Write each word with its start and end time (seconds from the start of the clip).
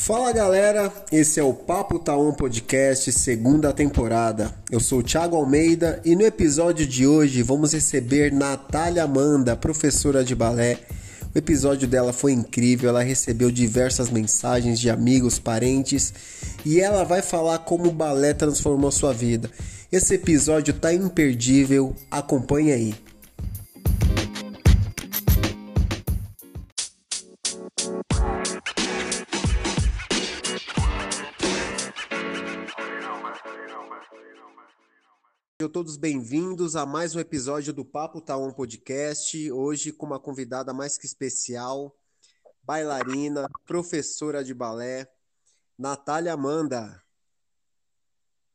Fala 0.00 0.32
galera, 0.32 0.90
esse 1.12 1.38
é 1.38 1.42
o 1.42 1.52
Papo 1.52 1.98
Taon 1.98 2.32
Podcast, 2.32 3.12
segunda 3.12 3.74
temporada. 3.74 4.54
Eu 4.70 4.80
sou 4.80 5.00
o 5.00 5.02
Thiago 5.02 5.36
Almeida 5.36 6.00
e 6.02 6.14
no 6.14 6.22
episódio 6.22 6.86
de 6.86 7.06
hoje 7.06 7.42
vamos 7.42 7.74
receber 7.74 8.32
Natália 8.32 9.02
Amanda, 9.02 9.54
professora 9.56 10.24
de 10.24 10.34
balé. 10.34 10.78
O 11.34 11.36
episódio 11.36 11.86
dela 11.86 12.12
foi 12.12 12.32
incrível, 12.32 12.88
ela 12.88 13.02
recebeu 13.02 13.50
diversas 13.50 14.08
mensagens 14.08 14.78
de 14.78 14.88
amigos, 14.88 15.38
parentes 15.38 16.14
e 16.64 16.80
ela 16.80 17.04
vai 17.04 17.20
falar 17.20 17.58
como 17.58 17.88
o 17.88 17.92
balé 17.92 18.32
transformou 18.32 18.90
sua 18.90 19.12
vida. 19.12 19.50
Esse 19.92 20.14
episódio 20.14 20.72
tá 20.72 20.94
imperdível, 20.94 21.94
acompanhe 22.10 22.72
aí. 22.72 22.94
Sejam 35.68 35.72
todos 35.72 35.98
bem-vindos 35.98 36.74
a 36.76 36.86
mais 36.86 37.14
um 37.14 37.20
episódio 37.20 37.74
do 37.74 37.84
Papo 37.84 38.22
Tá 38.22 38.38
On 38.38 38.50
Podcast. 38.50 39.52
Hoje 39.52 39.92
com 39.92 40.06
uma 40.06 40.18
convidada 40.18 40.72
mais 40.72 40.96
que 40.96 41.04
especial, 41.04 41.94
bailarina, 42.62 43.46
professora 43.66 44.42
de 44.42 44.54
balé, 44.54 45.06
Natália 45.78 46.32
Amanda. 46.32 47.02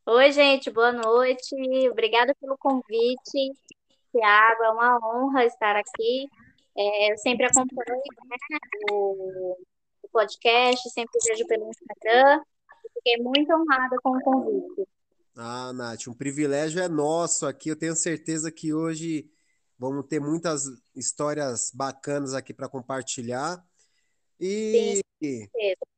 Oi, 0.06 0.32
gente, 0.32 0.72
boa 0.72 0.90
noite. 0.90 1.54
Obrigada 1.88 2.34
pelo 2.40 2.58
convite, 2.58 3.52
Tiago. 4.10 4.64
É 4.64 4.70
uma 4.70 4.98
honra 4.98 5.44
estar 5.44 5.76
aqui. 5.76 6.26
É, 6.76 7.12
eu 7.12 7.18
sempre 7.18 7.46
acompanho 7.46 7.96
né, 8.28 8.58
o, 8.90 9.56
o 10.02 10.08
podcast, 10.10 10.90
sempre 10.90 11.20
vejo 11.28 11.46
pelo 11.46 11.68
Instagram. 11.68 12.42
Fiquei 12.92 13.22
muito 13.22 13.52
honrada 13.52 13.96
com 14.02 14.16
o 14.16 14.20
convite. 14.20 14.93
Ah, 15.36 15.72
Nath, 15.72 16.06
um 16.06 16.14
privilégio 16.14 16.80
é 16.80 16.88
nosso 16.88 17.46
aqui. 17.46 17.68
Eu 17.68 17.76
tenho 17.76 17.96
certeza 17.96 18.52
que 18.52 18.72
hoje 18.72 19.28
vamos 19.76 20.06
ter 20.06 20.20
muitas 20.20 20.64
histórias 20.94 21.70
bacanas 21.74 22.34
aqui 22.34 22.54
para 22.54 22.68
compartilhar. 22.68 23.64
E 24.38 25.00
Sim. 25.22 25.48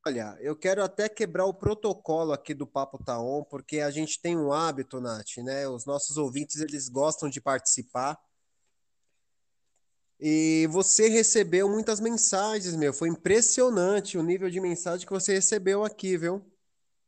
olha, 0.05 0.35
eu 0.39 0.55
quero 0.55 0.83
até 0.83 1.07
quebrar 1.07 1.45
o 1.45 1.53
protocolo 1.53 2.33
aqui 2.33 2.53
do 2.53 2.65
Papo 2.65 3.03
Taon, 3.03 3.43
porque 3.43 3.79
a 3.79 3.91
gente 3.91 4.19
tem 4.19 4.35
um 4.35 4.51
hábito, 4.51 4.99
Nath, 4.99 5.37
né? 5.37 5.67
Os 5.67 5.85
nossos 5.85 6.17
ouvintes 6.17 6.59
eles 6.59 6.89
gostam 6.89 7.29
de 7.29 7.39
participar. 7.39 8.19
E 10.19 10.67
você 10.71 11.09
recebeu 11.09 11.69
muitas 11.69 11.99
mensagens, 11.99 12.75
meu. 12.75 12.91
Foi 12.91 13.07
impressionante 13.07 14.17
o 14.17 14.23
nível 14.23 14.49
de 14.49 14.59
mensagem 14.59 15.05
que 15.05 15.13
você 15.13 15.33
recebeu 15.33 15.83
aqui, 15.83 16.17
viu? 16.17 16.43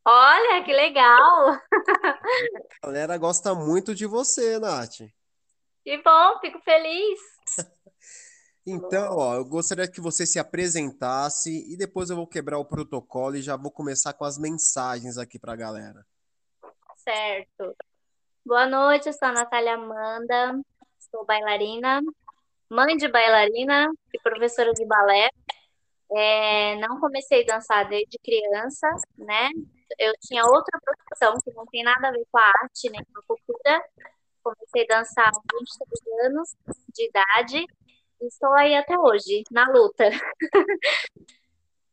Olha, 0.04 0.64
que 0.64 0.72
legal! 0.72 1.60
A 2.82 2.86
galera 2.86 3.18
gosta 3.18 3.54
muito 3.54 3.94
de 3.94 4.06
você, 4.06 4.58
Nath. 4.58 5.02
Que 5.84 6.02
bom, 6.02 6.40
fico 6.40 6.60
feliz. 6.60 7.20
Então, 8.66 9.16
ó, 9.16 9.34
eu 9.36 9.44
gostaria 9.44 9.90
que 9.90 10.00
você 10.00 10.26
se 10.26 10.38
apresentasse 10.38 11.50
e 11.72 11.76
depois 11.76 12.10
eu 12.10 12.16
vou 12.16 12.26
quebrar 12.26 12.58
o 12.58 12.64
protocolo 12.64 13.36
e 13.36 13.42
já 13.42 13.56
vou 13.56 13.70
começar 13.70 14.12
com 14.12 14.24
as 14.24 14.38
mensagens 14.38 15.16
aqui 15.16 15.38
para 15.38 15.54
a 15.54 15.56
galera. 15.56 16.06
Certo. 16.96 17.74
Boa 18.44 18.66
noite, 18.66 19.08
eu 19.08 19.12
sou 19.12 19.28
a 19.28 19.32
Natália 19.32 19.74
Amanda, 19.74 20.60
sou 21.10 21.24
bailarina, 21.24 22.02
mãe 22.70 22.96
de 22.96 23.08
bailarina 23.08 23.90
e 24.12 24.20
professora 24.20 24.72
de 24.72 24.84
balé. 24.84 25.30
É, 26.12 26.76
não 26.76 27.00
comecei 27.00 27.42
a 27.42 27.54
dançar 27.54 27.88
desde 27.88 28.18
criança, 28.18 28.88
né? 29.16 29.48
Eu 29.98 30.12
tinha 30.20 30.44
outra 30.44 30.78
profissão 30.80 31.34
que 31.42 31.52
não 31.54 31.66
tem 31.66 31.82
nada 31.82 32.08
a 32.08 32.12
ver 32.12 32.26
com 32.30 32.38
a 32.38 32.52
arte 32.62 32.90
nem 32.90 33.04
com 33.04 33.20
a 33.20 33.22
cultura. 33.22 33.84
Comecei 34.42 34.84
a 34.84 34.98
dançar 34.98 35.26
aos 35.26 35.42
23 35.60 36.26
anos 36.26 36.54
de 36.94 37.08
idade 37.08 37.66
e 38.20 38.26
estou 38.26 38.52
aí 38.54 38.74
até 38.74 38.98
hoje, 38.98 39.44
na 39.50 39.68
luta. 39.70 40.10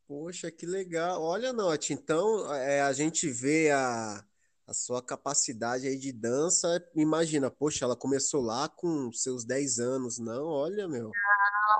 Poxa, 0.07 0.49
que 0.49 0.65
legal. 0.65 1.21
Olha, 1.21 1.51
Nath, 1.51 1.89
então 1.89 2.53
é, 2.53 2.81
a 2.81 2.93
gente 2.93 3.29
vê 3.29 3.71
a, 3.71 4.23
a 4.65 4.73
sua 4.73 5.01
capacidade 5.01 5.85
aí 5.87 5.97
de 5.97 6.13
dança. 6.13 6.81
Imagina, 6.95 7.51
poxa, 7.51 7.83
ela 7.83 7.95
começou 7.95 8.41
lá 8.41 8.69
com 8.69 9.11
seus 9.11 9.43
10 9.43 9.79
anos, 9.79 10.17
não? 10.17 10.45
Olha, 10.45 10.87
meu. 10.87 11.11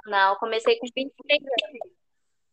Não, 0.06 0.12
não, 0.12 0.36
comecei 0.38 0.78
com 0.78 0.88
23 0.94 1.40
anos. 1.42 1.97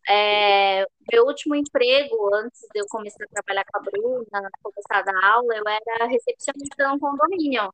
É, 0.07 0.85
meu 1.11 1.25
último 1.25 1.55
emprego, 1.55 2.33
antes 2.35 2.61
de 2.73 2.79
eu 2.79 2.85
começar 2.87 3.23
a 3.23 3.27
trabalhar 3.27 3.65
com 3.65 3.79
a 3.79 3.81
Bruna, 3.81 4.51
começar 4.61 4.99
a 4.99 5.01
dar 5.01 5.23
aula, 5.23 5.55
eu 5.55 5.63
era 5.67 6.05
recepcionista 6.05 6.87
num 6.87 6.99
condomínio. 6.99 7.73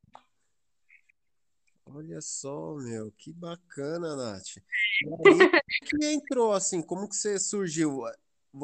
Olha 1.85 2.21
só, 2.21 2.75
meu, 2.75 3.11
que 3.17 3.33
bacana, 3.33 4.15
Nath. 4.15 4.57
E 5.03 5.41
aí, 5.41 5.49
que 5.85 6.05
entrou 6.05 6.53
assim? 6.53 6.81
Como 6.81 7.09
que 7.09 7.15
você 7.15 7.37
surgiu? 7.37 8.03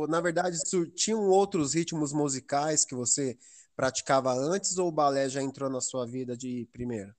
Na 0.08 0.22
verdade, 0.22 0.58
tinham 0.96 1.28
outros 1.28 1.74
ritmos 1.74 2.14
musicais 2.14 2.86
que 2.86 2.96
você 2.96 3.38
praticava 3.76 4.32
antes 4.34 4.78
ou 4.78 4.88
o 4.88 4.92
balé 4.92 5.28
já 5.28 5.42
entrou 5.42 5.70
na 5.70 5.82
sua 5.82 6.06
vida 6.06 6.38
de 6.38 6.68
primeira? 6.72 7.14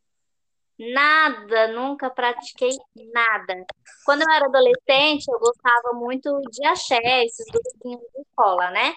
Nada, 0.79 1.69
nunca 1.69 2.09
pratiquei 2.09 2.71
nada. 3.13 3.67
Quando 4.05 4.23
eu 4.23 4.31
era 4.31 4.47
adolescente, 4.47 5.27
eu 5.29 5.39
gostava 5.41 5.93
muito 5.95 6.41
de 6.51 6.65
axé, 6.67 7.25
esses 7.25 7.47
grupinhos 7.47 8.01
de 8.15 8.21
escola, 8.21 8.71
né? 8.71 8.95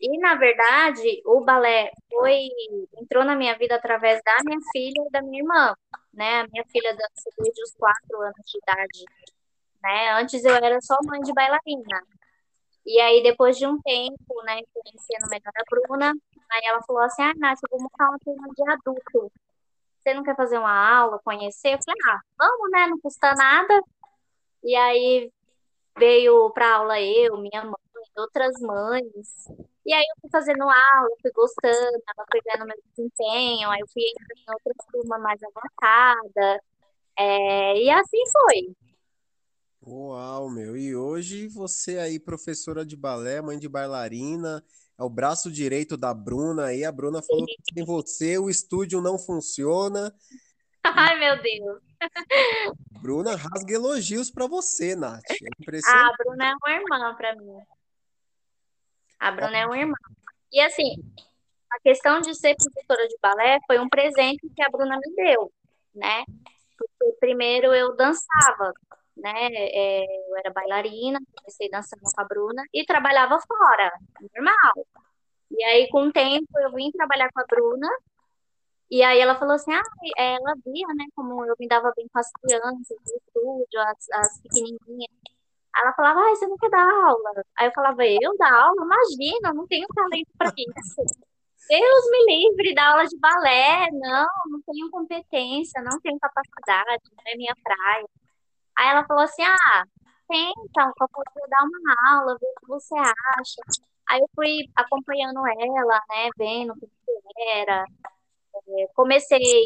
E, 0.00 0.18
na 0.18 0.34
verdade, 0.34 1.22
o 1.24 1.40
balé 1.44 1.90
foi, 2.10 2.48
entrou 3.00 3.24
na 3.24 3.36
minha 3.36 3.56
vida 3.56 3.76
através 3.76 4.20
da 4.24 4.36
minha 4.44 4.58
filha 4.72 5.04
e 5.06 5.10
da 5.10 5.22
minha 5.22 5.40
irmã, 5.40 5.74
né? 6.12 6.40
A 6.40 6.48
minha 6.48 6.64
filha 6.70 6.92
dança 6.92 7.30
desde 7.38 7.62
os 7.62 7.72
quatro 7.74 8.20
anos 8.20 8.44
de 8.44 8.58
idade, 8.58 9.04
né? 9.82 10.12
Antes 10.20 10.44
eu 10.44 10.54
era 10.54 10.80
só 10.80 10.96
mãe 11.04 11.20
de 11.20 11.32
bailarina. 11.32 12.02
E 12.84 13.00
aí, 13.00 13.22
depois 13.22 13.56
de 13.56 13.66
um 13.66 13.80
tempo, 13.80 14.42
né, 14.44 14.60
conhecendo 14.74 15.30
melhor 15.30 15.52
a 15.56 15.64
Bruna, 15.70 16.12
aí 16.52 16.62
ela 16.66 16.82
falou 16.82 17.02
assim, 17.02 17.22
ah, 17.22 17.32
Nath, 17.36 17.60
eu 17.62 17.78
vou 17.78 17.82
montar 17.82 18.10
uma 18.10 18.18
turma 18.18 18.48
de 18.54 18.70
adulto. 18.72 19.32
Você 20.04 20.12
não 20.12 20.22
quer 20.22 20.36
fazer 20.36 20.58
uma 20.58 20.98
aula, 20.98 21.18
conhecer? 21.24 21.74
Eu 21.74 21.78
falei, 21.82 22.00
ah, 22.10 22.20
vamos, 22.38 22.70
né? 22.70 22.86
Não 22.88 23.00
custa 23.00 23.32
nada. 23.34 23.82
E 24.62 24.76
aí 24.76 25.32
veio 25.98 26.50
para 26.50 26.76
aula 26.76 27.00
eu, 27.00 27.38
minha 27.38 27.64
mãe, 27.64 27.74
outras 28.16 28.60
mães. 28.60 29.46
E 29.86 29.94
aí 29.94 30.02
eu 30.02 30.20
fui 30.20 30.30
fazendo 30.30 30.62
aula, 30.62 31.08
fui 31.22 31.30
gostando, 31.32 32.02
foi 32.30 32.40
vendo 32.44 32.66
meu 32.66 32.76
desempenho, 32.90 33.70
aí 33.70 33.80
eu 33.80 33.88
fui 33.88 34.02
entrando 34.02 34.38
em 34.38 34.52
outra 34.52 34.72
turma 34.92 35.18
mais 35.18 35.40
avançada. 35.42 36.60
É, 37.18 37.78
e 37.78 37.90
assim 37.90 38.22
foi. 38.30 38.76
Uau, 39.86 40.50
meu. 40.50 40.76
E 40.76 40.94
hoje 40.94 41.48
você 41.48 41.98
aí, 41.98 42.18
professora 42.18 42.84
de 42.84 42.96
balé, 42.96 43.40
mãe 43.40 43.58
de 43.58 43.68
bailarina, 43.68 44.62
é 44.98 45.02
o 45.02 45.10
braço 45.10 45.50
direito 45.50 45.96
da 45.96 46.14
Bruna 46.14 46.66
aí. 46.66 46.84
A 46.84 46.92
Bruna 46.92 47.22
falou 47.22 47.44
que 47.46 47.74
sem 47.74 47.84
você 47.84 48.38
o 48.38 48.48
estúdio 48.48 49.00
não 49.00 49.18
funciona. 49.18 50.14
Ai, 50.84 51.18
meu 51.18 51.42
Deus. 51.42 51.82
Bruna 53.00 53.36
rasga 53.36 53.74
elogios 53.74 54.30
para 54.30 54.46
você, 54.46 54.94
Nath. 54.94 55.22
É 55.30 55.78
Ah, 55.86 56.08
a 56.08 56.16
Bruna 56.16 56.46
é 56.46 56.54
uma 56.54 56.70
irmã 56.70 57.14
para 57.16 57.36
mim. 57.36 57.58
A 59.18 59.30
Bruna 59.30 59.56
é 59.56 59.66
uma 59.66 59.78
irmã. 59.78 59.94
E 60.52 60.60
assim, 60.60 60.94
a 61.72 61.80
questão 61.80 62.20
de 62.20 62.34
ser 62.34 62.54
professora 62.54 63.08
de 63.08 63.16
balé 63.20 63.58
foi 63.66 63.78
um 63.78 63.88
presente 63.88 64.48
que 64.54 64.62
a 64.62 64.68
Bruna 64.68 64.96
me 64.96 65.14
deu, 65.16 65.52
né? 65.94 66.24
Porque 66.76 67.16
primeiro 67.18 67.74
eu 67.74 67.96
dançava, 67.96 68.72
né? 69.16 69.48
É, 69.52 70.04
eu 70.28 70.36
era 70.36 70.52
bailarina, 70.52 71.20
comecei 71.36 71.68
dançando 71.70 72.02
com 72.02 72.20
a 72.20 72.24
Bruna 72.24 72.62
e 72.72 72.84
trabalhava 72.84 73.38
fora, 73.40 73.92
normal. 74.20 74.86
E 75.50 75.64
aí, 75.64 75.88
com 75.88 76.08
o 76.08 76.12
tempo, 76.12 76.48
eu 76.60 76.72
vim 76.72 76.90
trabalhar 76.90 77.30
com 77.32 77.40
a 77.40 77.46
Bruna 77.46 77.88
e 78.90 79.02
aí 79.02 79.18
ela 79.18 79.34
falou 79.34 79.54
assim, 79.54 79.72
ah, 79.72 79.82
ela 80.16 80.54
via, 80.64 80.86
né, 80.94 81.04
como 81.16 81.44
eu 81.44 81.54
me 81.58 81.66
dava 81.66 81.92
bem 81.96 82.06
com 82.08 82.18
as 82.18 82.30
crianças 82.32 82.86
do 82.88 83.16
estúdio, 83.16 83.80
as, 83.80 84.10
as 84.12 84.40
pequenininhas. 84.42 85.10
Ela 85.76 85.92
falava, 85.94 86.20
ai, 86.20 86.36
você 86.36 86.46
não 86.46 86.56
quer 86.56 86.70
dar 86.70 86.84
aula? 86.84 87.44
Aí 87.56 87.66
eu 87.66 87.72
falava, 87.72 88.06
eu 88.06 88.36
dar 88.38 88.52
aula? 88.52 88.84
Imagina, 88.84 89.48
eu 89.48 89.54
não 89.54 89.66
tenho 89.66 89.88
talento 89.88 90.30
para 90.38 90.52
isso. 90.56 91.02
Deus 91.68 92.10
me 92.10 92.26
livre 92.26 92.74
da 92.74 92.90
aula 92.90 93.04
de 93.06 93.18
balé, 93.18 93.88
não, 93.90 94.26
não 94.50 94.62
tenho 94.62 94.90
competência, 94.90 95.82
não 95.82 95.98
tenho 96.00 96.18
capacidade, 96.20 97.02
não 97.16 97.24
é 97.26 97.36
minha 97.36 97.56
praia. 97.64 98.06
Aí 98.76 98.88
ela 98.88 99.04
falou 99.06 99.22
assim, 99.24 99.42
ah, 99.42 99.84
tenta, 100.28 100.92
qualquer 100.96 101.22
dia 101.34 101.48
dar 101.48 101.64
uma 101.64 102.18
aula, 102.18 102.38
ver 102.38 102.46
o 102.46 102.60
que 102.60 102.66
você 102.68 102.94
acha. 102.96 103.62
Aí 104.08 104.20
eu 104.20 104.28
fui 104.34 104.58
acompanhando 104.76 105.40
ela, 105.46 106.00
né, 106.10 106.30
vendo 106.38 106.72
o 106.72 106.76
que 106.80 106.88
era, 107.58 107.84
é, 108.80 108.86
comecei 108.94 109.64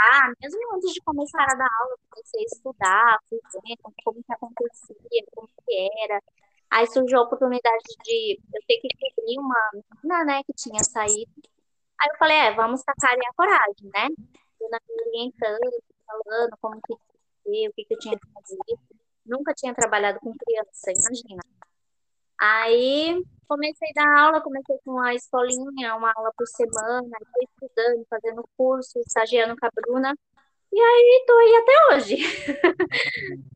a 0.00 0.28
mesmo 0.42 0.60
antes 0.76 0.92
de 0.92 1.00
começar 1.02 1.42
a 1.42 1.54
dar 1.56 1.68
aula, 1.80 1.92
eu 1.92 1.98
comecei 2.10 2.40
a 2.40 2.44
estudar, 2.44 3.18
fui 3.28 3.38
vendo 3.66 3.78
como 4.04 4.22
que 4.24 4.32
acontecia, 4.32 5.24
como 5.34 5.48
que 5.66 5.90
era. 6.04 6.20
Aí 6.70 6.86
surgiu 6.88 7.20
a 7.20 7.22
oportunidade 7.22 7.84
de 8.04 8.40
eu 8.54 8.60
ter 8.66 8.78
que 8.80 8.88
cobrir 8.98 9.38
uma 9.38 9.70
menina, 9.74 10.24
né, 10.24 10.42
que 10.44 10.52
tinha 10.54 10.82
saído. 10.84 11.30
Aí 12.00 12.08
eu 12.12 12.18
falei, 12.18 12.36
é, 12.38 12.54
vamos 12.54 12.82
tacar 12.82 13.12
a 13.14 13.34
coragem, 13.36 13.90
né? 13.94 14.08
Eu 14.60 14.68
me 14.70 15.02
orientando, 15.08 15.82
falando 16.06 16.56
como 16.60 16.80
que 16.82 16.94
o 17.46 17.72
que, 17.72 17.84
que 17.84 17.94
eu 17.94 17.98
tinha 17.98 18.18
que 18.18 18.26
fazer. 18.32 18.78
Nunca 19.24 19.54
tinha 19.54 19.74
trabalhado 19.74 20.18
com 20.20 20.32
criança, 20.32 20.92
imagina. 20.92 21.42
Aí 22.40 23.22
comecei 23.46 23.88
a 23.96 24.04
dar 24.04 24.20
aula, 24.20 24.42
comecei 24.42 24.76
com 24.84 24.92
uma 24.92 25.14
escolinha, 25.14 25.94
uma 25.96 26.12
aula 26.14 26.32
por 26.36 26.46
semana, 26.46 27.16
estudando, 27.42 28.06
fazendo 28.08 28.48
curso, 28.56 28.98
estagiando 29.00 29.56
com 29.56 29.66
a 29.66 29.70
Bruna. 29.74 30.14
E 30.72 30.80
aí 30.80 31.24
tô 31.24 31.32
aí 31.38 31.56
até 31.56 31.94
hoje. 31.94 32.16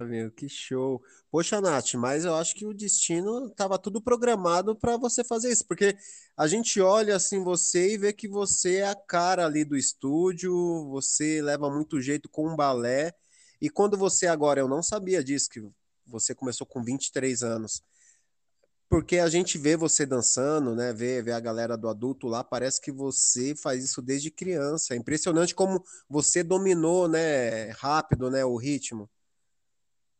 Meu, 0.00 0.30
que 0.30 0.48
show. 0.48 1.02
Poxa, 1.32 1.60
Nath, 1.60 1.94
mas 1.94 2.24
eu 2.24 2.32
acho 2.36 2.54
que 2.54 2.64
o 2.64 2.72
destino 2.72 3.48
estava 3.48 3.76
tudo 3.76 4.00
programado 4.00 4.76
para 4.76 4.96
você 4.96 5.24
fazer 5.24 5.50
isso, 5.50 5.66
porque 5.66 5.96
a 6.36 6.46
gente 6.46 6.80
olha 6.80 7.16
assim 7.16 7.42
você 7.42 7.94
e 7.94 7.98
vê 7.98 8.12
que 8.12 8.28
você 8.28 8.76
é 8.76 8.88
a 8.88 8.94
cara 8.94 9.44
ali 9.46 9.64
do 9.64 9.76
estúdio, 9.76 10.88
você 10.90 11.42
leva 11.42 11.68
muito 11.68 12.00
jeito 12.00 12.28
com 12.28 12.46
o 12.46 12.56
balé. 12.56 13.12
E 13.60 13.68
quando 13.68 13.96
você 13.96 14.26
agora, 14.26 14.60
eu 14.60 14.68
não 14.68 14.82
sabia 14.82 15.22
disso, 15.22 15.50
que 15.50 15.60
você 16.06 16.34
começou 16.34 16.66
com 16.66 16.82
23 16.82 17.42
anos. 17.42 17.82
Porque 18.88 19.18
a 19.18 19.28
gente 19.28 19.58
vê 19.58 19.76
você 19.76 20.06
dançando, 20.06 20.74
né? 20.74 20.94
Vê, 20.94 21.20
vê 21.20 21.32
a 21.32 21.40
galera 21.40 21.76
do 21.76 21.88
adulto 21.88 22.26
lá, 22.26 22.42
parece 22.42 22.80
que 22.80 22.90
você 22.90 23.54
faz 23.54 23.84
isso 23.84 24.00
desde 24.00 24.30
criança. 24.30 24.94
É 24.94 24.96
impressionante 24.96 25.54
como 25.54 25.84
você 26.08 26.42
dominou, 26.42 27.06
né, 27.06 27.70
rápido, 27.72 28.30
né, 28.30 28.44
o 28.44 28.56
ritmo. 28.56 29.10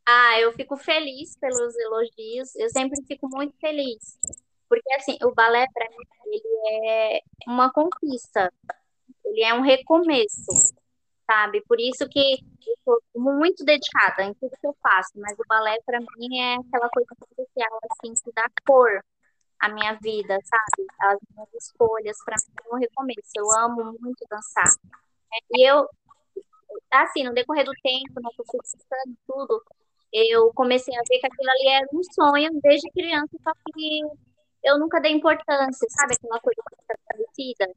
Ah, 0.05 0.39
eu 0.39 0.51
fico 0.53 0.77
feliz 0.77 1.35
pelos 1.37 1.75
elogios. 1.75 2.55
Eu 2.55 2.69
sempre 2.69 3.01
fico 3.07 3.27
muito 3.29 3.55
feliz. 3.59 4.19
Porque 4.67 4.93
assim, 4.93 5.17
o 5.23 5.33
balé 5.33 5.65
para 5.73 5.89
mim 5.89 5.97
ele 6.25 6.77
é 6.77 7.21
uma 7.47 7.71
conquista. 7.71 8.53
Ele 9.25 9.41
é 9.41 9.53
um 9.53 9.61
recomeço 9.61 10.75
sabe? 11.29 11.61
Por 11.67 11.79
isso 11.79 12.09
que 12.09 12.39
sou 12.83 13.01
muito 13.15 13.63
dedicada 13.63 14.23
em 14.23 14.33
tudo 14.33 14.51
que 14.59 14.67
eu 14.67 14.75
faço, 14.81 15.11
mas 15.15 15.37
o 15.39 15.43
balé 15.47 15.77
para 15.85 15.99
mim 15.99 16.39
é 16.39 16.55
aquela 16.55 16.89
coisa 16.89 17.09
especial, 17.29 17.79
assim, 17.91 18.13
que 18.13 18.31
dá 18.33 18.45
cor 18.65 19.03
à 19.59 19.69
minha 19.69 19.93
vida, 20.01 20.37
sabe? 20.43 20.87
As 21.01 21.19
minhas 21.31 21.53
escolhas, 21.53 22.17
para 22.23 22.35
mim 22.47 22.55
é 22.65 22.75
um 22.75 22.79
recomeço. 22.79 23.31
Eu 23.35 23.51
amo 23.59 23.95
muito 23.99 24.25
dançar. 24.29 24.73
E 25.51 25.69
eu, 25.69 25.87
assim, 26.91 27.23
no 27.23 27.33
decorrer 27.33 27.65
do 27.65 27.73
tempo, 27.83 28.21
né, 28.21 28.29
que 28.33 28.41
eu 28.41 28.45
fui 28.49 28.59
estudando 28.63 29.17
tudo, 29.27 29.63
eu 30.11 30.51
comecei 30.53 30.95
a 30.95 31.03
ver 31.07 31.19
que 31.19 31.27
aquilo 31.27 31.49
ali 31.51 31.67
era 31.67 31.87
um 31.93 32.03
sonho 32.03 32.49
desde 32.61 32.89
criança, 32.91 33.37
só 33.43 33.51
que 33.73 34.01
eu 34.63 34.79
nunca 34.79 34.99
dei 34.99 35.11
importância, 35.11 35.87
sabe? 35.89 36.15
Aquela 36.15 36.39
coisa 36.39 36.61
parecida. 37.05 37.67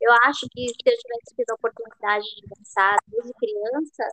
Eu 0.00 0.12
acho 0.24 0.46
que 0.50 0.68
se 0.68 0.76
eu 0.86 0.96
tivesse 0.96 1.36
tido 1.36 1.50
a 1.50 1.54
oportunidade 1.54 2.24
de 2.36 2.46
dançar 2.46 2.96
desde 3.08 3.32
criança, 3.34 4.04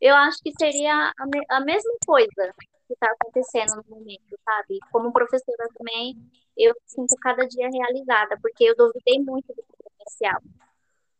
eu 0.00 0.14
acho 0.14 0.38
que 0.42 0.52
seria 0.58 1.12
a, 1.18 1.26
me 1.26 1.40
a 1.48 1.60
mesma 1.60 1.94
coisa 2.06 2.54
que 2.86 2.92
está 2.94 3.06
acontecendo 3.10 3.76
no 3.76 3.96
momento, 3.96 4.38
sabe? 4.44 4.78
Como 4.90 5.12
professora 5.12 5.68
também, 5.76 6.16
eu 6.56 6.74
sinto 6.86 7.14
cada 7.20 7.46
dia 7.46 7.68
realizada, 7.70 8.38
porque 8.40 8.64
eu 8.64 8.76
duvidei 8.76 9.18
muito 9.20 9.48
do 9.54 9.62
potencial. 9.62 10.40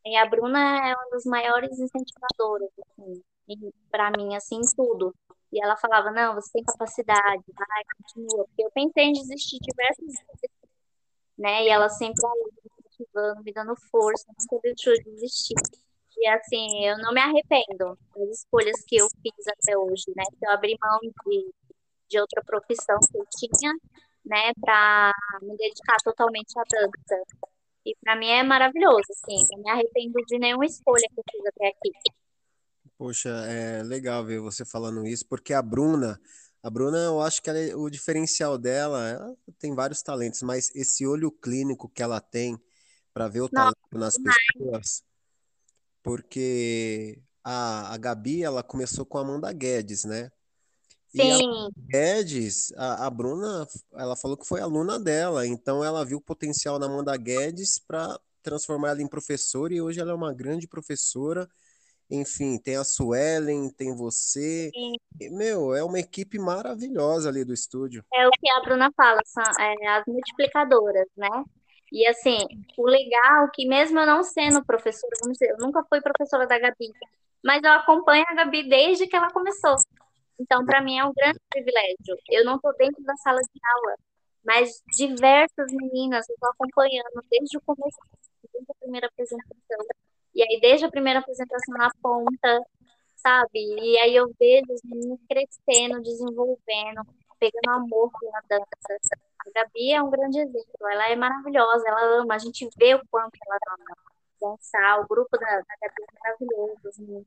E 0.04 0.16
a 0.16 0.26
Bruna 0.26 0.88
é 0.88 0.94
uma 0.94 1.10
das 1.10 1.24
maiores 1.24 1.78
incentivadoras, 1.78 2.70
assim, 2.78 3.22
para 3.90 4.10
mim, 4.10 4.34
assim, 4.34 4.60
tudo. 4.76 5.14
E 5.52 5.62
ela 5.62 5.76
falava, 5.76 6.10
não, 6.10 6.34
você 6.34 6.50
tem 6.52 6.64
capacidade, 6.64 7.44
vai, 7.54 7.82
continua. 7.96 8.44
Porque 8.46 8.64
eu 8.64 8.70
pensei 8.72 9.04
em 9.04 9.12
desistir 9.12 9.58
diversas 9.60 10.06
vezes, 10.06 10.50
né? 11.38 11.64
E 11.64 11.68
ela 11.68 11.88
sempre 11.88 12.20
motivando, 13.02 13.42
me 13.42 13.52
dando 13.52 13.74
força, 13.90 14.24
nunca 14.28 14.60
deixou 14.62 14.94
de 14.94 15.10
desistir. 15.12 15.54
E 16.16 16.28
assim, 16.28 16.86
eu 16.86 16.98
não 16.98 17.12
me 17.12 17.20
arrependo 17.20 17.98
das 18.14 18.28
escolhas 18.38 18.80
que 18.86 18.96
eu 18.96 19.06
fiz 19.22 19.46
até 19.48 19.76
hoje, 19.76 20.04
né? 20.14 20.24
Eu 20.42 20.50
abri 20.50 20.76
mão 20.80 20.98
de, 21.00 21.52
de 22.08 22.20
outra 22.20 22.42
profissão 22.44 22.98
que 23.10 23.18
eu 23.18 23.24
tinha, 23.38 23.72
né, 24.24 24.52
para 24.60 25.12
me 25.42 25.56
dedicar 25.56 25.96
totalmente 26.04 26.52
à 26.58 26.62
dança. 26.70 27.22
E 27.84 27.96
para 28.00 28.14
mim 28.16 28.28
é 28.28 28.42
maravilhoso, 28.42 29.08
assim, 29.10 29.44
não 29.50 29.62
me 29.62 29.70
arrependo 29.70 30.24
de 30.26 30.38
nenhuma 30.38 30.64
escolha 30.64 31.08
que 31.12 31.18
eu 31.18 31.24
fiz 31.30 31.46
até 31.46 31.68
aqui. 31.68 31.90
Poxa, 32.96 33.30
é 33.48 33.82
legal 33.82 34.24
ver 34.24 34.38
você 34.38 34.64
falando 34.64 35.04
isso, 35.04 35.26
porque 35.26 35.52
a 35.52 35.60
Bruna, 35.60 36.20
a 36.62 36.70
Bruna, 36.70 36.98
eu 36.98 37.20
acho 37.20 37.42
que 37.42 37.50
ela, 37.50 37.76
o 37.76 37.90
diferencial 37.90 38.56
dela, 38.56 39.08
ela 39.08 39.36
tem 39.58 39.74
vários 39.74 40.00
talentos, 40.00 40.42
mas 40.42 40.70
esse 40.76 41.04
olho 41.04 41.32
clínico 41.32 41.88
que 41.88 42.00
ela 42.00 42.20
tem, 42.20 42.56
para 43.12 43.28
ver 43.28 43.42
o 43.42 43.48
talento 43.48 43.76
nas 43.92 44.16
pessoas, 44.16 45.02
porque 46.02 47.20
a, 47.44 47.94
a 47.94 47.96
Gabi 47.96 48.42
ela 48.42 48.62
começou 48.62 49.04
com 49.04 49.18
a 49.18 49.22
Amanda 49.22 49.52
Guedes, 49.52 50.04
né? 50.04 50.30
E 51.14 51.20
Sim. 51.20 51.66
a 51.66 51.68
Guedes, 51.76 52.72
a, 52.76 53.06
a 53.06 53.10
Bruna, 53.10 53.66
ela 53.94 54.16
falou 54.16 54.36
que 54.36 54.46
foi 54.46 54.60
aluna 54.60 54.98
dela, 54.98 55.46
então 55.46 55.84
ela 55.84 56.04
viu 56.04 56.18
o 56.18 56.22
potencial 56.22 56.78
na 56.78 56.86
Amanda 56.86 57.14
Guedes 57.16 57.78
para 57.78 58.18
transformar 58.42 58.90
ela 58.90 59.02
em 59.02 59.08
professora 59.08 59.74
e 59.74 59.80
hoje 59.80 60.00
ela 60.00 60.12
é 60.12 60.14
uma 60.14 60.32
grande 60.32 60.66
professora. 60.66 61.48
Enfim, 62.10 62.58
tem 62.58 62.76
a 62.76 62.84
Suelen, 62.84 63.70
tem 63.70 63.94
você. 63.94 64.70
E, 65.18 65.30
meu, 65.30 65.74
é 65.74 65.82
uma 65.82 65.98
equipe 65.98 66.38
maravilhosa 66.38 67.28
ali 67.28 67.42
do 67.42 67.54
estúdio. 67.54 68.04
É 68.12 68.26
o 68.26 68.30
que 68.30 68.50
a 68.50 68.60
Bruna 68.60 68.90
fala, 68.94 69.20
são 69.24 69.42
é, 69.42 69.86
as 69.88 70.04
multiplicadoras, 70.06 71.08
né? 71.16 71.28
E 71.92 72.06
assim, 72.08 72.38
o 72.78 72.86
legal 72.86 73.44
é 73.44 73.50
que 73.52 73.66
mesmo 73.66 74.00
eu 74.00 74.06
não 74.06 74.22
sendo 74.22 74.64
professora, 74.64 75.12
vamos 75.20 75.36
dizer, 75.36 75.50
eu 75.50 75.58
nunca 75.58 75.84
fui 75.84 76.00
professora 76.00 76.46
da 76.46 76.58
Gabi, 76.58 76.90
mas 77.44 77.62
eu 77.62 77.70
acompanho 77.72 78.24
a 78.28 78.34
Gabi 78.34 78.66
desde 78.66 79.06
que 79.06 79.14
ela 79.14 79.30
começou. 79.30 79.76
Então, 80.40 80.64
para 80.64 80.80
mim 80.80 80.98
é 80.98 81.04
um 81.04 81.12
grande 81.12 81.38
privilégio. 81.50 82.16
Eu 82.30 82.46
não 82.46 82.56
estou 82.56 82.74
dentro 82.76 83.02
da 83.04 83.14
sala 83.16 83.40
de 83.40 83.60
aula, 83.74 83.96
mas 84.42 84.82
diversas 84.96 85.70
meninas 85.70 86.26
eu 86.30 86.34
estou 86.34 86.50
acompanhando 86.50 87.22
desde 87.30 87.58
o 87.58 87.60
começo, 87.60 87.98
desde 88.52 88.72
a 88.72 88.74
primeira 88.80 89.06
apresentação. 89.08 89.86
E 90.34 90.42
aí, 90.42 90.60
desde 90.62 90.86
a 90.86 90.90
primeira 90.90 91.20
apresentação 91.20 91.76
na 91.76 91.90
ponta, 92.02 92.60
sabe? 93.16 93.50
E 93.54 93.98
aí 93.98 94.16
eu 94.16 94.32
vejo 94.40 94.72
os 94.72 94.80
meninos 94.82 95.20
crescendo, 95.28 96.02
desenvolvendo, 96.02 97.02
pegando 97.38 97.70
amor 97.70 98.10
pela 98.18 98.40
dança. 98.48 98.98
A 99.46 99.50
Gabi 99.54 99.92
é 99.92 100.02
um 100.02 100.10
grande 100.10 100.38
exemplo, 100.38 100.88
ela 100.88 101.08
é 101.10 101.16
maravilhosa, 101.16 101.84
ela 101.86 102.20
ama, 102.20 102.34
a 102.34 102.38
gente 102.38 102.68
vê 102.76 102.94
o 102.94 103.02
quanto 103.10 103.36
ela 103.46 103.58
ama 103.70 103.96
dançar, 104.40 105.00
o 105.00 105.06
grupo 105.06 105.36
da, 105.38 105.46
da 105.46 105.74
Gabi 105.80 106.02
é 106.02 106.20
maravilhoso, 106.20 107.26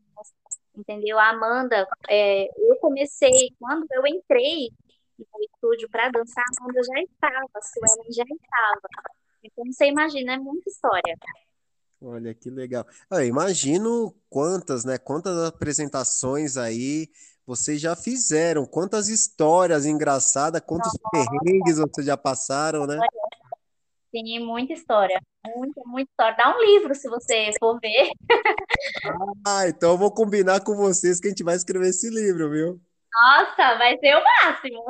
entendeu? 0.76 1.20
A 1.20 1.30
Amanda, 1.30 1.88
é, 2.10 2.48
eu 2.58 2.76
comecei, 2.78 3.56
quando 3.60 3.86
eu 3.92 4.06
entrei 4.08 4.70
no 5.18 5.44
estúdio 5.44 5.90
para 5.90 6.10
dançar, 6.10 6.44
a 6.44 6.64
Amanda 6.64 6.82
já 6.84 7.02
estava, 7.02 7.50
a 7.54 7.62
Suelen 7.62 8.12
já 8.12 8.24
estava. 8.24 9.16
Então, 9.44 9.66
você 9.66 9.86
imagina, 9.86 10.34
é 10.34 10.38
muita 10.38 10.70
história. 10.70 11.16
Olha 12.02 12.34
que 12.34 12.50
legal. 12.50 12.86
Eu 13.10 13.24
imagino 13.26 14.14
quantas, 14.30 14.84
né? 14.84 14.98
Quantas 14.98 15.38
apresentações 15.38 16.58
aí 16.58 17.08
vocês 17.46 17.80
já 17.80 17.96
fizeram, 17.96 18.66
quantas 18.66 19.08
histórias 19.08 19.86
engraçadas, 19.86 20.62
quantos 20.66 20.92
Nossa. 20.94 21.28
perrengues 21.44 21.78
vocês 21.78 22.08
já 22.08 22.18
passaram, 22.18 22.88
né? 22.88 23.00
Tem 24.12 24.40
muita 24.40 24.74
história, 24.74 25.22
muita, 25.56 25.82
muita 25.86 26.10
história. 26.10 26.38
Dá 26.38 26.56
um 26.56 26.64
livro 26.64 26.96
se 26.96 27.08
você 27.10 27.52
for 27.60 27.80
ver. 27.80 28.12
Ah, 29.48 29.68
então 29.68 29.92
eu 29.92 29.98
vou 29.98 30.12
combinar 30.12 30.62
com 30.62 30.76
vocês 30.76 31.20
que 31.20 31.28
a 31.28 31.30
gente 31.30 31.44
vai 31.44 31.56
escrever 31.56 31.90
esse 31.90 32.10
livro, 32.10 32.50
viu? 32.50 32.82
Nossa, 33.14 33.78
vai 33.78 33.98
ser 34.00 34.16
o 34.16 34.24
máximo. 34.24 34.84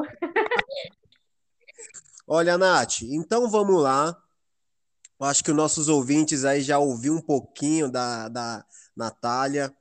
Olha, 2.26 2.58
Nath, 2.58 3.02
então 3.02 3.50
vamos 3.50 3.82
lá. 3.82 4.16
Eu 5.20 5.28
acho 5.28 5.44
que 5.44 5.52
os 5.52 5.58
nossos 5.58 5.90
ouvintes 5.90 6.46
aí 6.46 6.62
já 6.62 6.80
ouviu 6.80 7.14
um 7.14 7.22
pouquinho 7.22 7.92
da, 7.92 8.30
da 8.30 8.66
Natália 8.96 9.76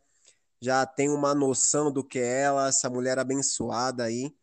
já 0.64 0.86
tem 0.86 1.10
uma 1.10 1.34
noção 1.34 1.92
do 1.92 2.02
que 2.02 2.18
é 2.18 2.42
ela, 2.42 2.68
essa 2.68 2.88
mulher 2.88 3.18
abençoada 3.18 4.04
aí. 4.04 4.34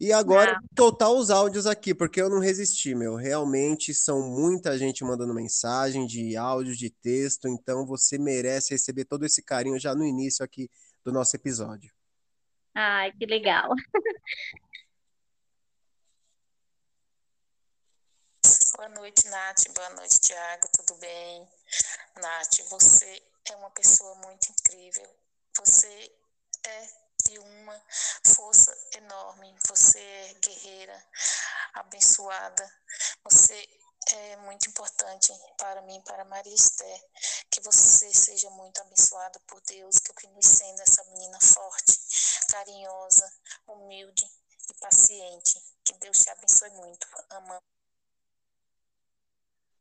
E 0.00 0.12
agora, 0.12 0.52
ah. 0.52 0.60
total 0.74 1.16
os 1.16 1.30
áudios 1.30 1.66
aqui, 1.66 1.94
porque 1.94 2.20
eu 2.20 2.28
não 2.28 2.40
resisti, 2.40 2.94
meu. 2.94 3.14
Realmente 3.14 3.94
são 3.94 4.20
muita 4.28 4.76
gente 4.76 5.04
mandando 5.04 5.32
mensagem 5.34 6.06
de 6.06 6.36
áudio, 6.36 6.76
de 6.76 6.90
texto, 6.90 7.48
então 7.48 7.86
você 7.86 8.18
merece 8.18 8.74
receber 8.74 9.04
todo 9.04 9.24
esse 9.24 9.42
carinho 9.42 9.78
já 9.78 9.94
no 9.94 10.04
início 10.04 10.44
aqui 10.44 10.68
do 11.04 11.12
nosso 11.12 11.36
episódio. 11.36 11.92
Ai, 12.74 13.12
que 13.12 13.26
legal. 13.26 13.70
Boa 18.76 18.88
noite, 18.90 19.28
Nath. 19.28 19.74
Boa 19.74 19.90
noite, 19.90 20.20
Tiago. 20.20 20.68
Tudo 20.76 21.00
bem? 21.00 21.44
Nath, 22.20 22.60
você 22.70 23.20
é 23.50 23.56
uma 23.56 23.70
pessoa 23.70 24.14
muito 24.16 24.48
incrível. 24.50 25.27
Você 25.58 26.12
é 26.66 26.86
de 27.28 27.38
uma 27.38 27.82
força 28.24 28.76
enorme, 28.96 29.54
você 29.66 29.98
é 29.98 30.34
guerreira. 30.34 31.04
abençoada. 31.74 32.70
Você 33.24 33.68
é 34.12 34.36
muito 34.38 34.68
importante 34.68 35.32
para 35.58 35.82
mim, 35.82 36.00
para 36.02 36.24
Maria 36.24 36.54
Esther, 36.54 37.04
que 37.50 37.60
você 37.60 38.12
seja 38.12 38.48
muito 38.50 38.80
abençoada 38.80 39.38
por 39.46 39.60
Deus, 39.62 39.98
que 39.98 40.10
eu 40.10 40.14
continue 40.14 40.42
sendo 40.42 40.80
essa 40.80 41.04
menina 41.04 41.38
forte, 41.40 41.98
carinhosa, 42.50 43.32
humilde 43.66 44.24
e 44.70 44.74
paciente. 44.80 45.60
Que 45.84 45.94
Deus 45.94 46.18
te 46.18 46.30
abençoe 46.30 46.70
muito. 46.70 47.06
Amamos. 47.30 47.62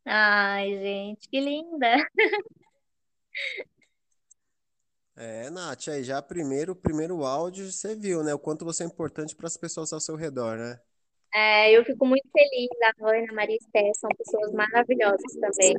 Ai, 0.06 0.70
gente, 0.70 1.28
que 1.30 1.40
linda! 1.40 1.96
É, 5.20 5.50
Nath, 5.50 5.88
aí 5.88 6.04
já 6.04 6.22
primeiro, 6.22 6.76
primeiro 6.76 7.26
áudio 7.26 7.72
você 7.72 7.96
viu, 7.96 8.24
né? 8.24 8.36
O 8.36 8.40
quanto 8.40 8.64
você 8.64 8.84
é 8.84 8.86
importante 8.86 9.36
para 9.36 9.48
as 9.48 9.58
pessoas 9.58 9.92
ao 9.92 10.00
seu 10.00 10.16
redor, 10.16 10.58
né? 10.58 10.80
É, 11.34 11.76
eu 11.76 11.84
fico 11.84 12.06
muito 12.06 12.28
feliz. 12.32 12.70
A 12.84 13.04
Roy 13.04 13.26
a 13.28 13.34
Maria 13.34 13.56
Esther 13.56 13.92
são 13.96 14.10
pessoas 14.16 14.52
maravilhosas 14.54 15.34
também. 15.42 15.74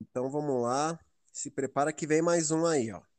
Então 0.00 0.30
vamos 0.30 0.62
lá. 0.62 0.96
Se 1.32 1.50
prepara 1.50 1.92
que 1.92 2.06
vem 2.06 2.22
mais 2.22 2.52
um 2.52 2.66
aí, 2.66 2.92
ó. 2.92 3.09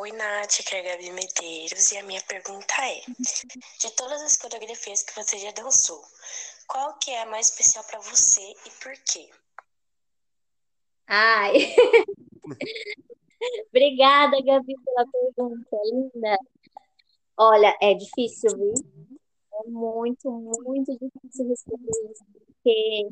Oi, 0.00 0.12
Nath, 0.12 0.60
aqui 0.60 0.76
é 0.76 0.78
a 0.78 0.92
Gabi 0.92 1.10
Medeiros 1.10 1.90
e 1.90 1.98
a 1.98 2.04
minha 2.04 2.20
pergunta 2.28 2.72
é: 2.82 3.00
de 3.80 3.90
todas 3.96 4.22
as 4.22 4.36
coreografias 4.36 5.02
que 5.02 5.12
você 5.12 5.36
já 5.38 5.50
dançou, 5.50 6.00
qual 6.68 6.96
que 7.00 7.10
é 7.10 7.22
a 7.22 7.26
mais 7.26 7.48
especial 7.48 7.84
para 7.84 7.98
você 7.98 8.40
e 8.40 8.70
por 8.80 8.92
quê? 9.10 9.28
Ai, 11.08 11.52
obrigada, 13.70 14.40
Gabi, 14.40 14.76
pela 14.84 15.04
pergunta, 15.10 15.76
linda. 15.86 16.38
Olha, 17.36 17.76
é 17.82 17.92
difícil, 17.94 18.56
viu? 18.56 18.74
É 19.52 19.68
muito, 19.68 20.30
muito 20.30 20.92
difícil 20.92 21.48
responder 21.48 22.12
isso, 22.12 22.24
porque 22.46 23.08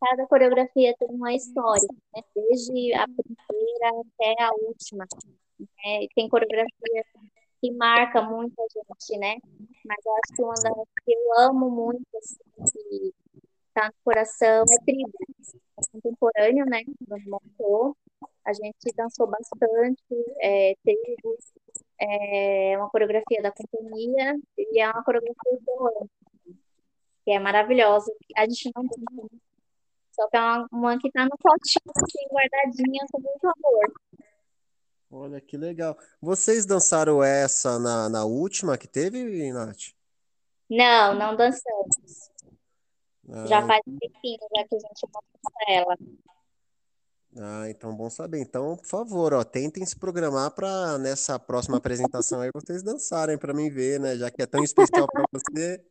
cada 0.00 0.26
coreografia 0.26 0.92
tem 0.98 1.08
uma 1.08 1.32
história, 1.32 1.86
né? 2.12 2.20
Desde 2.34 2.94
a 2.94 3.06
primeira 3.06 4.00
até 4.00 4.42
a 4.42 4.50
última. 4.54 5.06
Né? 5.58 6.06
Tem 6.14 6.28
coreografia 6.28 7.04
que 7.60 7.72
marca 7.72 8.22
muito 8.22 8.54
a 8.60 8.66
gente, 8.68 9.18
né? 9.18 9.36
Mas 9.84 10.04
eu 10.04 10.12
acho 10.12 10.34
que 10.34 10.42
uma 10.42 10.54
das 10.54 10.88
que 11.04 11.12
eu 11.12 11.38
amo 11.38 11.70
muito, 11.70 12.06
assim, 12.16 12.38
que 12.72 13.14
tá 13.74 13.86
no 13.88 13.94
coração, 14.04 14.64
é 14.64 14.84
tribo. 14.84 15.12
É 15.78 15.82
contemporâneo, 15.92 16.66
né? 16.66 16.82
Quando 17.08 17.24
montou, 17.30 17.96
a 18.44 18.52
gente 18.52 18.94
dançou 18.96 19.26
bastante, 19.26 20.02
é, 20.40 20.74
tribo, 20.82 21.36
é 22.00 22.76
uma 22.78 22.90
coreografia 22.90 23.42
da 23.42 23.52
companhia 23.52 24.36
e 24.56 24.80
é 24.80 24.90
uma 24.90 25.04
coreografia 25.04 25.58
eu 25.66 25.86
amo, 25.86 26.10
que 27.24 27.30
é 27.32 27.38
maravilhosa. 27.38 28.12
A 28.36 28.42
gente 28.46 28.70
não 28.74 28.84
dança, 28.84 29.00
né? 29.10 29.38
só 30.12 30.28
que 30.28 30.36
é 30.36 30.40
uma, 30.40 30.68
uma 30.72 30.98
que 30.98 31.10
tá 31.10 31.24
no 31.24 31.36
potinho, 31.38 31.92
assim, 31.96 32.26
guardadinha, 32.32 33.04
com 33.12 33.20
muito 33.20 33.46
amor. 33.46 33.92
Olha 35.10 35.40
que 35.40 35.56
legal. 35.56 35.96
Vocês 36.20 36.66
dançaram 36.66 37.22
essa 37.22 37.78
na, 37.78 38.08
na 38.08 38.24
última 38.24 38.76
que 38.76 38.88
teve, 38.88 39.52
Nath? 39.52 39.92
Não, 40.68 41.14
não 41.14 41.36
dançamos. 41.36 42.30
Já 43.46 43.58
Ah, 43.60 43.66
faz 43.66 43.80
um 43.86 43.98
tempinho 43.98 44.38
já 44.56 44.64
que 44.68 44.74
a 44.74 44.78
gente 44.78 45.02
montou 45.04 45.52
ela. 45.68 45.96
ah, 47.38 47.70
então 47.70 47.94
bom 47.96 48.10
saber. 48.10 48.40
Então, 48.40 48.76
por 48.76 48.86
favor, 48.86 49.32
ó, 49.34 49.44
tentem 49.44 49.86
se 49.86 49.96
programar 49.96 50.50
para 50.52 50.98
nessa 50.98 51.38
próxima 51.38 51.76
apresentação 51.76 52.40
aí 52.40 52.50
vocês 52.52 52.82
dançarem 52.82 53.38
para 53.38 53.54
mim 53.54 53.70
ver, 53.70 54.00
né? 54.00 54.16
Já 54.16 54.30
que 54.30 54.42
é 54.42 54.46
tão 54.46 54.62
especial 54.62 55.06
para 55.06 55.24
você. 55.32 55.84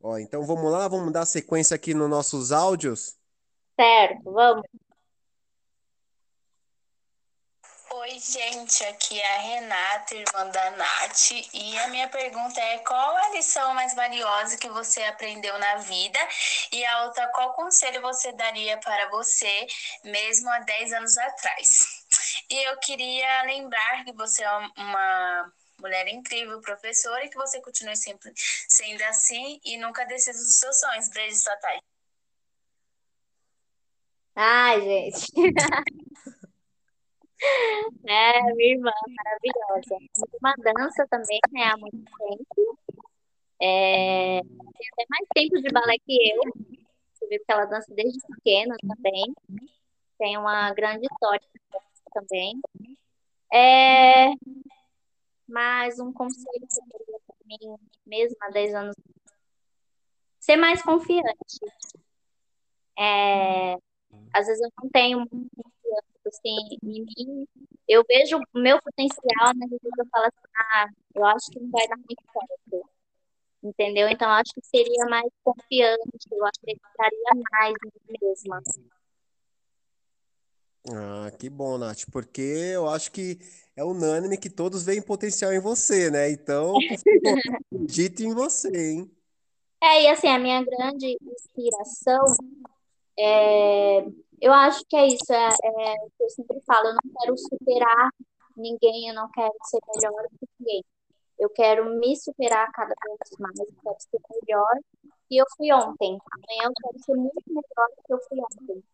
Ó, 0.00 0.18
então 0.18 0.44
vamos 0.46 0.70
lá, 0.70 0.86
vamos 0.86 1.12
dar 1.12 1.26
sequência 1.26 1.74
aqui 1.74 1.92
nos 1.92 2.08
nossos 2.08 2.52
áudios. 2.52 3.16
Certo, 3.78 4.32
vamos. 4.32 4.62
Oi, 8.08 8.20
gente, 8.20 8.84
aqui 8.84 9.20
é 9.20 9.34
a 9.34 9.40
Renata, 9.40 10.14
irmã 10.14 10.48
da 10.50 10.70
Nath, 10.70 11.32
e 11.52 11.76
a 11.78 11.88
minha 11.88 12.08
pergunta 12.08 12.60
é: 12.60 12.78
qual 12.78 13.16
a 13.16 13.30
lição 13.30 13.74
mais 13.74 13.96
valiosa 13.96 14.56
que 14.58 14.68
você 14.68 15.02
aprendeu 15.02 15.58
na 15.58 15.78
vida? 15.78 16.18
E 16.70 16.84
a 16.86 17.02
outra, 17.02 17.26
qual 17.34 17.52
conselho 17.54 18.00
você 18.00 18.30
daria 18.30 18.78
para 18.78 19.10
você, 19.10 19.66
mesmo 20.04 20.48
há 20.50 20.60
10 20.60 20.92
anos 20.92 21.18
atrás? 21.18 22.04
E 22.48 22.68
eu 22.68 22.78
queria 22.78 23.42
lembrar 23.42 24.04
que 24.04 24.12
você 24.12 24.44
é 24.44 24.56
uma 24.76 25.52
mulher 25.80 26.06
incrível, 26.06 26.60
professora, 26.60 27.24
e 27.24 27.28
que 27.28 27.36
você 27.36 27.60
continue 27.60 27.96
sempre 27.96 28.32
sendo 28.68 29.02
assim 29.02 29.60
e 29.64 29.76
nunca 29.78 30.04
desista 30.04 30.44
dos 30.44 30.60
seus 30.60 30.78
sonhos. 30.78 31.08
Beijo, 31.08 31.42
Tatá. 31.42 31.80
Ai, 34.36 34.80
gente. 34.80 35.26
É, 38.06 38.42
minha 38.54 38.74
irmã, 38.74 38.92
maravilhosa. 39.16 39.98
Uma 40.40 40.54
dança 40.58 41.06
também, 41.08 41.38
né, 41.52 41.64
há 41.64 41.76
muito 41.76 41.96
tempo. 41.96 42.78
É, 43.60 44.40
tem 44.40 44.88
até 44.92 45.06
mais 45.08 45.26
tempo 45.34 45.60
de 45.60 45.68
balé 45.72 45.96
que 45.98 46.30
eu. 46.30 46.42
Você 47.12 47.26
vê 47.28 47.38
que 47.38 47.44
ela 47.48 47.64
dança 47.66 47.92
desde 47.94 48.18
pequena 48.26 48.76
também. 48.80 49.34
Tem 50.18 50.36
uma 50.38 50.72
grande 50.72 51.06
história 51.10 51.46
também. 52.12 52.60
É, 53.52 54.32
mas 55.48 55.98
um 56.00 56.12
conselho 56.12 56.66
que 56.66 57.12
eu 57.12 57.20
para 57.26 57.36
mim, 57.46 57.76
mesmo 58.04 58.36
há 58.40 58.50
10 58.50 58.74
anos, 58.74 58.96
ser 60.40 60.56
mais 60.56 60.82
confiante. 60.82 61.34
É, 62.98 63.74
às 64.32 64.46
vezes 64.46 64.62
eu 64.62 64.70
não 64.82 64.90
tenho 64.90 65.26
assim, 66.28 66.56
em 66.82 67.04
mim. 67.04 67.46
Eu 67.88 68.04
vejo 68.08 68.38
o 68.38 68.58
meu 68.58 68.80
potencial, 68.82 69.52
mas 69.56 69.72
às 69.72 69.80
vezes 69.82 69.98
eu 69.98 70.06
falo 70.10 70.26
assim, 70.26 70.48
ah, 70.56 70.86
eu 71.14 71.24
acho 71.24 71.50
que 71.50 71.60
não 71.60 71.70
vai 71.70 71.86
dar 71.88 71.96
muito 71.96 72.22
certo. 72.32 72.90
Entendeu? 73.62 74.08
Então, 74.08 74.28
eu 74.28 74.34
acho 74.34 74.52
que 74.54 74.64
seria 74.64 75.06
mais 75.06 75.30
confiante, 75.42 76.28
eu 76.30 76.46
acreditaria 76.46 77.30
mais 77.52 77.74
em 77.84 78.12
mim 78.12 78.18
mesma. 78.22 78.62
Ah, 80.88 81.30
que 81.36 81.50
bom, 81.50 81.76
Nath, 81.78 82.04
porque 82.12 82.40
eu 82.40 82.88
acho 82.88 83.10
que 83.10 83.38
é 83.74 83.82
unânime 83.82 84.38
que 84.38 84.48
todos 84.48 84.84
veem 84.84 85.02
potencial 85.02 85.52
em 85.52 85.58
você, 85.58 86.10
né? 86.10 86.30
Então, 86.30 86.74
acredite 87.72 88.24
em 88.24 88.32
você, 88.32 88.92
hein? 88.92 89.10
É, 89.82 90.04
e 90.04 90.08
assim, 90.08 90.28
a 90.28 90.38
minha 90.38 90.64
grande 90.64 91.16
inspiração 91.20 92.24
é, 93.18 94.06
eu 94.40 94.52
acho 94.52 94.84
que 94.88 94.96
é 94.96 95.06
isso, 95.06 95.32
é, 95.32 95.48
é 95.48 95.94
eu 96.20 96.30
sempre 96.30 96.60
falo, 96.62 96.88
eu 96.88 96.94
não 96.94 97.12
quero 97.20 97.38
superar 97.38 98.10
ninguém, 98.56 99.08
eu 99.08 99.14
não 99.14 99.30
quero 99.30 99.52
ser 99.64 99.78
melhor 99.94 100.26
que 100.38 100.48
ninguém. 100.58 100.84
Eu 101.38 101.50
quero 101.50 101.84
me 101.98 102.16
superar 102.16 102.70
cada 102.72 102.94
vez 103.04 103.38
mais, 103.38 103.58
eu 103.58 103.66
quero 103.82 103.96
ser 104.00 104.20
melhor 104.42 104.74
que 105.28 105.36
eu 105.36 105.44
fui 105.56 105.72
ontem. 105.72 106.18
Amanhã 106.32 106.64
eu 106.64 106.72
quero 106.82 107.04
ser 107.04 107.14
muito 107.14 107.42
melhor 107.46 107.88
do 107.96 108.02
que 108.04 108.12
eu 108.12 108.18
fui 108.28 108.38
ontem. 108.40 108.84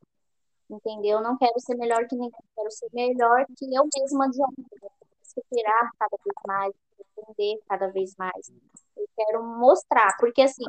Entendeu? 0.71 1.19
Eu 1.19 1.23
não 1.23 1.37
quero 1.39 1.59
ser 1.61 1.77
melhor 1.77 2.07
que 2.09 2.17
ninguém, 2.17 2.31
eu 2.33 2.55
quero 2.57 2.71
ser 2.71 2.89
melhor 2.93 3.47
que 3.57 3.65
eu 3.67 3.89
mesma 3.97 4.31
de 4.31 4.43
ontem. 4.43 4.65
Eu 4.73 4.79
quero 4.81 4.93
superar 5.23 5.91
cada 5.99 6.17
vez 6.25 6.37
mais, 6.47 6.75
aprender 7.01 7.61
cada 7.69 7.89
vez 7.89 8.15
mais. 8.17 8.53
Eu 8.97 9.07
quero 9.17 9.43
mostrar, 9.45 10.17
porque 10.19 10.43
assim, 10.43 10.65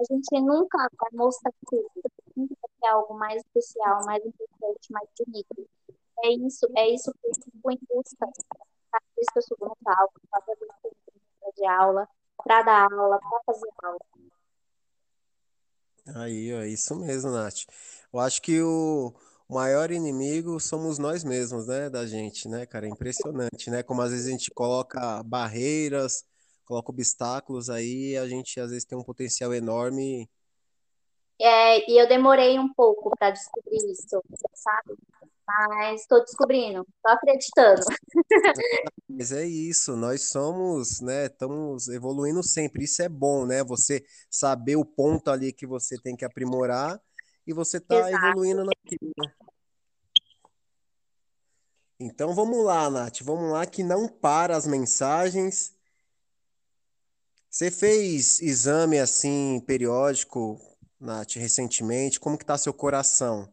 a 0.00 0.04
gente 0.04 0.40
nunca 0.40 0.78
vai 0.78 1.10
mostrar 1.12 1.52
tudo, 1.66 1.90
ter 2.82 2.88
algo 2.88 3.14
mais 3.14 3.42
especial, 3.42 4.04
mais 4.04 4.24
importante, 4.24 4.92
mais 4.92 5.08
bonito. 5.18 5.68
É 6.24 6.30
isso, 6.32 6.66
é 6.76 6.88
isso 6.90 7.12
que 7.12 7.28
eu 7.28 7.34
fico 7.34 7.70
em 7.70 7.78
busca. 7.88 8.28
Cada 8.90 9.04
vez 9.16 9.26
que 9.32 9.38
eu 9.38 9.42
subo 9.42 9.66
no 9.66 9.76
palco, 9.76 10.20
eu 10.48 10.52
entro 10.52 11.52
de 11.56 11.66
aula, 11.66 12.08
para 12.36 12.62
dar 12.62 12.92
aula, 12.92 13.18
para 13.18 13.40
fazer 13.46 13.68
aula. 13.82 13.98
Aí, 16.16 16.50
é 16.50 16.68
isso 16.68 16.96
mesmo, 16.96 17.30
Nath. 17.30 17.64
Eu 18.12 18.20
acho 18.20 18.42
que 18.42 18.60
o 18.60 19.14
maior 19.48 19.90
inimigo 19.90 20.58
somos 20.58 20.98
nós 20.98 21.22
mesmos, 21.22 21.66
né, 21.66 21.88
da 21.88 22.06
gente, 22.06 22.48
né, 22.48 22.66
cara? 22.66 22.86
É 22.86 22.90
impressionante, 22.90 23.70
né? 23.70 23.82
Como 23.82 24.02
às 24.02 24.10
vezes 24.10 24.26
a 24.26 24.30
gente 24.30 24.50
coloca 24.50 25.22
barreiras, 25.22 26.24
coloca 26.64 26.90
obstáculos 26.90 27.70
aí, 27.70 28.16
a 28.16 28.26
gente 28.26 28.58
às 28.58 28.70
vezes 28.70 28.84
tem 28.84 28.98
um 28.98 29.04
potencial 29.04 29.54
enorme. 29.54 30.28
É, 31.44 31.90
e 31.90 32.00
eu 32.00 32.06
demorei 32.06 32.56
um 32.56 32.72
pouco 32.72 33.10
para 33.18 33.32
descobrir 33.32 33.78
isso, 33.90 34.22
sabe? 34.54 34.96
Mas 35.44 36.02
estou 36.02 36.20
descobrindo, 36.20 36.86
estou 36.96 37.12
acreditando. 37.12 37.80
Mas 39.08 39.32
é 39.32 39.44
isso, 39.44 39.96
nós 39.96 40.28
somos, 40.28 41.00
né, 41.00 41.26
estamos 41.26 41.88
evoluindo 41.88 42.44
sempre. 42.44 42.84
Isso 42.84 43.02
é 43.02 43.08
bom, 43.08 43.44
né? 43.44 43.64
Você 43.64 44.04
saber 44.30 44.76
o 44.76 44.84
ponto 44.84 45.32
ali 45.32 45.52
que 45.52 45.66
você 45.66 46.00
tem 46.00 46.14
que 46.14 46.24
aprimorar 46.24 47.00
e 47.44 47.52
você 47.52 47.80
tá 47.80 48.08
Exato. 48.08 48.24
evoluindo 48.24 48.64
naquilo. 48.64 49.12
Então 51.98 52.34
vamos 52.34 52.64
lá, 52.64 52.88
Nath, 52.88 53.20
vamos 53.22 53.50
lá 53.50 53.66
que 53.66 53.82
não 53.82 54.06
para 54.06 54.56
as 54.56 54.64
mensagens. 54.64 55.74
Você 57.50 57.68
fez 57.68 58.40
exame 58.40 58.98
assim 58.98 59.60
periódico, 59.66 60.71
Nath, 61.02 61.34
recentemente? 61.34 62.20
Como 62.20 62.38
que 62.38 62.44
tá 62.44 62.56
seu 62.56 62.72
coração? 62.72 63.52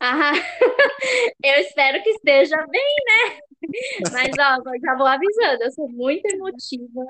Ah, 0.00 0.32
eu 1.44 1.54
espero 1.60 2.02
que 2.02 2.10
esteja 2.10 2.56
bem, 2.68 2.94
né? 3.06 3.38
Mas, 4.10 4.30
ó, 4.38 4.78
já 4.80 4.96
vou 4.96 5.06
avisando, 5.06 5.62
eu 5.62 5.72
sou 5.72 5.88
muito 5.88 6.24
emotiva, 6.26 7.04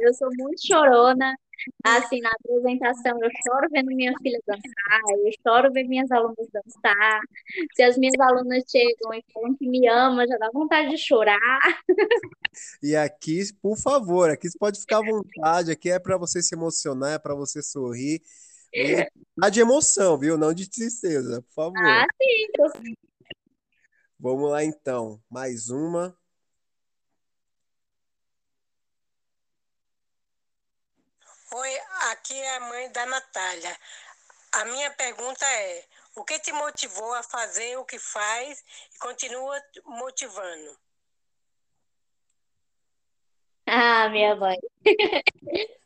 eu 0.00 0.14
sou 0.14 0.28
muito 0.36 0.64
chorona. 0.64 1.34
Assim, 1.82 2.20
na 2.20 2.30
apresentação, 2.30 3.18
eu 3.22 3.30
choro 3.44 3.68
vendo 3.72 3.86
minha 3.88 4.12
filha 4.22 4.38
dançar, 4.46 5.00
eu 5.24 5.30
choro 5.42 5.72
vendo 5.72 5.88
minhas 5.88 6.10
alunas 6.12 6.48
dançar. 6.52 7.20
Se 7.74 7.82
as 7.82 7.96
minhas 7.96 8.20
alunas 8.20 8.62
chegam 8.68 9.14
e 9.14 9.24
falam 9.32 9.56
que 9.56 9.68
me 9.68 9.88
amam, 9.88 10.26
já 10.28 10.36
dá 10.36 10.50
vontade 10.52 10.90
de 10.90 10.98
chorar. 10.98 11.38
E 12.82 12.94
aqui, 12.94 13.52
por 13.60 13.76
favor, 13.76 14.30
aqui 14.30 14.48
você 14.48 14.58
pode 14.58 14.80
ficar 14.80 14.98
à 14.98 15.02
vontade, 15.02 15.70
aqui 15.70 15.90
é 15.90 15.98
para 15.98 16.16
você 16.16 16.42
se 16.42 16.54
emocionar, 16.54 17.14
é 17.14 17.18
para 17.18 17.34
você 17.34 17.62
sorrir. 17.62 18.20
E 18.72 19.08
tá 19.40 19.48
de 19.48 19.60
emoção, 19.60 20.18
viu? 20.18 20.36
Não 20.36 20.52
de 20.52 20.68
tristeza, 20.68 21.42
por 21.42 21.54
favor. 21.54 21.78
Ah, 21.78 22.06
sim, 22.20 22.94
Vamos 24.18 24.50
lá 24.50 24.64
então, 24.64 25.22
mais 25.30 25.68
uma. 25.68 26.16
Oi, 31.52 31.70
aqui 32.10 32.34
é 32.34 32.56
a 32.56 32.60
mãe 32.60 32.90
da 32.92 33.06
Natália. 33.06 33.76
A 34.52 34.64
minha 34.64 34.90
pergunta 34.92 35.44
é: 35.44 35.84
o 36.16 36.24
que 36.24 36.38
te 36.38 36.52
motivou 36.52 37.12
a 37.14 37.22
fazer 37.22 37.76
o 37.78 37.84
que 37.84 37.98
faz 37.98 38.64
e 38.94 38.98
continua 38.98 39.62
motivando? 39.84 40.78
Ah, 43.66 44.08
minha 44.08 44.34
mãe. 44.36 44.58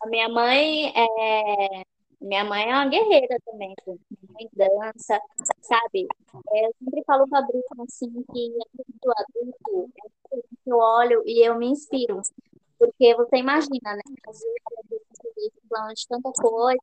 A 0.00 0.06
minha 0.06 0.28
mãe 0.28 0.92
é 0.94 1.84
minha 2.24 2.44
mãe 2.44 2.70
é 2.70 2.74
uma 2.74 2.88
guerreira 2.88 3.36
também, 3.44 3.74
minha 3.86 3.98
mãe 4.32 4.48
dança, 4.54 5.20
sabe? 5.60 6.08
É, 6.52 6.66
eu 6.66 6.74
sempre 6.82 7.04
falo 7.04 7.28
pra 7.28 7.42
Bruna, 7.42 7.84
assim, 7.86 8.10
que 8.32 8.58
do 9.02 9.12
adulto, 9.12 9.92
eu 10.66 10.76
olho 10.78 11.22
e 11.26 11.46
eu 11.46 11.56
me 11.56 11.68
inspiro. 11.68 12.20
Porque 12.78 13.14
você 13.14 13.36
imagina, 13.36 13.94
né? 13.94 14.02
Às 14.26 14.40
vezes 14.40 15.54
falando 15.68 15.94
de 15.94 16.08
tanta 16.08 16.32
coisa, 16.32 16.82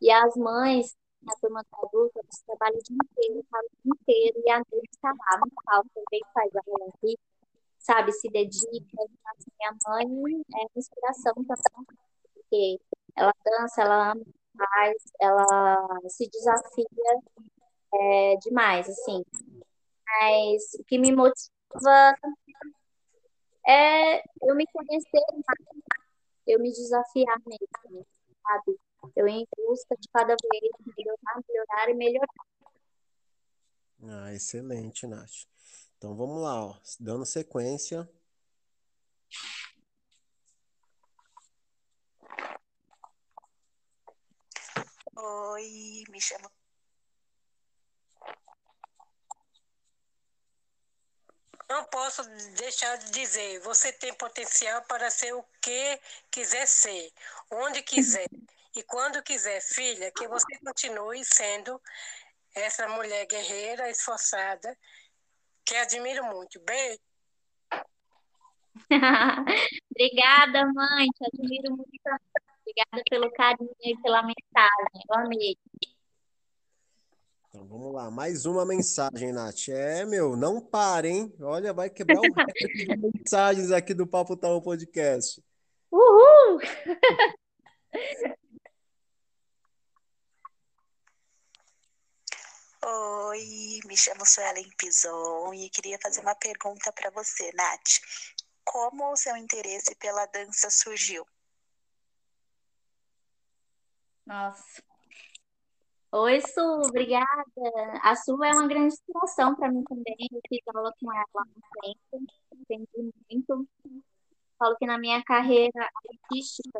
e 0.00 0.10
as 0.10 0.36
mães, 0.36 0.96
na 1.22 1.34
turma 1.36 1.62
do 1.62 1.86
adulto, 1.86 2.18
eles 2.18 2.42
trabalham 2.46 2.78
o 2.78 2.82
dia 2.82 2.96
inteiro, 2.96 3.40
o 3.40 3.42
dia 3.42 3.92
inteiro, 4.00 4.42
e 4.46 4.50
a 4.50 4.56
noite 4.58 4.88
está 4.92 5.08
lá, 5.10 5.38
não 5.38 5.50
falta, 5.64 6.02
vem 6.10 6.20
faz 6.32 6.50
a 6.56 6.60
aqui, 6.60 7.18
sabe? 7.78 8.12
Se 8.12 8.28
dedica. 8.28 9.02
Assim, 9.26 9.50
minha 9.58 9.76
mãe 9.86 10.42
é 10.54 10.78
inspiração 10.78 11.34
também, 11.34 11.86
porque 12.34 12.80
ela 13.16 13.34
dança, 13.44 13.82
ela 13.82 14.12
ama 14.12 14.24
faz, 14.58 14.96
ela 15.20 16.00
se 16.08 16.28
desafia 16.28 16.86
é, 17.94 18.36
demais, 18.36 18.88
assim. 18.88 19.24
Mas 20.06 20.74
o 20.78 20.84
que 20.84 20.98
me 20.98 21.12
motiva 21.12 22.14
é 23.66 24.18
eu 24.42 24.54
me 24.54 24.66
conhecer 24.72 25.22
mais, 25.30 25.82
eu 26.46 26.58
me 26.58 26.70
desafiar 26.70 27.38
mesmo, 27.46 28.06
sabe? 28.42 28.78
Eu 29.14 29.28
em 29.28 29.46
busca 29.56 29.96
de 29.96 30.08
cada 30.12 30.34
vez 30.34 30.72
melhorar, 30.96 31.40
melhorar 31.48 31.90
e 31.90 31.94
melhorar. 31.94 32.48
Ah, 34.02 34.32
excelente, 34.32 35.06
Nath. 35.06 35.46
Então 35.96 36.14
vamos 36.16 36.40
lá, 36.42 36.66
ó. 36.66 36.76
dando 36.98 37.26
sequência. 37.26 38.08
Oi, 45.20 46.04
me 46.10 46.20
chamo. 46.20 46.48
Não 51.68 51.84
posso 51.86 52.22
deixar 52.56 52.96
de 52.98 53.10
dizer, 53.10 53.60
você 53.60 53.92
tem 53.92 54.14
potencial 54.14 54.80
para 54.82 55.10
ser 55.10 55.34
o 55.34 55.42
que 55.60 56.00
quiser 56.30 56.66
ser, 56.66 57.12
onde 57.50 57.82
quiser 57.82 58.28
e 58.76 58.82
quando 58.84 59.22
quiser, 59.24 59.60
filha, 59.60 60.12
que 60.12 60.28
você 60.28 60.56
continue 60.64 61.24
sendo 61.24 61.82
essa 62.54 62.88
mulher 62.88 63.26
guerreira, 63.26 63.90
esforçada, 63.90 64.78
que 65.64 65.74
admiro 65.74 66.24
muito. 66.26 66.60
Beijo. 66.60 67.00
Obrigada, 69.90 70.64
mãe, 70.72 71.08
te 71.08 71.24
admiro 71.26 71.76
muito 71.76 71.90
Obrigada 72.78 73.02
pelo 73.10 73.32
carinho 73.32 73.74
e 73.80 73.96
pela 74.02 74.22
mensagem. 74.22 75.04
Eu 75.10 75.16
amei. 75.16 75.56
Então 77.48 77.66
vamos 77.66 77.92
lá, 77.92 78.08
mais 78.10 78.46
uma 78.46 78.64
mensagem, 78.64 79.32
Nath. 79.32 79.68
É, 79.68 80.04
meu, 80.04 80.36
não 80.36 80.60
parem. 80.60 81.34
Olha, 81.40 81.72
vai 81.72 81.90
quebrar 81.90 82.20
o 82.20 82.22
de 82.22 82.28
mensagens 82.96 83.72
aqui 83.72 83.94
do 83.94 84.06
Papo 84.06 84.36
Tal 84.36 84.62
Podcast. 84.62 85.42
Uhul! 85.90 86.60
Oi, 92.84 93.80
me 93.86 93.96
chamo 93.96 94.24
Suelen 94.24 94.70
Pison 94.78 95.52
e 95.52 95.68
queria 95.70 95.98
fazer 96.00 96.20
uma 96.20 96.36
pergunta 96.36 96.92
para 96.92 97.10
você, 97.10 97.50
Nath. 97.54 98.00
Como 98.64 99.10
o 99.10 99.16
seu 99.16 99.36
interesse 99.36 99.96
pela 99.96 100.26
dança 100.26 100.70
surgiu? 100.70 101.26
Nossa. 104.28 104.82
Oi, 106.12 106.40
Su, 106.42 106.60
obrigada. 106.86 107.26
A 108.02 108.14
Su 108.14 108.44
é 108.44 108.52
uma 108.52 108.68
grande 108.68 108.94
inspiração 108.94 109.54
para 109.54 109.72
mim 109.72 109.82
também. 109.84 110.28
Eu 110.30 110.40
fiz 110.46 110.60
aula 110.74 110.92
com 111.00 111.10
ela 111.10 111.24
há 111.34 111.42
um 111.42 111.94
tempo, 112.12 112.32
aprendi 112.62 113.14
muito. 113.30 113.66
Falo 114.58 114.76
que 114.76 114.84
na 114.86 114.98
minha 114.98 115.22
carreira 115.24 115.88
artística, 116.10 116.78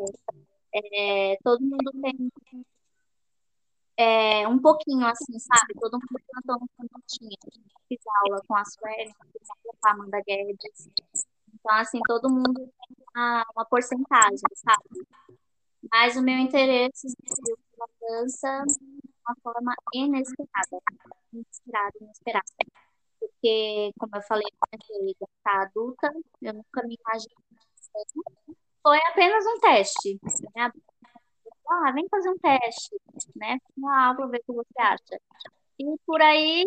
é, 0.75 1.37
todo 1.43 1.63
mundo 1.63 1.91
tem 2.03 2.31
é, 3.97 4.47
um 4.47 4.61
pouquinho 4.61 5.07
assim, 5.07 5.39
sabe? 5.39 5.73
Todo 5.81 5.95
mundo 5.95 6.23
cantou 6.35 6.57
um 6.57 6.89
cantinho. 6.89 7.39
Fiz 7.89 8.01
aula 8.25 8.43
com 8.47 8.57
a 8.57 8.65
Sueli, 8.67 9.15
fiz 9.33 9.49
aula 9.51 9.79
com 9.81 9.89
a 9.89 9.93
Amanda 9.93 10.21
Guedes. 10.27 10.91
Então, 11.55 11.77
assim, 11.77 12.01
todo 12.07 12.29
mundo 12.29 12.55
tem 12.55 13.07
uma, 13.15 13.47
uma 13.57 13.65
porcentagem, 13.65 14.39
sabe? 14.55 15.07
Mas 15.91 16.17
o 16.17 16.23
meu 16.23 16.39
interesse 16.39 17.09
surgiu 17.27 17.57
pela 17.73 17.89
dança 18.01 18.65
de 18.67 19.11
uma 19.27 19.37
forma 19.43 19.75
inesperada, 19.95 20.83
inesperada, 21.33 21.93
inesperada. 22.01 22.47
Porque, 23.21 23.93
como 23.99 24.17
eu 24.17 24.23
falei, 24.23 24.47
quando 24.59 24.83
eu 24.83 24.89
comecei 24.89 25.29
adulta, 25.45 26.13
eu 26.43 26.55
nunca 26.55 26.83
me 26.87 26.97
imaginei. 27.01 27.37
Foi 28.83 28.99
apenas 29.11 29.45
um 29.47 29.59
teste. 29.61 30.19
Né? 30.55 30.71
Ah, 31.71 31.93
vem 31.93 32.09
fazer 32.09 32.31
um 32.31 32.39
teste, 32.39 32.97
né? 33.37 33.59
Ah, 33.85 34.15
vou 34.17 34.29
ver 34.29 34.39
o 34.39 34.45
que 34.45 34.53
você 34.53 34.81
acha. 34.81 35.21
E 35.79 35.85
por 36.07 36.21
aí 36.23 36.65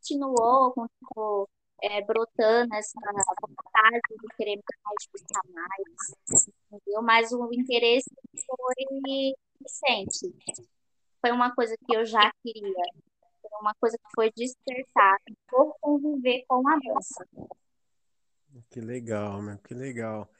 continuou, 0.00 0.72
continuou 0.72 1.48
é, 1.82 2.02
brotando 2.02 2.74
essa 2.74 2.98
vontade 3.40 4.00
de 4.20 4.36
querer 4.36 4.60
mais, 4.84 5.08
buscar 5.12 5.42
mais, 5.52 6.48
entendeu? 6.72 7.02
Mas 7.02 7.32
o 7.32 7.48
interesse 7.52 8.10
foi 8.46 9.34
recente. 9.60 10.34
Foi 11.20 11.30
uma 11.32 11.54
coisa 11.54 11.76
que 11.76 11.96
eu 11.96 12.04
já 12.04 12.32
queria. 12.42 12.84
Foi 13.40 13.60
uma 13.60 13.74
coisa 13.80 13.96
que 13.96 14.08
foi 14.14 14.30
despertar 14.36 15.18
por 15.48 15.76
conviver 15.80 16.44
com 16.48 16.66
a 16.68 16.78
dança. 16.78 17.26
Que 18.70 18.80
legal, 18.80 19.42
meu, 19.42 19.58
que 19.58 19.74
legal. 19.74 20.30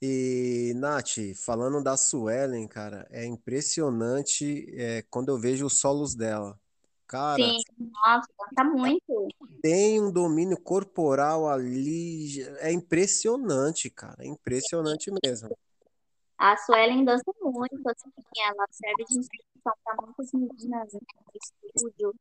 E, 0.00 0.72
Nath, 0.76 1.34
falando 1.44 1.82
da 1.82 1.96
Suelen, 1.96 2.66
cara, 2.68 3.06
é 3.10 3.24
impressionante 3.26 4.66
é, 4.76 5.02
quando 5.10 5.30
eu 5.30 5.38
vejo 5.38 5.66
os 5.66 5.80
solos 5.80 6.14
dela. 6.14 6.58
Cara, 7.08 7.42
Sim, 7.42 7.62
nossa, 7.78 8.28
canta 8.36 8.64
muito. 8.64 9.28
tem 9.62 9.98
um 9.98 10.12
domínio 10.12 10.60
corporal 10.60 11.48
ali, 11.48 12.42
é 12.58 12.70
impressionante, 12.70 13.88
cara, 13.88 14.22
é 14.22 14.26
impressionante 14.26 15.10
mesmo. 15.24 15.48
A 16.36 16.54
Suelen 16.58 17.06
dança 17.06 17.24
muito, 17.42 17.88
assim, 17.88 18.10
ela 18.44 18.66
serve 18.70 19.04
de 19.06 19.18
inspiração 19.18 19.72
para 19.82 19.96
muitas 20.02 20.30
meninas 20.34 20.92
né, 20.92 21.00
no 21.16 21.80
estúdio. 21.80 22.14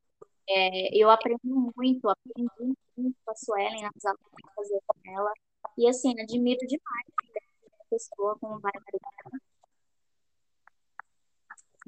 É, 0.49 0.97
eu 0.97 1.09
aprendo 1.09 1.39
muito, 1.75 2.09
aprendi 2.09 2.49
muito 2.95 3.17
com 3.25 3.31
a 3.31 3.35
Suelen 3.35 3.83
nas 3.83 4.05
aulas 4.05 4.21
que 4.21 4.47
eu 4.47 4.53
fazia 4.55 4.79
com 4.87 5.11
ela. 5.11 5.33
E, 5.77 5.89
assim, 5.89 6.19
admiro 6.19 6.65
demais 6.65 7.05
a 7.79 7.83
pessoa 7.89 8.37
como 8.39 8.57
vai 8.61 8.71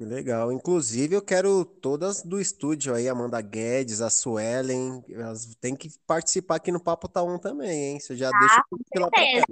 Legal. 0.04 0.50
Inclusive, 0.50 1.14
eu 1.14 1.20
quero 1.22 1.62
todas 1.62 2.22
do 2.22 2.40
estúdio 2.40 2.94
aí, 2.94 3.06
Amanda 3.06 3.38
Guedes, 3.42 4.00
a 4.00 4.08
Suelen, 4.08 5.04
elas 5.10 5.54
têm 5.56 5.76
que 5.76 5.90
participar 6.06 6.56
aqui 6.56 6.72
no 6.72 6.80
Papo 6.80 7.06
Tá 7.06 7.22
On 7.22 7.38
também, 7.38 7.92
hein? 7.92 8.00
Você 8.00 8.16
já 8.16 8.30
deixa 8.30 8.54
Ah, 8.54 8.60
o 8.60 8.70
com 8.70 8.76
convite 8.78 8.98
lá 8.98 9.10
pra 9.10 9.20
cá. 9.22 9.46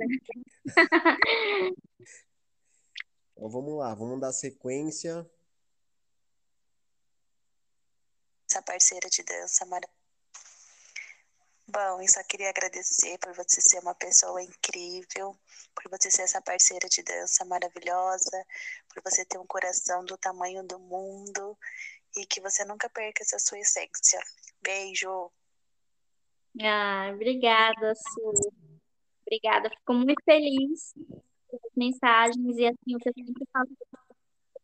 Então 3.37 3.49
vamos 3.49 3.79
lá, 3.79 3.95
vamos 3.95 4.21
dar 4.21 4.33
sequência. 4.33 5.25
essa 8.51 8.61
parceira 8.63 9.09
de 9.09 9.23
dança 9.23 9.65
maravilhosa. 9.65 9.98
Bom, 11.71 12.01
eu 12.01 12.09
só 12.09 12.23
queria 12.25 12.49
agradecer 12.49 13.19
por 13.19 13.35
você 13.35 13.61
ser 13.61 13.79
uma 13.81 13.95
pessoa 13.95 14.43
incrível, 14.43 15.37
por 15.75 15.91
você 15.91 16.11
ser 16.11 16.23
essa 16.23 16.41
parceira 16.41 16.89
de 16.89 17.03
dança 17.03 17.45
maravilhosa, 17.45 18.47
por 18.89 19.03
você 19.03 19.23
ter 19.23 19.37
um 19.37 19.47
coração 19.47 20.03
do 20.03 20.17
tamanho 20.17 20.67
do 20.67 20.79
mundo 20.79 21.59
e 22.17 22.25
que 22.25 22.41
você 22.41 22.65
nunca 22.65 22.89
perca 22.89 23.23
essa 23.23 23.39
sua 23.39 23.59
essência. 23.59 24.19
Beijo! 24.63 25.31
Ah, 26.59 27.11
obrigada, 27.13 27.95
Su. 27.95 28.51
Obrigada. 29.27 29.69
Fico 29.69 29.93
muito 29.93 30.25
feliz 30.25 30.95
pelas 31.51 31.73
mensagens 31.77 32.57
e 32.57 32.67
assim, 32.67 32.97
o 32.97 32.99
que 32.99 33.11
eu 33.11 33.13
sempre 33.13 33.47
falo, 33.53 33.69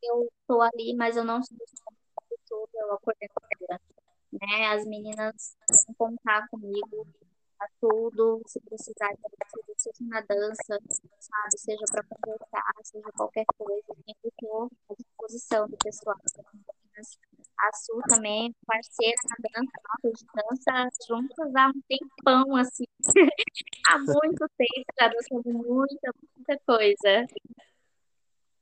eu 0.03 0.27
estou 0.41 0.63
ali, 0.63 0.95
mas 0.97 1.19
eu 1.19 1.25
não 1.25 1.43
sou 1.43 1.57
pessoa, 2.31 2.69
eu 2.73 2.93
a 2.95 2.99
coordenadora, 2.99 3.81
né? 4.41 4.67
As 4.69 4.85
meninas 4.85 5.57
vão 5.87 5.95
contar 6.11 6.49
comigo 6.49 7.07
a 7.61 7.67
tudo, 7.81 8.43
se 8.47 8.61
precisar 8.61 9.11
seja 9.77 10.05
na 10.09 10.21
dança, 10.23 10.79
sabe? 11.21 11.59
Seja 11.59 11.85
para 11.91 12.05
conversar, 12.05 12.73
seja 12.83 13.13
qualquer 13.17 13.45
coisa, 13.57 13.87
sempre 13.87 14.29
estou 14.29 14.71
à 14.91 14.95
disposição 14.95 15.69
do 15.69 15.77
pessoal. 15.79 16.17
A 17.57 17.77
Su 17.77 18.01
também, 18.09 18.55
parceira 18.67 19.17
na 19.29 19.37
dança, 19.51 19.73
nossa, 19.89 20.11
de 20.13 20.27
dança 20.35 20.89
juntas 21.09 21.55
há 21.55 21.69
um 21.69 21.81
tempão, 21.89 22.57
assim, 22.57 22.85
há 23.89 23.99
muito 23.99 24.49
tempo, 24.57 24.87
já 25.01 25.09
dançamos 25.09 25.67
muita, 25.67 26.13
muita 26.37 26.59
coisa. 26.67 27.27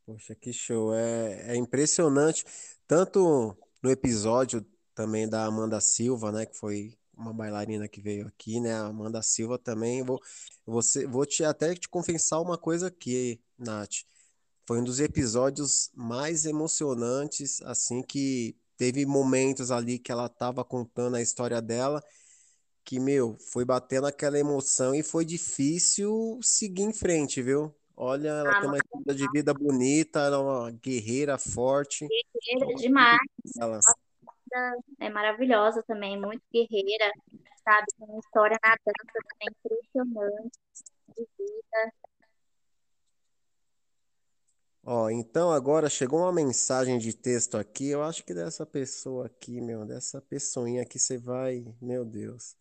Poxa, 0.05 0.35
que 0.35 0.53
show. 0.53 0.95
É, 0.95 1.53
é 1.53 1.57
impressionante. 1.57 2.45
Tanto 2.87 3.57
no 3.83 3.91
episódio 3.91 4.65
também 4.95 5.29
da 5.29 5.45
Amanda 5.45 5.81
Silva, 5.81 6.33
né? 6.33 6.47
Que 6.47 6.57
foi 6.57 6.97
uma 7.17 7.33
bailarina 7.33 7.89
que 7.89 8.01
veio 8.01 8.27
aqui, 8.27 8.61
né? 8.61 8.75
A 8.75 8.87
Amanda 8.87 9.23
Silva 9.23 9.59
também. 9.59 10.03
Vou, 10.03 10.21
você, 10.67 11.07
vou 11.07 11.27
te 11.27 11.45
até 11.45 11.75
te 11.75 11.89
confessar 11.89 12.41
uma 12.41 12.59
coisa 12.59 12.89
aqui, 12.89 13.41
Nath. 13.59 14.05
Foi 14.67 14.81
um 14.81 14.85
dos 14.85 15.01
episódios 15.01 15.91
mais 15.95 16.45
emocionantes, 16.47 17.61
assim, 17.63 18.03
que 18.03 18.57
teve 18.77 19.05
momentos 19.05 19.71
ali 19.71 19.99
que 19.99 20.11
ela 20.13 20.27
estava 20.27 20.65
contando 20.65 21.17
a 21.17 21.23
história 21.23 21.61
dela, 21.61 22.03
que, 22.85 22.99
meu, 22.99 23.37
foi 23.39 23.65
batendo 23.65 24.07
aquela 24.07 24.39
emoção 24.39 24.95
e 24.95 25.03
foi 25.03 25.25
difícil 25.25 26.39
seguir 26.43 26.83
em 26.83 26.93
frente, 26.93 27.43
viu? 27.43 27.75
Olha, 27.97 28.29
ela 28.29 28.51
Ah, 28.51 28.61
tem 28.61 28.69
uma 28.69 28.79
história 28.79 29.15
de 29.15 29.33
vida 29.33 29.55
bonita, 29.55 30.21
ela 30.21 30.37
é 30.37 30.41
uma 30.41 30.71
guerreira 30.71 31.39
forte. 31.39 32.09
guerreira 32.09 32.75
demais, 32.77 33.19
Ela, 33.61 33.81
é 35.01 35.11
maravilhosa 35.11 35.83
também, 35.83 36.21
muito 36.21 36.43
guerreira, 36.53 37.11
sabe? 37.65 37.87
Tem 37.99 38.09
uma 38.09 38.19
história 38.19 38.59
na 38.63 38.77
dança 38.85 39.19
também 39.29 39.49
impressionante 39.51 40.59
de 41.17 41.29
vida. 41.39 41.93
ó, 44.85 45.11
então 45.11 45.51
agora 45.51 45.89
chegou 45.89 46.21
uma 46.21 46.33
mensagem 46.33 46.99
de 46.99 47.13
texto 47.15 47.57
aqui. 47.57 47.89
Eu 47.89 48.03
acho 48.03 48.25
que 48.25 48.35
dessa 48.35 48.67
pessoa 48.67 49.27
aqui, 49.27 49.61
meu, 49.61 49.85
dessa 49.85 50.21
pessoinha 50.21 50.83
aqui 50.83 50.99
você 50.99 51.17
vai, 51.17 51.65
meu 51.81 52.05
Deus. 52.05 52.57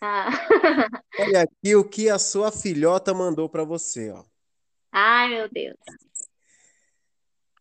Ah. 0.00 0.28
Olha 1.18 1.42
aqui 1.42 1.74
o 1.74 1.88
que 1.88 2.10
a 2.10 2.18
sua 2.18 2.52
filhota 2.52 3.14
mandou 3.14 3.48
para 3.48 3.64
você, 3.64 4.10
ó. 4.10 4.24
Ai, 4.92 5.28
meu 5.28 5.48
Deus. 5.48 5.76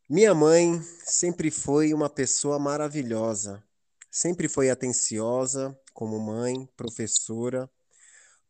Minha 0.08 0.36
mãe 0.36 0.80
sempre 1.04 1.50
foi 1.50 1.92
uma 1.92 2.08
pessoa 2.08 2.60
maravilhosa. 2.60 3.64
Sempre 4.12 4.48
foi 4.48 4.70
atenciosa 4.70 5.76
como 5.96 6.20
mãe, 6.20 6.70
professora. 6.78 7.68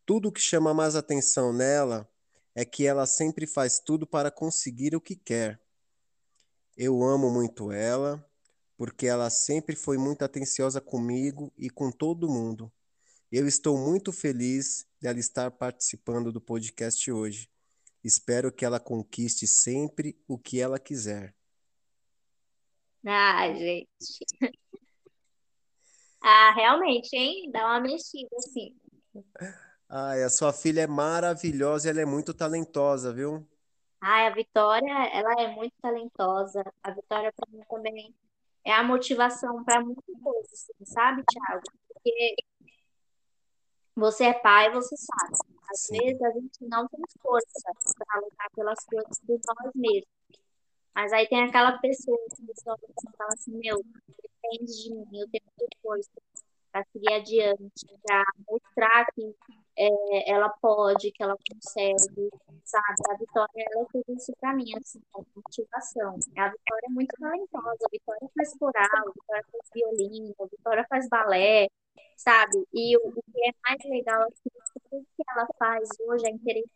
Tudo 0.05 0.33
que 0.33 0.41
chama 0.41 0.73
mais 0.73 0.97
atenção 0.97 1.53
nela 1.53 2.11
é 2.53 2.65
que 2.65 2.85
ela 2.85 3.05
sempre 3.05 3.47
faz 3.47 3.79
tudo 3.79 4.05
para 4.05 4.29
conseguir 4.29 4.97
o 4.97 4.99
que 4.99 5.15
quer. 5.15 5.57
Eu 6.75 7.01
amo 7.01 7.31
muito 7.31 7.71
ela, 7.71 8.29
porque 8.75 9.07
ela 9.07 9.29
sempre 9.29 9.77
foi 9.77 9.97
muito 9.97 10.25
atenciosa 10.25 10.81
comigo 10.81 11.53
e 11.57 11.69
com 11.69 11.89
todo 11.89 12.27
mundo. 12.27 12.69
Eu 13.31 13.47
estou 13.47 13.77
muito 13.77 14.11
feliz 14.11 14.85
dela 14.99 15.19
estar 15.19 15.49
participando 15.51 16.33
do 16.33 16.41
podcast 16.41 17.09
hoje. 17.09 17.49
Espero 18.03 18.51
que 18.51 18.65
ela 18.65 18.77
conquiste 18.77 19.47
sempre 19.47 20.21
o 20.27 20.37
que 20.37 20.59
ela 20.59 20.77
quiser. 20.77 21.33
Ah, 23.05 23.53
gente. 23.53 23.87
Ah, 26.27 26.51
realmente, 26.55 27.15
hein? 27.15 27.51
Dá 27.51 27.65
uma 27.67 27.79
mexida, 27.79 28.35
assim. 28.37 28.75
Ai, 29.87 30.23
a 30.23 30.29
sua 30.29 30.51
filha 30.51 30.81
é 30.81 30.87
maravilhosa 30.87 31.87
e 31.87 31.91
ela 31.91 32.01
é 32.01 32.05
muito 32.05 32.33
talentosa, 32.33 33.13
viu? 33.13 33.47
Ai, 34.01 34.25
a 34.27 34.31
Vitória, 34.31 34.91
ela 35.13 35.33
é 35.39 35.47
muito 35.53 35.73
talentosa. 35.79 36.63
A 36.81 36.91
Vitória, 36.91 37.31
para 37.31 37.47
mim, 37.51 37.61
também 37.69 38.15
é 38.63 38.73
a 38.73 38.83
motivação 38.83 39.63
para 39.63 39.81
muitas 39.81 40.03
coisas, 40.23 40.51
assim, 40.51 40.85
sabe, 40.85 41.23
Thiago? 41.25 41.61
Porque 41.87 42.35
você 43.95 44.25
é 44.25 44.33
pai, 44.33 44.71
você 44.71 44.95
sabe. 44.97 45.33
Às 45.71 45.81
Sim. 45.81 45.99
vezes 45.99 46.21
a 46.21 46.31
gente 46.31 46.67
não 46.67 46.87
tem 46.87 47.01
força 47.21 47.71
para 47.97 48.21
lutar 48.21 48.49
pelas 48.55 48.83
coisas 48.85 49.19
por 49.19 49.39
nós 49.47 49.71
mesmos. 49.75 50.14
Mas 50.95 51.12
aí 51.12 51.27
tem 51.27 51.43
aquela 51.43 51.77
pessoa 51.79 52.17
que 52.17 52.51
assim 52.51 53.17
fala 53.17 53.34
assim, 53.34 53.51
meu, 53.58 53.84
depende 54.08 54.84
de 54.84 54.89
mim, 54.91 55.19
eu 55.19 55.29
tenho 55.29 55.43
ter 55.58 55.67
força 55.81 56.10
para 56.71 56.86
seguir 56.91 57.13
adiante, 57.13 57.86
para 58.03 58.23
mostrar 58.47 59.05
que 59.13 59.36
é, 59.77 60.31
ela 60.31 60.49
pode, 60.62 61.12
que 61.12 61.21
ela 61.21 61.38
consegue, 61.51 62.29
sabe? 62.63 62.95
A 63.10 63.17
Vitória, 63.17 63.65
ela 63.73 63.86
fez 63.91 64.03
isso 64.10 64.34
para 64.39 64.53
mim, 64.53 64.71
assim, 64.77 65.01
como 65.12 65.27
motivação. 65.36 66.15
A 66.38 66.49
Vitória 66.49 66.86
é 66.86 66.89
muito 66.89 67.15
talentosa, 67.17 67.86
a 67.86 67.89
Vitória 67.91 68.29
faz 68.36 68.58
coral, 68.58 69.08
a 69.08 69.12
Vitória 69.12 69.45
faz 69.51 69.69
violino, 69.73 70.36
a 70.39 70.45
Vitória 70.45 70.86
faz 70.89 71.10
balé, 71.10 71.67
sabe? 72.17 72.65
E 72.73 72.97
o, 72.97 73.12
que 73.12 73.21
é 73.49 73.51
mais 73.67 73.84
legal 73.86 74.21
é 74.23 74.31
que 74.31 74.49
tudo 74.89 75.05
que 75.15 75.23
ela 75.29 75.47
faz 75.58 75.89
hoje 76.08 76.25
é 76.25 76.31
interesse 76.31 76.69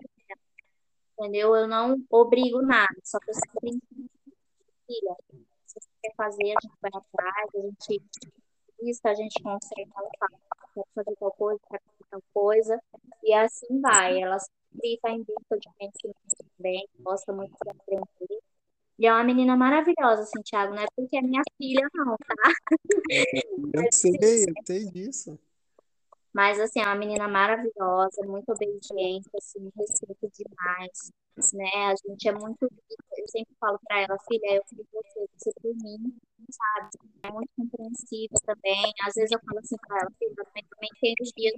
entendeu? 1.19 1.55
Eu 1.55 1.67
não 1.67 2.01
obrigo 2.09 2.61
nada, 2.61 2.95
só 3.03 3.19
que 3.19 3.29
eu 3.29 3.35
sempre 3.35 3.79
filha, 4.87 5.15
se 5.65 5.79
você 5.79 5.89
quer 6.01 6.15
fazer, 6.15 6.43
a 6.43 6.61
gente 6.61 6.73
vai 6.81 6.91
atrás, 6.93 7.49
a 7.55 7.59
gente 7.61 8.01
isso, 8.81 9.01
a 9.03 9.13
gente 9.13 9.43
consegue, 9.43 9.89
ela 9.95 10.09
fala, 10.17 10.39
quer 10.73 10.83
fazer 10.95 11.15
tal 11.19 11.31
coisa, 11.33 11.59
fazer 11.69 11.81
tal 12.09 12.23
coisa, 12.33 12.81
e 13.23 13.33
assim 13.33 13.81
vai. 13.81 14.21
Ela 14.21 14.39
sempre 14.39 14.93
está 14.93 15.11
em 15.11 15.21
busca 15.23 15.57
de 15.59 15.69
conhecimento 15.77 16.53
também, 16.57 16.87
gosta 16.99 17.33
muito 17.33 17.55
de 17.61 17.69
aprender. 17.69 18.39
E 18.97 19.05
é 19.05 19.11
uma 19.13 19.23
menina 19.23 19.55
maravilhosa, 19.55 20.23
assim, 20.23 20.41
Thiago, 20.43 20.75
não 20.75 20.83
é 20.83 20.87
porque 20.95 21.17
é 21.17 21.21
minha 21.21 21.41
filha, 21.57 21.87
não, 21.93 22.15
tá? 22.17 22.53
Eu 23.73 23.91
sei, 23.91 24.45
eu 24.47 24.53
sei 24.65 24.85
disso. 24.91 25.39
Mas, 26.33 26.59
assim, 26.59 26.79
é 26.79 26.85
uma 26.85 26.95
menina 26.95 27.27
maravilhosa, 27.27 28.21
muito 28.25 28.49
obediente, 28.51 29.29
assim, 29.35 29.71
respeita 29.75 30.27
demais, 30.29 31.11
né? 31.53 31.87
A 31.87 31.95
gente 31.95 32.27
é 32.27 32.31
muito, 32.31 32.63
eu 32.63 33.27
sempre 33.27 33.55
falo 33.59 33.79
pra 33.87 34.01
ela, 34.01 34.17
filha, 34.27 34.55
eu 34.55 34.63
fiz 34.69 34.85
você, 34.91 35.27
você 35.37 35.51
por 35.61 35.75
mim, 35.75 36.15
sabe? 36.51 36.89
É 37.23 37.31
muito 37.31 37.49
compreensiva 37.55 38.35
também. 38.45 38.91
Às 39.07 39.15
vezes 39.15 39.31
eu 39.31 39.39
falo 39.45 39.59
assim 39.59 39.75
pra 39.87 39.99
ela, 40.01 40.11
filha, 40.19 40.33
eu 40.37 40.45
também, 40.45 40.89
tem 41.01 41.15
os 41.21 41.31
dias 41.35 41.53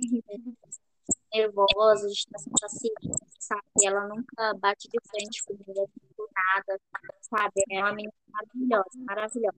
nervosos, 1.34 2.14
de 2.14 2.20
estar 2.20 2.40
sem 2.40 2.54
paciência, 2.60 3.28
sabe? 3.40 3.64
E 3.82 3.88
ela 3.88 4.08
nunca 4.08 4.54
bate 4.60 4.88
de 4.88 5.00
frente 5.10 5.44
comigo, 5.44 5.90
por 6.16 6.30
nada, 6.34 6.80
sabe? 7.22 7.62
É 7.72 7.80
uma 7.80 7.94
menina 7.94 8.14
maravilhosa, 8.30 9.00
maravilhosa. 9.06 9.58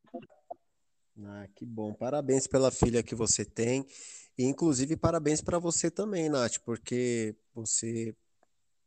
Ah, 1.26 1.48
que 1.56 1.66
bom. 1.66 1.94
Parabéns 1.94 2.48
pela 2.48 2.72
filha 2.72 3.04
que 3.04 3.14
você 3.14 3.46
tem. 3.46 3.86
E, 4.38 4.44
inclusive, 4.46 4.98
parabéns 4.98 5.42
para 5.42 5.60
você 5.60 5.92
também, 5.92 6.30
Nath, 6.30 6.58
porque 6.66 7.36
você, 7.54 8.16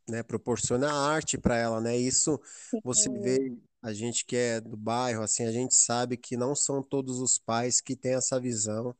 né, 0.08 0.22
proporciona 0.22 0.92
arte 0.92 1.38
para 1.38 1.56
ela, 1.56 1.80
né? 1.80 1.96
Isso 1.96 2.40
você 2.82 3.08
vê, 3.10 3.38
a 3.82 3.92
gente 3.92 4.24
que 4.24 4.36
é 4.36 4.60
do 4.60 4.76
bairro, 4.76 5.22
assim, 5.22 5.44
a 5.44 5.52
gente 5.52 5.74
sabe 5.74 6.16
que 6.16 6.36
não 6.36 6.54
são 6.54 6.82
todos 6.82 7.20
os 7.20 7.38
pais 7.38 7.80
que 7.80 7.96
têm 7.96 8.14
essa 8.14 8.40
visão 8.40 8.94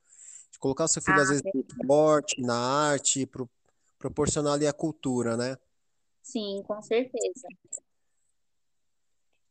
de 0.50 0.59
colocar 0.59 0.88
seu 0.88 1.02
filho, 1.02 1.20
às 1.20 1.28
Ah, 1.28 1.30
vezes, 1.30 1.42
no 1.52 1.61
esporte, 1.61 2.40
na 2.40 2.56
arte, 2.56 3.26
pro, 3.26 3.48
proporcionar 3.98 4.54
ali 4.54 4.66
a 4.66 4.72
cultura, 4.72 5.37
né? 5.37 5.56
Sim, 6.22 6.62
com 6.66 6.82
certeza. 6.82 7.46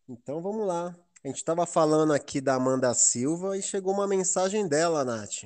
Então, 0.07 0.41
vamos 0.41 0.67
lá. 0.67 0.95
A 1.23 1.27
gente 1.27 1.37
estava 1.37 1.65
falando 1.65 2.13
aqui 2.13 2.39
da 2.39 2.55
Amanda 2.55 2.93
Silva 2.93 3.57
e 3.57 3.61
chegou 3.61 3.93
uma 3.93 4.07
mensagem 4.07 4.67
dela, 4.67 5.03
Nath. 5.03 5.45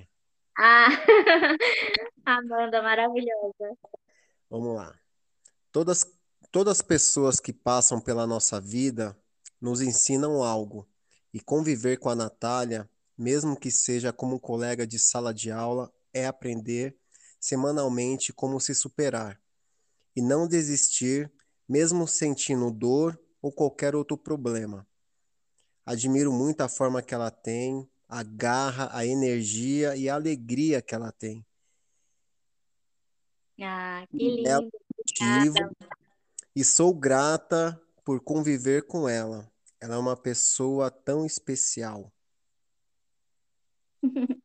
Ah, 2.26 2.38
Amanda, 2.38 2.82
maravilhosa. 2.82 3.78
Vamos 4.50 4.76
lá. 4.76 4.94
Todas, 5.72 6.06
todas 6.52 6.80
as 6.80 6.82
pessoas 6.82 7.40
que 7.40 7.54
passam 7.54 8.02
pela 8.02 8.28
nossa 8.28 8.60
vida 8.60 9.18
nos 9.62 9.80
ensinam 9.80 10.44
algo. 10.44 10.86
E 11.34 11.40
conviver 11.40 11.98
com 11.98 12.10
a 12.10 12.16
Natália, 12.16 12.90
mesmo 13.18 13.58
que 13.58 13.72
seja 13.72 14.12
como 14.12 14.38
colega 14.38 14.86
de 14.86 15.00
sala 15.00 15.34
de 15.34 15.50
aula, 15.50 15.90
é 16.14 16.26
aprender 16.26 16.98
semanalmente 17.40 18.34
como 18.34 18.60
se 18.60 18.76
superar 18.76 19.40
e 20.14 20.22
não 20.22 20.46
desistir, 20.46 21.32
mesmo 21.68 22.06
sentindo 22.06 22.70
dor 22.70 23.18
ou 23.42 23.50
qualquer 23.50 23.96
outro 23.96 24.18
problema. 24.18 24.86
Admiro 25.86 26.34
muito 26.34 26.60
a 26.62 26.68
forma 26.68 27.02
que 27.02 27.14
ela 27.14 27.32
tem, 27.32 27.90
a 28.10 28.24
garra, 28.24 28.90
a 28.92 29.06
energia 29.06 29.96
e 29.96 30.10
a 30.10 30.16
alegria 30.16 30.82
que 30.82 30.96
ela 30.96 31.12
tem. 31.12 31.46
Ah, 33.62 34.04
que 34.10 34.18
É 34.18 34.58
lindo. 34.58 34.72
Obrigada. 35.22 35.76
e 36.56 36.64
sou 36.64 36.94
grata 36.94 37.80
por 38.04 38.20
conviver 38.20 38.88
com 38.88 39.08
ela. 39.08 39.48
Ela 39.80 39.96
é 39.96 39.98
uma 39.98 40.18
pessoa 40.18 40.90
tão 40.90 41.26
especial. 41.26 42.12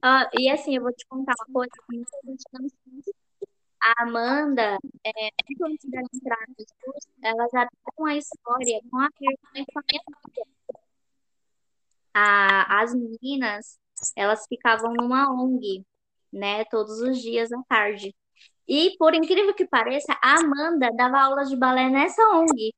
Ah, 0.00 0.30
e 0.38 0.48
assim, 0.48 0.76
eu 0.76 0.82
vou 0.82 0.92
te 0.92 1.04
contar 1.08 1.34
uma 1.48 1.52
coisa 1.52 1.72
que 1.72 1.96
muita 1.96 2.16
gente 2.24 2.44
não 2.52 2.68
sabe. 2.68 3.16
A 3.82 4.04
Amanda, 4.04 4.78
é, 5.04 5.30
muito 5.58 5.64
antes 5.66 5.90
dela 5.90 6.06
entrar 6.14 6.46
no 6.48 6.54
curso, 6.54 7.08
ela 7.22 7.48
já 7.52 7.66
tem 7.66 7.92
uma 7.98 8.14
história 8.14 8.80
com 8.88 8.98
a 8.98 9.08
minha 9.18 9.64
com 9.72 9.80
a 12.16 12.82
as 12.82 12.94
meninas, 12.94 13.78
elas 14.16 14.44
ficavam 14.48 14.92
numa 14.94 15.30
ONG, 15.32 15.84
né, 16.32 16.64
todos 16.66 17.00
os 17.00 17.20
dias 17.20 17.52
à 17.52 17.62
tarde. 17.68 18.14
E, 18.68 18.96
por 18.98 19.14
incrível 19.14 19.54
que 19.54 19.66
pareça, 19.66 20.16
a 20.22 20.40
Amanda 20.40 20.90
dava 20.96 21.20
aula 21.20 21.44
de 21.44 21.56
balé 21.56 21.88
nessa 21.88 22.22
ONG. 22.34 22.72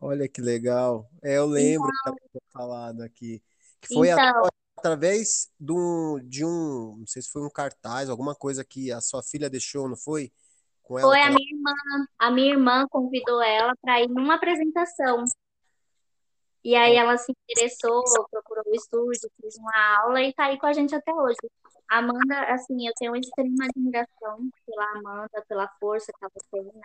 Olha 0.00 0.28
que 0.28 0.40
legal. 0.40 1.08
É, 1.22 1.36
eu 1.38 1.46
lembro 1.46 1.88
que 1.88 2.08
ela 2.08 2.16
tinha 2.30 2.42
falado 2.52 3.02
aqui. 3.02 3.42
Que 3.80 3.94
foi 3.94 4.08
Então, 4.08 4.24
atra- 4.24 4.50
através 4.76 5.50
do, 5.60 6.18
de 6.24 6.44
um, 6.44 6.96
não 6.98 7.06
sei 7.06 7.22
se 7.22 7.30
foi 7.30 7.42
um 7.42 7.50
cartaz, 7.50 8.08
alguma 8.08 8.34
coisa 8.34 8.64
que 8.64 8.90
a 8.90 9.00
sua 9.00 9.22
filha 9.22 9.48
deixou, 9.48 9.88
não 9.88 9.96
foi? 9.96 10.32
Com 10.82 10.98
ela 10.98 11.10
foi 11.10 11.20
que 11.20 11.24
a 11.24 11.28
ela 11.28 11.36
minha 11.36 11.54
irmã, 11.54 11.72
a 12.18 12.30
minha 12.30 12.52
irmã 12.52 12.86
convidou 12.90 13.40
ela 13.40 13.74
para 13.80 14.00
ir 14.00 14.08
numa 14.08 14.34
apresentação. 14.34 15.24
E 16.64 16.74
aí 16.76 16.96
ela 16.96 17.16
se 17.16 17.32
interessou, 17.32 18.02
procurou 18.30 18.64
o 18.66 18.74
estúdio, 18.74 19.30
fez 19.40 19.56
uma 19.56 19.98
aula 20.02 20.22
e 20.22 20.32
tá 20.32 20.46
aí 20.46 20.58
com 20.58 20.66
a 20.66 20.72
gente 20.72 20.94
até 20.94 21.12
hoje. 21.12 21.36
A 21.90 21.98
Amanda, 21.98 22.40
assim, 22.54 22.86
eu 22.86 22.92
tenho 22.96 23.12
uma 23.12 23.18
extrema 23.18 23.64
admiração 23.64 24.48
pela 24.66 24.84
Amanda, 24.92 25.44
pela 25.48 25.68
força 25.80 26.12
que 26.12 26.24
ela 26.24 26.32
tem, 26.50 26.64
né? 26.64 26.80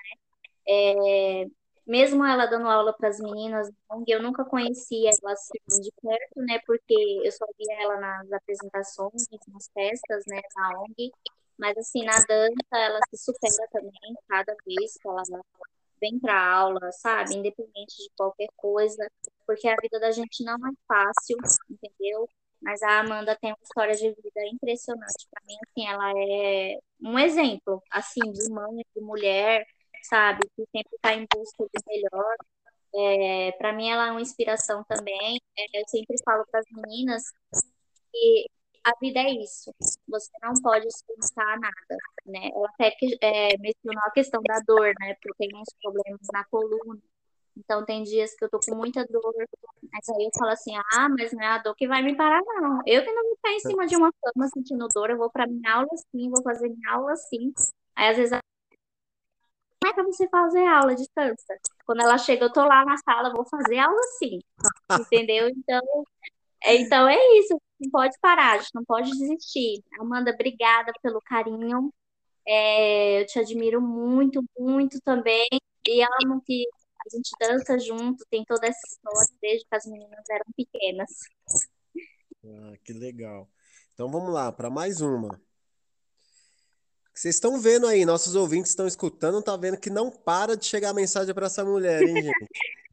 É, 0.67 1.45
mesmo 1.85 2.25
ela 2.25 2.45
dando 2.45 2.67
aula 2.67 2.93
para 2.93 3.09
as 3.09 3.19
meninas, 3.19 3.69
eu 4.07 4.21
nunca 4.21 4.43
conhecia 4.43 5.09
ela 5.23 5.33
assim 5.33 5.81
de 5.81 5.91
perto, 6.01 6.41
né? 6.41 6.59
Porque 6.65 6.93
eu 7.23 7.31
só 7.31 7.45
via 7.57 7.83
ela 7.83 7.99
nas 7.99 8.31
apresentações, 8.33 9.27
nas 9.47 9.69
festas, 9.73 10.23
né, 10.27 10.41
na 10.55 10.81
ONG. 10.81 11.11
Mas 11.57 11.77
assim, 11.77 12.03
na 12.03 12.13
dança 12.27 12.77
ela 12.77 12.99
se 13.09 13.17
supera 13.23 13.67
também 13.71 14.15
cada 14.27 14.53
vez 14.65 14.93
que 15.01 15.07
ela 15.07 15.23
vem 15.99 16.19
para 16.19 16.39
aula, 16.39 16.91
sabe? 16.93 17.35
Independente 17.35 17.97
de 17.97 18.09
qualquer 18.17 18.47
coisa, 18.55 19.09
porque 19.45 19.67
a 19.67 19.75
vida 19.81 19.99
da 19.99 20.11
gente 20.11 20.43
não 20.43 20.55
é 20.55 20.71
fácil, 20.87 21.37
entendeu? 21.69 22.29
Mas 22.61 22.81
a 22.81 22.99
Amanda 22.99 23.37
tem 23.39 23.51
uma 23.51 23.63
história 23.63 23.95
de 23.95 24.09
vida 24.09 24.45
impressionante. 24.51 25.27
Para 25.31 25.45
mim, 25.45 25.55
assim, 25.63 25.87
ela 25.87 26.11
é 26.15 26.79
um 27.01 27.19
exemplo, 27.19 27.81
assim, 27.91 28.19
de 28.31 28.49
mãe, 28.51 28.83
de 28.95 29.01
mulher, 29.01 29.65
sabe? 30.03 30.41
Que 30.55 30.63
sempre 30.71 30.95
está 30.95 31.13
em 31.13 31.25
busca 31.33 31.63
do 31.63 31.69
melhor. 31.87 32.35
É, 32.95 33.51
para 33.53 33.73
mim, 33.73 33.89
ela 33.89 34.07
é 34.07 34.11
uma 34.11 34.21
inspiração 34.21 34.83
também. 34.85 35.39
É, 35.57 35.81
eu 35.81 35.87
sempre 35.87 36.15
falo 36.25 36.45
para 36.49 36.61
as 36.61 36.65
meninas 36.71 37.23
que 38.11 38.45
a 38.83 38.91
vida 38.99 39.19
é 39.19 39.31
isso. 39.31 39.73
Você 40.07 40.31
não 40.41 40.53
pode 40.61 40.87
a 40.87 41.59
nada, 41.59 41.97
né? 42.25 42.49
Ela 42.53 42.69
até 42.69 42.91
que, 42.91 43.17
é, 43.21 43.57
mencionou 43.57 44.03
a 44.05 44.11
questão 44.11 44.41
da 44.43 44.59
dor, 44.65 44.93
né? 44.99 45.15
Porque 45.15 45.33
tenho 45.37 45.57
uns 45.61 45.69
problemas 45.81 46.27
na 46.31 46.43
coluna. 46.45 46.99
Então, 47.57 47.83
tem 47.83 48.03
dias 48.03 48.35
que 48.35 48.45
eu 48.45 48.49
tô 48.49 48.59
com 48.59 48.75
muita 48.75 49.03
dor, 49.07 49.33
mas 49.91 50.07
aí 50.09 50.25
eu 50.25 50.31
falo 50.37 50.51
assim, 50.51 50.75
ah, 50.75 51.09
mas 51.09 51.33
não 51.33 51.41
é 51.41 51.47
a 51.47 51.57
dor 51.57 51.75
que 51.75 51.87
vai 51.87 52.03
me 52.03 52.15
parar, 52.15 52.41
não. 52.45 52.81
Eu 52.85 53.03
que 53.03 53.11
não 53.11 53.23
vou 53.23 53.35
ficar 53.35 53.51
em 53.51 53.59
cima 53.59 53.87
de 53.87 53.95
uma 53.95 54.11
cama 54.13 54.47
sentindo 54.53 54.87
dor, 54.89 55.09
eu 55.09 55.17
vou 55.17 55.29
pra 55.31 55.47
minha 55.47 55.73
aula 55.73 55.87
sim, 56.11 56.29
vou 56.29 56.43
fazer 56.43 56.69
minha 56.69 56.91
aula 56.91 57.15
sim. 57.15 57.51
Aí, 57.95 58.09
às 58.09 58.17
vezes, 58.17 58.39
como 59.81 59.91
é 59.91 59.93
pra 59.95 60.03
você 60.03 60.27
fazer 60.29 60.67
aula 60.67 60.95
de 60.95 61.07
dança? 61.15 61.59
Quando 61.85 62.01
ela 62.01 62.17
chega, 62.17 62.45
eu 62.45 62.53
tô 62.53 62.63
lá 62.63 62.85
na 62.85 62.97
sala, 62.97 63.33
vou 63.33 63.45
fazer 63.45 63.79
aula 63.79 64.01
sim, 64.19 64.39
entendeu? 64.99 65.49
Então, 65.49 65.81
então 66.65 67.07
é 67.07 67.17
isso, 67.39 67.59
não 67.79 67.89
pode 67.91 68.17
parar, 68.19 68.53
a 68.53 68.57
gente 68.57 68.73
não 68.73 68.83
pode 68.83 69.11
desistir. 69.11 69.83
Amanda, 69.99 70.31
obrigada 70.31 70.91
pelo 71.01 71.21
carinho, 71.21 71.93
é, 72.47 73.21
eu 73.21 73.25
te 73.25 73.39
admiro 73.39 73.81
muito, 73.81 74.43
muito 74.57 74.99
também, 75.01 75.47
e 75.87 76.01
amo 76.01 76.41
que 76.45 76.65
a 77.05 77.15
gente 77.15 77.29
dança 77.39 77.79
junto, 77.79 78.25
tem 78.29 78.43
toda 78.45 78.67
essa 78.67 78.79
história 78.87 79.33
desde 79.41 79.65
que 79.65 79.75
as 79.75 79.85
meninas 79.85 80.29
eram 80.29 80.45
pequenas. 80.55 81.11
Ah, 82.45 82.73
que 82.83 82.93
legal. 82.93 83.49
Então 83.93 84.09
vamos 84.09 84.33
lá, 84.33 84.51
para 84.51 84.69
mais 84.69 85.01
uma. 85.01 85.41
Vocês 87.13 87.35
estão 87.35 87.59
vendo 87.59 87.87
aí, 87.87 88.05
nossos 88.05 88.35
ouvintes 88.35 88.69
estão 88.69 88.85
escutando, 88.85 89.41
tá 89.41 89.57
vendo 89.57 89.79
que 89.79 89.89
não 89.89 90.11
para 90.11 90.55
de 90.55 90.65
chegar 90.65 90.93
mensagem 90.93 91.33
para 91.33 91.47
essa 91.47 91.65
mulher, 91.65 92.03
hein, 92.03 92.23
gente? 92.23 92.31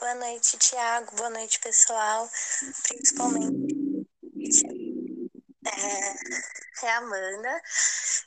Boa 0.00 0.14
noite, 0.14 0.56
Tiago. 0.56 1.14
Boa 1.14 1.28
noite, 1.28 1.60
pessoal. 1.60 2.26
Principalmente 2.84 3.76
é, 5.66 6.86
é 6.86 6.90
a 6.90 6.96
Amanda. 6.96 7.62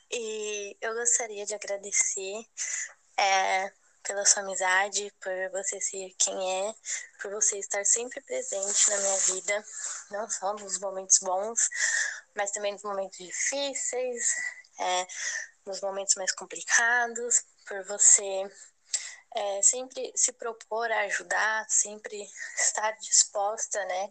E 0.08 0.76
eu 0.80 0.94
gostaria 0.94 1.44
de 1.44 1.52
agradecer 1.52 2.46
é, 3.16 3.72
pela 4.04 4.24
sua 4.24 4.44
amizade, 4.44 5.12
por 5.20 5.32
você 5.50 5.80
ser 5.80 6.14
quem 6.16 6.68
é, 6.68 6.74
por 7.20 7.32
você 7.32 7.58
estar 7.58 7.84
sempre 7.84 8.20
presente 8.20 8.90
na 8.90 8.96
minha 8.98 9.18
vida, 9.18 9.64
não 10.12 10.30
só 10.30 10.52
nos 10.52 10.78
momentos 10.78 11.18
bons, 11.18 11.68
mas 12.36 12.52
também 12.52 12.72
nos 12.72 12.84
momentos 12.84 13.18
difíceis, 13.18 14.32
é, 14.78 15.06
nos 15.66 15.80
momentos 15.80 16.14
mais 16.14 16.30
complicados, 16.30 17.42
por 17.66 17.84
você 17.86 18.48
é, 19.34 19.62
sempre 19.62 20.12
se 20.14 20.32
propor 20.32 20.90
a 20.90 21.00
ajudar, 21.02 21.66
sempre 21.68 22.16
estar 22.56 22.92
disposta, 22.98 23.84
né, 23.86 24.10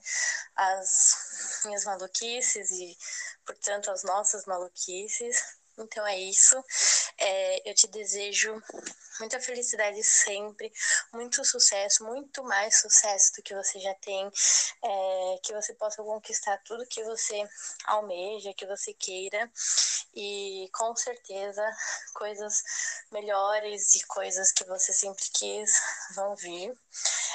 às 0.56 1.62
minhas 1.66 1.86
maluquices 1.86 2.72
e, 2.72 2.98
portanto, 3.46 3.90
às 3.92 4.04
nossas 4.04 4.46
maluquices. 4.46 5.63
Então 5.78 6.06
é 6.06 6.18
isso. 6.20 6.56
É, 7.18 7.70
eu 7.70 7.74
te 7.74 7.88
desejo 7.88 8.62
muita 9.20 9.40
felicidade 9.40 10.04
sempre, 10.04 10.72
muito 11.12 11.44
sucesso, 11.46 12.04
muito 12.04 12.44
mais 12.44 12.80
sucesso 12.80 13.34
do 13.34 13.44
que 13.44 13.56
você 13.56 13.80
já 13.80 13.94
tem, 13.96 14.32
é, 14.84 15.40
que 15.44 15.54
você 15.54 15.74
possa 15.74 16.04
conquistar 16.04 16.58
tudo 16.64 16.88
que 16.88 17.04
você 17.04 17.44
almeja, 17.86 18.54
que 18.54 18.66
você 18.66 18.94
queira, 18.94 19.52
e 20.16 20.70
com 20.74 20.96
certeza 20.96 21.64
coisas 22.14 22.64
melhores 23.12 23.96
e 23.96 24.06
coisas 24.06 24.52
que 24.52 24.64
você 24.66 24.94
sempre 24.94 25.26
quis 25.34 25.72
vão 26.16 26.36
vir, 26.36 26.76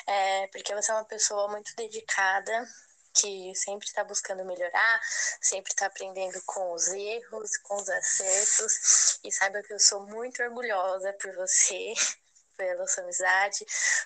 é, 0.06 0.46
porque 0.48 0.74
você 0.74 0.90
é 0.90 0.94
uma 0.94 1.04
pessoa 1.04 1.48
muito 1.48 1.74
dedicada 1.76 2.66
que 3.14 3.54
sempre 3.54 3.86
está 3.86 4.04
buscando 4.04 4.44
melhorar, 4.44 5.00
sempre 5.40 5.72
está 5.72 5.86
aprendendo 5.86 6.40
com 6.46 6.72
os 6.72 6.88
erros, 6.88 7.56
com 7.58 7.76
os 7.76 7.88
acertos. 7.88 9.18
E 9.24 9.32
saiba 9.32 9.62
que 9.62 9.72
eu 9.72 9.80
sou 9.80 10.06
muito 10.06 10.42
orgulhosa 10.42 11.12
por 11.14 11.34
você, 11.34 11.94
pela 12.56 12.86
sua 12.88 13.04
amizade, 13.04 13.64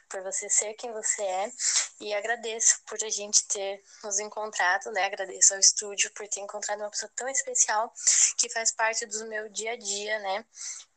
por 0.08 0.22
você 0.22 0.48
ser 0.48 0.74
quem 0.74 0.92
você 0.92 1.22
é. 1.22 1.52
E 2.00 2.12
agradeço 2.14 2.80
por 2.86 2.98
a 3.02 3.08
gente 3.08 3.46
ter 3.46 3.82
nos 4.02 4.18
encontrado, 4.18 4.90
né? 4.92 5.06
Agradeço 5.06 5.54
ao 5.54 5.60
estúdio 5.60 6.10
por 6.12 6.26
ter 6.28 6.40
encontrado 6.40 6.80
uma 6.80 6.90
pessoa 6.90 7.10
tão 7.14 7.28
especial 7.28 7.92
que 8.36 8.48
faz 8.50 8.72
parte 8.72 9.06
do 9.06 9.26
meu 9.26 9.48
dia 9.48 9.72
a 9.72 9.76
dia, 9.76 10.18
né? 10.18 10.44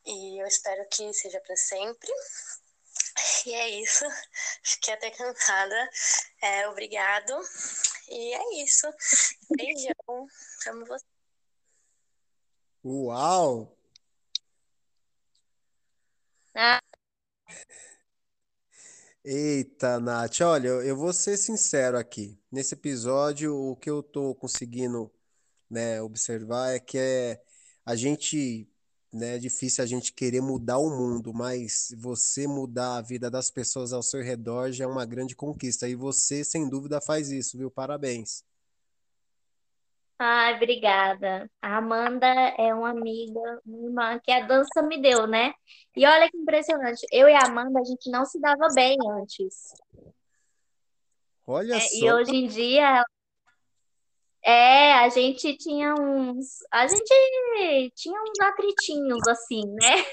E 0.04 0.40
eu 0.40 0.46
espero 0.46 0.86
que 0.88 1.12
seja 1.14 1.40
para 1.40 1.56
sempre. 1.56 2.12
E 3.46 3.54
é 3.54 3.68
isso. 3.80 4.04
Fiquei 4.62 4.94
até 4.94 5.10
cansada. 5.10 5.90
É, 6.42 6.68
obrigado. 6.68 7.32
E 8.08 8.34
é 8.34 8.62
isso. 8.62 8.86
Beijão. 9.56 10.28
Amo 10.68 10.86
você. 10.86 11.04
Uau! 12.84 13.76
Ah. 16.54 16.80
Eita, 19.24 19.98
Nath, 20.00 20.40
olha, 20.40 20.68
eu 20.68 20.82
eu 20.82 20.96
vou 20.96 21.12
ser 21.12 21.36
sincero 21.36 21.98
aqui. 21.98 22.40
Nesse 22.50 22.74
episódio, 22.74 23.54
o 23.54 23.76
que 23.76 23.90
eu 23.90 24.02
tô 24.02 24.34
conseguindo, 24.36 25.12
né, 25.68 26.00
observar 26.00 26.70
é 26.74 26.78
que 26.80 26.96
é 26.98 27.42
a 27.84 27.96
gente, 27.96 28.68
né, 29.16 29.36
é 29.36 29.38
difícil 29.38 29.82
a 29.82 29.86
gente 29.86 30.12
querer 30.12 30.40
mudar 30.40 30.78
o 30.78 30.90
mundo, 30.90 31.32
mas 31.34 31.94
você 31.98 32.46
mudar 32.46 32.98
a 32.98 33.02
vida 33.02 33.30
das 33.30 33.50
pessoas 33.50 33.92
ao 33.92 34.02
seu 34.02 34.22
redor 34.22 34.70
já 34.72 34.84
é 34.84 34.88
uma 34.88 35.04
grande 35.06 35.34
conquista. 35.36 35.88
E 35.88 35.94
você, 35.94 36.44
sem 36.44 36.68
dúvida, 36.68 37.00
faz 37.00 37.30
isso, 37.30 37.58
viu? 37.58 37.70
Parabéns. 37.70 38.44
Ai, 40.18 40.54
obrigada. 40.56 41.50
A 41.60 41.76
Amanda 41.76 42.26
é 42.26 42.72
uma 42.74 42.90
amiga, 42.90 43.60
uma 43.66 43.86
irmã 43.86 44.20
que 44.22 44.32
a 44.32 44.46
dança 44.46 44.82
me 44.82 45.00
deu, 45.00 45.26
né? 45.26 45.52
E 45.94 46.06
olha 46.06 46.30
que 46.30 46.38
impressionante. 46.38 47.06
Eu 47.12 47.28
e 47.28 47.34
a 47.34 47.44
Amanda, 47.44 47.80
a 47.80 47.84
gente 47.84 48.10
não 48.10 48.24
se 48.24 48.40
dava 48.40 48.68
bem 48.74 48.96
antes. 49.20 49.72
Olha 51.46 51.74
É, 51.74 51.78
e 51.78 52.00
só. 52.00 52.14
hoje 52.14 52.34
em 52.34 52.46
dia, 52.48 53.04
é, 54.46 54.92
a 54.94 55.08
gente 55.08 55.56
tinha 55.56 55.92
uns, 55.94 56.64
a 56.70 56.86
gente 56.86 57.92
tinha 57.96 58.22
uns 58.22 58.40
atritinhos 58.40 59.26
assim, 59.26 59.64
né? 59.74 60.04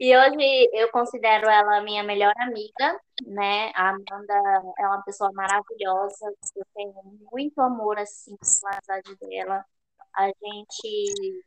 E 0.00 0.16
hoje 0.16 0.70
eu 0.72 0.90
considero 0.90 1.46
ela 1.46 1.82
minha 1.82 2.02
melhor 2.02 2.32
amiga, 2.38 2.98
né? 3.26 3.70
A 3.74 3.90
Amanda 3.90 4.34
é 4.78 4.86
uma 4.86 5.02
pessoa 5.02 5.30
maravilhosa, 5.32 6.34
eu 6.56 6.64
tenho 6.74 6.94
muito 7.30 7.60
amor 7.60 7.98
assim 7.98 8.34
pela 8.38 8.78
amizade 8.78 9.14
dela. 9.20 9.62
A 10.16 10.28
gente, 10.28 11.42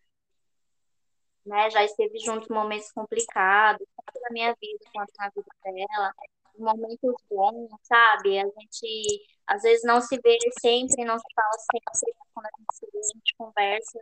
né, 1.44 1.72
já 1.72 1.84
esteve 1.84 2.20
juntos 2.20 2.48
em 2.50 2.54
momentos 2.54 2.92
complicados, 2.92 3.88
tanto 4.06 4.22
na 4.22 4.30
minha 4.30 4.56
vida 4.62 4.86
quanto 4.94 5.12
na 5.18 5.30
vida 5.30 5.50
dela, 5.64 6.14
momentos 6.62 7.16
bons, 7.30 7.70
sabe? 7.84 8.40
A 8.40 8.46
gente 8.46 9.26
às 9.48 9.62
vezes 9.64 9.84
não 9.84 10.00
se 10.00 10.18
vê 10.24 10.38
sempre, 10.62 11.04
não 11.04 11.18
se 11.20 11.26
fala 11.36 11.58
sempre, 11.94 12.16
quando 12.34 12.46
a 12.46 12.50
gente 12.58 12.76
se 12.76 12.86
vê, 12.92 13.00
a 13.00 13.18
gente 13.18 13.36
conversa, 13.38 14.00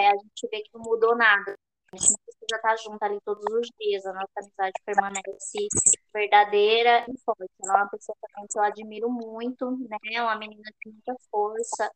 é, 0.00 0.08
a 0.08 0.16
gente 0.16 0.48
vê 0.50 0.62
que 0.62 0.70
não 0.74 0.82
mudou 0.82 1.16
nada. 1.16 1.56
A 1.92 1.96
gente 1.96 2.18
precisa 2.24 2.56
estar 2.56 2.76
junto 2.76 3.02
ali 3.02 3.20
todos 3.24 3.44
os 3.54 3.70
dias, 3.80 4.04
a 4.04 4.12
nossa 4.12 4.32
amizade 4.36 4.72
permanece 4.84 5.68
verdadeira 6.12 7.06
e 7.08 7.18
forte. 7.24 7.50
Ela 7.62 7.72
é 7.72 7.76
uma 7.82 7.90
pessoa 7.90 8.16
também 8.20 8.46
que 8.48 8.58
eu 8.58 8.62
admiro 8.62 9.08
muito, 9.08 9.70
né? 9.88 9.96
É 10.12 10.22
uma 10.22 10.36
menina 10.36 10.70
de 10.84 10.92
muita 10.92 11.14
força. 11.30 11.90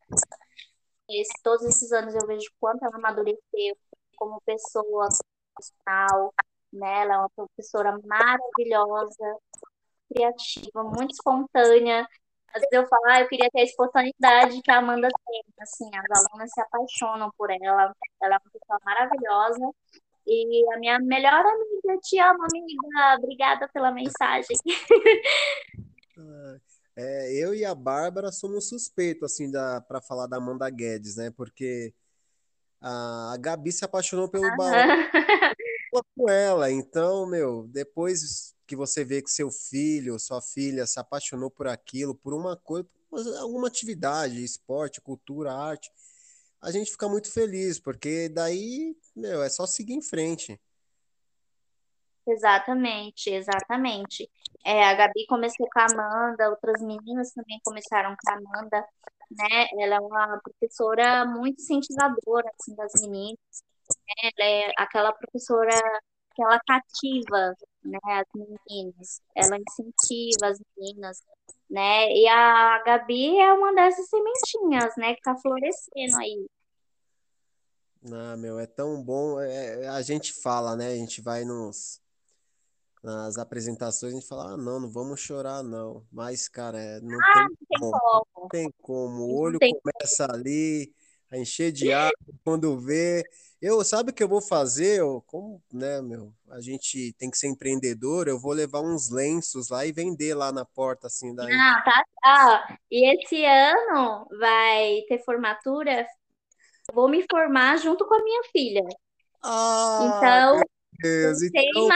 Esse, 1.08 1.32
todos 1.42 1.66
esses 1.66 1.92
anos 1.92 2.14
eu 2.14 2.26
vejo 2.26 2.50
quanto 2.60 2.84
ela 2.84 2.96
amadureceu 2.96 3.76
como 4.16 4.40
pessoa, 4.42 5.08
profissional, 5.54 6.32
né? 6.72 7.02
Ela 7.02 7.14
é 7.14 7.18
uma 7.18 7.30
professora 7.30 7.98
maravilhosa, 8.04 9.36
criativa, 10.12 10.84
muito 10.84 11.12
espontânea. 11.12 12.06
Às 12.54 12.62
vezes 12.62 12.72
eu 12.72 12.86
falo, 12.88 13.04
ah, 13.06 13.20
eu 13.20 13.28
queria 13.28 13.48
ter 13.50 13.60
a 13.60 13.64
espontaneidade 13.64 14.60
que 14.62 14.70
a 14.70 14.78
Amanda 14.78 15.08
tem. 15.26 15.42
Assim, 15.60 15.90
as 15.94 16.26
alunas 16.26 16.50
se 16.52 16.60
apaixonam 16.60 17.30
por 17.38 17.50
ela. 17.50 17.94
Ela 18.22 18.34
é 18.34 18.38
uma 18.38 18.50
pessoa 18.52 18.78
maravilhosa. 18.84 19.70
E 20.26 20.74
a 20.74 20.78
minha 20.78 20.98
melhor 20.98 21.44
amiga, 21.44 22.00
te 22.02 22.18
amo, 22.18 22.44
amiga. 22.44 23.16
Obrigada 23.18 23.68
pela 23.72 23.92
mensagem. 23.92 24.56
É, 26.96 27.32
eu 27.32 27.54
e 27.54 27.64
a 27.64 27.74
Bárbara 27.74 28.30
somos 28.30 28.68
suspeitos, 28.68 29.32
assim, 29.32 29.50
para 29.88 30.02
falar 30.02 30.26
da 30.26 30.36
Amanda 30.36 30.68
Guedes, 30.68 31.16
né? 31.16 31.30
Porque 31.30 31.94
a, 32.78 33.32
a 33.32 33.36
Gabi 33.38 33.72
se 33.72 33.86
apaixonou 33.86 34.28
pelo 34.28 34.54
balé 34.54 34.84
com 36.14 36.28
ela. 36.28 36.70
Então, 36.70 37.26
meu, 37.26 37.66
depois 37.68 38.54
que 38.70 38.76
você 38.76 39.04
vê 39.04 39.20
que 39.20 39.28
seu 39.28 39.50
filho, 39.50 40.16
sua 40.20 40.40
filha 40.40 40.86
se 40.86 41.00
apaixonou 41.00 41.50
por 41.50 41.66
aquilo, 41.66 42.14
por 42.14 42.32
uma 42.32 42.56
coisa, 42.56 42.88
por 43.10 43.18
alguma 43.38 43.66
atividade, 43.66 44.44
esporte, 44.44 45.00
cultura, 45.00 45.52
arte, 45.52 45.90
a 46.62 46.70
gente 46.70 46.92
fica 46.92 47.08
muito 47.08 47.32
feliz, 47.32 47.80
porque 47.80 48.28
daí, 48.28 48.96
meu, 49.16 49.42
é 49.42 49.50
só 49.50 49.66
seguir 49.66 49.94
em 49.94 50.00
frente. 50.02 50.60
Exatamente, 52.24 53.30
exatamente. 53.30 54.30
É, 54.64 54.84
a 54.84 54.94
Gabi 54.94 55.26
começou 55.26 55.66
com 55.68 55.80
a 55.80 55.86
Amanda, 55.90 56.50
outras 56.50 56.80
meninas 56.80 57.32
também 57.32 57.58
começaram 57.64 58.14
com 58.22 58.30
a 58.30 58.34
Amanda, 58.34 58.86
né? 59.32 59.66
Ela 59.80 59.96
é 59.96 60.00
uma 60.00 60.40
professora 60.44 61.24
muito 61.24 61.60
incentivadora, 61.60 62.48
assim, 62.60 62.76
das 62.76 62.92
meninas. 63.00 63.36
né? 64.22 64.30
Ela 64.38 64.48
é 64.48 64.72
aquela 64.76 65.12
professora 65.12 65.74
que 66.40 66.42
ela 66.42 66.60
cativa, 66.60 67.54
né, 67.84 67.98
as 68.04 68.26
meninas. 68.34 69.20
Ela 69.34 69.58
incentiva 69.58 70.46
as 70.46 70.58
meninas, 70.76 71.18
né? 71.68 72.10
E 72.10 72.26
a 72.28 72.82
Gabi 72.82 73.38
é 73.38 73.52
uma 73.52 73.74
dessas 73.74 74.08
sementinhas, 74.08 74.94
né, 74.96 75.14
que 75.14 75.20
tá 75.20 75.36
florescendo 75.36 76.16
aí. 76.16 76.46
Ah, 78.10 78.36
meu, 78.38 78.58
é 78.58 78.66
tão 78.66 79.02
bom. 79.02 79.38
é- 79.38 79.82
é- 79.82 79.88
a 79.88 80.00
gente 80.00 80.32
fala, 80.32 80.74
né? 80.74 80.86
A 80.86 80.96
gente 80.96 81.20
vai 81.20 81.44
nos, 81.44 82.00
nas 83.02 83.36
apresentações, 83.36 84.14
a 84.14 84.16
gente 84.16 84.26
fala, 84.26 84.54
ah, 84.54 84.56
não, 84.56 84.80
não 84.80 84.90
vamos 84.90 85.20
chorar, 85.20 85.62
não. 85.62 86.06
Mas, 86.10 86.48
cara, 86.48 86.80
é, 86.80 87.00
não 87.02 87.18
tem 87.34 87.48
Não 87.72 87.78
como, 87.78 88.00
como, 88.00 88.26
não 88.38 88.48
tem 88.48 88.74
como. 88.80 89.22
O 89.24 89.38
olho 89.38 89.58
começa 89.58 90.32
ali 90.32 90.94
a 91.30 91.36
encher 91.36 91.70
de 91.70 91.92
água 91.92 92.10
quando 92.42 92.80
vê. 92.80 93.22
Eu, 93.62 93.84
sabe 93.84 94.10
o 94.10 94.14
que 94.14 94.22
eu 94.22 94.28
vou 94.28 94.40
fazer? 94.40 95.00
Eu, 95.00 95.22
como, 95.26 95.62
né, 95.72 96.00
meu, 96.00 96.32
a 96.48 96.60
gente 96.60 97.12
tem 97.18 97.30
que 97.30 97.36
ser 97.36 97.48
empreendedor, 97.48 98.26
eu 98.26 98.38
vou 98.38 98.52
levar 98.52 98.80
uns 98.80 99.10
lenços 99.10 99.68
lá 99.68 99.84
e 99.84 99.92
vender 99.92 100.34
lá 100.34 100.50
na 100.50 100.64
porta, 100.64 101.08
assim, 101.08 101.34
da... 101.34 101.46
Não, 101.46 101.84
tá. 101.84 102.04
Ah, 102.24 102.76
e 102.90 103.14
esse 103.14 103.44
ano 103.44 104.26
vai 104.38 105.02
ter 105.08 105.22
formatura. 105.24 106.06
Vou 106.92 107.08
me 107.08 107.24
formar 107.30 107.76
junto 107.76 108.06
com 108.06 108.14
a 108.14 108.22
minha 108.22 108.42
filha. 108.50 108.82
Ah, 109.42 109.98
Então, 110.02 110.62
Deus, 111.02 111.42
então 111.42 111.88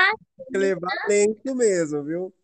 levar 0.53 0.88
lenço 1.09 1.55
mesmo, 1.55 2.05
viu? 2.05 2.35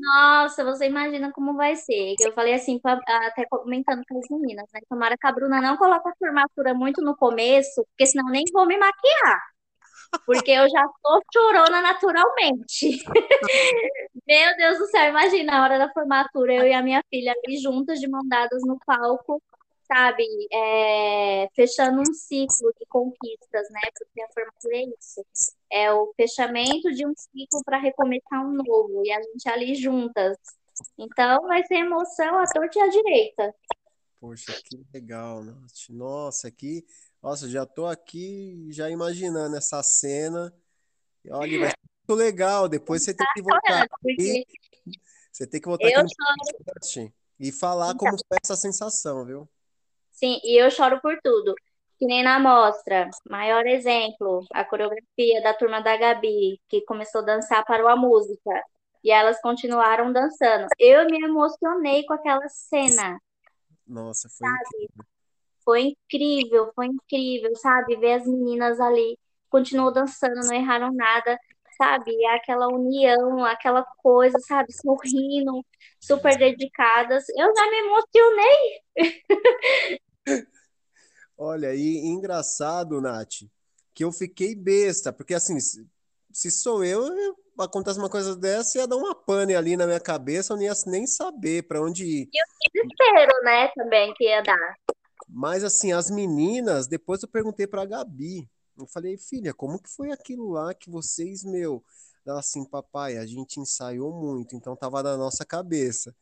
Nossa, 0.00 0.64
você 0.64 0.86
imagina 0.86 1.30
como 1.32 1.54
vai 1.54 1.76
ser. 1.76 2.14
Eu 2.20 2.32
falei 2.32 2.54
assim, 2.54 2.80
até 2.84 3.46
comentando 3.48 4.02
com 4.08 4.18
as 4.18 4.28
meninas, 4.30 4.66
né? 4.72 4.80
Tomara 4.88 5.16
que 5.18 5.26
a 5.26 5.32
Bruna 5.32 5.60
não 5.60 5.76
coloque 5.76 6.08
a 6.08 6.14
formatura 6.18 6.74
muito 6.74 7.02
no 7.02 7.16
começo, 7.16 7.84
porque 7.86 8.06
senão 8.06 8.30
nem 8.30 8.44
vou 8.52 8.66
me 8.66 8.78
maquiar. 8.78 9.40
Porque 10.26 10.50
eu 10.50 10.68
já 10.68 10.84
sou 11.06 11.20
chorona 11.32 11.80
naturalmente. 11.82 12.98
Meu 14.26 14.56
Deus 14.56 14.78
do 14.78 14.86
céu, 14.86 15.10
imagina 15.10 15.58
a 15.58 15.62
hora 15.62 15.78
da 15.78 15.92
formatura, 15.92 16.54
eu 16.54 16.66
e 16.66 16.72
a 16.72 16.82
minha 16.82 17.02
filha 17.10 17.32
ali 17.32 17.58
juntas, 17.58 18.00
de 18.00 18.08
mão 18.08 18.26
dadas 18.26 18.62
no 18.64 18.78
palco, 18.86 19.42
sabe? 19.92 20.24
É, 20.52 21.48
fechando 21.54 22.00
um 22.00 22.14
ciclo 22.14 22.72
de 22.78 22.86
conquistas, 22.86 23.68
né? 23.70 23.80
Porque 23.98 24.22
a 24.22 24.28
formatura 24.32 24.76
é 24.76 24.84
isso. 24.98 25.26
É 25.70 25.92
o 25.92 26.12
fechamento 26.16 26.92
de 26.92 27.04
um 27.04 27.12
ciclo 27.16 27.60
para 27.64 27.78
recomeçar 27.78 28.46
um 28.46 28.52
novo, 28.52 29.02
e 29.04 29.12
a 29.12 29.20
gente 29.20 29.48
ali 29.48 29.74
juntas. 29.74 30.36
Então 30.96 31.42
vai 31.42 31.64
ser 31.66 31.76
emoção 31.76 32.38
à 32.38 32.44
torta 32.44 32.78
e 32.78 32.82
à 32.82 32.88
direita. 32.88 33.54
Poxa, 34.20 34.52
que 34.64 34.80
legal, 34.92 35.42
Nath. 35.42 35.88
Nossa, 35.88 36.48
aqui, 36.48 36.84
nossa, 37.22 37.48
já 37.48 37.66
tô 37.66 37.86
aqui 37.86 38.68
já 38.70 38.88
imaginando 38.90 39.56
essa 39.56 39.82
cena. 39.82 40.54
Olha, 41.30 41.58
vai 41.58 41.68
ser 41.70 41.76
muito 42.06 42.18
legal. 42.18 42.68
Depois 42.68 43.02
você 43.02 43.14
tem 43.14 43.26
que 43.34 43.42
voltar 43.42 43.84
aqui, 43.84 44.46
você 45.32 45.46
tem 45.46 45.60
que 45.60 45.68
voltar 45.68 45.88
aqui 45.88 46.02
no 46.02 47.12
e 47.40 47.50
falar 47.50 47.94
então, 47.94 47.96
como 47.96 48.18
foi 48.28 48.38
essa 48.44 48.54
sensação, 48.54 49.24
viu? 49.24 49.48
Sim, 50.20 50.38
e 50.44 50.62
eu 50.62 50.70
choro 50.70 51.00
por 51.00 51.18
tudo. 51.22 51.54
Que 51.98 52.06
nem 52.06 52.22
na 52.22 52.38
mostra, 52.38 53.10
maior 53.28 53.66
exemplo, 53.66 54.44
a 54.54 54.64
coreografia 54.64 55.42
da 55.42 55.52
turma 55.52 55.82
da 55.82 55.96
Gabi, 55.96 56.58
que 56.68 56.80
começou 56.82 57.20
a 57.22 57.24
dançar 57.24 57.64
para 57.64 57.92
a 57.92 57.96
música, 57.96 58.50
e 59.02 59.10
elas 59.10 59.40
continuaram 59.40 60.12
dançando. 60.12 60.66
Eu 60.78 61.06
me 61.06 61.22
emocionei 61.22 62.04
com 62.04 62.14
aquela 62.14 62.48
cena. 62.48 63.18
Nossa, 63.86 64.28
foi 64.30 64.48
incrível. 64.48 65.04
Foi 65.64 65.80
incrível, 65.82 66.72
foi 66.74 66.86
incrível, 66.86 67.54
sabe? 67.56 67.96
Ver 67.96 68.12
as 68.14 68.26
meninas 68.26 68.80
ali, 68.80 69.18
continuou 69.50 69.92
dançando, 69.92 70.36
não 70.46 70.54
erraram 70.54 70.92
nada, 70.92 71.38
sabe? 71.76 72.12
É 72.24 72.34
aquela 72.34 72.68
união, 72.68 73.44
aquela 73.44 73.84
coisa, 73.98 74.38
sabe? 74.40 74.72
Sorrindo, 74.72 75.64
super 76.00 76.36
dedicadas. 76.36 77.24
Eu 77.30 77.54
já 77.54 77.70
me 77.70 77.78
emocionei. 77.78 78.80
Olha, 81.36 81.74
e 81.74 81.98
engraçado, 81.98 83.00
Nath, 83.00 83.44
que 83.94 84.04
eu 84.04 84.12
fiquei 84.12 84.54
besta, 84.54 85.12
porque 85.12 85.34
assim, 85.34 85.58
se 86.32 86.50
sou 86.50 86.84
eu, 86.84 87.08
acontece 87.58 87.98
uma 87.98 88.10
coisa 88.10 88.36
dessa, 88.36 88.78
ia 88.78 88.86
dar 88.86 88.96
uma 88.96 89.14
pane 89.14 89.54
ali 89.54 89.76
na 89.76 89.86
minha 89.86 90.00
cabeça, 90.00 90.52
eu 90.52 90.56
não 90.56 90.64
ia 90.64 90.72
nem 90.86 91.06
saber 91.06 91.62
para 91.64 91.82
onde 91.82 92.04
ir. 92.04 92.28
Desespero, 92.74 93.44
né? 93.44 93.68
Também 93.74 94.12
que 94.14 94.24
ia 94.24 94.42
dar. 94.42 94.76
Mas 95.28 95.64
assim, 95.64 95.92
as 95.92 96.10
meninas, 96.10 96.86
depois 96.86 97.22
eu 97.22 97.28
perguntei 97.28 97.66
pra 97.66 97.86
Gabi. 97.86 98.48
Eu 98.76 98.86
falei, 98.86 99.16
filha, 99.18 99.52
como 99.52 99.80
que 99.80 99.90
foi 99.90 100.10
aquilo 100.10 100.50
lá 100.50 100.74
que 100.74 100.90
vocês, 100.90 101.44
meu? 101.44 101.84
Ela 102.26 102.40
assim, 102.40 102.64
papai, 102.64 103.16
a 103.16 103.26
gente 103.26 103.60
ensaiou 103.60 104.12
muito, 104.12 104.54
então 104.54 104.76
tava 104.76 105.02
na 105.02 105.16
nossa 105.16 105.44
cabeça. 105.44 106.14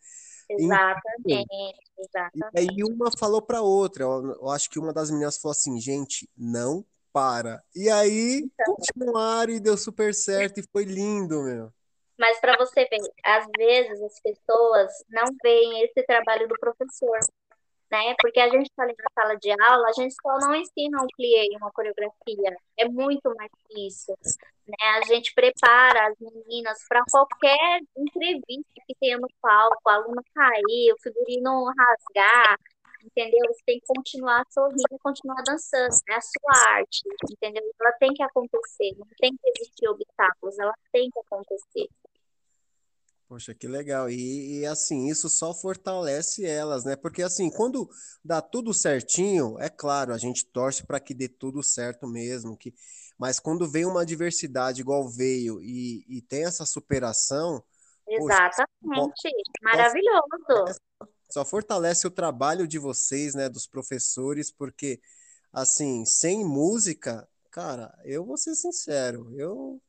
Exatamente, 0.49 1.80
exatamente. 1.99 2.55
E 2.55 2.59
aí 2.59 2.84
uma 2.84 3.11
falou 3.18 3.42
para 3.42 3.62
outra, 3.62 4.05
eu, 4.05 4.36
eu 4.40 4.49
acho 4.51 4.70
que 4.70 4.78
uma 4.78 4.92
das 4.92 5.11
meninas 5.11 5.38
falou 5.38 5.53
assim, 5.53 5.80
gente, 5.80 6.28
não 6.36 6.84
para. 7.12 7.62
E 7.74 7.88
aí 7.88 8.44
Então. 8.44 8.74
continuaram 8.76 9.53
e 9.53 9.61
deu 9.61 9.76
super 9.76 10.14
certo 10.14 10.61
e 10.61 10.64
foi 10.72 10.84
lindo, 10.84 11.42
meu. 11.42 11.72
Mas 12.18 12.40
para 12.40 12.57
você 12.57 12.84
ver, 12.90 12.99
às 13.24 13.46
vezes 13.57 14.03
as 14.03 14.20
pessoas 14.20 14.92
não 15.09 15.24
veem 15.42 15.84
esse 15.84 16.03
trabalho 16.05 16.49
do 16.49 16.55
professor, 16.59 17.18
né? 17.91 18.14
Porque 18.20 18.41
a 18.41 18.49
gente 18.49 18.66
está 18.66 18.82
ali 18.82 18.95
na 18.99 19.22
sala 19.22 19.36
de 19.39 19.51
aula, 19.51 19.89
a 19.89 19.93
gente 19.93 20.14
só 20.20 20.39
não 20.39 20.55
ensina 20.55 21.03
um 21.03 21.07
plié, 21.16 21.57
uma 21.61 21.70
coreografia. 21.72 22.57
É 22.76 22.89
muito 22.89 23.34
mais 23.36 23.51
que 23.66 23.86
isso, 23.86 24.12
né? 24.66 24.76
A 24.99 25.03
gente 25.03 25.32
prepara 25.34 26.09
as 26.09 26.14
meninas 26.20 26.78
para 26.89 27.03
qualquer 27.11 27.80
entrevista 27.97 28.72
que 28.86 28.95
tenha 29.01 29.18
no 29.18 29.28
palco, 29.41 29.89
a 29.89 29.95
aluna 29.95 30.22
cair, 30.34 30.93
o 30.93 31.03
figurino 31.03 31.64
rasgar, 31.66 32.59
entendeu? 33.05 33.41
Você 33.49 33.62
tem 33.66 33.80
que 33.80 33.86
continuar 33.86 34.45
sorrindo 34.51 34.99
continuar 35.03 35.43
dançando, 35.47 35.95
é 36.09 36.14
a 36.14 36.20
sua 36.20 36.72
arte, 36.74 37.03
entendeu? 37.30 37.62
Ela 37.80 37.93
tem 37.93 38.12
que 38.12 38.22
acontecer, 38.22 38.93
não 38.99 39.07
tem 39.18 39.30
que 39.32 39.51
existir 39.57 39.89
obstáculos, 39.89 40.59
ela 40.59 40.74
tem 40.93 41.11
que 41.11 41.20
acontecer. 41.20 41.89
Poxa, 43.29 43.55
que 43.55 43.68
legal. 43.68 44.09
E, 44.09 44.61
e, 44.61 44.66
assim, 44.66 45.07
isso 45.09 45.29
só 45.29 45.53
fortalece 45.53 46.47
elas, 46.47 46.85
né? 46.85 46.97
Porque 46.97 47.22
assim, 47.22 47.51
quando 47.51 47.87
dá 48.24 48.41
tudo 48.41 48.72
certinho, 48.72 49.59
é 49.61 49.68
claro, 49.68 50.14
a 50.14 50.18
gente 50.18 50.47
torce 50.47 50.87
para 50.87 50.99
que 50.99 51.12
dê 51.12 51.29
tudo 51.29 51.62
certo 51.62 52.07
mesmo, 52.07 52.57
que 52.57 52.74
mas 53.18 53.39
quando 53.39 53.68
vem 53.68 53.85
uma 53.85 54.03
adversidade 54.03 54.81
igual 54.81 55.07
veio 55.09 55.61
e, 55.61 56.05
e 56.09 56.22
tem 56.22 56.45
essa 56.45 56.64
superação, 56.64 57.62
poxa, 58.07 58.49
Exatamente, 58.49 59.31
maravilhoso. 59.61 60.81
só 61.29 61.45
fortalece 61.45 62.07
o 62.07 62.11
trabalho 62.11 62.66
de 62.66 62.79
vocês, 62.79 63.35
né, 63.35 63.49
dos 63.49 63.66
professores, 63.66 64.51
porque 64.51 65.01
assim, 65.53 66.07
sem 66.07 66.45
música, 66.45 67.29
cara, 67.51 67.93
eu 68.05 68.24
vou 68.24 68.39
ser 68.39 68.55
sincero, 68.55 69.35
eu 69.37 69.83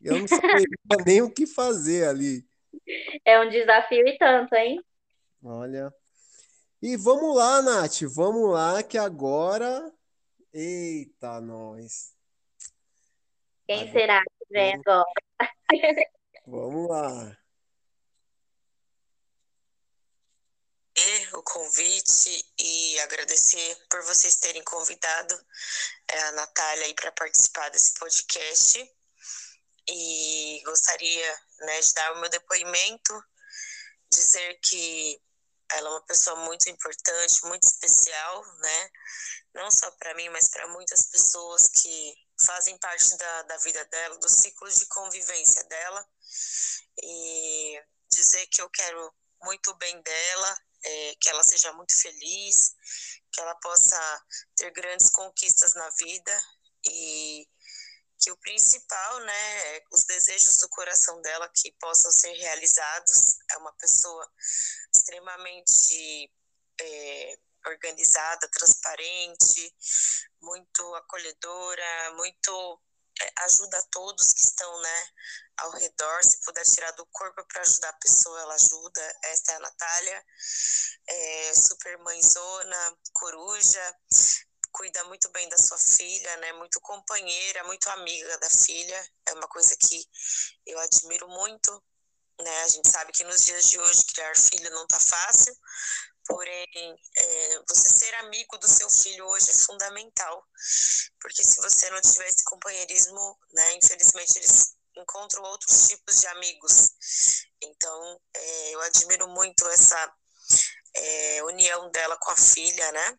eu 0.00 0.18
não 0.18 0.26
saberia 0.66 1.04
nem 1.06 1.22
o 1.22 1.30
que 1.30 1.46
fazer 1.46 2.08
ali. 2.08 2.44
É 3.24 3.40
um 3.40 3.48
desafio 3.48 4.06
e 4.06 4.18
tanto, 4.18 4.54
hein? 4.54 4.82
Olha. 5.42 5.92
E 6.80 6.96
vamos 6.96 7.36
lá, 7.36 7.62
Nath, 7.62 8.02
vamos 8.14 8.50
lá 8.50 8.82
que 8.82 8.98
agora. 8.98 9.92
Eita, 10.52 11.40
nós. 11.40 12.12
Quem 13.66 13.82
Agora- 13.82 13.92
será 13.92 14.22
que 14.22 14.46
vem 14.50 14.74
agora? 14.74 15.04
Vamos 16.46 16.88
lá. 16.88 17.38
o 21.34 21.42
convite 21.42 22.44
e 22.60 23.00
agradecer 23.00 23.76
por 23.88 24.02
vocês 24.02 24.36
terem 24.36 24.62
convidado 24.64 25.34
é, 26.08 26.22
a 26.24 26.32
Natália 26.32 26.84
aí 26.84 26.94
para 26.94 27.12
participar 27.12 27.70
desse 27.70 27.98
podcast. 27.98 28.78
E 29.88 30.62
gostaria 30.64 31.40
né, 31.60 31.80
de 31.80 31.92
dar 31.94 32.12
o 32.12 32.20
meu 32.20 32.30
depoimento, 32.30 33.24
dizer 34.12 34.58
que 34.62 35.20
ela 35.72 35.88
é 35.88 35.92
uma 35.92 36.06
pessoa 36.06 36.36
muito 36.44 36.68
importante, 36.68 37.46
muito 37.46 37.64
especial, 37.64 38.44
né? 38.58 38.90
Não 39.54 39.70
só 39.70 39.90
para 39.92 40.14
mim, 40.14 40.28
mas 40.28 40.48
para 40.50 40.68
muitas 40.68 41.06
pessoas 41.06 41.68
que 41.68 42.14
fazem 42.44 42.76
parte 42.78 43.16
da, 43.16 43.42
da 43.42 43.56
vida 43.58 43.84
dela, 43.86 44.18
do 44.18 44.28
ciclo 44.28 44.70
de 44.70 44.86
convivência 44.86 45.64
dela. 45.64 46.06
E 47.02 47.82
dizer 48.12 48.46
que 48.48 48.60
eu 48.60 48.68
quero 48.70 49.14
muito 49.42 49.74
bem 49.76 50.00
dela, 50.02 50.58
é, 50.84 51.14
que 51.20 51.28
ela 51.28 51.42
seja 51.42 51.72
muito 51.72 51.98
feliz, 52.00 52.74
que 53.32 53.40
ela 53.40 53.54
possa 53.56 54.24
ter 54.56 54.70
grandes 54.72 55.10
conquistas 55.10 55.74
na 55.74 55.88
vida 55.90 56.44
e 56.84 57.48
que 58.22 58.30
o 58.30 58.36
principal, 58.36 59.20
né, 59.20 59.76
é 59.76 59.84
os 59.90 60.04
desejos 60.04 60.58
do 60.58 60.68
coração 60.68 61.20
dela 61.22 61.50
que 61.52 61.72
possam 61.72 62.10
ser 62.12 62.32
realizados. 62.34 63.36
É 63.50 63.56
uma 63.56 63.72
pessoa 63.72 64.30
extremamente 64.94 66.32
é, 66.80 67.38
organizada, 67.66 68.48
transparente, 68.48 69.74
muito 70.40 70.94
acolhedora, 70.94 72.14
muito 72.14 72.82
é, 73.20 73.32
ajuda 73.38 73.78
a 73.78 73.86
todos 73.90 74.32
que 74.32 74.44
estão, 74.44 74.80
né, 74.80 75.08
ao 75.56 75.70
redor. 75.72 76.24
Se 76.24 76.40
puder 76.44 76.64
tirar 76.64 76.92
do 76.92 77.06
corpo 77.06 77.44
para 77.44 77.62
ajudar 77.62 77.88
a 77.88 77.94
pessoa, 77.94 78.40
ela 78.40 78.54
ajuda. 78.54 79.18
Esta 79.24 79.52
é 79.52 79.56
a 79.56 79.60
Natália, 79.60 80.24
é, 81.08 81.54
super 81.54 81.98
mãezona, 81.98 82.98
coruja, 83.14 83.96
cuida 84.72 85.04
muito 85.04 85.30
bem 85.30 85.48
da 85.48 85.58
sua 85.58 85.78
filha, 85.78 86.36
né? 86.38 86.52
Muito 86.54 86.80
companheira, 86.80 87.64
muito 87.64 87.88
amiga 87.90 88.38
da 88.38 88.50
filha. 88.50 89.10
É 89.26 89.34
uma 89.34 89.48
coisa 89.48 89.76
que 89.76 90.04
eu 90.66 90.78
admiro 90.80 91.28
muito, 91.28 91.84
né? 92.40 92.62
A 92.62 92.68
gente 92.68 92.88
sabe 92.90 93.12
que 93.12 93.24
nos 93.24 93.44
dias 93.44 93.70
de 93.70 93.78
hoje 93.78 94.04
criar 94.04 94.34
filho 94.36 94.70
não 94.70 94.86
tá 94.86 94.98
fácil, 94.98 95.54
porém 96.26 96.96
é, 97.16 97.62
você 97.68 97.88
ser 97.88 98.14
amigo 98.16 98.58
do 98.58 98.68
seu 98.68 98.88
filho 98.90 99.26
hoje 99.26 99.50
é 99.50 99.54
fundamental, 99.54 100.44
porque 101.20 101.44
se 101.44 101.60
você 101.60 101.90
não 101.90 102.00
tiver 102.00 102.28
esse 102.28 102.42
companheirismo, 102.44 103.38
né? 103.52 103.74
Infelizmente 103.74 104.38
eles 104.38 104.74
encontram 104.96 105.42
outros 105.44 105.88
tipos 105.88 106.20
de 106.20 106.26
amigos. 106.28 106.90
Então 107.60 108.20
é, 108.34 108.74
eu 108.74 108.80
admiro 108.80 109.28
muito 109.28 109.68
essa 109.68 110.14
é, 110.94 111.42
união 111.44 111.90
dela 111.90 112.16
com 112.18 112.30
a 112.30 112.36
filha, 112.36 112.92
né? 112.92 113.18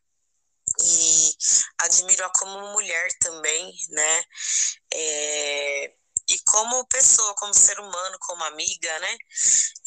E 0.82 1.32
admiro-a 1.80 2.30
como 2.38 2.74
mulher 2.74 3.10
também, 3.20 3.74
né? 3.90 4.24
É, 4.94 5.94
e 6.30 6.40
como 6.46 6.88
pessoa, 6.88 7.36
como 7.36 7.54
ser 7.54 7.80
humano, 7.80 8.18
como 8.22 8.44
amiga, 8.46 9.00
né? 9.00 9.18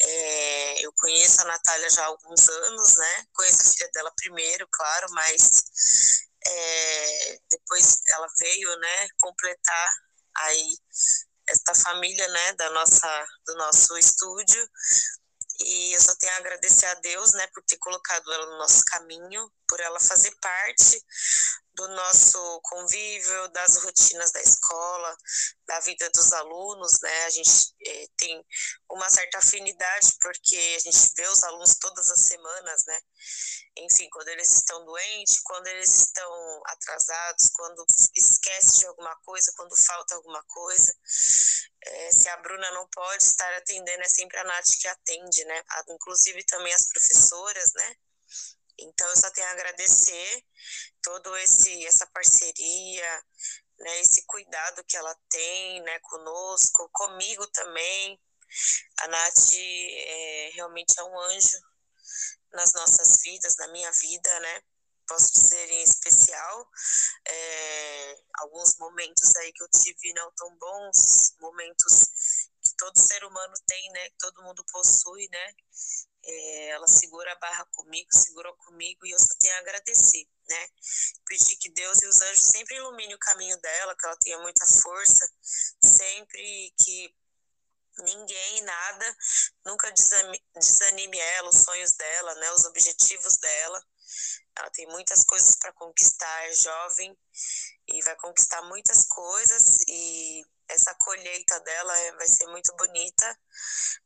É, 0.01 0.85
eu 0.85 0.93
conheço 0.93 1.41
a 1.41 1.45
Natália 1.45 1.89
já 1.89 2.03
há 2.03 2.07
alguns 2.07 2.47
anos, 2.47 2.95
né? 2.97 3.25
Conheço 3.33 3.61
a 3.61 3.73
filha 3.73 3.89
dela 3.93 4.13
primeiro, 4.15 4.67
claro, 4.71 5.07
mas 5.11 6.21
é, 6.45 7.39
depois 7.49 8.01
ela 8.09 8.27
veio, 8.39 8.79
né? 8.79 9.07
Completar 9.17 9.93
aí 10.37 10.77
esta 11.47 11.73
família, 11.73 12.27
né? 12.27 12.53
Da 12.53 12.69
nossa, 12.69 13.27
do 13.45 13.55
nosso 13.55 13.97
estúdio 13.97 14.69
e 15.59 15.93
eu 15.93 15.99
só 15.99 16.13
tenho 16.15 16.33
a 16.33 16.37
agradecer 16.37 16.85
a 16.85 16.93
Deus, 16.95 17.33
né, 17.33 17.47
por 17.47 17.63
ter 17.63 17.77
colocado 17.77 18.31
ela 18.31 18.45
no 18.45 18.57
nosso 18.57 18.83
caminho, 18.85 19.51
por 19.67 19.79
ela 19.79 19.99
fazer 19.99 20.33
parte 20.41 21.01
do 21.77 21.87
nosso 21.89 22.59
convívio, 22.63 23.47
das 23.49 23.77
rotinas 23.83 24.31
da 24.31 24.41
escola, 24.41 25.15
da 25.67 25.79
vida 25.81 26.09
dos 26.09 26.33
alunos, 26.33 26.99
né? 27.01 27.25
A 27.25 27.29
gente 27.29 27.75
eh, 27.85 28.07
tem 28.17 28.43
uma 28.89 29.07
certa 29.11 29.37
afinidade 29.37 30.07
porque 30.19 30.75
a 30.75 30.79
gente 30.79 31.13
vê 31.15 31.27
os 31.27 31.43
alunos 31.43 31.75
todas 31.79 32.09
as 32.09 32.21
semanas, 32.21 32.83
né? 32.87 32.99
Enfim, 33.77 34.09
quando 34.09 34.29
eles 34.29 34.51
estão 34.55 34.83
doentes, 34.85 35.39
quando 35.41 35.67
eles 35.67 35.93
estão 36.01 36.61
atrasados, 36.65 37.49
quando 37.49 37.85
esquece 38.15 38.79
de 38.79 38.87
alguma 38.87 39.15
coisa, 39.17 39.53
quando 39.55 39.75
falta 39.77 40.15
alguma 40.15 40.43
coisa. 40.47 40.95
É, 41.85 42.11
se 42.11 42.27
a 42.27 42.37
Bruna 42.37 42.71
não 42.71 42.87
pode 42.89 43.23
estar 43.23 43.53
atendendo, 43.53 44.01
é 44.01 44.09
sempre 44.09 44.39
a 44.39 44.43
Nath 44.43 44.75
que 44.81 44.87
atende, 44.87 45.45
né? 45.45 45.63
Inclusive 45.89 46.43
também 46.45 46.73
as 46.73 46.87
professoras, 46.87 47.71
né? 47.75 47.95
Então, 48.79 49.07
eu 49.09 49.17
só 49.17 49.29
tenho 49.31 49.47
a 49.47 49.51
agradecer 49.51 50.43
todo 51.01 51.35
esse 51.37 51.85
essa 51.85 52.05
parceria, 52.07 53.23
né, 53.79 53.99
esse 54.01 54.25
cuidado 54.25 54.83
que 54.85 54.97
ela 54.97 55.15
tem, 55.29 55.81
né, 55.83 55.99
conosco, 55.99 56.89
comigo 56.91 57.45
também. 57.47 58.19
A 58.99 59.07
Nath 59.07 59.53
é, 59.53 60.49
realmente 60.53 60.99
é 60.99 61.03
um 61.03 61.19
anjo 61.19 61.59
nas 62.53 62.73
nossas 62.73 63.21
vidas, 63.21 63.55
na 63.57 63.67
minha 63.69 63.91
vida, 63.91 64.39
né? 64.39 64.61
Posso 65.07 65.31
dizer 65.33 65.69
em 65.69 65.83
especial, 65.83 66.69
é, 67.27 68.17
alguns 68.39 68.77
momentos 68.77 69.35
aí 69.37 69.53
que 69.53 69.63
eu 69.63 69.69
tive 69.69 70.13
não 70.13 70.31
tão 70.33 70.57
bons, 70.57 71.33
momentos 71.39 71.93
que 72.61 72.75
todo 72.77 72.99
ser 72.99 73.23
humano 73.23 73.53
tem, 73.65 73.91
né? 73.91 74.09
Que 74.09 74.17
todo 74.17 74.43
mundo 74.43 74.65
possui, 74.71 75.27
né? 75.31 75.53
É, 76.29 76.69
ela 76.69 76.87
segura 76.87 77.31
a 77.31 77.35
barra 77.35 77.65
comigo, 77.71 78.07
segurou 78.11 78.53
comigo 78.57 79.05
e 79.05 79.11
eu 79.11 79.19
só 79.19 79.33
tenho 79.39 79.55
a 79.55 79.59
agradecer, 79.59 80.27
né? 80.49 80.67
Pedir 81.25 81.55
que 81.55 81.69
Deus 81.69 82.01
e 82.01 82.05
os 82.05 82.21
anjos 82.21 82.43
sempre 82.43 82.75
iluminem 82.75 83.15
o 83.15 83.19
caminho 83.19 83.57
dela, 83.61 83.95
que 83.95 84.05
ela 84.05 84.17
tenha 84.17 84.39
muita 84.39 84.65
força, 84.65 85.31
sempre 85.81 86.73
que 86.83 87.15
ninguém, 87.99 88.61
nada, 88.61 89.17
nunca 89.65 89.91
desanime 89.91 91.17
ela, 91.17 91.49
os 91.49 91.63
sonhos 91.63 91.93
dela, 91.93 92.35
né? 92.35 92.51
Os 92.51 92.65
objetivos 92.65 93.37
dela. 93.37 93.81
ela 94.57 94.69
tem 94.71 94.87
muitas 94.87 95.23
coisas 95.23 95.55
para 95.55 95.73
conquistar, 95.73 96.45
é 96.45 96.53
jovem 96.53 97.17
e 97.87 98.01
vai 98.03 98.15
conquistar 98.17 98.61
muitas 98.63 99.05
coisas 99.07 99.81
e 99.87 100.43
essa 100.69 100.93
colheita 100.95 101.59
dela 101.61 101.97
é, 101.97 102.11
vai 102.13 102.27
ser 102.27 102.47
muito 102.47 102.75
bonita 102.75 103.39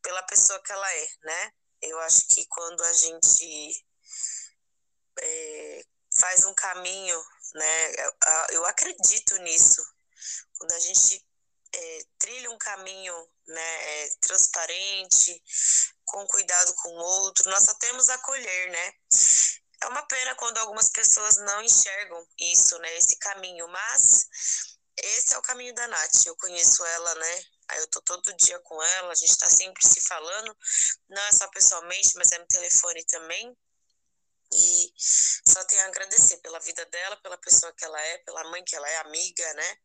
pela 0.02 0.22
pessoa 0.24 0.62
que 0.62 0.72
ela 0.72 0.94
é, 0.94 1.08
né? 1.24 1.54
Eu 1.82 2.00
acho 2.02 2.28
que 2.28 2.46
quando 2.48 2.84
a 2.84 2.94
gente 2.94 3.86
é, 5.20 5.86
faz 6.20 6.46
um 6.46 6.54
caminho, 6.54 7.24
né? 7.56 7.94
Eu 8.52 8.66
acredito 8.66 9.38
nisso. 9.40 9.84
Quando 10.58 10.72
a 10.74 10.80
gente 10.80 11.26
é, 11.74 12.06
trilha 12.18 12.52
um 12.52 12.58
caminho 12.58 13.16
né, 13.48 14.04
é, 14.04 14.10
transparente, 14.22 15.42
com 16.06 16.28
cuidado 16.28 16.74
com 16.76 16.90
o 16.90 17.04
outro, 17.24 17.50
nós 17.50 17.64
só 17.64 17.74
temos 17.76 18.10
a 18.10 18.18
colher, 18.20 18.70
né? 18.70 18.94
É 19.84 19.88
uma 19.88 20.04
pena 20.04 20.36
quando 20.36 20.58
algumas 20.60 20.90
pessoas 20.90 21.38
não 21.38 21.62
enxergam 21.62 22.28
isso, 22.38 22.78
né? 22.80 22.98
Esse 22.98 23.18
caminho, 23.18 23.68
mas 23.68 24.28
esse 24.98 25.34
é 25.34 25.38
o 25.38 25.42
caminho 25.42 25.74
da 25.74 25.88
Nath. 25.88 26.26
Eu 26.26 26.36
conheço 26.36 26.86
ela, 26.86 27.16
né? 27.16 27.46
Aí 27.72 27.80
eu 27.80 27.88
tô 27.88 28.02
todo 28.02 28.36
dia 28.36 28.60
com 28.60 28.82
ela, 28.84 29.12
a 29.12 29.16
gente 29.16 29.38
tá 29.38 29.50
sempre 29.50 29.82
se 29.88 30.02
falando, 30.02 30.58
não 31.10 31.22
é 31.22 31.32
só 31.32 31.48
pessoalmente, 31.50 32.16
mas 32.16 32.32
é 32.32 32.38
no 32.38 32.48
telefone 32.48 33.04
também. 33.06 33.58
E 34.54 34.94
só 34.98 35.64
tenho 35.64 35.82
a 35.84 35.86
agradecer 35.86 36.38
pela 36.40 36.60
vida 36.60 36.86
dela, 36.88 37.16
pela 37.22 37.38
pessoa 37.38 37.74
que 37.74 37.86
ela 37.86 38.02
é, 38.02 38.18
pela 38.20 38.44
mãe 38.50 38.62
que 38.66 38.76
ela 38.76 38.90
é, 38.90 38.98
amiga, 38.98 39.54
né? 39.54 39.78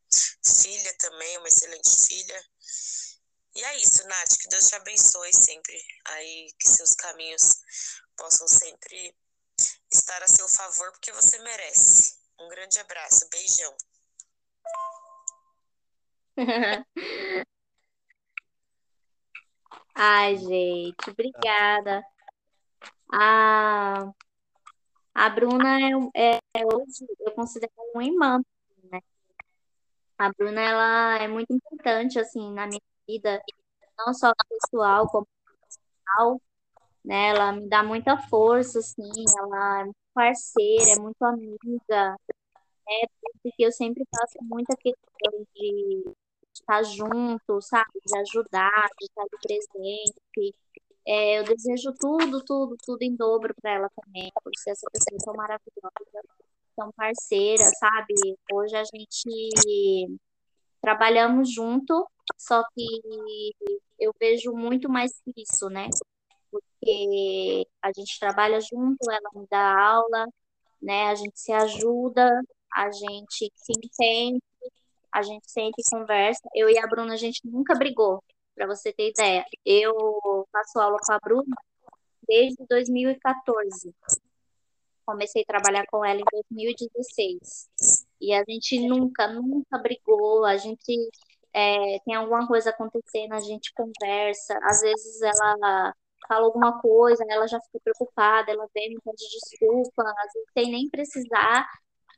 Filha 0.62 0.92
também, 0.98 1.38
uma 1.38 1.46
excelente 1.46 2.06
filha. 2.06 2.44
E 3.54 3.64
é 3.64 3.76
isso, 3.76 4.04
Nath, 4.08 4.36
que 4.40 4.48
Deus 4.48 4.68
te 4.68 4.74
abençoe 4.74 5.32
sempre. 5.32 5.80
Aí 6.06 6.52
que 6.58 6.68
seus 6.68 6.92
caminhos 6.94 7.42
possam 8.16 8.48
sempre 8.48 9.16
estar 9.92 10.22
a 10.24 10.28
seu 10.28 10.48
favor, 10.48 10.90
porque 10.90 11.12
você 11.12 11.38
merece. 11.38 12.18
Um 12.40 12.48
grande 12.48 12.80
abraço, 12.80 13.28
beijão. 13.30 13.76
Ai, 19.98 20.36
gente, 20.36 21.10
obrigada. 21.10 22.02
Ah, 23.12 24.12
a 25.14 25.28
Bruna 25.30 25.80
é, 26.14 26.34
é, 26.36 26.38
é 26.54 26.66
hoje, 26.66 27.06
eu 27.20 27.32
considero 27.32 27.72
uma 27.94 28.04
irmã, 28.04 28.40
né? 28.92 29.00
A 30.18 30.30
Bruna, 30.32 30.60
ela 30.60 31.18
é 31.22 31.28
muito 31.28 31.52
importante, 31.52 32.18
assim, 32.18 32.52
na 32.52 32.66
minha 32.66 32.80
vida, 33.08 33.42
não 33.98 34.12
só 34.14 34.32
pessoal, 34.48 35.08
como 35.08 35.26
profissional, 35.44 36.42
né? 37.04 37.30
Ela 37.30 37.52
me 37.52 37.68
dá 37.68 37.82
muita 37.82 38.18
força, 38.28 38.80
assim, 38.80 39.10
ela 39.38 39.80
é 39.80 39.84
muito 39.84 39.96
parceira, 40.14 40.92
é 40.92 41.00
muito 41.00 41.22
amiga, 41.24 42.10
né? 42.86 43.08
Porque 43.42 43.64
eu 43.64 43.72
sempre 43.72 44.04
faço 44.14 44.38
muita 44.42 44.76
questão 44.76 45.46
de 45.54 46.04
estar 46.66 46.82
junto, 46.84 47.60
sabe? 47.62 48.00
De 48.04 48.18
ajudar, 48.18 48.88
de 48.98 49.06
estar 49.06 49.24
presente, 49.42 50.54
é, 51.06 51.38
eu 51.38 51.44
desejo 51.44 51.94
tudo, 51.98 52.42
tudo, 52.44 52.76
tudo 52.84 53.02
em 53.02 53.14
dobro 53.14 53.54
para 53.62 53.72
ela 53.74 53.90
também, 53.90 54.30
por 54.42 54.50
ser 54.56 54.70
essa 54.70 54.86
pessoa 54.92 55.18
tão 55.24 55.34
maravilhosa, 55.34 56.22
tão 56.76 56.90
parceira, 56.92 57.62
sabe? 57.78 58.14
Hoje 58.52 58.76
a 58.76 58.82
gente 58.84 60.18
trabalhamos 60.80 61.52
junto, 61.52 62.06
só 62.36 62.62
que 62.74 62.84
eu 63.98 64.12
vejo 64.18 64.52
muito 64.52 64.88
mais 64.88 65.12
que 65.20 65.32
isso, 65.42 65.68
né? 65.68 65.88
Porque 66.50 67.66
a 67.82 67.92
gente 67.96 68.18
trabalha 68.18 68.60
junto, 68.60 69.10
ela 69.10 69.30
me 69.34 69.46
dá 69.48 69.78
aula, 69.80 70.26
né? 70.82 71.08
A 71.08 71.14
gente 71.14 71.38
se 71.38 71.52
ajuda, 71.52 72.28
a 72.74 72.90
gente 72.90 73.52
se 73.54 73.72
entende, 73.72 74.42
a 75.16 75.22
gente 75.22 75.50
sempre 75.50 75.82
conversa. 75.90 76.46
Eu 76.54 76.68
e 76.68 76.78
a 76.78 76.86
Bruna, 76.86 77.14
a 77.14 77.16
gente 77.16 77.40
nunca 77.42 77.74
brigou, 77.74 78.22
para 78.54 78.66
você 78.66 78.92
ter 78.92 79.08
ideia. 79.08 79.46
Eu 79.64 80.46
faço 80.52 80.78
aula 80.78 80.98
com 81.00 81.12
a 81.12 81.18
Bruna 81.18 81.56
desde 82.28 82.62
2014. 82.68 83.94
Comecei 85.06 85.42
a 85.42 85.46
trabalhar 85.46 85.86
com 85.86 86.04
ela 86.04 86.20
em 86.20 86.44
2016. 86.50 87.66
E 88.20 88.34
a 88.34 88.44
gente 88.46 88.86
nunca, 88.86 89.26
nunca 89.28 89.78
brigou. 89.78 90.44
A 90.44 90.58
gente 90.58 90.92
é, 91.54 91.98
tem 92.04 92.14
alguma 92.14 92.46
coisa 92.46 92.68
acontecendo, 92.68 93.32
a 93.32 93.40
gente 93.40 93.72
conversa. 93.72 94.58
Às 94.64 94.82
vezes 94.82 95.22
ela 95.22 95.94
fala 96.28 96.44
alguma 96.44 96.78
coisa, 96.82 97.24
ela 97.26 97.46
já 97.46 97.58
fica 97.60 97.80
preocupada, 97.82 98.50
ela 98.50 98.68
vem, 98.74 98.90
me 98.90 99.00
pede 99.00 99.24
desculpa, 99.30 100.02
às 100.02 100.32
vezes 100.34 100.48
sem 100.52 100.70
nem 100.70 100.90
precisar. 100.90 101.66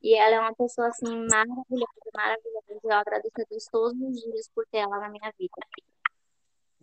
E 0.03 0.17
ela 0.17 0.37
é 0.37 0.41
uma 0.41 0.55
pessoa 0.55 0.89
assim 0.89 1.27
maravilhosa, 1.29 2.11
maravilhosa. 2.15 2.81
Eu 2.83 2.93
agradeço 2.93 3.41
a 3.41 3.45
Deus 3.51 3.65
todos 3.71 4.01
os 4.01 4.21
dias 4.21 4.49
por 4.55 4.65
ter 4.71 4.79
ela 4.79 4.99
na 5.01 5.09
minha 5.09 5.33
vida. 5.39 5.57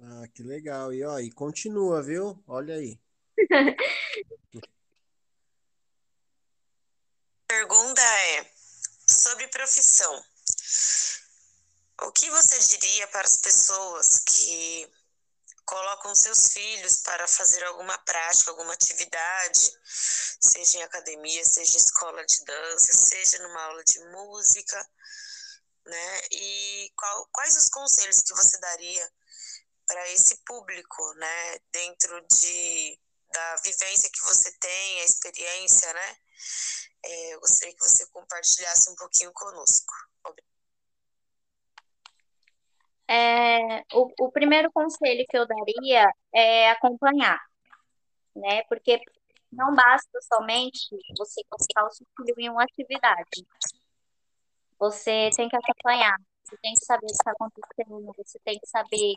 Ah, 0.02 0.28
que 0.34 0.44
legal. 0.44 0.94
E 0.94 1.04
ó, 1.04 1.20
e 1.20 1.32
continua, 1.32 2.04
viu? 2.04 2.38
Olha 2.48 2.76
aí. 2.76 3.00
Pergunta 7.48 8.02
é 8.02 8.46
sobre 9.08 9.48
profissão. 9.48 10.22
O 12.02 12.12
que 12.12 12.30
você 12.30 12.60
diria 12.78 13.08
para 13.08 13.22
as 13.22 13.38
pessoas 13.38 14.20
que 14.20 14.90
colocam 15.66 16.16
seus 16.16 16.48
filhos 16.50 17.00
para 17.00 17.28
fazer 17.28 17.64
alguma 17.66 17.98
prática, 18.00 18.52
alguma 18.52 18.74
atividade, 18.74 19.72
seja 20.40 20.78
em 20.78 20.84
academia, 20.84 21.44
seja 21.44 21.78
escola 21.78 22.26
de 22.26 22.44
dança, 22.46 22.94
seja 22.94 23.40
numa 23.40 23.64
aula 23.64 23.84
de 23.84 24.00
música, 24.12 24.90
né? 25.86 26.22
E 26.32 26.92
qual, 26.96 27.28
quais 27.32 27.58
os 27.58 27.70
conselhos 27.70 28.22
que 28.22 28.34
você 28.34 28.58
daria 28.60 29.12
para 29.88 30.10
esse 30.12 30.38
público, 30.46 31.14
né? 31.16 31.60
Dentro 31.72 32.22
de, 32.28 33.00
da 33.32 33.56
vivência 33.58 34.10
que 34.12 34.22
você 34.22 34.52
tem, 34.60 35.02
a 35.02 35.06
experiência, 35.06 35.94
né? 35.94 36.18
É, 37.04 37.34
eu 37.34 37.40
gostaria 37.40 37.76
que 37.76 37.84
você 37.84 38.06
compartilhasse 38.08 38.90
um 38.90 38.96
pouquinho 38.96 39.32
conosco. 39.34 39.94
É, 43.08 43.82
o, 43.94 44.12
o 44.20 44.32
primeiro 44.32 44.72
conselho 44.72 45.26
que 45.30 45.38
eu 45.38 45.46
daria 45.48 46.10
é 46.34 46.72
acompanhar, 46.72 47.40
né? 48.36 48.64
Porque 48.64 49.00
não 49.52 49.74
basta 49.74 50.20
somente 50.22 50.90
você 51.18 51.42
colocar 51.50 51.86
o 51.86 51.92
seu 51.92 52.06
filho 52.18 52.36
em 52.40 52.50
uma 52.50 52.64
atividade. 52.64 53.46
Você 54.78 55.30
tem 55.36 55.48
que 55.48 55.56
acompanhar, 55.56 56.16
você 56.44 56.58
tem 56.62 56.74
que 56.74 56.86
saber 56.86 57.06
o 57.06 57.08
que 57.08 57.14
está 57.14 57.32
acontecendo, 57.32 58.14
você 58.18 58.40
tem 58.44 58.60
que 58.60 58.68
saber 58.68 59.14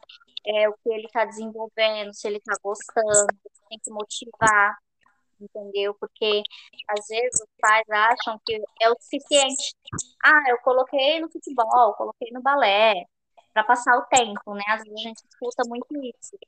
é, 0.46 0.68
o 0.68 0.74
que 0.74 0.90
ele 0.90 1.06
está 1.06 1.24
desenvolvendo, 1.24 2.14
se 2.14 2.28
ele 2.28 2.38
está 2.38 2.54
gostando, 2.62 3.26
você 3.42 3.62
tem 3.68 3.78
que 3.80 3.90
motivar, 3.90 4.78
entendeu? 5.40 5.94
Porque 5.98 6.42
às 6.88 7.06
vezes 7.08 7.40
os 7.40 7.48
pais 7.60 7.84
acham 7.90 8.40
que 8.46 8.62
é 8.80 8.90
o 8.90 8.96
suficiente. 9.00 9.74
Ah, 10.24 10.50
eu 10.50 10.58
coloquei 10.58 11.20
no 11.20 11.30
futebol, 11.30 11.94
coloquei 11.94 12.30
no 12.30 12.40
balé, 12.40 13.04
para 13.58 13.64
passar 13.64 13.96
o 13.98 14.06
tempo, 14.06 14.54
né? 14.54 14.64
Às 14.68 14.82
vezes 14.82 14.98
a 14.98 15.08
gente 15.08 15.22
escuta 15.28 15.62
muito 15.66 15.86
isso. 16.04 16.38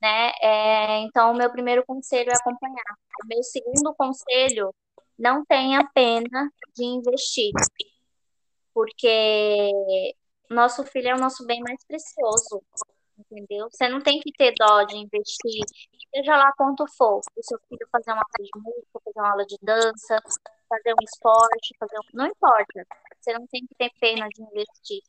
Né? 0.00 0.32
É, 0.40 0.98
então, 1.00 1.32
o 1.32 1.36
meu 1.36 1.50
primeiro 1.50 1.84
conselho 1.86 2.30
é 2.30 2.34
acompanhar. 2.34 2.96
O 3.24 3.26
meu 3.26 3.42
segundo 3.42 3.94
conselho, 3.94 4.74
não 5.18 5.44
tenha 5.44 5.88
pena 5.94 6.50
de 6.74 6.84
investir 6.84 7.52
porque 8.74 10.14
nosso 10.50 10.84
filho 10.84 11.08
é 11.08 11.14
o 11.14 11.18
nosso 11.18 11.46
bem 11.46 11.60
mais 11.60 11.84
precioso, 11.86 12.62
entendeu? 13.18 13.68
Você 13.70 13.88
não 13.88 14.00
tem 14.00 14.18
que 14.20 14.32
ter 14.32 14.54
dó 14.58 14.82
de 14.84 14.96
investir, 14.96 15.64
seja 16.14 16.36
lá 16.36 16.52
quanto 16.56 16.86
for, 16.96 17.18
o 17.18 17.42
seu 17.42 17.58
filho 17.68 17.86
fazer 17.90 18.12
uma 18.12 18.22
aula 18.22 18.44
de 18.44 18.50
música, 18.56 19.00
fazer 19.04 19.20
uma 19.20 19.30
aula 19.30 19.46
de 19.46 19.56
dança, 19.62 20.22
fazer 20.68 20.92
um 20.92 21.04
esporte, 21.04 21.76
fazer 21.78 21.98
um... 21.98 22.02
não 22.14 22.26
importa. 22.26 22.86
Você 23.20 23.32
não 23.34 23.46
tem 23.46 23.66
que 23.66 23.74
ter 23.76 23.90
pena 24.00 24.26
de 24.28 24.42
investir. 24.42 25.02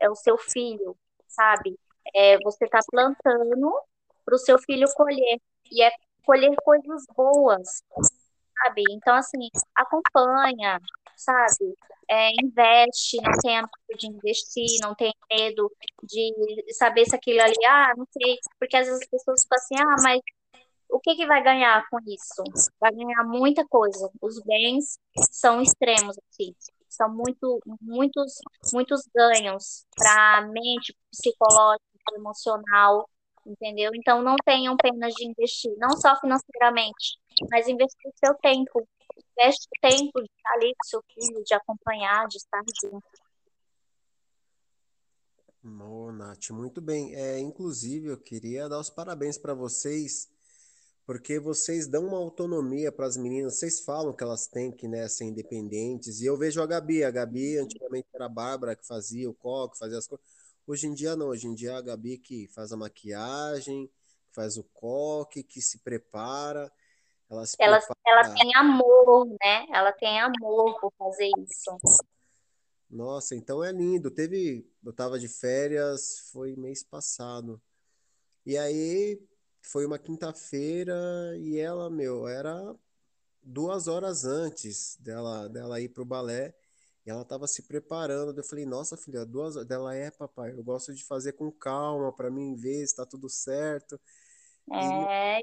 É 0.00 0.10
o 0.10 0.14
seu 0.14 0.36
filho, 0.38 0.96
sabe? 1.28 1.78
É, 2.14 2.38
você 2.38 2.64
está 2.64 2.80
plantando 2.90 3.80
para 4.24 4.34
o 4.34 4.38
seu 4.38 4.58
filho 4.58 4.86
colher 4.94 5.40
e 5.70 5.82
é 5.82 5.90
colher 6.24 6.54
coisas 6.64 7.04
boas, 7.16 7.82
sabe? 8.62 8.82
Então 8.90 9.14
assim, 9.14 9.48
acompanha, 9.74 10.80
sabe? 11.16 11.74
é, 12.08 12.30
investe, 12.42 13.16
não 13.22 13.32
tenha 13.40 13.62
medo 13.62 13.98
de 13.98 14.06
investir, 14.06 14.66
não 14.80 14.94
tenha 14.94 15.12
medo 15.30 15.70
de 16.02 16.72
saber 16.74 17.04
se 17.06 17.16
aquilo 17.16 17.40
ali, 17.40 17.64
ah, 17.66 17.92
não 17.96 18.06
sei, 18.10 18.38
porque 18.58 18.76
às 18.76 18.86
vezes 18.86 19.02
as 19.02 19.08
pessoas 19.08 19.42
ficam 19.42 19.58
assim, 19.58 19.74
ah, 19.76 19.96
mas 20.02 20.20
o 20.88 21.00
que, 21.00 21.16
que 21.16 21.26
vai 21.26 21.42
ganhar 21.42 21.84
com 21.90 21.98
isso? 22.06 22.42
Vai 22.80 22.92
ganhar 22.92 23.24
muita 23.24 23.66
coisa. 23.66 24.08
Os 24.22 24.40
bens 24.44 24.98
são 25.32 25.60
extremos 25.60 26.16
aqui. 26.18 26.54
São 26.96 27.14
muito, 27.14 27.60
muitos, 27.80 28.34
muitos 28.72 29.02
ganhos 29.14 29.84
para 29.94 30.38
a 30.38 30.42
mente, 30.42 30.96
psicológico, 31.10 31.84
emocional, 32.14 33.08
entendeu? 33.44 33.90
Então 33.94 34.22
não 34.22 34.36
tenham 34.44 34.76
pena 34.76 35.08
de 35.08 35.26
investir, 35.26 35.74
não 35.78 35.90
só 35.96 36.18
financeiramente, 36.18 37.18
mas 37.50 37.68
investir 37.68 38.10
seu 38.24 38.34
tempo, 38.36 38.88
tivesse 39.36 39.68
tempo 39.80 40.22
de 40.22 40.30
estar 40.36 40.54
ali 40.54 40.74
com 40.74 40.88
seu 40.88 41.02
filho, 41.12 41.44
de 41.44 41.54
acompanhar, 41.54 42.26
de 42.28 42.38
estar 42.38 42.62
junto. 42.82 43.06
Ô, 45.62 46.12
Nath, 46.12 46.50
muito 46.50 46.80
bem. 46.80 47.14
É, 47.14 47.38
inclusive, 47.40 48.08
eu 48.08 48.18
queria 48.18 48.68
dar 48.68 48.78
os 48.78 48.88
parabéns 48.88 49.36
para 49.36 49.52
vocês, 49.52 50.30
porque 51.06 51.38
vocês 51.38 51.86
dão 51.86 52.08
uma 52.08 52.18
autonomia 52.18 52.90
para 52.90 53.06
as 53.06 53.16
meninas. 53.16 53.58
Vocês 53.58 53.80
falam 53.80 54.12
que 54.12 54.24
elas 54.24 54.48
têm 54.48 54.72
que, 54.72 54.88
né, 54.88 55.06
ser 55.08 55.24
independentes. 55.24 56.20
E 56.20 56.26
eu 56.26 56.36
vejo 56.36 56.60
a 56.60 56.66
Gabi. 56.66 57.04
A 57.04 57.10
Gabi 57.12 57.58
antigamente 57.58 58.08
era 58.12 58.26
a 58.26 58.28
Bárbara 58.28 58.74
que 58.74 58.84
fazia 58.84 59.30
o 59.30 59.34
coque, 59.34 59.78
fazia 59.78 59.98
as 59.98 60.08
coisas. 60.08 60.26
Hoje 60.66 60.88
em 60.88 60.94
dia 60.94 61.14
não. 61.14 61.28
Hoje 61.28 61.46
em 61.46 61.54
dia 61.54 61.70
é 61.70 61.74
a 61.76 61.80
Gabi 61.80 62.18
que 62.18 62.48
faz 62.48 62.72
a 62.72 62.76
maquiagem, 62.76 63.86
que 63.86 64.34
faz 64.34 64.56
o 64.56 64.64
coque, 64.74 65.44
que 65.44 65.62
se 65.62 65.78
prepara. 65.78 66.72
Ela, 67.30 67.46
se 67.46 67.56
Ela, 67.60 67.78
prepara. 67.78 68.00
ela 68.04 68.34
tem 68.34 68.56
amor, 68.56 69.26
né? 69.28 69.66
Ela 69.72 69.92
tem 69.92 70.20
amor 70.20 70.80
por 70.80 70.92
fazer 70.98 71.30
isso. 71.38 72.02
Nossa, 72.90 73.36
então 73.36 73.62
é 73.62 73.70
lindo. 73.70 74.10
Teve, 74.10 74.68
eu 74.84 74.92
tava 74.92 75.20
de 75.20 75.28
férias, 75.28 76.28
foi 76.32 76.56
mês 76.56 76.82
passado. 76.82 77.62
E 78.44 78.58
aí 78.58 79.20
foi 79.66 79.84
uma 79.84 79.98
quinta-feira 79.98 80.94
e 81.38 81.58
ela, 81.58 81.90
meu, 81.90 82.28
era 82.28 82.74
duas 83.42 83.88
horas 83.88 84.24
antes 84.24 84.96
dela, 85.00 85.48
dela 85.48 85.80
ir 85.80 85.88
pro 85.88 86.04
balé. 86.04 86.54
E 87.04 87.10
ela 87.10 87.24
tava 87.24 87.46
se 87.46 87.62
preparando. 87.62 88.38
Eu 88.38 88.44
falei, 88.44 88.64
nossa, 88.64 88.96
filha, 88.96 89.24
duas 89.24 89.56
horas. 89.56 89.68
Dela 89.68 89.94
é, 89.94 90.10
papai, 90.10 90.52
eu 90.52 90.62
gosto 90.62 90.94
de 90.94 91.04
fazer 91.04 91.32
com 91.32 91.50
calma 91.50 92.12
para 92.12 92.30
mim 92.30 92.54
ver 92.54 92.86
se 92.86 92.96
tá 92.96 93.04
tudo 93.04 93.28
certo. 93.28 94.00
E 94.68 95.06
É. 95.08 95.40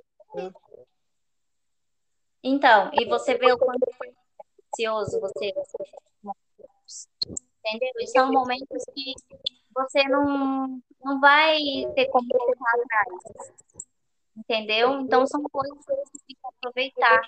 Então, 2.42 2.92
e 2.94 3.06
você 3.06 3.38
vê 3.38 3.52
o 3.54 3.58
quanto 3.58 3.90
foi 3.98 4.14
ansioso 4.74 5.20
você, 5.22 5.54
entendeu? 7.60 7.94
E 8.00 8.08
são 8.08 8.30
momentos 8.30 8.84
que 8.94 9.14
você 9.74 10.04
não, 10.10 10.82
não 11.02 11.22
vai 11.22 11.58
ter 11.96 12.08
como 12.08 12.28
voltar 12.28 12.72
atrás, 12.82 13.93
entendeu? 14.36 15.00
Então, 15.02 15.26
são 15.28 15.42
coisas 15.44 15.78
que 15.86 15.94
você 15.94 16.20
tem 16.28 16.36
que 16.36 16.48
aproveitar, 16.48 17.22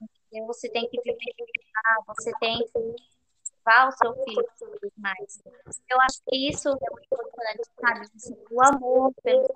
entendeu? 0.00 0.46
Você 0.46 0.68
tem 0.68 0.88
que 0.88 1.00
vivenciar, 1.00 2.04
você 2.06 2.32
tem 2.40 2.58
que 2.58 2.78
levar 2.78 3.88
o 3.88 3.92
seu 3.92 4.14
filho 4.24 4.92
mais. 4.96 5.40
Eu 5.88 6.00
acho 6.02 6.20
que 6.28 6.48
isso 6.48 6.68
é 6.68 6.90
muito 6.90 7.06
importante, 7.12 7.70
sabe? 7.80 8.00
Assim, 8.14 8.36
O 8.50 8.62
amor 8.62 9.12
pelo 9.22 9.48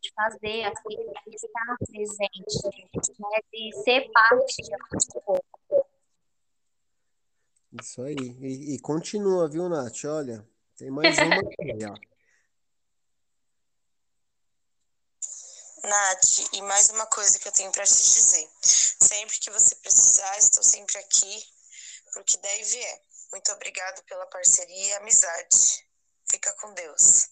de 0.00 0.12
fazer 0.12 0.64
aquilo, 0.64 1.12
de 1.26 1.34
estar 1.34 1.76
presente, 1.86 3.18
né? 3.18 3.40
De 3.52 3.72
ser 3.82 4.10
parte 4.12 4.62
de 4.62 4.74
algo. 4.74 5.86
isso 7.80 8.02
aí. 8.02 8.14
E, 8.14 8.74
e 8.74 8.80
continua, 8.80 9.48
viu, 9.48 9.68
Nath? 9.68 10.04
Olha, 10.04 10.46
tem 10.76 10.90
mais 10.90 11.16
uma 11.18 11.40
aqui, 11.40 11.78
ó. 11.86 12.13
Nath, 15.84 16.54
e 16.54 16.62
mais 16.62 16.88
uma 16.88 17.06
coisa 17.06 17.38
que 17.38 17.46
eu 17.46 17.52
tenho 17.52 17.70
para 17.70 17.84
te 17.84 17.92
dizer. 17.92 18.48
Sempre 18.62 19.38
que 19.38 19.50
você 19.50 19.76
precisar, 19.76 20.38
estou 20.38 20.62
sempre 20.62 20.96
aqui 20.98 21.44
pro 22.12 22.24
que 22.24 22.38
der 22.38 22.60
e 22.60 22.64
vier. 22.64 23.02
Muito 23.32 23.52
obrigado 23.52 24.02
pela 24.04 24.24
parceria 24.26 24.88
e 24.88 24.92
amizade. 24.94 25.86
Fica 26.30 26.54
com 26.60 26.72
Deus. 26.72 27.28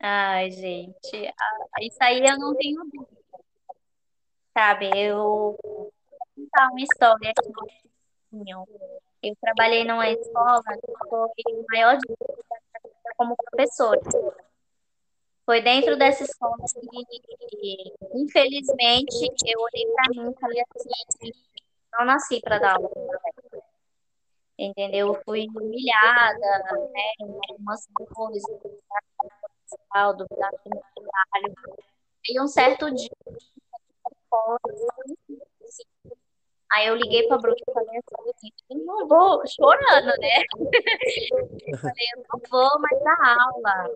Ai, 0.00 0.50
gente, 0.52 1.26
ah, 1.26 1.82
isso 1.82 1.98
aí 2.00 2.20
eu 2.24 2.38
não 2.38 2.54
tenho 2.54 2.82
dúvida, 2.84 3.20
sabe? 4.56 4.88
Eu 4.94 5.58
vou 5.62 5.92
contar 6.36 6.68
uma 6.70 6.80
história 6.80 7.30
aqui. 7.30 7.50
Eu 9.22 9.36
trabalhei 9.40 9.84
numa 9.84 10.08
escola 10.08 10.62
que 10.62 11.08
foi 11.08 11.54
o 11.54 11.64
maior 11.70 11.98
dia 11.98 12.16
como 13.16 13.36
professora. 13.36 14.00
Foi 15.50 15.60
dentro 15.60 15.96
dessa 15.96 16.22
escola 16.22 16.54
que, 16.62 17.92
infelizmente, 18.14 19.28
eu 19.44 19.60
olhei 19.60 19.84
para 19.96 20.04
mim 20.10 20.30
e 20.30 20.40
falei 20.40 20.62
assim, 20.76 21.32
não 21.92 22.04
nasci 22.06 22.40
para 22.40 22.60
dar 22.60 22.76
aula. 22.76 22.88
Entendeu? 24.56 25.08
Eu 25.08 25.22
fui 25.24 25.48
humilhada, 25.48 26.38
né, 26.92 27.02
em 27.18 27.36
algumas 27.48 27.84
coisas, 28.14 28.40
do 30.16 30.26
trabalho. 30.38 31.54
E 32.28 32.40
um 32.40 32.46
certo 32.46 32.88
dia, 32.94 33.10
aí 36.74 36.86
eu 36.86 36.94
liguei 36.94 37.26
para 37.26 37.38
a 37.38 37.40
Bruna 37.40 37.56
e 37.58 37.72
falei 37.72 38.00
assim, 38.36 38.52
não 38.70 39.08
vou, 39.08 39.42
chorando, 39.48 40.16
né? 40.20 40.44
Eu 41.66 41.78
falei, 41.78 42.06
eu 42.14 42.24
não 42.32 42.40
vou 42.48 42.80
mais 42.80 43.02
dar 43.02 43.36
aula. 43.36 43.90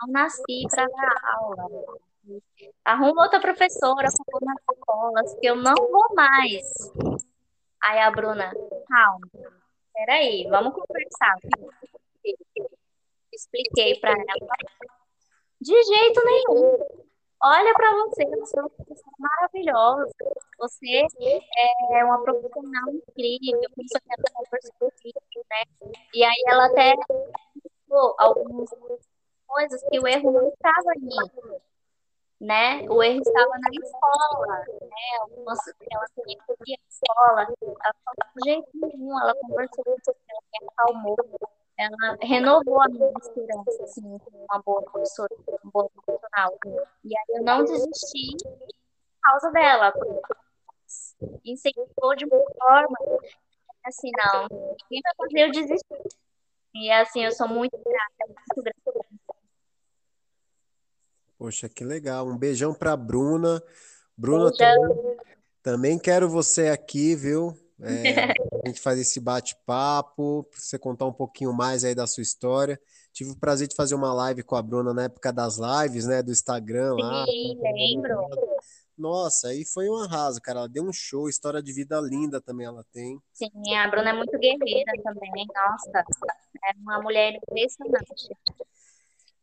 Não 0.00 0.12
nasci 0.12 0.66
para 0.70 0.86
dar 0.86 1.34
aula. 1.34 1.68
Arruma 2.84 3.22
outra 3.22 3.40
professora 3.40 4.08
para 4.26 4.40
nas 4.42 4.58
escolas, 4.72 5.34
que 5.40 5.46
eu 5.46 5.56
não 5.56 5.74
vou 5.74 6.14
mais. 6.14 6.92
Aí 7.82 8.00
a 8.00 8.10
Bruna, 8.10 8.52
calma, 8.88 9.28
peraí, 9.94 10.46
vamos 10.50 10.74
conversar. 10.74 11.34
Expliquei 13.32 13.98
para 14.00 14.10
ela. 14.10 14.56
De 15.60 15.82
jeito 15.84 16.24
nenhum. 16.24 17.06
Olha 17.42 17.72
para 17.74 17.92
você, 17.92 18.24
você 18.24 18.58
é 18.58 18.62
uma 18.62 18.70
professora 18.70 19.16
maravilhosa. 19.18 20.14
Você 20.58 21.06
é 21.92 22.04
uma 22.04 22.22
profissional 22.22 22.88
incrível. 22.90 23.60
Né? 25.50 25.62
E 26.14 26.24
aí 26.24 26.42
ela 26.48 26.66
até 26.66 26.94
algumas 28.18 28.70
coisas 29.46 29.82
que 29.88 29.98
o 30.00 30.06
erro 30.06 30.30
não 30.32 30.48
estava 30.48 30.92
mim, 30.98 31.60
né? 32.40 32.82
O 32.88 33.02
erro 33.02 33.20
estava 33.20 33.58
na 33.58 33.68
escola, 33.72 34.64
né? 34.80 35.18
Algumas 35.20 35.58
ela 35.90 36.06
tinha 36.14 36.38
que 36.64 36.78
escola. 36.90 37.46
Ela 37.62 37.94
falou 38.04 38.32
de 38.36 38.50
jeito 38.50 38.68
nenhum, 38.74 39.20
ela 39.20 39.34
conversou 39.34 39.84
com 39.84 39.96
você, 39.96 40.14
ela 40.28 40.40
me 40.52 40.68
acalmou. 40.68 41.16
Ela 41.78 42.16
renovou 42.22 42.80
a 42.80 42.88
minha 42.88 43.12
esperança, 43.20 43.82
assim, 43.82 44.18
como 44.18 44.46
uma 44.50 44.62
boa 44.62 44.82
professora, 44.82 45.34
uma 45.62 45.70
boa 45.70 45.90
profissional. 45.90 46.58
E 47.04 47.16
aí 47.16 47.24
eu 47.36 47.42
não 47.42 47.64
desisti 47.64 48.36
por 48.42 49.20
causa 49.22 49.50
dela, 49.50 49.92
porque 49.92 50.34
incentivou 51.44 52.16
de 52.16 52.24
uma 52.24 52.42
forma 52.58 52.96
assim, 53.84 54.10
não, 54.16 54.42
ninguém 54.48 55.00
vai 55.02 55.14
fazer 55.16 55.40
eu 55.46 55.50
desistir. 55.50 56.02
E 56.74 56.90
assim, 56.90 57.24
eu 57.24 57.32
sou 57.32 57.48
muito 57.48 57.78
grata, 57.78 58.26
muito 58.26 58.62
grata. 58.62 59.06
Poxa, 61.38 61.68
que 61.68 61.84
legal. 61.84 62.26
Um 62.26 62.36
beijão 62.36 62.74
pra 62.74 62.96
Bruna. 62.96 63.62
Bruna, 64.16 64.50
também, 64.52 65.16
também 65.62 65.98
quero 65.98 66.28
você 66.28 66.68
aqui, 66.68 67.14
viu? 67.14 67.56
É, 67.78 68.32
a 68.64 68.66
gente 68.68 68.80
fazer 68.80 69.02
esse 69.02 69.20
bate-papo, 69.20 70.48
você 70.50 70.78
contar 70.78 71.04
um 71.04 71.12
pouquinho 71.12 71.52
mais 71.52 71.84
aí 71.84 71.94
da 71.94 72.06
sua 72.06 72.22
história. 72.22 72.80
Tive 73.12 73.32
o 73.32 73.38
prazer 73.38 73.68
de 73.68 73.74
fazer 73.74 73.94
uma 73.94 74.14
live 74.14 74.42
com 74.42 74.56
a 74.56 74.62
Bruna 74.62 74.94
na 74.94 75.04
época 75.04 75.30
das 75.32 75.58
lives, 75.58 76.06
né, 76.06 76.22
do 76.22 76.30
Instagram 76.32 76.94
lá. 76.94 77.24
Sim, 77.26 77.58
lembro. 77.60 78.28
Nossa, 78.96 79.48
aí 79.48 79.64
foi 79.66 79.90
um 79.90 79.96
arraso, 79.96 80.40
cara. 80.40 80.60
Ela 80.60 80.68
deu 80.68 80.82
um 80.82 80.92
show, 80.92 81.28
história 81.28 81.62
de 81.62 81.70
vida 81.70 82.00
linda 82.00 82.40
também 82.40 82.66
ela 82.66 82.82
tem. 82.92 83.20
Sim, 83.34 83.50
a 83.76 83.88
Bruna 83.88 84.08
é 84.08 84.12
muito 84.14 84.38
guerreira 84.38 84.92
também. 85.04 85.46
Nossa, 85.54 86.04
é 86.64 86.72
uma 86.78 87.02
mulher 87.02 87.34
impressionante. 87.34 88.30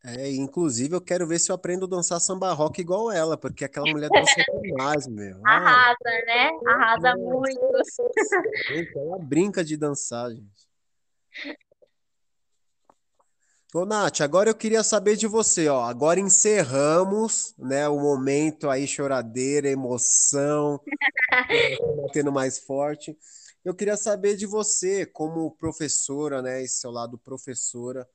É, 0.06 0.30
inclusive 0.32 0.94
eu 0.94 1.00
quero 1.00 1.26
ver 1.26 1.40
se 1.40 1.50
eu 1.50 1.56
aprendo 1.56 1.86
a 1.86 1.90
dançar 1.90 2.20
samba 2.20 2.52
rock 2.52 2.82
igual 2.82 3.10
ela, 3.10 3.38
porque 3.38 3.64
aquela 3.64 3.90
mulher 3.90 4.10
dança 4.10 4.36
demais, 4.62 5.08
meu. 5.08 5.42
Ah, 5.48 5.56
Arrasa, 5.56 6.26
né? 6.26 6.52
Arrasa 6.68 7.16
muito. 7.16 7.60
gente, 8.68 8.98
ela 8.98 9.18
brinca 9.18 9.64
de 9.64 9.78
dançar, 9.78 10.30
gente. 10.32 10.64
Ô, 13.74 13.86
Nath, 13.86 14.22
agora 14.22 14.50
eu 14.50 14.56
queria 14.56 14.84
saber 14.84 15.16
de 15.16 15.26
você, 15.26 15.68
ó. 15.68 15.84
Agora 15.84 16.20
encerramos, 16.20 17.56
né, 17.58 17.88
o 17.88 17.98
momento 17.98 18.70
aí, 18.70 18.86
choradeira, 18.86 19.68
emoção, 19.68 20.80
batendo 22.04 22.32
mais 22.32 22.60
forte. 22.60 23.18
Eu 23.66 23.74
queria 23.74 23.98
saber 23.98 24.36
de 24.36 24.46
você, 24.46 25.06
como 25.06 25.56
professora, 25.56 26.42
né, 26.42 26.62
esse 26.62 26.82
seu 26.82 26.92
lado 26.92 27.18
professora, 27.18 28.08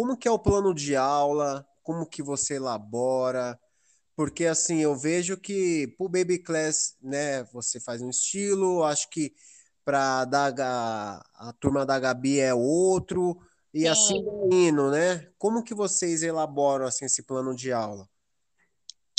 como 0.00 0.16
que 0.16 0.26
é 0.26 0.30
o 0.30 0.38
plano 0.38 0.72
de 0.72 0.96
aula? 0.96 1.68
Como 1.82 2.06
que 2.06 2.22
você 2.22 2.54
elabora? 2.54 3.60
Porque 4.16 4.46
assim, 4.46 4.78
eu 4.78 4.96
vejo 4.96 5.36
que 5.36 5.94
pro 5.98 6.08
Baby 6.08 6.38
Class, 6.38 6.96
né, 7.02 7.44
você 7.52 7.78
faz 7.78 8.00
um 8.00 8.08
estilo, 8.08 8.82
acho 8.82 9.10
que 9.10 9.34
para 9.84 10.24
Ga- 10.24 11.22
a 11.34 11.52
turma 11.60 11.84
da 11.84 11.98
Gabi 12.00 12.40
é 12.40 12.54
outro, 12.54 13.38
e 13.74 13.86
assim 13.86 14.22
Sim. 14.22 14.24
vai 14.24 14.58
indo, 14.68 14.90
né? 14.90 15.30
Como 15.36 15.62
que 15.62 15.74
vocês 15.74 16.22
elaboram 16.22 16.86
assim 16.86 17.04
esse 17.04 17.22
plano 17.22 17.54
de 17.54 17.70
aula? 17.70 18.08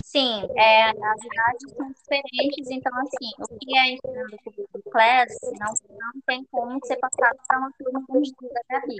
Sim, 0.03 0.47
é, 0.57 0.89
as 0.89 1.23
idades 1.23 1.75
são 1.77 1.91
diferentes, 1.91 2.71
então, 2.71 2.91
assim, 3.01 3.29
o 3.38 3.59
que 3.59 3.77
é 3.77 3.93
ensinado 3.93 4.32
no 4.32 4.51
Google 4.51 4.91
Class 4.91 5.38
não, 5.59 5.73
não 5.95 6.21
tem 6.25 6.43
como 6.49 6.84
ser 6.84 6.97
passado 6.97 7.38
para 7.47 7.59
uma 7.59 7.71
turma 7.77 8.03
como 8.07 8.23
da 8.51 8.61
Gabi, 8.67 8.97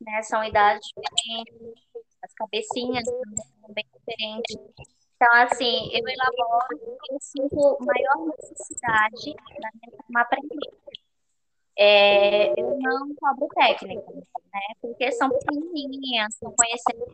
né? 0.00 0.22
São 0.22 0.42
idades 0.44 0.86
diferentes, 0.88 1.82
as 2.22 2.32
cabecinhas 2.34 3.04
são 3.04 3.74
bem 3.74 3.84
diferentes. 3.94 4.56
Então, 5.16 5.32
assim, 5.34 5.88
eu 5.92 6.06
elaboro 6.06 6.98
e 7.10 7.14
eu 7.14 7.18
sinto 7.20 7.78
maior 7.80 8.26
necessidade 8.38 9.34
da 9.60 9.70
minha 10.08 10.22
aprender. 10.22 11.05
É, 11.78 12.58
eu 12.58 12.78
não 12.78 13.14
cobro 13.16 13.48
técnica, 13.54 14.10
né? 14.12 14.60
Porque 14.80 15.12
são 15.12 15.28
pequenininhas, 15.28 16.32
estão 16.34 16.52
conhecendo 16.52 17.04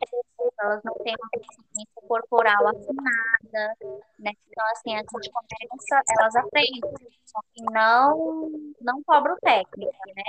elas 0.60 0.82
não 0.84 0.94
têm 0.94 1.14
uma 1.18 1.28
consciência 1.30 2.02
corporal 2.06 2.68
afinada, 2.68 3.76
né? 4.18 4.32
Então, 4.48 4.64
assim, 4.72 4.94
a 4.94 4.98
gente 4.98 5.30
começa, 5.30 6.02
elas 6.18 6.36
aprendem, 6.36 6.80
só 7.24 7.40
que 7.52 7.62
não, 7.72 8.50
não 8.80 9.02
cobro 9.02 9.36
técnica, 9.40 9.98
né? 10.14 10.22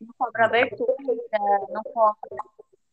Não 0.00 0.12
cobro 0.18 0.44
abertura, 0.44 0.94
não 1.70 1.82
cobro 1.82 2.36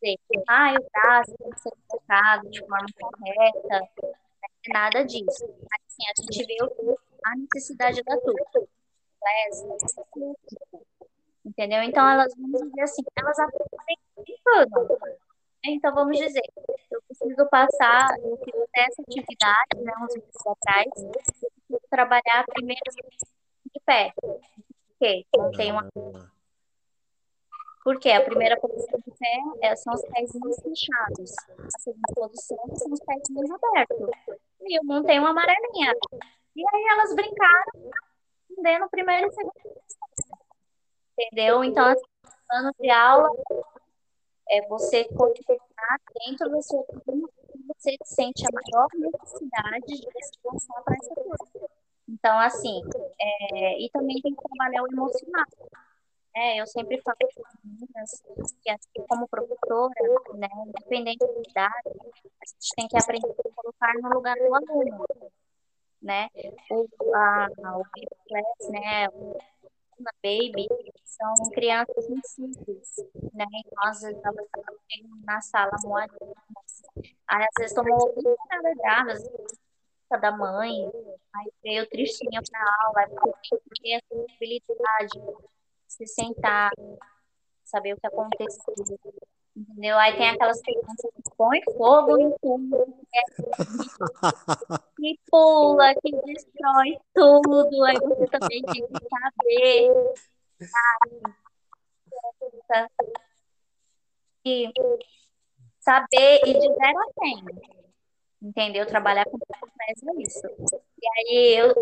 dizer, 0.02 0.18
ah, 0.48 0.74
o 0.74 0.86
braço 0.92 1.36
tem 1.38 1.50
que 1.50 1.60
ser 1.60 1.72
colocado 1.88 2.50
de 2.50 2.60
forma 2.60 2.88
correta, 3.00 3.90
nada 4.70 5.04
disso. 5.06 5.44
Assim, 5.44 6.04
a 6.08 6.22
gente 6.22 6.46
vê 6.46 6.58
a 7.26 7.36
necessidade 7.36 8.02
da 8.04 8.18
turma. 8.18 8.68
Entendeu? 11.46 11.84
Então, 11.84 12.10
elas 12.10 12.34
vão 12.36 12.50
dizer 12.50 12.82
assim, 12.82 13.04
elas 13.18 13.38
aprendem 13.40 13.98
tudo. 14.44 14.98
Então, 15.64 15.94
vamos 15.94 16.18
dizer, 16.18 16.44
eu 16.92 17.02
preciso 17.08 17.50
passar, 17.50 18.08
eu 18.20 18.38
fiz 18.38 18.54
essa 18.76 19.02
atividade, 19.02 19.78
né, 19.78 19.94
uns 20.02 20.14
meses 20.16 20.48
atrás, 20.48 20.88
trabalhar 21.90 22.46
primeiro 22.48 22.82
de 22.92 23.80
pé. 23.86 24.14
Por 24.22 24.40
quê? 25.00 25.26
Não 25.36 25.52
tem 25.52 25.72
uma... 25.72 25.90
Porque 27.84 28.10
a 28.12 28.24
primeira 28.24 28.60
posição 28.60 29.00
de 29.00 29.12
pé 29.12 29.68
é, 29.68 29.76
são 29.76 29.94
os 29.94 30.02
pés 30.02 30.32
fechados. 30.32 31.36
A 31.50 31.80
segunda 31.80 32.14
posição 32.16 32.58
são 32.76 32.92
os 32.92 33.00
pés 33.00 33.24
abertos. 33.52 34.10
E 34.62 34.80
eu 34.80 34.84
montei 34.84 35.20
uma 35.20 35.30
amarelinha. 35.30 35.94
E 36.56 36.64
aí 36.74 36.86
elas 36.90 37.14
brincaram, 37.14 37.92
aprendendo 38.56 38.90
primeiro 38.90 39.28
e 39.28 39.32
segundo. 39.32 39.82
Entendeu? 41.18 41.64
Então, 41.64 41.86
assim, 41.86 42.04
ano 42.52 42.72
de 42.80 42.90
aula 42.90 43.30
é 44.50 44.68
você 44.68 45.06
codificar 45.06 46.00
dentro 46.26 46.50
do 46.50 46.62
seu 46.62 46.84
turno 46.84 47.30
você 47.68 47.96
sente 48.04 48.44
a 48.46 48.50
maior 48.52 48.88
necessidade 48.94 49.86
de 49.88 50.40
passar 50.44 50.82
para 50.84 50.96
essa 50.96 51.16
turma. 51.16 51.70
Então, 52.08 52.40
assim, 52.40 52.82
é, 53.20 53.80
e 53.82 53.90
também 53.90 54.22
tem 54.22 54.36
que 54.36 54.44
trabalhar 54.44 54.84
o 54.84 54.88
emocional. 54.88 55.46
É, 56.36 56.62
eu 56.62 56.68
sempre 56.68 57.02
falo 57.02 57.18
para 57.18 57.28
as 57.28 57.58
meninas 57.64 58.56
que, 58.62 58.70
assim, 58.70 59.08
como 59.08 59.28
professora, 59.28 59.94
né, 60.36 60.48
independente 60.68 61.20
da 61.20 61.50
idade, 61.50 61.88
a 61.88 62.46
gente 62.46 62.76
tem 62.76 62.88
que 62.88 62.98
aprender 62.98 63.28
a 63.28 63.62
colocar 63.62 63.94
no 63.96 64.10
lugar 64.10 64.36
do 64.36 64.54
aluno, 64.54 65.06
né? 66.06 66.30
O, 66.70 67.16
a, 67.16 67.48
o 67.80 67.84
Class, 68.28 68.70
né, 68.70 69.08
na 70.00 70.12
Baby 70.24 70.68
são 71.04 71.34
crianças 71.52 72.06
sensíveis, 72.06 72.96
né? 73.34 73.46
Então, 73.66 73.84
às 73.84 74.02
vezes, 74.02 74.22
elas 74.24 74.46
estão 74.46 74.76
na 75.26 75.42
sala 75.42 75.72
moadinhas. 75.84 76.84
Aí, 77.28 77.44
às 77.44 77.54
vezes, 77.58 77.76
tomou 77.76 78.14
muito 78.14 78.38
nada 78.50 80.20
da 80.22 80.32
mãe, 80.32 80.86
aí 81.36 81.52
veio 81.64 81.90
tristinha 81.90 82.42
pra 82.50 82.60
aula, 82.86 83.00
aí 83.00 83.10
porque 83.10 83.60
tem 83.82 83.96
essa 83.96 84.16
sensibilidade, 84.16 85.46
se 85.88 86.06
sentar, 86.06 86.72
saber 87.64 87.94
o 87.94 88.00
que 88.00 88.08
aconteceu. 88.08 89.00
Entendeu? 89.56 89.98
Aí 89.98 90.18
tem 90.18 90.30
aquelas 90.32 90.62
crianças 90.62 91.12
que 91.16 91.36
põem 91.38 91.62
fogo 91.78 92.18
em 92.20 92.30
tudo, 92.42 92.98
que 94.98 95.18
pula, 95.32 95.96
que 95.96 96.12
destrói 96.12 96.98
tudo. 97.14 97.84
Aí 97.86 97.96
você 97.96 98.28
também 98.28 98.62
tem 98.64 98.86
que 98.86 98.94
saber. 99.10 99.94
E 104.44 104.72
saber 105.80 106.42
e 106.46 106.54
de 106.54 106.68
zero 106.74 107.00
a 107.00 107.06
cem. 107.18 107.46
Entendeu? 108.42 108.86
Trabalhar 108.86 109.26
com 109.26 109.40
mais 109.78 110.04
é 110.04 110.22
isso. 110.22 110.48
E 111.02 111.08
aí 111.08 111.56
eu 111.60 111.74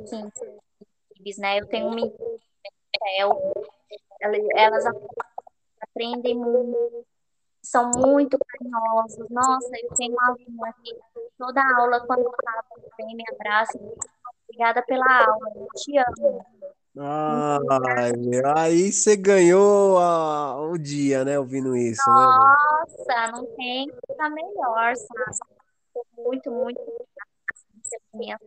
assim, 0.00 0.30
né? 1.38 1.60
Eu 1.60 1.66
tenho 1.66 1.88
um 1.88 1.94
menino, 1.94 2.40
elas 4.56 4.84
aprendem 5.92 6.34
muito, 6.34 7.06
são 7.62 7.90
muito 7.96 8.38
carinhosos. 8.38 9.28
Nossa, 9.30 9.70
eu 9.82 9.94
tenho 9.96 10.12
uma 10.12 10.28
aluna 10.28 10.68
aqui, 10.68 10.96
toda 11.38 11.62
aula, 11.76 12.00
quando 12.06 12.20
eu 12.20 12.32
falo, 12.44 12.90
vem, 12.98 13.16
me 13.16 13.24
abraça, 13.32 13.78
obrigada 14.48 14.82
pela 14.82 15.24
aula, 15.26 15.52
eu 15.54 15.66
te 15.76 15.96
amo. 15.98 16.44
Ai, 16.94 18.12
aí 18.54 18.92
você 18.92 19.16
ganhou 19.16 19.98
a, 19.98 20.60
o 20.60 20.76
dia, 20.76 21.24
né, 21.24 21.38
ouvindo 21.38 21.74
isso, 21.74 22.02
né? 22.06 22.26
Nossa, 22.26 23.32
não 23.32 23.46
tem 23.56 23.90
coisa 24.06 24.28
melhor, 24.28 24.94
sabe? 24.96 25.38
Muito, 26.18 26.50
muito 26.50 26.80
minha 28.14 28.38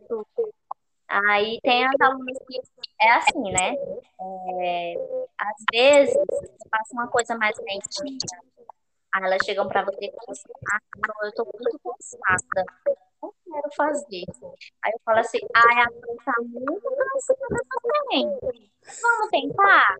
Aí 1.08 1.58
tem 1.62 1.86
as 1.86 2.00
alunas 2.00 2.36
que 2.46 2.60
é 3.00 3.10
assim, 3.12 3.52
né? 3.52 3.74
É, 4.20 4.94
às 5.38 5.64
vezes 5.72 6.16
passa 6.70 6.92
uma 6.94 7.08
coisa 7.08 7.36
mais 7.36 7.56
lentinha, 7.58 8.18
aí 9.12 9.22
elas 9.22 9.44
chegam 9.44 9.68
para 9.68 9.84
você 9.84 10.06
e 10.06 10.10
falam 10.10 10.30
assim, 10.30 10.52
ah, 10.72 11.26
eu 11.26 11.32
tô 11.34 11.44
muito 11.44 11.78
cansada, 11.78 12.64
não 13.22 13.32
quero 13.44 13.74
fazer. 13.76 14.24
Aí 14.84 14.92
eu 14.92 15.00
falo 15.04 15.18
assim, 15.18 15.38
ai, 15.54 15.82
a 15.82 15.90
mãe 15.90 16.16
tá 16.24 16.34
muito 16.42 16.82
cansada 16.82 17.62
também. 17.70 18.38
Vamos 19.02 19.30
tentar? 19.30 19.96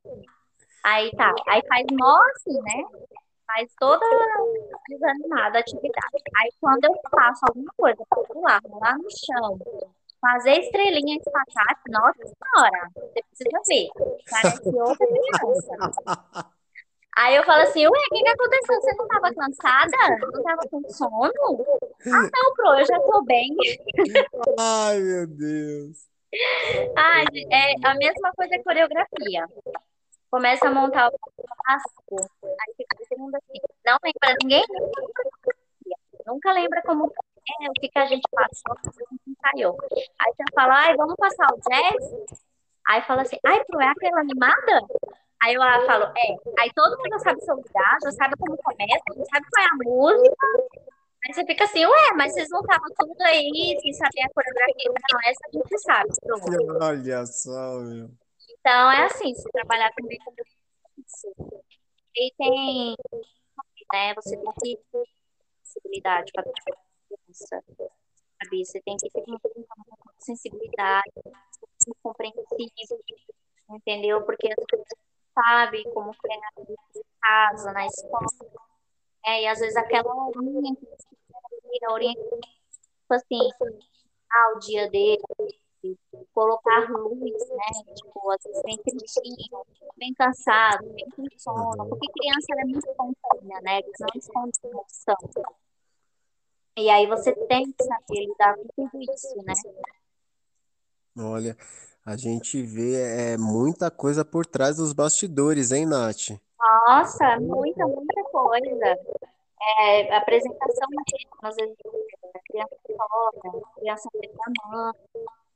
Aí 0.84 1.10
tá, 1.12 1.32
aí 1.48 1.62
faz 1.68 1.86
mó 1.92 2.18
assim, 2.34 2.60
né? 2.62 2.84
Faz 3.46 3.72
toda 3.78 4.04
desanimada 4.88 5.58
a 5.58 5.60
atividade. 5.60 6.22
Aí 6.36 6.50
quando 6.60 6.84
eu 6.84 6.94
faço 7.10 7.44
alguma 7.48 7.72
coisa 7.76 8.04
pra 8.08 8.22
pular, 8.24 8.60
lá 8.64 8.96
no 8.96 9.08
chão, 9.10 9.58
Fazer 10.20 10.58
estrelinha 10.60 11.14
em 11.14 11.18
espacate, 11.18 11.90
nossa 11.90 12.24
senhora, 12.24 12.90
você 12.94 13.22
precisa 13.22 13.60
ver. 13.68 13.88
Parece 14.30 14.68
outra 14.68 15.06
criança. 15.06 16.52
Aí 17.16 17.34
eu 17.34 17.44
falo 17.44 17.62
assim, 17.62 17.86
ué, 17.86 17.90
o 17.90 18.14
que, 18.14 18.22
que 18.22 18.28
aconteceu? 18.28 18.80
Você 18.80 18.94
não 18.94 19.04
estava 19.06 19.34
cansada? 19.34 20.18
Não 20.20 20.38
estava 20.38 20.62
com 20.70 20.88
sono? 20.90 21.66
Ah, 22.06 22.30
não, 22.32 22.54
pro, 22.54 22.78
eu 22.78 22.86
já 22.86 22.96
estou 22.96 23.24
bem. 23.24 23.56
Ai, 24.58 25.00
meu 25.00 25.26
Deus. 25.26 26.06
Ai, 26.94 27.24
é 27.50 27.88
a 27.88 27.94
mesma 27.94 28.32
coisa 28.32 28.54
é 28.54 28.62
coreografia. 28.62 29.46
Começa 30.30 30.68
a 30.68 30.70
montar 30.70 31.08
o 31.08 31.18
clássico, 31.64 32.30
aí 32.44 32.74
fica 32.76 32.96
todo 33.08 33.18
mundo 33.18 33.34
assim. 33.36 33.60
Não 33.86 33.96
lembra 34.04 34.36
ninguém? 34.42 34.64
Nunca 36.26 36.52
lembra 36.52 36.82
como 36.82 37.10
é, 37.48 37.70
o 37.70 37.72
que, 37.74 37.88
que 37.88 37.98
a 37.98 38.06
gente 38.06 38.26
passou, 38.30 38.72
o 38.72 38.76
que 38.76 38.88
a 38.88 39.06
gente 39.10 39.30
ensaiou. 39.30 39.76
Aí 40.18 40.32
você 40.34 40.44
fala, 40.54 40.74
ai, 40.74 40.96
vamos 40.96 41.14
passar 41.16 41.46
o 41.52 41.60
jazz? 41.60 42.44
Aí 42.88 43.02
fala 43.02 43.22
assim, 43.22 43.38
ai, 43.44 43.64
Pro, 43.64 43.80
é 43.80 43.88
aquela 43.88 44.20
animada? 44.20 44.86
Aí 45.42 45.54
eu 45.54 45.60
falo, 45.86 46.04
é. 46.04 46.36
Aí 46.60 46.70
todo 46.74 46.98
mundo 46.98 47.18
sabe 47.20 47.40
seu 47.42 47.54
lugar, 47.54 47.98
já 48.02 48.10
sabe 48.12 48.34
como 48.38 48.56
começa, 48.56 49.04
já 49.16 49.24
sabe 49.24 49.46
qual 49.50 49.64
é 49.64 49.68
a 49.68 49.84
música. 49.84 50.46
Aí 51.26 51.34
você 51.34 51.44
fica 51.44 51.64
assim, 51.64 51.84
ué, 51.84 52.12
mas 52.16 52.32
vocês 52.32 52.48
não 52.50 52.60
estavam 52.60 52.88
tudo 52.98 53.22
aí 53.22 53.76
sem 53.80 53.92
saber 53.92 54.22
a 54.22 54.32
coreografia. 54.32 54.92
Não, 55.12 55.20
essa 55.28 55.40
a 55.46 55.52
gente 55.52 55.78
sabe. 55.78 56.08
Pronto. 56.22 56.84
Olha 56.84 57.26
só, 57.26 57.80
meu. 57.80 58.10
Então 58.58 58.90
é 58.92 59.04
assim, 59.04 59.34
se 59.34 59.48
trabalhar 59.50 59.92
com 59.92 60.08
isso. 60.10 61.34
E 62.14 62.32
tem, 62.38 62.96
né, 63.92 64.14
você 64.14 64.36
tem 64.36 64.52
que 64.62 64.78
possibilidade 65.76 66.32
para 66.32 66.44
sabe? 68.64 68.64
Você 68.64 68.80
tem 68.80 68.96
que 68.96 69.10
ter 69.10 69.24
uma 69.26 69.38
sensibilidade, 70.18 71.12
compreensível, 72.02 73.00
entendeu? 73.70 74.22
Porque 74.24 74.48
as 74.48 74.64
pessoas 74.66 74.88
sabem 75.34 75.84
como 75.92 76.10
é 76.10 76.36
na 76.36 76.50
casa, 77.20 77.72
na 77.72 77.86
escola, 77.86 78.26
né? 79.24 79.42
E 79.42 79.46
às 79.46 79.58
vezes 79.58 79.76
aquela 79.76 80.12
orientação, 81.90 82.40
tipo 82.40 83.14
assim, 83.14 83.50
ah, 84.32 84.52
o 84.56 84.58
dia 84.60 84.90
dele, 84.90 85.22
colocar 86.32 86.90
luz, 86.90 87.48
né? 87.50 87.94
Tipo, 87.94 88.30
às 88.30 88.42
vezes 88.42 88.62
bem 88.62 88.76
tristinho, 88.78 89.64
bem 89.96 90.14
cansado, 90.14 90.84
bem 90.94 91.06
com 91.14 91.24
sono, 91.36 91.88
porque 91.88 92.06
criança 92.12 92.46
é 92.58 92.64
muito 92.64 92.88
espontânea, 92.88 93.60
né? 93.62 93.78
Eles 93.80 93.92
não 94.00 94.08
escondem 94.16 94.52
emoção. 94.64 95.16
E 96.76 96.90
aí 96.90 97.06
você 97.06 97.32
tem 97.46 97.72
que 97.72 97.84
saber 97.84 98.26
lidar 98.26 98.54
com 98.54 98.88
tudo 98.88 99.02
isso, 99.02 99.36
né? 99.44 99.54
Olha, 101.18 101.56
a 102.04 102.16
gente 102.16 102.62
vê 102.62 103.32
é, 103.32 103.38
muita 103.38 103.90
coisa 103.90 104.24
por 104.24 104.44
trás 104.44 104.76
dos 104.76 104.92
bastidores, 104.92 105.72
hein, 105.72 105.86
Nath? 105.86 106.38
Nossa, 106.58 107.40
muita, 107.40 107.86
muita 107.86 108.22
coisa. 108.24 108.98
É, 109.78 110.14
apresentação 110.14 110.88
mesmo, 110.90 111.30
às 111.42 111.56
vezes 111.56 111.76
a 112.34 112.38
criança 112.40 112.76
chora, 112.86 113.62
criança 113.76 114.08
reclamando. 114.14 114.98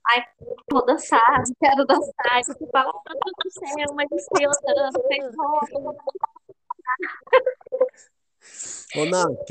Ai, 0.06 0.24
vou 0.70 0.86
dançar, 0.86 1.42
quero 1.60 1.84
dançar. 1.84 2.40
E 2.40 2.44
você 2.44 2.66
fala, 2.68 2.92
meu 3.06 3.20
Deus 3.20 3.34
do 3.44 3.50
céu, 3.50 3.94
mas 3.94 4.08
eu 4.10 4.50
tanto, 4.74 5.06
fez 5.06 5.36
roupa. 5.36 5.96
Ô, 8.96 9.04
Nath, 9.04 9.50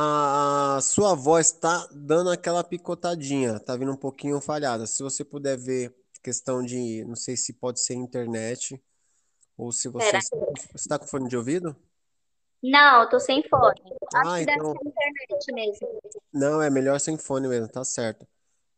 a 0.00 0.80
sua 0.80 1.14
voz 1.14 1.50
tá 1.50 1.88
dando 1.92 2.30
aquela 2.30 2.62
picotadinha, 2.62 3.58
tá 3.58 3.76
vindo 3.76 3.90
um 3.92 3.96
pouquinho 3.96 4.40
falhada. 4.40 4.86
Se 4.86 5.02
você 5.02 5.24
puder 5.24 5.58
ver 5.58 5.92
questão 6.22 6.62
de, 6.62 7.04
não 7.04 7.16
sei 7.16 7.36
se 7.36 7.52
pode 7.52 7.80
ser 7.80 7.94
internet 7.94 8.80
ou 9.56 9.72
se 9.72 9.88
você 9.88 10.04
Será? 10.04 10.20
você 10.72 10.88
tá 10.88 10.98
com 10.98 11.06
fone 11.06 11.28
de 11.28 11.36
ouvido? 11.36 11.76
Não, 12.62 13.08
tô 13.08 13.18
sem 13.18 13.42
fone. 13.48 13.80
Acho 14.14 14.30
Ah, 14.30 14.40
que 14.40 14.46
deve 14.46 14.60
então, 14.60 14.72
ser 14.72 14.88
internet 14.88 15.52
mesmo. 15.52 16.00
não, 16.32 16.62
é 16.62 16.70
melhor 16.70 17.00
sem 17.00 17.18
fone 17.18 17.48
mesmo, 17.48 17.68
tá 17.68 17.84
certo. 17.84 18.26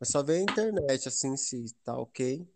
É 0.00 0.04
só 0.06 0.22
ver 0.22 0.36
a 0.36 0.42
internet 0.42 1.06
assim 1.08 1.36
se 1.36 1.74
tá 1.84 1.98
ok. 1.98 2.48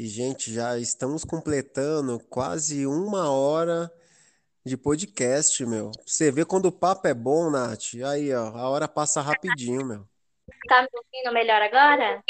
E, 0.00 0.06
gente, 0.06 0.50
já 0.50 0.78
estamos 0.78 1.26
completando 1.26 2.18
quase 2.30 2.86
uma 2.86 3.30
hora 3.30 3.92
de 4.64 4.74
podcast, 4.74 5.62
meu. 5.66 5.92
Você 6.06 6.32
vê 6.32 6.42
quando 6.42 6.64
o 6.64 6.72
papo 6.72 7.06
é 7.06 7.12
bom, 7.12 7.50
Nath. 7.50 7.96
Aí, 8.06 8.32
ó, 8.32 8.46
a 8.46 8.70
hora 8.70 8.88
passa 8.88 9.20
rapidinho, 9.20 9.84
meu. 9.84 10.08
Tá 10.66 10.80
me 10.80 10.88
ouvindo 10.94 11.34
melhor 11.34 11.60
agora? 11.60 12.24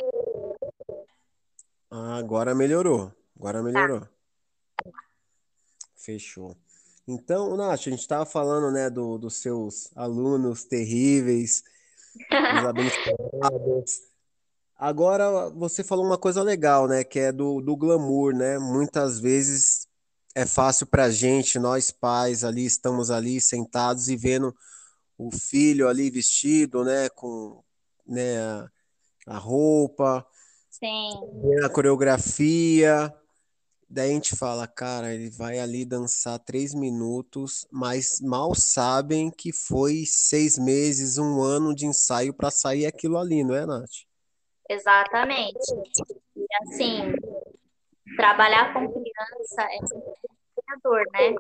Ah, 1.89 2.17
agora 2.17 2.57
melhorou. 2.57 3.13
Agora 3.39 3.59
Tá. 3.59 3.63
melhorou. 3.63 4.09
Fechou. 5.95 6.57
Então, 7.07 7.57
Nath, 7.57 7.87
a 7.87 7.91
gente 7.91 8.01
estava 8.01 8.27
falando, 8.27 8.73
né, 8.73 8.91
do, 8.91 9.17
dos 9.17 9.37
seus 9.37 9.97
alunos 9.97 10.65
terríveis, 10.65 11.63
dos 12.31 12.65
abençoados. 12.67 14.10
Agora, 14.81 15.51
você 15.51 15.85
falou 15.85 16.07
uma 16.07 16.17
coisa 16.17 16.43
legal, 16.43 16.89
né, 16.89 17.05
que 17.05 17.19
é 17.19 17.31
do, 17.31 17.61
do 17.61 17.77
glamour, 17.77 18.35
né? 18.35 18.59
Muitas 18.59 19.21
vezes 19.21 19.87
é 20.35 20.47
fácil 20.47 20.87
pra 20.87 21.11
gente, 21.11 21.59
nós 21.59 21.91
pais 21.91 22.45
ali, 22.45 22.65
estamos 22.65 23.11
ali 23.11 23.43
sentados 23.43 24.09
e 24.09 24.17
vendo 24.17 24.57
o 25.19 25.31
filho 25.31 25.87
ali 25.87 26.11
vestido, 26.11 26.83
né, 26.83 27.11
com, 27.11 27.63
né, 28.07 28.41
a 28.41 28.71
a 29.27 29.37
roupa, 29.39 30.27
Sim, 30.71 31.13
a 31.63 31.69
coreografia. 31.69 33.15
Daí 33.89 34.11
a 34.11 34.15
gente 34.15 34.35
fala, 34.35 34.67
cara, 34.67 35.15
ele 35.15 35.31
vai 35.31 35.59
ali 35.59 35.85
dançar 35.85 36.39
três 36.39 36.75
minutos, 36.75 37.67
mas 37.71 38.21
mal 38.21 38.55
sabem 38.55 39.31
que 39.31 39.53
foi 39.53 40.05
seis 40.07 40.59
meses, 40.59 41.19
um 41.19 41.43
ano 41.43 41.75
de 41.75 41.87
ensaio 41.87 42.33
para 42.33 42.51
sair 42.51 42.87
aquilo 42.87 43.19
ali, 43.19 43.45
não 43.45 43.55
é, 43.55 43.67
Nath? 43.67 44.10
Exatamente. 44.71 45.73
E 46.37 46.47
assim, 46.63 47.13
trabalhar 48.17 48.73
com 48.73 48.93
criança 48.93 49.63
é 49.63 49.79
desafiador, 49.81 51.05
né? 51.13 51.35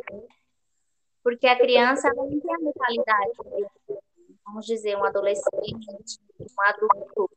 Porque 1.23 1.47
a 1.47 1.57
criança 1.57 2.13
não 2.15 2.29
tem 2.29 2.55
a 2.55 2.59
mentalidade 2.59 3.33
de, 3.45 3.99
vamos 4.45 4.67
dizer, 4.67 4.97
um 4.97 5.05
adolescente, 5.05 6.19
um 6.41 6.63
adulto, 6.63 7.31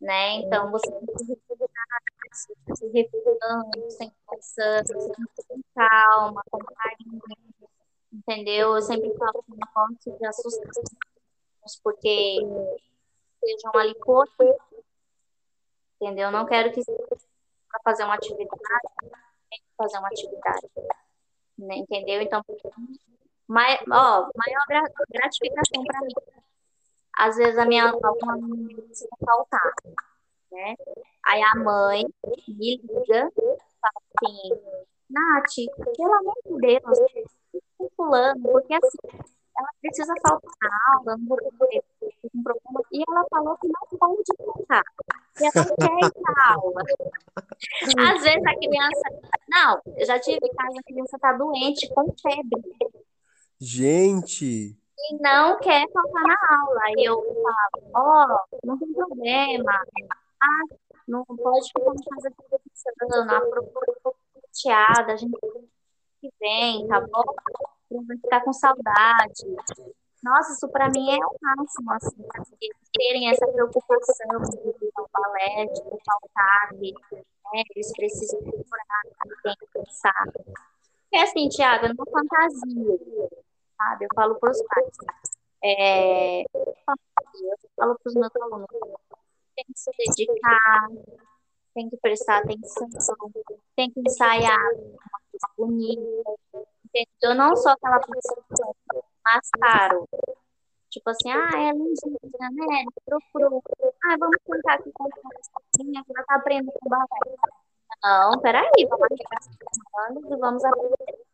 né? 0.00 0.34
Então 0.36 0.70
você 0.70 0.90
tem 0.90 1.06
que 1.06 1.24
respirar, 1.24 2.02
se 2.32 2.86
refriando, 2.88 3.90
sem 3.90 4.12
sempre 4.42 5.44
com 5.48 5.60
calma, 5.74 6.42
com 6.50 6.58
carinho, 6.58 7.20
entendeu? 8.12 8.76
Eu 8.76 8.82
sempre 8.82 9.12
falo 9.16 9.42
que 9.42 9.50
não 9.50 9.68
posso 9.74 10.18
de 10.18 10.26
assustar 10.26 10.72
porque 11.82 12.38
sejam 13.40 13.72
ali 13.74 13.94
por 13.94 14.28
entendeu? 16.00 16.30
Não 16.30 16.46
quero 16.46 16.72
que 16.72 16.82
para 16.84 17.80
fazer 17.84 18.04
uma 18.04 18.14
atividade, 18.14 18.50
tem 19.50 19.58
que 19.58 19.64
fazer 19.76 19.98
uma 19.98 20.08
atividade, 20.08 20.66
né? 21.58 21.76
entendeu? 21.76 22.20
Então, 22.22 22.42
mai, 23.46 23.76
ó, 23.90 24.28
maior 24.34 24.64
gra- 24.68 24.92
gratificação 25.10 25.84
para 25.84 26.00
mim. 26.00 26.14
Às 27.18 27.36
vezes 27.36 27.58
a 27.58 27.64
minha 27.64 27.90
alguma 27.90 28.36
precisa 28.84 29.08
faltar, 29.24 29.72
né? 30.52 30.74
Aí 31.24 31.42
a 31.42 31.58
mãe 31.58 32.04
me 32.48 32.76
liga, 32.76 33.32
fala 33.80 34.02
assim, 34.22 34.50
Nath, 35.08 35.96
pelo 35.96 36.12
amor 36.14 36.34
de 36.44 36.58
Deus, 36.58 36.98
fulano, 37.96 38.42
porque 38.42 38.74
assim, 38.74 39.34
ela 39.58 39.68
precisa 39.80 40.12
faltar 40.22 40.50
na 40.62 40.94
aula, 40.94 41.16
não 41.16 41.26
vou 41.26 41.38
ter 41.38 41.84
um 42.34 42.42
problema. 42.42 42.80
E 42.92 43.02
ela 43.08 43.24
falou 43.30 43.56
que 43.58 43.68
não 43.68 43.98
pode 43.98 44.22
faltar. 44.44 44.82
E 45.40 45.44
ela 45.44 45.66
não 45.66 45.76
quer 45.76 46.06
ir 46.06 46.12
pra 46.12 46.54
aula. 46.54 46.82
Às 47.98 48.22
vezes 48.22 48.46
a 48.46 48.54
criança. 48.54 49.32
Não, 49.48 49.80
eu 49.96 50.06
já 50.06 50.18
tive 50.18 50.48
caso 50.56 50.78
a 50.78 50.82
criança 50.82 51.18
tá 51.18 51.32
doente, 51.32 51.88
com 51.94 52.14
febre, 52.20 52.96
Gente, 53.58 54.76
e 54.98 55.16
não 55.18 55.58
quer 55.58 55.86
faltar 55.92 56.22
na 56.22 56.36
aula. 56.58 56.80
Aí 56.84 57.04
eu 57.04 57.22
falo, 57.22 57.90
ó, 57.94 58.38
não 58.64 58.78
tem 58.78 58.92
problema. 58.92 59.72
Ah, 60.42 60.76
não 61.08 61.24
pode 61.24 61.68
ficar 61.68 61.92
em 61.92 62.04
casa 62.10 62.30
descansando, 62.74 63.34
a 63.34 63.40
professora 63.40 63.92
ficou 63.94 64.16
chateada, 64.54 65.12
a 65.14 65.16
gente 65.16 65.38
que 66.20 66.30
vem, 66.40 66.86
tá 66.88 67.00
bom? 67.00 67.24
Não 68.02 68.16
ficar 68.18 68.42
com 68.42 68.52
saudade. 68.52 69.46
Nossa, 70.22 70.52
isso 70.52 70.68
pra 70.68 70.88
mim 70.90 71.10
é 71.10 71.18
o 71.24 71.36
máximo, 71.40 71.92
assim, 71.92 72.24
terem 72.92 73.30
essa 73.30 73.46
preocupação 73.46 74.40
de 74.50 74.84
ir 74.84 74.92
ao 74.96 75.08
balé, 75.12 75.66
de 75.66 75.82
faltar, 75.82 76.74
de, 76.74 76.92
né? 77.52 77.62
Eles 77.74 77.92
precisam 77.92 78.40
decorar, 78.40 79.02
tem 79.42 79.56
que 79.56 79.66
pensar. 79.72 80.32
Porque 80.32 81.16
assim, 81.16 81.48
Thiago, 81.48 81.86
é 81.86 81.92
uma 81.92 82.04
fantasia, 82.06 83.28
sabe? 83.76 84.04
Eu 84.04 84.08
falo 84.14 84.34
pros 84.40 84.60
pais. 84.62 84.96
É, 85.62 86.42
eu 86.42 86.76
falo 87.76 87.98
pros 88.02 88.14
meus 88.14 88.34
alunos, 88.36 88.66
tem 89.54 89.64
que 89.64 89.78
se 89.78 89.90
dedicar, 89.96 90.88
tem 91.74 91.88
que 91.88 91.96
prestar 91.98 92.38
atenção, 92.38 92.88
tem 93.76 93.90
que 93.90 94.00
ensaiar 94.00 94.72
uma 94.74 95.20
coisa 95.30 95.48
bonita, 95.56 96.34
entendeu? 96.94 97.34
Não 97.34 97.56
só 97.56 97.70
aquela 97.70 98.00
pessoa 98.00 98.74
mais 99.24 99.50
caro. 99.60 100.08
Tipo 100.90 101.10
assim, 101.10 101.30
ah, 101.30 101.50
é 101.54 101.72
lindinha, 101.72 102.50
né? 102.52 102.84
Procurou. 103.04 103.62
Ah, 104.04 104.16
vamos 104.18 104.36
tentar 104.44 104.74
aqui 104.74 104.90
com 104.92 105.06
essa 105.06 105.50
que 106.04 106.12
ela 106.14 106.26
tá 106.26 106.36
aprendendo 106.36 106.72
com 106.72 106.88
balé. 106.88 107.06
Não, 108.02 108.40
peraí, 108.40 108.86
vamos 108.88 109.08
as 109.36 109.78
comandos 109.92 110.30
e 110.30 110.36
vamos 110.36 110.64
aprender. 110.64 111.26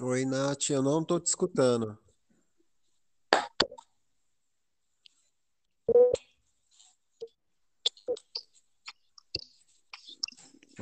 oi, 0.00 0.24
Nath, 0.24 0.70
eu 0.70 0.82
não 0.82 1.04
tô 1.04 1.18
te 1.20 1.26
escutando. 1.26 1.96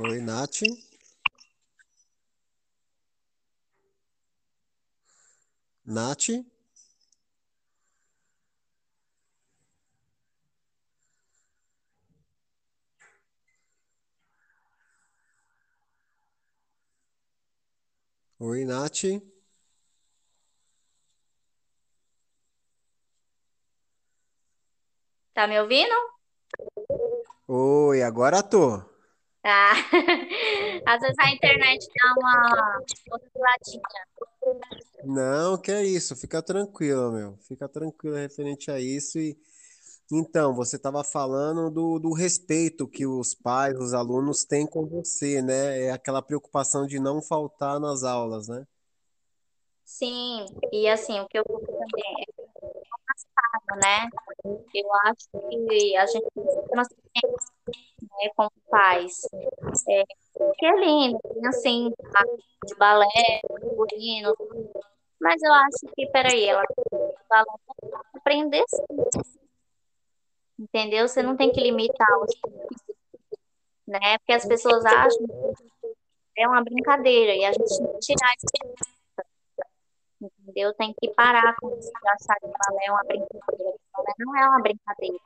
Oi, 0.02 0.18
Nath. 0.22 0.62
Nath? 5.84 6.30
Oi, 18.38 18.64
Nath. 18.64 19.20
Tá 25.34 25.46
me 25.46 25.60
ouvindo? 25.60 25.94
Oi, 27.46 28.02
agora 28.02 28.42
tô. 28.42 28.89
Tá. 29.42 29.72
Às 30.86 31.00
vezes 31.00 31.16
a 31.18 31.30
internet 31.30 31.86
dá 32.02 32.14
uma 32.18 32.82
osciladinha. 33.12 33.82
Não, 35.04 35.58
que 35.58 35.72
é 35.72 35.84
isso, 35.84 36.14
fica 36.14 36.42
tranquilo, 36.42 37.10
meu. 37.12 37.38
Fica 37.48 37.68
tranquilo 37.68 38.16
referente 38.16 38.70
a 38.70 38.78
isso. 38.78 39.18
E 39.18 39.36
então, 40.12 40.52
você 40.52 40.74
estava 40.74 41.04
falando 41.04 41.70
do, 41.70 41.98
do 42.00 42.12
respeito 42.12 42.88
que 42.88 43.06
os 43.06 43.32
pais, 43.32 43.78
os 43.78 43.94
alunos 43.94 44.44
têm 44.44 44.66
com 44.66 44.84
você, 44.84 45.40
né? 45.40 45.84
É 45.84 45.90
aquela 45.92 46.20
preocupação 46.20 46.84
de 46.84 46.98
não 46.98 47.22
faltar 47.22 47.78
nas 47.78 48.02
aulas, 48.02 48.48
né? 48.48 48.66
Sim, 49.84 50.46
e 50.72 50.88
assim, 50.88 51.18
o 51.20 51.28
que 51.28 51.38
eu 51.38 51.44
também 51.44 52.26
né? 53.76 54.08
Eu 54.74 54.88
acho 55.06 55.28
que 55.32 55.96
a 55.96 56.06
gente 56.06 56.26
tem 56.32 57.30
né, 58.02 58.30
como 58.36 58.50
pais. 58.68 59.22
É, 59.88 60.04
que 60.58 60.66
é 60.66 60.76
lindo, 60.76 61.18
assim, 61.46 61.90
de 62.66 62.74
balé, 62.76 63.06
figurino, 63.60 64.34
mas 65.20 65.42
eu 65.42 65.52
acho 65.52 65.94
que, 65.94 66.06
peraí, 66.06 66.46
ela 66.46 66.62
tem 66.64 66.84
que 66.90 68.18
aprender 68.18 68.64
sim, 68.68 68.84
entendeu? 70.58 71.06
Você 71.06 71.22
não 71.22 71.36
tem 71.36 71.52
que 71.52 71.60
limitar 71.60 72.08
os 72.20 72.30
né? 73.86 74.18
Porque 74.18 74.32
as 74.32 74.46
pessoas 74.46 74.84
acham 74.84 75.26
que 75.26 76.40
é 76.40 76.48
uma 76.48 76.62
brincadeira 76.62 77.34
e 77.34 77.44
a 77.44 77.52
gente 77.52 77.76
tem 77.76 77.92
que 77.92 77.98
tirar 77.98 78.32
isso, 78.36 78.99
entendeu? 80.20 80.74
Tem 80.74 80.94
que 81.00 81.12
parar 81.14 81.56
com 81.56 81.76
isso 81.78 81.90
de 81.90 82.08
achar 82.08 82.36
que 82.40 82.46
balé 82.46 82.86
é 82.86 82.90
uma 82.90 83.04
brincadeira. 83.04 83.78
Balé 83.92 84.12
não 84.18 84.36
é 84.36 84.48
uma 84.48 84.60
brincadeira. 84.60 85.16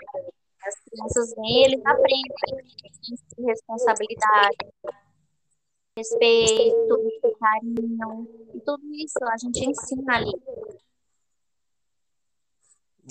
As 0.66 0.74
crianças 0.80 1.34
vêm, 1.34 1.64
eles 1.64 1.84
aprendem 1.84 2.24
responsabilidade, 3.46 4.56
respeito, 5.96 7.36
carinho, 7.38 8.28
e 8.54 8.60
tudo 8.60 8.82
isso 8.94 9.18
a 9.24 9.36
gente 9.36 9.68
ensina 9.68 10.16
ali. 10.16 10.32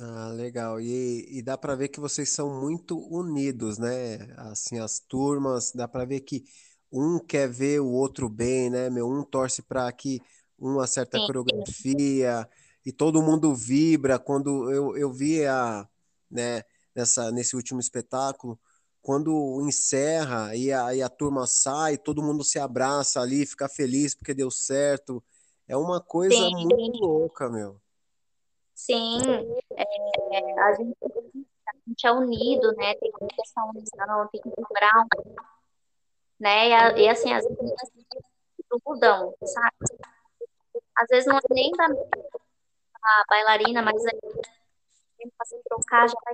Ah, 0.01 0.29
legal. 0.29 0.81
E, 0.81 1.27
e 1.29 1.41
dá 1.43 1.55
para 1.55 1.75
ver 1.75 1.89
que 1.89 1.99
vocês 1.99 2.29
são 2.29 2.59
muito 2.59 2.97
unidos, 2.97 3.77
né? 3.77 4.17
Assim, 4.37 4.79
as 4.79 4.99
turmas, 4.99 5.71
dá 5.71 5.87
para 5.87 6.05
ver 6.05 6.21
que 6.21 6.43
um 6.91 7.19
quer 7.19 7.47
ver 7.47 7.79
o 7.79 7.91
outro 7.91 8.27
bem, 8.27 8.69
né? 8.69 8.89
Meu, 8.89 9.07
um 9.07 9.23
torce 9.23 9.61
para 9.61 9.91
que 9.91 10.19
um 10.63 10.79
acerta 10.79 11.17
a 11.17 11.19
Sim, 11.19 11.27
coreografia 11.27 12.47
e 12.85 12.91
todo 12.91 13.21
mundo 13.21 13.53
vibra 13.53 14.17
quando 14.17 14.71
eu, 14.71 14.95
eu 14.97 15.11
vi 15.11 15.45
a, 15.45 15.87
né, 16.31 16.63
nessa, 16.95 17.31
nesse 17.31 17.55
último 17.55 17.79
espetáculo, 17.79 18.59
quando 19.01 19.61
encerra 19.67 20.55
e 20.55 20.71
a, 20.71 20.95
e 20.95 21.01
a 21.01 21.09
turma 21.09 21.45
sai, 21.45 21.97
todo 21.97 22.23
mundo 22.23 22.43
se 22.43 22.57
abraça 22.57 23.19
ali, 23.19 23.45
fica 23.45 23.67
feliz 23.67 24.15
porque 24.15 24.33
deu 24.33 24.49
certo. 24.49 25.21
É 25.67 25.75
uma 25.75 25.99
coisa 25.99 26.35
sim, 26.35 26.55
muito 26.55 26.97
louca, 26.99 27.49
meu. 27.49 27.81
sim. 28.73 29.19
É, 29.75 30.59
a 30.61 30.73
gente, 30.73 30.97
a 31.03 31.73
gente 31.87 32.07
é 32.07 32.11
unido, 32.11 32.73
né? 32.75 32.95
Tem 32.95 33.11
que 33.11 33.19
ter 33.19 33.41
essa 33.41 33.63
união, 33.65 34.27
tem 34.31 34.41
que 34.41 34.49
procurar, 34.51 35.05
né? 36.39 36.69
E, 36.69 37.03
e 37.03 37.09
assim, 37.09 37.33
as 37.33 37.45
meninas 37.45 37.91
mudam, 38.85 39.33
sabe? 39.43 39.75
Às 41.03 41.09
vezes 41.09 41.25
não 41.25 41.37
é 41.37 41.41
nem 41.49 41.69
da 41.73 41.85
a 41.85 43.23
bailarina, 43.29 43.81
mas 43.81 44.05
aí 44.05 45.31
fazer 45.37 45.61
trocar, 45.65 46.07
já 46.07 46.15
vai. 46.23 46.33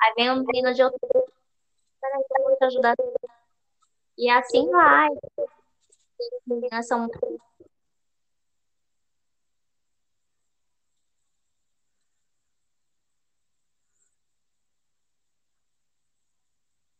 Aí 0.00 0.14
vem 0.16 0.30
um 0.30 0.42
menino 0.42 0.72
de 0.72 0.82
outro, 0.82 0.98
peraí, 2.00 2.24
eu 2.38 2.44
vou 2.44 2.56
te 2.56 2.64
ajudar. 2.64 2.96
E 4.16 4.30
assim 4.30 4.70
vai. 4.70 5.08
As 5.08 6.46
meninas 6.46 6.88
são 6.88 7.06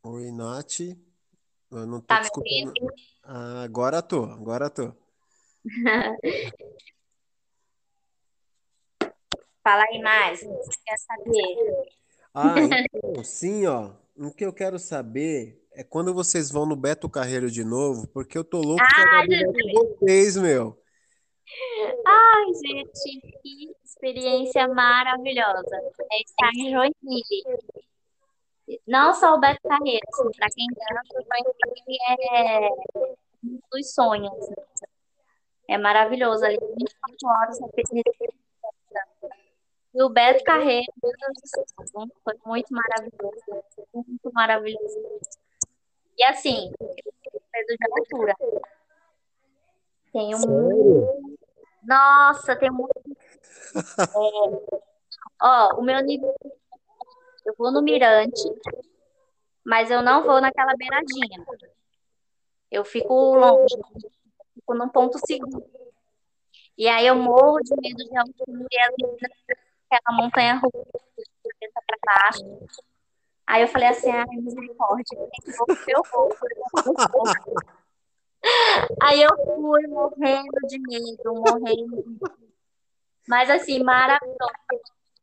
Oi, 0.02 0.30
Nath. 0.30 0.80
Eu 1.70 1.86
não 1.86 2.00
tô 2.00 2.06
Tá 2.06 2.20
escutando. 2.20 2.74
Ah, 3.22 3.62
agora 3.62 4.02
tô, 4.02 4.24
agora 4.24 4.68
tô. 4.68 4.92
Fala 9.62 9.84
aí 9.84 10.02
mais. 10.02 10.42
O 10.42 10.48
que 10.48 10.64
você 10.64 10.78
quer 10.84 10.98
saber? 10.98 11.56
Ah, 12.34 12.54
então, 12.94 13.24
sim, 13.24 13.66
ó. 13.66 13.92
O 14.16 14.32
que 14.32 14.44
eu 14.44 14.52
quero 14.52 14.78
saber 14.78 15.62
é 15.74 15.82
quando 15.82 16.12
vocês 16.12 16.50
vão 16.50 16.66
no 16.66 16.76
Beto 16.76 17.08
Carreiro 17.08 17.50
de 17.50 17.64
novo, 17.64 18.06
porque 18.08 18.36
eu 18.36 18.44
tô 18.44 18.60
louco 18.60 18.82
com 18.82 19.32
Jesus. 19.32 19.98
vocês, 20.00 20.36
meu. 20.36 20.78
Ai, 22.06 22.44
gente, 22.54 23.20
que 23.42 23.72
experiência 23.84 24.68
maravilhosa. 24.68 25.76
É 26.10 26.22
estar 26.22 26.50
em 26.54 26.70
Joinville. 26.70 27.22
Não 28.86 29.14
só 29.14 29.34
o 29.34 29.40
Beto 29.40 29.60
Carreiro, 29.68 30.00
assim, 30.10 30.30
para 30.36 30.48
quem 30.50 30.66
dança, 30.68 31.02
o 31.14 31.22
Joinville 31.64 31.98
é 32.32 32.68
um 33.44 33.58
dos 33.70 33.94
sonhos. 33.94 34.48
É 35.68 35.78
maravilhoso 35.78 36.44
ali, 36.44 36.58
24 36.58 37.28
horas. 37.28 37.58
E 39.94 40.02
o 40.02 40.08
Beto 40.08 40.42
Carreiro, 40.44 40.92
meu 41.02 41.12
Deus 41.12 41.32
do 41.34 41.48
céu, 41.48 42.06
foi 42.24 42.34
muito 42.46 42.68
maravilhoso. 42.70 43.64
Muito 43.94 44.32
maravilhoso. 44.32 44.98
E 46.16 46.24
assim, 46.24 46.72
medo 46.80 47.76
de 47.78 47.86
altura. 47.98 48.34
Tenho 50.12 50.38
muito. 50.38 51.36
Nossa, 51.82 52.56
tenho 52.56 52.72
muito. 52.74 52.92
Ó, 55.40 55.74
o 55.78 55.82
meu 55.82 56.00
nível. 56.00 56.34
Eu 57.44 57.54
vou 57.58 57.72
no 57.72 57.82
mirante, 57.82 58.48
mas 59.64 59.90
eu 59.90 60.00
não 60.00 60.22
vou 60.22 60.40
naquela 60.40 60.74
beiradinha. 60.76 61.44
Eu 62.70 62.84
fico 62.84 63.34
longe, 63.34 63.74
fico 64.62 64.74
num 64.74 64.88
ponto 64.88 65.18
seguro. 65.26 65.64
E 66.78 66.88
aí 66.88 67.06
eu 67.06 67.14
morro 67.14 67.60
de 67.60 67.74
medo 67.76 68.04
de 68.04 68.16
altura 68.16 68.66
e 68.70 68.78
as 68.80 68.94
aquela 69.90 70.16
montanha 70.16 70.54
russa, 70.54 70.80
pra 71.86 71.98
baixo. 72.06 72.42
Aí 73.46 73.62
eu 73.62 73.68
falei 73.68 73.88
assim, 73.88 74.10
ai, 74.10 74.24
misericórdia, 74.30 75.18
eu. 75.88 76.02
Aí 79.02 79.22
eu 79.22 79.30
fui 79.36 79.86
morrendo 79.86 80.58
de 80.66 80.78
medo, 80.78 81.34
morrendo. 81.34 82.18
Mas 83.28 83.50
assim, 83.50 83.82
maravilhoso. 83.82 84.38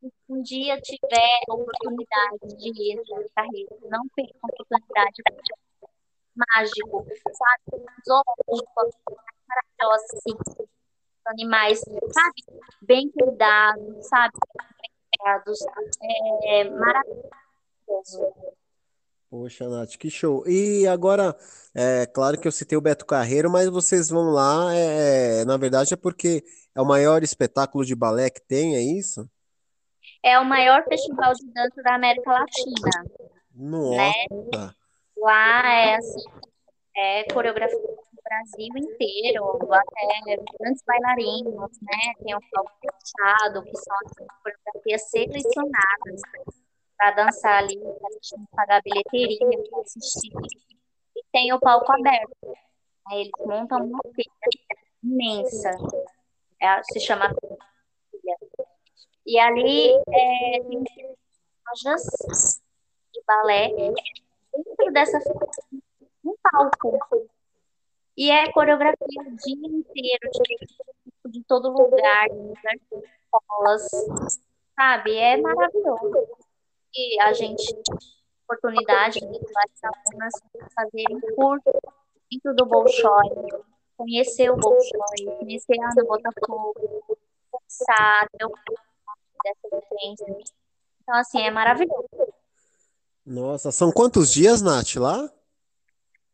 Se 0.00 0.12
um 0.30 0.40
dia 0.42 0.80
tiver 0.80 1.40
oportunidade 1.48 2.56
de 2.56 2.92
ir 2.92 2.96
nessa 2.96 3.28
carreira, 3.34 3.76
não 3.90 4.08
perca 4.14 4.38
a 4.42 4.46
oportunidade. 4.46 5.22
Mágico, 6.48 7.06
sabe? 7.32 7.84
Zoológico, 8.06 9.20
maravilhoso, 9.48 10.04
assim. 10.14 10.36
Animais, 11.26 11.80
sabe? 11.80 12.62
Bem 12.82 13.10
cuidados, 13.10 14.06
sabe? 14.08 14.34
Bem 14.80 14.90
cuidados. 15.12 15.58
É 16.44 16.64
maravilhoso. 16.70 18.32
Poxa, 19.30 19.68
Nath, 19.68 19.96
que 19.96 20.10
show. 20.10 20.42
E 20.48 20.88
agora, 20.88 21.36
é 21.72 22.04
claro 22.06 22.40
que 22.40 22.48
eu 22.48 22.52
citei 22.52 22.76
o 22.76 22.80
Beto 22.80 23.06
Carreiro, 23.06 23.48
mas 23.48 23.68
vocês 23.68 24.08
vão 24.08 24.30
lá, 24.30 24.74
é, 24.74 25.44
na 25.44 25.56
verdade 25.56 25.94
é 25.94 25.96
porque 25.96 26.42
é 26.74 26.82
o 26.82 26.84
maior 26.84 27.22
espetáculo 27.22 27.84
de 27.84 27.94
balé 27.94 28.28
que 28.28 28.40
tem, 28.40 28.74
é 28.74 28.80
isso? 28.80 29.30
É 30.20 30.36
o 30.38 30.44
maior 30.44 30.82
festival 30.84 31.32
de 31.34 31.46
dança 31.52 31.80
da 31.80 31.94
América 31.94 32.28
Latina, 32.28 33.04
né? 33.54 34.12
Lá 35.20 35.74
é 35.74 35.96
assim, 35.96 36.24
é 36.96 37.24
coreografia 37.32 37.78
do 37.78 38.22
Brasil 38.24 38.68
inteiro, 38.76 39.72
até 39.72 40.36
grandes 40.58 40.82
bailarinos, 40.86 41.78
né? 41.82 42.14
Tem 42.22 42.34
o 42.34 42.40
palco 42.50 42.72
fechado, 42.80 43.62
que 43.64 43.76
são 43.76 43.96
assim, 44.06 44.26
coreografias 44.42 45.10
selecionadas 45.10 46.22
para 46.96 47.10
dançar 47.12 47.62
ali, 47.62 47.78
a 47.78 48.12
gente 48.12 48.46
pagar 48.52 48.82
bilheteria 48.82 49.62
para 49.70 49.80
assistir. 49.82 50.32
E 51.16 51.22
tem 51.32 51.52
o 51.52 51.60
palco 51.60 51.92
aberto, 51.92 52.36
né? 52.42 52.54
Eles 53.12 53.32
montam 53.40 53.78
uma 53.84 54.00
feira 54.14 54.30
imensa, 55.02 55.70
é, 56.60 56.82
se 56.84 57.00
chama 57.00 57.28
Feira. 57.28 58.36
E 59.26 59.38
ali 59.38 59.92
é, 59.92 60.60
tem 60.60 61.16
lojas 61.68 62.02
de 63.12 63.22
balé 63.26 63.70
dentro 64.52 64.92
dessa 64.92 65.18
um 66.24 66.34
palco. 66.42 66.98
E 68.16 68.30
é 68.30 68.52
coreografia 68.52 69.22
o 69.22 69.36
dia 69.36 69.66
inteiro, 69.66 70.30
de, 70.32 71.30
de 71.30 71.44
todo 71.44 71.70
lugar, 71.70 72.28
das 72.28 73.04
escolas, 73.04 73.88
sabe? 74.76 75.16
É 75.16 75.36
maravilhoso. 75.36 76.28
E 76.94 77.20
a 77.22 77.32
gente 77.32 77.72
oportunidade 78.50 79.20
de 79.20 79.26
várias 79.26 79.84
alunas 79.84 80.32
fazerem 80.74 81.20
curso 81.36 81.70
dentro 82.30 82.54
do 82.54 82.66
Bolshoi, 82.66 83.28
conhecer 83.96 84.50
o 84.50 84.56
Bolshoi, 84.56 85.38
conhecer 85.38 85.80
a 85.80 85.90
Ana 85.90 86.04
Botafogo, 86.04 86.74
conversar, 87.50 88.28
ter 88.36 88.44
o 88.44 88.52
dessa 89.42 89.82
vivência. 89.90 90.26
Então, 91.02 91.14
assim, 91.14 91.40
é 91.42 91.50
maravilhoso. 91.50 92.08
Nossa, 93.34 93.70
são 93.70 93.92
quantos 93.92 94.32
dias, 94.32 94.60
Nath, 94.60 94.96
lá? 94.96 95.30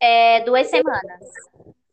É 0.01 0.43
duas 0.47 0.67
semanas. 0.71 1.31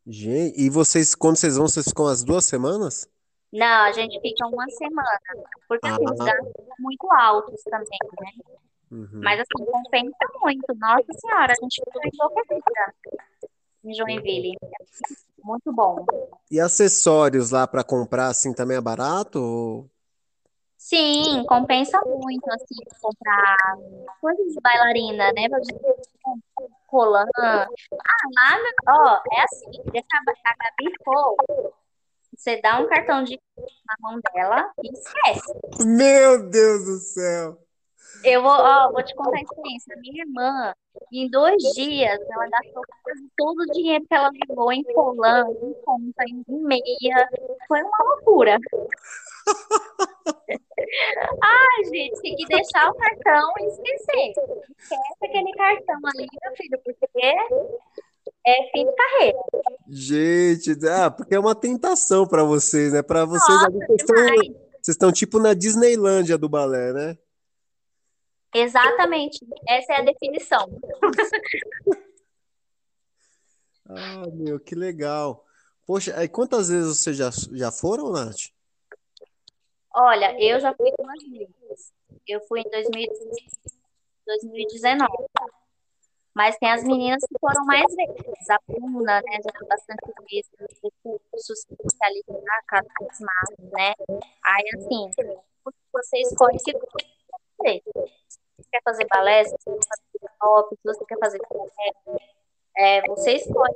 Gente, 0.08 0.58
e 0.62 0.70
vocês, 0.70 1.14
quando 1.14 1.36
vocês 1.36 1.58
vão, 1.58 1.68
vocês 1.68 1.86
ficam 1.86 2.08
as 2.08 2.24
duas 2.24 2.46
semanas? 2.46 3.06
Não, 3.52 3.84
a 3.84 3.92
gente 3.92 4.18
fica 4.22 4.48
uma 4.48 4.66
semana. 4.70 5.20
Porque 5.68 5.86
assim, 5.88 6.06
os 6.06 6.22
Ah. 6.22 6.24
gastos 6.24 6.52
são 6.56 6.76
muito 6.80 7.12
altos 7.12 7.62
também, 7.64 8.00
né? 8.22 8.32
Uhum. 8.92 9.22
Mas 9.22 9.42
assim, 9.42 9.66
compensa 9.70 10.16
muito. 10.42 10.64
Nossa 10.78 11.14
Senhora, 11.20 11.52
a 11.52 11.62
gente 11.62 11.82
fica 11.84 12.10
enlouquecida 12.14 12.94
em 13.84 13.94
Joinville. 13.94 14.58
Muito 15.44 15.74
bom. 15.74 16.06
E 16.50 16.62
acessórios 16.62 17.52
lá 17.52 17.68
para 17.68 17.84
comprar, 17.84 18.28
assim, 18.28 18.54
também 18.54 18.78
é 18.78 18.82
barato? 18.82 19.38
ou- 19.42 19.90
Sim, 20.94 21.44
compensa 21.48 22.00
muito, 22.06 22.48
assim, 22.52 22.76
comprar 23.02 23.58
coisas 24.22 24.54
de 24.54 24.62
bailarina, 24.62 25.32
né? 25.34 25.48
Colã. 26.86 27.26
Ah, 27.36 27.68
lá, 28.36 28.60
ó, 28.90 29.22
é 29.36 29.42
assim, 29.42 29.72
deixa 29.92 30.08
a 30.14 30.54
Gabi 30.54 30.94
for, 31.04 31.74
você 32.38 32.62
dá 32.62 32.80
um 32.80 32.88
cartão 32.88 33.24
de 33.24 33.40
na 33.58 33.96
mão 34.02 34.20
dela 34.34 34.72
e 34.84 34.94
esquece. 34.94 35.52
Meu 35.84 36.48
Deus 36.48 36.86
do 36.86 36.98
céu! 37.00 37.63
Eu 38.24 38.42
vou, 38.42 38.52
ó, 38.52 38.92
vou 38.92 39.04
te 39.04 39.14
contar 39.16 39.38
a 39.38 39.42
experiência. 39.42 39.96
Minha 39.98 40.24
irmã, 40.24 40.74
em 41.12 41.30
dois 41.30 41.62
dias, 41.76 42.20
ela 42.30 42.48
gastou 42.48 42.84
quase 43.04 43.30
todo 43.36 43.60
o 43.60 43.72
dinheiro 43.72 44.06
que 44.08 44.16
ela 44.16 44.30
levou 44.48 44.72
em 44.72 44.84
colã, 44.84 45.46
em 45.62 45.74
conta, 45.86 46.24
em 46.28 46.44
meia. 46.48 47.30
Foi 47.68 47.82
uma 47.82 47.98
loucura. 48.00 48.58
Ai, 51.44 51.84
gente, 51.86 52.22
tem 52.22 52.36
que 52.36 52.46
deixar 52.46 52.90
o 52.90 52.96
cartão 52.96 53.52
e 53.60 53.66
esquecer. 53.68 54.34
Esquece 54.80 55.26
aquele 55.26 55.52
cartão 55.54 56.00
ali, 56.06 56.28
meu 56.42 56.56
filho, 56.56 56.80
porque 56.84 57.08
é 58.46 58.72
fim 58.72 58.86
de 58.86 58.96
carreira. 58.96 59.40
Gente, 59.90 60.88
ah, 60.88 61.12
porque 61.12 61.36
é 61.36 61.40
uma 61.40 61.56
tentação 61.56 62.28
para 62.28 62.44
vocês, 62.44 62.94
né? 62.94 63.02
Para 63.02 63.26
vocês 63.26 63.50
Nossa, 63.50 63.72
vocês 63.72 64.02
estão, 64.02 64.16
vocês 64.16 64.88
estão 64.88 65.12
tipo 65.12 65.40
na 65.40 65.54
Disneylândia 65.54 66.38
do 66.38 66.48
balé, 66.48 66.94
né? 66.94 67.18
Exatamente. 68.54 69.40
Essa 69.68 69.94
é 69.94 69.98
a 69.98 70.04
definição. 70.04 70.68
Ah, 73.90 74.24
meu, 74.32 74.60
que 74.60 74.76
legal. 74.76 75.46
Poxa, 75.86 76.18
aí 76.18 76.30
quantas 76.30 76.70
vezes 76.70 76.98
vocês 77.00 77.18
já, 77.18 77.30
já 77.52 77.72
foram, 77.72 78.12
Nath? 78.12 78.50
Olha, 79.96 80.36
eu 80.42 80.60
já 80.60 80.74
fui 80.74 80.92
duas 80.98 81.24
vezes. 81.30 81.94
Eu 82.28 82.40
fui 82.48 82.62
em 82.62 82.70
2000 82.70 83.08
2019. 84.26 85.08
Mas 86.34 86.58
tem 86.58 86.72
as 86.72 86.84
meninas 86.84 87.22
que 87.30 87.38
foram 87.40 87.64
mais 87.66 87.86
vezes. 87.94 88.50
A 88.50 88.58
Bruna, 88.68 89.22
né, 89.22 89.38
já 89.44 89.52
foi 89.58 89.68
bastante 89.68 90.02
vezes. 90.32 90.50
Tem 90.82 90.92
cursos 91.04 91.66
especializados, 91.70 93.20
mais, 93.20 93.72
né? 93.72 93.94
Aí, 94.44 94.64
assim, 94.76 95.12
você 95.92 96.18
escolhe 96.22 96.58
que 96.64 96.74
fazer. 97.64 97.82
Se 98.28 98.40
você 98.58 98.70
quer 98.72 98.82
fazer 98.84 99.08
balé, 99.08 99.44
se 99.46 99.52
você 99.52 99.72
quer 99.72 99.80
fazer 99.88 100.36
pop, 100.40 100.76
se 100.76 100.84
você 100.84 101.06
quer 101.06 101.18
fazer 101.20 101.40
balé, 101.50 102.20
é, 102.78 103.08
você 103.08 103.34
escolhe 103.34 103.74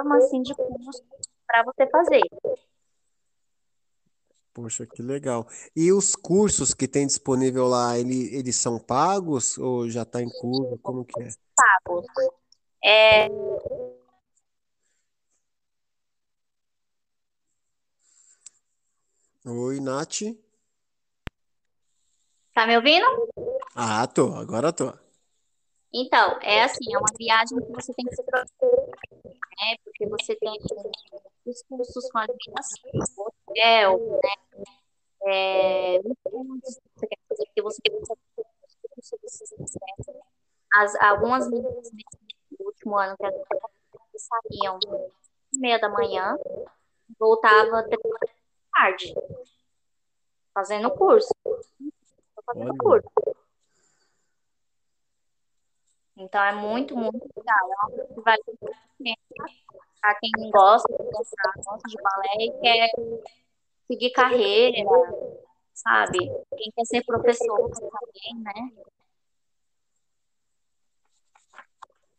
uma 0.00 0.18
assim 0.18 0.42
de 0.42 0.54
curso 0.54 1.04
para 1.46 1.64
você 1.64 1.88
fazer. 1.88 2.22
Poxa, 4.52 4.86
que 4.86 5.02
legal. 5.02 5.46
E 5.74 5.92
os 5.92 6.16
cursos 6.16 6.72
que 6.72 6.88
tem 6.88 7.06
disponível 7.06 7.66
lá, 7.66 7.98
ele, 7.98 8.34
eles 8.34 8.56
são 8.56 8.78
pagos 8.78 9.58
ou 9.58 9.88
já 9.88 10.02
está 10.02 10.22
incluso? 10.22 10.78
Como 10.82 11.04
que 11.04 11.22
é? 11.22 11.28
pagos. 11.84 12.06
É, 12.82 13.28
Oi, 19.48 19.78
Nath. 19.78 20.22
Tá 22.56 22.66
me 22.66 22.74
ouvindo? 22.74 23.04
Ah, 23.74 24.06
tô, 24.06 24.34
agora 24.34 24.72
tô. 24.72 24.90
Então, 25.92 26.38
é 26.40 26.64
assim, 26.64 26.94
é 26.94 26.98
uma 26.98 27.12
viagem 27.18 27.58
que 27.58 27.72
você 27.72 27.92
tem 27.92 28.06
que 28.06 28.16
se 28.16 28.22
né? 28.22 29.76
Porque 29.84 30.06
você 30.06 30.34
tem 30.36 30.58
os 31.44 31.62
custos 31.68 32.10
com 32.10 32.18
alimentação, 32.18 33.26
hotel, 33.46 34.20
né? 34.22 34.30
É, 35.28 36.00
você 36.02 37.06
quer 37.06 37.18
fazer, 37.28 37.44
porque 37.44 37.62
você 37.62 37.80
tem 37.82 37.92
que 37.92 38.06
você. 38.06 38.14
As, 40.74 40.94
algumas 40.96 41.48
meninas 41.50 41.90
no 42.58 42.66
último 42.66 42.96
ano 42.96 43.16
que 43.18 43.26
elas 43.26 43.42
saíam 44.16 44.76
às 44.76 45.58
meia 45.58 45.78
da 45.78 45.90
manhã, 45.90 46.36
voltava 47.18 47.82
três 47.82 48.02
da 48.02 48.28
tarde, 48.72 49.14
fazendo 50.54 50.90
curso. 50.90 51.28
Fazendo 52.46 52.70
Olha. 52.70 52.78
curso. 52.78 53.36
Então 56.16 56.42
é 56.42 56.52
muito, 56.54 56.96
muito 56.96 57.28
legal. 57.36 57.56
É 57.60 57.74
uma 57.74 57.90
coisa 57.90 58.14
que 58.14 58.20
vale 58.22 58.42
muito 58.98 59.20
a 60.02 60.14
quem 60.14 60.50
gosta 60.50 60.92
de 60.92 61.10
dançar, 61.10 61.52
gosta 61.56 61.88
de 61.88 61.96
balé 61.96 62.44
e 62.44 62.60
quer 62.60 62.90
seguir 63.86 64.10
carreira, 64.12 64.88
sabe? 65.74 66.18
Quem 66.56 66.70
quer 66.74 66.84
ser 66.86 67.04
professor 67.04 67.70
também, 67.70 68.42
né? 68.42 68.72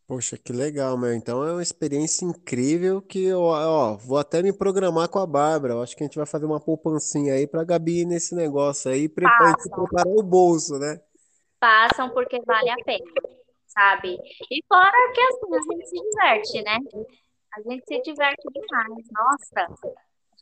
Poxa, 0.08 0.38
que 0.38 0.54
legal, 0.54 0.98
meu. 0.98 1.14
Então 1.14 1.46
é 1.46 1.52
uma 1.52 1.62
experiência 1.62 2.24
incrível 2.24 3.02
que 3.02 3.26
eu, 3.26 3.42
ó, 3.42 3.98
vou 3.98 4.18
até 4.18 4.42
me 4.42 4.54
programar 4.54 5.10
com 5.10 5.20
a 5.20 5.28
Bárbara. 5.28 5.74
Eu 5.74 5.82
acho 5.82 5.98
que 5.98 6.04
a 6.04 6.08
gente 6.08 6.16
vai 6.16 6.26
fazer 6.26 6.46
uma 6.46 6.62
poupancinha 6.62 7.34
aí 7.34 7.46
pra 7.46 7.66
Gabi 7.66 8.04
ir 8.04 8.06
nesse 8.06 8.34
negócio 8.34 8.90
aí, 8.90 9.10
pra 9.10 9.30
gente 9.30 9.64
Façam. 9.64 9.84
preparar 9.84 10.08
o 10.08 10.24
bolso, 10.24 10.80
né? 10.80 11.02
Façam 11.60 12.10
porque 12.12 12.40
vale 12.46 12.70
a 12.70 12.78
pena, 12.86 13.04
sabe? 13.68 14.18
E 14.50 14.64
fora 14.70 15.12
que 15.14 15.20
assim, 15.20 15.56
a 15.56 15.74
gente 15.74 15.90
se 15.90 16.02
diverte, 16.02 16.64
né? 16.64 16.78
A 17.58 17.62
gente 17.62 17.86
se 17.86 18.02
diverte 18.02 18.44
demais. 18.54 19.08
Nossa, 19.12 19.92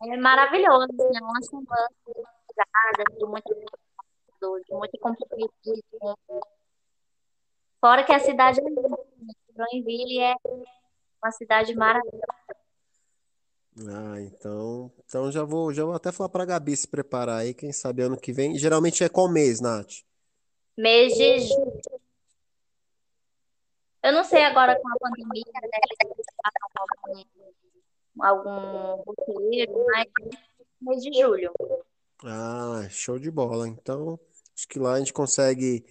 é 0.04 0.18
maravilhoso, 0.18 0.94
né? 0.96 1.20
Uma 1.24 1.42
semana 1.42 1.90
de 2.06 3.18
de 3.18 3.26
muito 3.26 3.56
de 4.64 4.76
muito 4.76 5.00
comprometismo. 5.00 6.18
Fora 7.82 8.04
que 8.04 8.14
a 8.14 8.20
cidade 8.20 8.60
é 8.60 8.64
linda. 8.64 9.05
Joinville 9.56 10.20
é 10.20 10.36
uma 11.24 11.32
cidade 11.32 11.76
maravilhosa. 11.76 12.26
Ah, 13.88 14.22
então, 14.22 14.92
então 15.06 15.32
já 15.32 15.44
vou, 15.44 15.74
já 15.74 15.84
vou 15.84 15.94
até 15.94 16.12
falar 16.12 16.30
pra 16.30 16.46
Gabi 16.46 16.76
se 16.76 16.88
preparar 16.88 17.40
aí, 17.40 17.54
quem 17.54 17.74
sabe 17.74 18.04
ano 18.04 18.18
que 18.18 18.32
vem. 18.32 18.58
Geralmente 18.58 19.04
é 19.04 19.10
qual 19.10 19.30
mês, 19.30 19.60
Nath? 19.60 20.04
Mês 20.78 21.14
de 21.14 21.40
julho. 21.40 21.82
Eu 24.04 24.14
não 24.14 24.24
sei 24.24 24.44
agora 24.44 24.80
com 24.80 24.88
a 24.88 24.96
pandemia, 25.00 25.44
né? 25.62 25.70
algum, 28.20 28.50
algum 28.54 29.04
roteiro, 29.04 29.86
mas 29.88 30.06
mês 30.82 31.02
de 31.02 31.20
julho. 31.20 31.52
Ah, 32.24 32.88
show 32.90 33.20
de 33.20 33.32
bola. 33.32 33.68
Então, 33.68 34.20
acho 34.56 34.68
que 34.68 34.80
lá 34.80 34.94
a 34.94 35.00
gente 35.00 35.12
consegue 35.12 35.86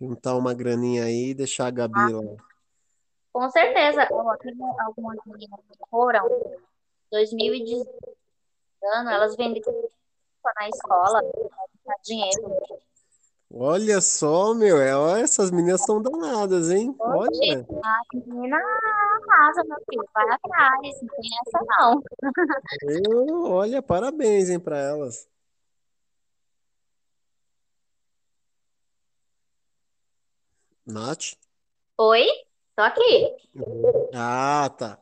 juntar 0.00 0.36
uma 0.36 0.54
graninha 0.54 1.04
aí 1.04 1.30
e 1.30 1.34
deixar 1.34 1.66
a 1.66 1.70
Gabi 1.70 2.12
lá. 2.12 2.36
Com 3.36 3.50
certeza. 3.50 4.08
Algumas 4.78 5.18
meninas 5.26 5.60
foram 5.90 6.26
em 6.26 7.10
2018, 7.12 7.86
ano, 8.82 9.10
elas 9.10 9.36
vendem 9.36 9.62
na 10.58 10.68
escola, 10.70 11.20
dinheiro. 12.02 12.80
Olha 13.52 14.00
só, 14.00 14.54
meu, 14.54 14.80
é, 14.80 15.20
essas 15.20 15.50
meninas 15.50 15.84
são 15.84 16.00
danadas, 16.00 16.70
hein? 16.70 16.96
Olha. 16.98 17.66
a 17.84 18.00
menina 18.14 18.56
arrasa, 18.56 19.64
meu 19.64 19.76
filho. 19.86 20.08
Vai 20.14 20.30
atrás, 20.30 21.02
não 21.02 21.08
tem 21.08 21.30
essa 21.46 21.64
não. 21.78 22.02
Eu, 22.88 23.44
olha, 23.52 23.82
parabéns, 23.82 24.48
hein, 24.48 24.58
pra 24.58 24.78
elas. 24.78 25.28
Nath? 30.86 31.34
Oi? 31.98 32.26
Tô 32.76 32.82
aqui. 32.82 33.34
Ah, 34.12 34.70
tá. 34.76 34.98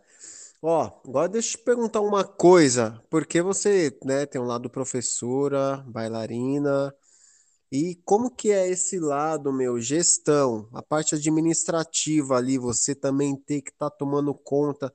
Ó, 0.62 0.92
agora 1.04 1.28
deixa 1.28 1.56
eu 1.56 1.58
te 1.58 1.64
perguntar 1.64 2.00
uma 2.00 2.22
coisa, 2.22 3.02
porque 3.10 3.42
você, 3.42 3.98
né, 4.04 4.24
tem 4.26 4.40
um 4.40 4.46
lado 4.46 4.70
professora, 4.70 5.84
bailarina, 5.88 6.94
e 7.72 7.96
como 8.04 8.30
que 8.30 8.52
é 8.52 8.68
esse 8.68 9.00
lado, 9.00 9.52
meu, 9.52 9.80
gestão, 9.80 10.68
a 10.72 10.80
parte 10.80 11.16
administrativa 11.16 12.36
ali, 12.36 12.56
você 12.58 12.94
também 12.94 13.34
tem 13.36 13.60
que 13.60 13.70
estar 13.70 13.90
tomando 13.90 14.32
conta 14.32 14.94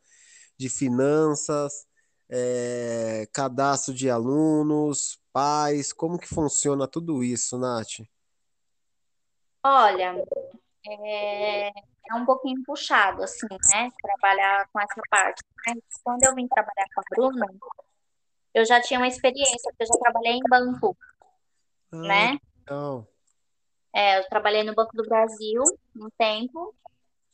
de 0.57 0.69
finanças, 0.69 1.85
é, 2.29 3.27
cadastro 3.33 3.93
de 3.93 4.09
alunos, 4.09 5.19
pais, 5.33 5.91
como 5.91 6.17
que 6.17 6.27
funciona 6.27 6.87
tudo 6.87 7.21
isso, 7.25 7.57
Nath? 7.57 7.99
Olha, 9.61 10.15
é, 10.87 11.67
é 11.69 12.15
um 12.15 12.25
pouquinho 12.25 12.63
puxado, 12.63 13.23
assim, 13.23 13.47
né? 13.73 13.89
Trabalhar 14.01 14.67
com 14.71 14.79
essa 14.79 15.01
parte. 15.09 15.43
Mas 15.65 15.77
quando 16.03 16.23
eu 16.23 16.35
vim 16.35 16.47
trabalhar 16.47 16.85
com 16.93 17.01
a 17.01 17.03
Bruna, 17.11 17.47
eu 18.53 18.65
já 18.65 18.81
tinha 18.81 18.99
uma 18.99 19.07
experiência, 19.07 19.71
porque 19.71 19.83
eu 19.83 19.87
já 19.87 19.99
trabalhei 19.99 20.33
em 20.33 20.49
banco, 20.49 20.97
Ah, 21.91 21.97
né? 21.97 22.39
legal. 22.59 23.07
É, 23.93 24.19
eu 24.19 24.29
trabalhei 24.29 24.63
no 24.63 24.75
Banco 24.75 24.95
do 24.95 25.03
Brasil 25.03 25.63
um 25.95 26.09
tempo, 26.17 26.75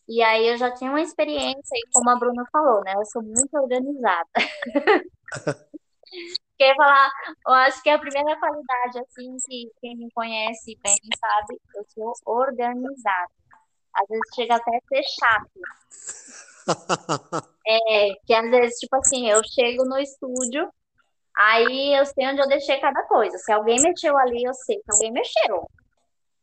e 0.08 0.22
aí 0.22 0.48
eu 0.48 0.58
já 0.58 0.72
tinha 0.72 0.90
uma 0.90 1.02
experiência, 1.02 1.76
e 1.76 1.90
como 1.92 2.10
a 2.10 2.16
Bruna 2.16 2.46
falou, 2.52 2.82
né? 2.84 2.94
Eu 2.96 3.06
sou 3.06 3.22
muito 3.22 3.54
organizada. 3.54 4.30
Quer 6.58 6.76
falar, 6.76 7.10
eu 7.48 7.54
acho 7.54 7.84
que 7.84 7.90
é 7.90 7.94
a 7.94 8.00
primeira 8.00 8.40
qualidade, 8.40 9.00
assim, 9.00 9.36
que 9.46 9.70
quem 9.82 9.98
me 9.98 10.10
conhece 10.12 10.78
bem 10.82 10.96
sabe, 11.20 11.60
eu 11.76 11.86
sou 11.90 12.14
organizada. 12.26 13.32
Às 13.94 14.08
vezes 14.08 14.36
chega 14.36 14.56
até 14.56 14.78
a 14.78 14.82
ser 14.88 15.04
chato. 15.04 15.52
É, 17.68 18.14
que 18.26 18.34
às 18.34 18.48
vezes, 18.52 18.78
tipo 18.78 18.96
assim, 18.96 19.28
eu 19.28 19.42
chego 19.44 19.86
no 19.86 19.98
estúdio, 19.98 20.72
aí 21.36 21.98
eu 21.98 22.06
sei 22.06 22.28
onde 22.28 22.40
eu 22.40 22.48
deixei 22.48 22.80
cada 22.80 23.02
coisa. 23.08 23.38
Se 23.40 23.52
alguém 23.52 23.82
mexeu 23.82 24.16
ali, 24.20 24.44
eu 24.44 24.54
sei 24.54 24.78
que 24.78 24.92
alguém 24.92 25.12
mexeu. 25.12 25.68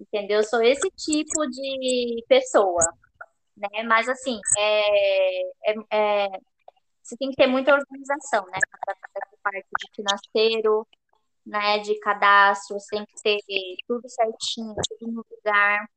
Entendeu? 0.01 0.39
Eu 0.39 0.45
sou 0.45 0.61
esse 0.63 0.91
tipo 0.97 1.47
de 1.49 2.25
pessoa, 2.29 2.83
né? 3.57 3.85
Mas 3.85 4.09
assim, 4.09 4.37
é, 4.59 5.71
é, 5.71 5.75
é, 5.93 6.29
você 7.03 7.17
tem 7.17 7.31
que 7.31 7.37
ter 7.37 7.47
muita 7.47 7.73
organização, 7.73 8.45
né? 8.47 8.59
Para 8.85 8.95
essa 8.95 9.32
parte 9.43 9.69
de 9.79 9.89
financeiro, 9.95 10.87
né? 11.47 11.79
De 11.81 11.99
cadastro, 12.01 12.77
tem 12.91 13.05
que 13.07 13.23
ter 13.23 13.39
tudo 13.87 14.09
certinho, 14.09 14.75
tudo 14.89 15.13
no 15.13 15.25
lugar, 15.31 15.89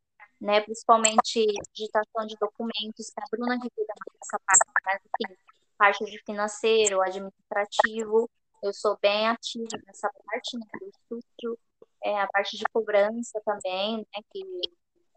né? 0.41 0.61
Principalmente 0.61 1.45
digitação 1.73 2.25
de 2.27 2.35
documentos, 2.39 3.09
que 3.09 3.21
a 3.21 3.25
Bruna 3.31 3.59
que 3.59 3.69
cuida 3.69 3.93
dessa 4.19 4.39
parte, 4.45 4.65
mas 4.85 5.01
assim, 5.01 5.37
parte 5.77 6.05
de 6.05 6.19
financeiro, 6.25 7.01
administrativo, 7.01 8.29
eu 8.63 8.73
sou 8.73 8.97
bem 9.01 9.27
ativa 9.27 9.77
nessa 9.85 10.09
parte, 10.25 10.57
né? 10.57 10.65
Do 10.79 10.87
estúdio, 10.89 11.59
é, 12.03 12.19
a 12.21 12.27
parte 12.27 12.57
de 12.57 12.63
cobrança 12.71 13.41
também, 13.45 13.97
né? 13.97 14.21
Que 14.31 14.41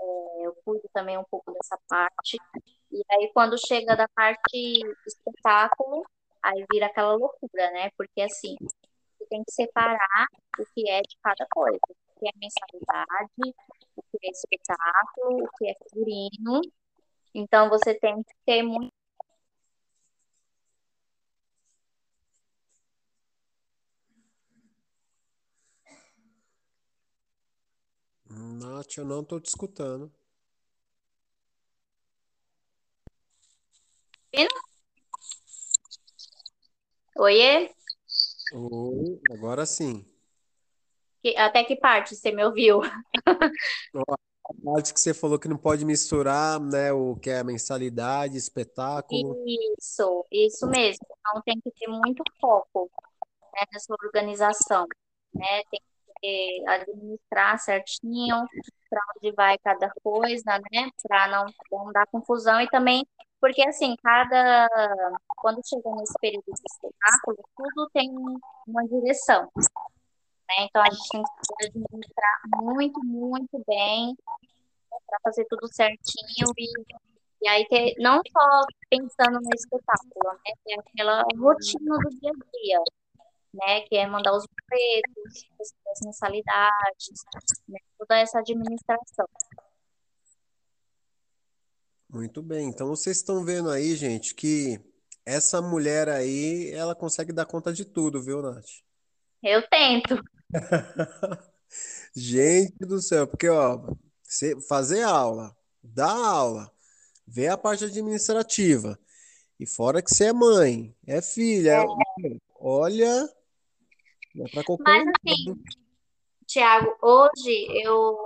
é, 0.00 0.46
eu 0.46 0.54
cuido 0.64 0.88
também 0.92 1.18
um 1.18 1.24
pouco 1.30 1.52
dessa 1.52 1.78
parte. 1.88 2.38
E 2.90 3.02
aí, 3.12 3.30
quando 3.34 3.56
chega 3.58 3.96
da 3.96 4.08
parte 4.08 4.80
espetáculo, 5.06 6.04
aí 6.42 6.64
vira 6.70 6.86
aquela 6.86 7.14
loucura, 7.14 7.70
né? 7.72 7.90
Porque 7.96 8.20
assim, 8.22 8.56
você 9.18 9.26
tem 9.28 9.42
que 9.44 9.52
separar 9.52 10.26
o 10.58 10.64
que 10.74 10.88
é 10.90 11.00
de 11.02 11.16
cada 11.22 11.46
coisa. 11.50 11.78
O 11.88 12.20
que 12.20 12.28
é 12.28 12.32
mensalidade, 12.36 13.54
o 13.96 14.02
que 14.02 14.26
é 14.26 14.30
espetáculo, 14.30 15.44
o 15.44 15.48
que 15.58 15.68
é 15.68 15.74
figurino. 15.84 16.60
Então, 17.34 17.68
você 17.68 17.94
tem 17.94 18.22
que 18.22 18.34
ter 18.44 18.62
muito. 18.62 18.92
Nath, 28.30 28.98
eu 28.98 29.04
não 29.04 29.24
tô 29.24 29.40
te 29.40 29.46
escutando. 29.46 30.12
Oiê? 37.18 37.68
Oi, 38.52 39.20
agora 39.32 39.66
sim. 39.66 40.06
Até 41.36 41.64
que 41.64 41.74
parte 41.74 42.14
você 42.14 42.30
me 42.30 42.44
ouviu? 42.44 42.80
A 42.80 44.54
parte 44.64 44.94
que 44.94 45.00
você 45.00 45.12
falou 45.12 45.36
que 45.36 45.48
não 45.48 45.56
pode 45.58 45.84
misturar, 45.84 46.60
né, 46.60 46.92
o 46.92 47.16
que 47.16 47.28
é 47.28 47.42
mensalidade, 47.42 48.36
espetáculo. 48.36 49.36
Isso, 49.76 50.24
isso 50.30 50.68
mesmo. 50.68 51.04
Então 51.18 51.42
tem 51.42 51.60
que 51.60 51.72
ter 51.72 51.88
muito 51.88 52.22
foco, 52.40 52.88
né, 53.52 53.62
nessa 53.72 53.92
organização, 54.00 54.86
né? 55.34 55.62
Tem 55.72 55.80
que 56.22 56.64
administrar 56.68 57.58
certinho 57.58 58.46
para 58.88 59.00
onde 59.16 59.34
vai 59.34 59.58
cada 59.58 59.90
coisa, 60.04 60.60
né? 60.70 60.88
Para 61.02 61.26
não, 61.28 61.46
não 61.72 61.92
dar 61.92 62.06
confusão 62.06 62.60
e 62.60 62.68
também 62.68 63.04
porque 63.40 63.62
assim, 63.66 63.94
cada 64.02 64.68
quando 65.36 65.60
chega 65.66 65.90
nesse 65.96 66.14
período 66.20 66.44
de 66.46 66.62
espetáculo, 66.66 67.38
tudo 67.56 67.90
tem 67.92 68.10
uma 68.66 68.86
direção, 68.86 69.50
né? 69.56 70.66
Então 70.68 70.82
a 70.82 70.90
gente 70.90 71.08
tem 71.10 71.22
que 71.22 71.66
administrar 71.66 72.40
muito, 72.62 73.00
muito 73.04 73.62
bem 73.66 74.16
para 75.06 75.18
fazer 75.24 75.44
tudo 75.46 75.66
certinho 75.72 76.52
e 76.56 76.68
e 77.40 77.48
aí, 77.48 77.66
ter, 77.68 77.94
não 77.98 78.20
só 78.32 78.66
pensando 78.90 79.40
no 79.40 79.50
espetáculo, 79.54 80.32
né? 80.44 80.52
Tem 80.64 80.76
aquela 80.78 81.22
rotina 81.38 81.96
do 81.98 82.10
dia 82.10 82.30
a 82.30 82.58
dia, 82.58 82.82
né? 83.54 83.80
Que 83.82 83.96
é 83.96 84.06
mandar 84.08 84.32
os 84.32 84.44
boletos, 84.44 85.46
as 85.60 86.00
mensalidades, 86.04 87.24
né? 87.68 87.78
Toda 87.96 88.18
essa 88.18 88.40
administração. 88.40 89.26
Muito 92.10 92.42
bem. 92.42 92.68
Então 92.68 92.88
vocês 92.88 93.18
estão 93.18 93.44
vendo 93.44 93.70
aí, 93.70 93.94
gente, 93.94 94.34
que 94.34 94.80
essa 95.24 95.60
mulher 95.60 96.08
aí, 96.08 96.70
ela 96.72 96.94
consegue 96.94 97.32
dar 97.32 97.44
conta 97.44 97.72
de 97.72 97.84
tudo, 97.84 98.22
viu, 98.22 98.40
Nath? 98.40 98.64
Eu 99.42 99.62
tento. 99.68 100.22
Gente 102.16 102.78
do 102.78 103.00
céu, 103.00 103.26
porque 103.26 103.48
ó, 103.48 103.94
fazer 104.66 105.02
aula, 105.02 105.54
dar 105.82 106.10
aula, 106.10 106.72
ver 107.26 107.48
a 107.48 107.58
parte 107.58 107.84
administrativa, 107.84 108.98
e 109.60 109.66
fora 109.66 110.00
que 110.00 110.10
você 110.10 110.28
é 110.28 110.32
mãe, 110.32 110.96
é 111.06 111.20
filha, 111.20 111.84
olha, 112.58 113.28
não 114.34 114.46
é 114.46 114.50
pra 114.50 114.64
qualquer 114.64 114.84
Mas 114.84 115.08
assim, 115.08 115.62
Tiago, 116.46 116.96
hoje 117.02 117.66
eu 117.84 118.16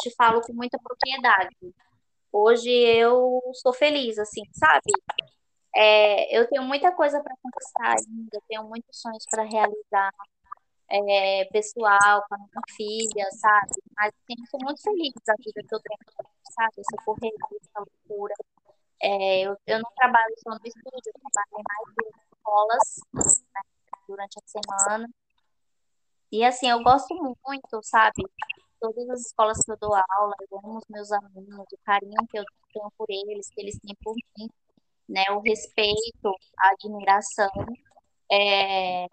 te 0.00 0.14
falo 0.14 0.40
com 0.42 0.52
muita 0.52 0.78
propriedade. 0.78 1.56
Hoje 2.32 2.70
eu 2.70 3.40
sou 3.54 3.72
feliz, 3.74 4.18
assim, 4.18 4.42
sabe? 4.54 4.90
É, 5.74 6.36
eu 6.38 6.48
tenho 6.48 6.62
muita 6.64 6.92
coisa 6.92 7.22
para 7.22 7.34
conquistar 7.42 7.96
ainda, 7.98 8.40
tenho 8.48 8.64
muitos 8.64 9.00
sonhos 9.00 9.24
para 9.30 9.42
realizar, 9.42 10.10
é, 10.88 11.44
pessoal, 11.46 12.24
com 12.28 12.34
a 12.34 12.38
minha 12.38 12.62
filha, 12.76 13.30
sabe? 13.32 13.72
Mas 13.96 14.08
assim, 14.08 14.40
eu 14.40 14.46
sou 14.50 14.60
muito 14.62 14.82
feliz 14.82 15.12
da 15.26 15.34
vida 15.38 15.62
que 15.66 15.74
eu 15.74 15.80
tenho, 15.80 15.98
sabe? 16.52 16.72
Essa 16.78 17.04
correria, 17.04 17.58
essa 17.62 17.80
loucura. 17.80 18.34
É, 19.02 19.42
eu, 19.42 19.56
eu 19.66 19.78
não 19.80 19.90
trabalho 19.96 20.34
só 20.38 20.50
no 20.50 20.60
estúdio, 20.64 21.02
eu 21.06 21.20
trabalho 21.20 21.58
em 21.58 21.64
mais 21.68 21.94
duas 21.96 22.14
escolas, 22.32 23.42
né, 23.54 23.60
durante 24.08 24.38
a 24.38 24.42
semana. 24.46 25.08
E 26.30 26.44
assim, 26.44 26.68
eu 26.68 26.82
gosto 26.82 27.14
muito, 27.14 27.82
sabe? 27.82 28.22
Todas 28.82 29.08
as 29.10 29.20
escolas 29.20 29.58
que 29.64 29.70
eu 29.70 29.76
dou 29.76 29.94
aula, 29.94 30.34
eu 30.50 30.58
amo 30.58 30.78
os 30.78 30.84
meus 30.90 31.12
alunos, 31.12 31.66
o 31.72 31.78
carinho 31.84 32.26
que 32.28 32.36
eu 32.36 32.44
tenho 32.72 32.90
por 32.98 33.06
eles, 33.08 33.48
que 33.50 33.60
eles 33.60 33.78
têm 33.78 33.94
por 34.02 34.12
mim, 34.36 34.50
né? 35.08 35.22
O 35.30 35.38
respeito, 35.38 36.34
a 36.58 36.70
admiração. 36.70 37.48
É, 38.28 39.06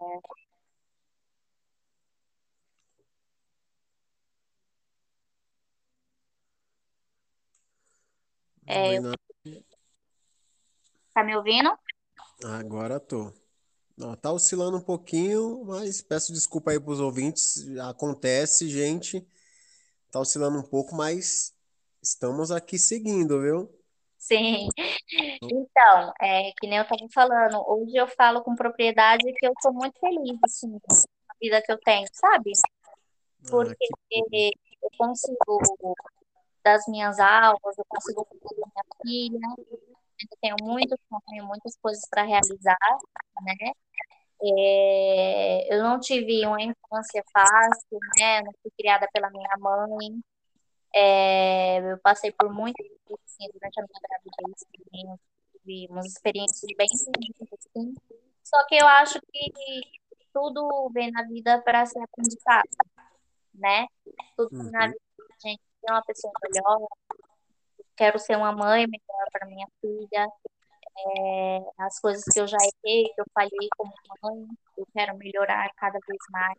é, 8.66 9.00
Nath. 9.00 9.16
tá 11.14 11.22
me 11.22 11.36
ouvindo? 11.36 11.70
Agora 12.44 12.98
tô. 12.98 13.32
Ó, 14.00 14.16
tá 14.16 14.32
oscilando 14.32 14.78
um 14.78 14.82
pouquinho, 14.82 15.64
mas 15.64 16.02
peço 16.02 16.32
desculpa 16.32 16.72
aí 16.72 16.80
pros 16.80 16.98
ouvintes. 16.98 17.68
Acontece, 17.78 18.68
gente. 18.68 19.24
Tá 20.10 20.20
oscilando 20.20 20.58
um 20.58 20.62
pouco, 20.62 20.94
mas 20.94 21.54
estamos 22.02 22.50
aqui 22.50 22.78
seguindo, 22.78 23.40
viu? 23.40 23.70
Sim. 24.18 24.68
Então, 25.42 26.12
é, 26.20 26.52
que 26.60 26.66
nem 26.66 26.78
eu 26.78 26.82
estava 26.82 27.06
falando, 27.12 27.62
hoje 27.66 27.96
eu 27.96 28.06
falo 28.08 28.42
com 28.42 28.54
propriedade 28.54 29.24
que 29.32 29.46
eu 29.46 29.52
sou 29.62 29.72
muito 29.72 29.98
feliz, 29.98 30.38
assim, 30.44 30.78
com 30.80 30.94
a 30.94 31.34
vida 31.40 31.62
que 31.62 31.72
eu 31.72 31.78
tenho, 31.78 32.06
sabe? 32.12 32.52
Ah, 33.46 33.50
Porque 33.50 33.86
que 34.10 34.52
eu 34.82 34.90
consigo, 34.98 35.60
das 36.64 36.86
minhas 36.88 37.18
aulas, 37.18 37.78
eu 37.78 37.84
consigo 37.88 38.24
cuidar 38.24 38.66
da 38.66 38.66
minha 38.66 38.84
filha, 39.02 39.48
eu 39.58 40.38
tenho 40.40 40.56
muito 40.62 40.96
sonho, 41.08 41.46
muitas 41.46 41.76
coisas 41.76 42.02
para 42.10 42.22
realizar, 42.22 42.76
né? 43.42 43.72
É, 44.42 45.74
eu 45.74 45.82
não 45.82 46.00
tive 46.00 46.46
uma 46.46 46.62
infância 46.62 47.22
fácil, 47.32 47.98
né? 48.18 48.42
Não 48.42 48.52
fui 48.62 48.70
criada 48.76 49.06
pela 49.12 49.30
minha 49.30 49.56
mãe. 49.58 50.20
É, 50.94 51.78
eu 51.92 51.98
passei 51.98 52.32
por 52.32 52.52
muitas 52.52 52.86
coisas 53.04 53.24
assim, 53.26 53.48
durante 53.52 53.80
a 53.80 53.84
minha 53.84 54.00
gravidez 54.08 54.66
tive 55.64 55.86
umas 55.90 56.06
experiências 56.06 56.72
bem 56.76 56.86
assim. 56.86 57.94
Só 58.42 58.66
que 58.66 58.76
eu 58.76 58.86
acho 58.86 59.20
que 59.32 59.52
tudo 60.32 60.90
vem 60.92 61.10
na 61.10 61.22
vida 61.24 61.60
para 61.62 61.86
ser 61.86 62.00
aprendizado, 62.00 62.68
né? 63.54 63.86
Tudo 64.36 64.50
vem 64.50 64.70
na 64.72 64.84
Uhum. 64.86 64.90
vida 64.90 65.00
pra 65.16 65.36
gente 65.50 65.62
ser 65.80 65.92
uma 65.92 66.02
pessoa 66.02 66.32
melhor. 66.42 66.88
Quero 67.96 68.18
ser 68.18 68.36
uma 68.36 68.52
mãe 68.52 68.86
melhor 68.86 69.26
para 69.32 69.46
minha 69.46 69.66
filha. 69.80 70.28
É, 71.16 71.60
as 71.78 71.98
coisas 72.00 72.22
que 72.24 72.40
eu 72.40 72.46
já 72.46 72.58
errei, 72.58 73.04
que 73.14 73.20
eu 73.20 73.24
falhei 73.32 73.68
como 73.76 73.92
mãe, 74.22 74.46
eu 74.76 74.86
quero 74.92 75.16
melhorar 75.16 75.70
cada 75.76 75.98
vez 76.06 76.18
mais, 76.30 76.58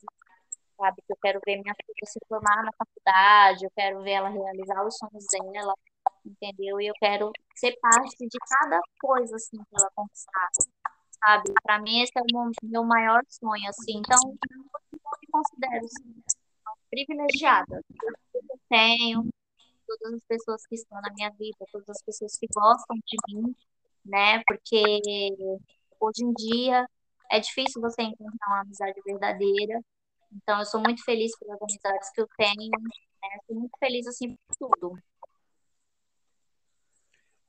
sabe? 0.77 1.01
Que 1.05 1.13
eu 1.13 1.17
quero 1.21 1.39
ver 1.45 1.61
minha 1.61 1.75
filha 1.75 2.05
se 2.05 2.19
formar 2.27 2.63
na 2.63 2.71
faculdade, 2.73 3.65
eu 3.65 3.71
quero 3.75 4.01
ver 4.01 4.11
ela 4.11 4.29
realizar 4.29 4.85
os 4.85 4.97
sonhos 4.97 5.25
dela, 5.31 5.75
entendeu? 6.25 6.81
E 6.81 6.87
eu 6.87 6.93
quero 6.99 7.31
ser 7.55 7.77
parte 7.79 8.17
de 8.27 8.37
cada 8.47 8.79
coisa 8.99 9.35
assim 9.35 9.57
que 9.57 9.75
ela 9.77 9.89
conquistar, 9.95 10.49
sabe? 11.23 11.53
Para 11.63 11.79
mim 11.79 12.01
esse 12.01 12.13
é 12.17 12.21
o 12.21 12.51
meu- 12.63 12.83
maior 12.83 13.21
sonho, 13.29 13.69
assim. 13.69 13.99
Então, 13.99 14.17
eu 14.51 14.59
me 14.59 15.27
considero 15.31 15.85
assim, 15.85 16.23
privilegiada. 16.89 17.81
Eu 18.33 18.59
tenho, 18.69 19.29
todas 19.87 20.13
as 20.15 20.23
pessoas 20.27 20.65
que 20.65 20.75
estão 20.75 20.99
na 21.01 21.13
minha 21.13 21.29
vida, 21.31 21.65
todas 21.71 21.89
as 21.89 22.01
pessoas 22.01 22.37
que 22.37 22.47
gostam 22.53 22.97
de 23.05 23.17
mim, 23.35 23.55
né? 24.05 24.41
Porque 24.45 24.81
hoje 25.99 26.23
em 26.23 26.33
dia 26.33 26.85
é 27.31 27.39
difícil 27.39 27.81
você 27.81 28.01
encontrar 28.01 28.47
uma 28.47 28.61
amizade 28.61 28.99
verdadeira. 29.05 29.79
Então, 30.33 30.59
eu 30.59 30.65
sou 30.65 30.81
muito 30.81 31.03
feliz 31.03 31.31
pelas 31.37 31.61
amizades 31.61 32.09
que 32.13 32.21
eu 32.21 32.27
tenho, 32.37 32.71
né? 32.71 33.39
Sou 33.47 33.55
muito 33.55 33.77
feliz 33.79 34.07
assim 34.07 34.35
por 34.47 34.55
tudo. 34.57 34.97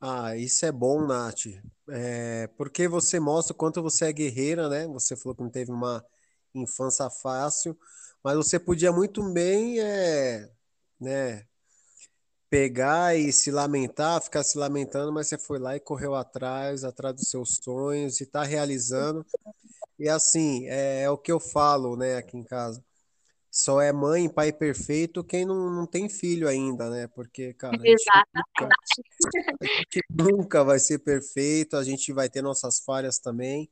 Ah, 0.00 0.36
isso 0.36 0.66
é 0.66 0.72
bom, 0.72 1.06
Nath. 1.06 1.46
É, 1.88 2.48
porque 2.56 2.88
você 2.88 3.20
mostra 3.20 3.54
o 3.54 3.56
quanto 3.56 3.80
você 3.80 4.06
é 4.06 4.12
guerreira, 4.12 4.68
né? 4.68 4.86
Você 4.88 5.16
falou 5.16 5.34
que 5.36 5.42
não 5.42 5.50
teve 5.50 5.70
uma 5.70 6.04
infância 6.54 7.08
fácil, 7.08 7.78
mas 8.22 8.36
você 8.36 8.58
podia 8.58 8.92
muito 8.92 9.22
bem, 9.32 9.80
é, 9.80 10.50
né, 11.00 11.46
pegar 12.52 13.16
e 13.16 13.32
se 13.32 13.50
lamentar, 13.50 14.20
ficar 14.20 14.44
se 14.44 14.58
lamentando, 14.58 15.10
mas 15.10 15.26
você 15.26 15.38
foi 15.38 15.58
lá 15.58 15.74
e 15.74 15.80
correu 15.80 16.14
atrás, 16.14 16.84
atrás 16.84 17.16
dos 17.16 17.30
seus 17.30 17.56
sonhos 17.56 18.20
e 18.20 18.24
está 18.24 18.42
realizando. 18.42 19.24
E 19.98 20.06
assim, 20.06 20.68
é, 20.68 21.04
é 21.04 21.10
o 21.10 21.16
que 21.16 21.32
eu 21.32 21.40
falo, 21.40 21.96
né, 21.96 22.16
aqui 22.16 22.36
em 22.36 22.44
casa. 22.44 22.84
Só 23.50 23.80
é 23.80 23.90
mãe 23.90 24.26
e 24.26 24.28
pai 24.28 24.52
perfeito 24.52 25.24
quem 25.24 25.46
não, 25.46 25.70
não 25.70 25.86
tem 25.86 26.10
filho 26.10 26.46
ainda, 26.46 26.90
né? 26.90 27.06
Porque, 27.06 27.54
cara, 27.54 27.74
a 27.74 27.86
gente 27.86 28.04
nunca, 28.34 28.68
a 29.58 29.64
gente 29.64 30.04
nunca 30.10 30.62
vai 30.62 30.78
ser 30.78 30.98
perfeito, 30.98 31.74
a 31.74 31.82
gente 31.82 32.12
vai 32.12 32.28
ter 32.28 32.42
nossas 32.42 32.80
falhas 32.80 33.18
também, 33.18 33.70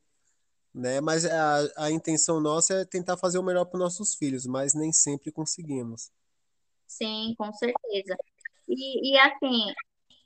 né? 0.73 1.03
Mas 1.03 1.27
a, 1.27 1.69
a 1.77 1.91
intenção 1.91 2.41
nossa 2.41 2.73
é 2.73 2.85
tentar 2.87 3.19
fazer 3.19 3.37
o 3.37 3.43
melhor 3.43 3.67
para 3.67 3.77
os 3.77 3.83
nossos 3.83 4.15
filhos, 4.15 4.47
mas 4.47 4.73
nem 4.73 4.91
sempre 4.91 5.31
conseguimos. 5.31 6.11
Sim, 6.87 7.35
com 7.37 7.53
certeza. 7.53 8.17
E, 8.71 9.15
e 9.15 9.19
assim, 9.19 9.73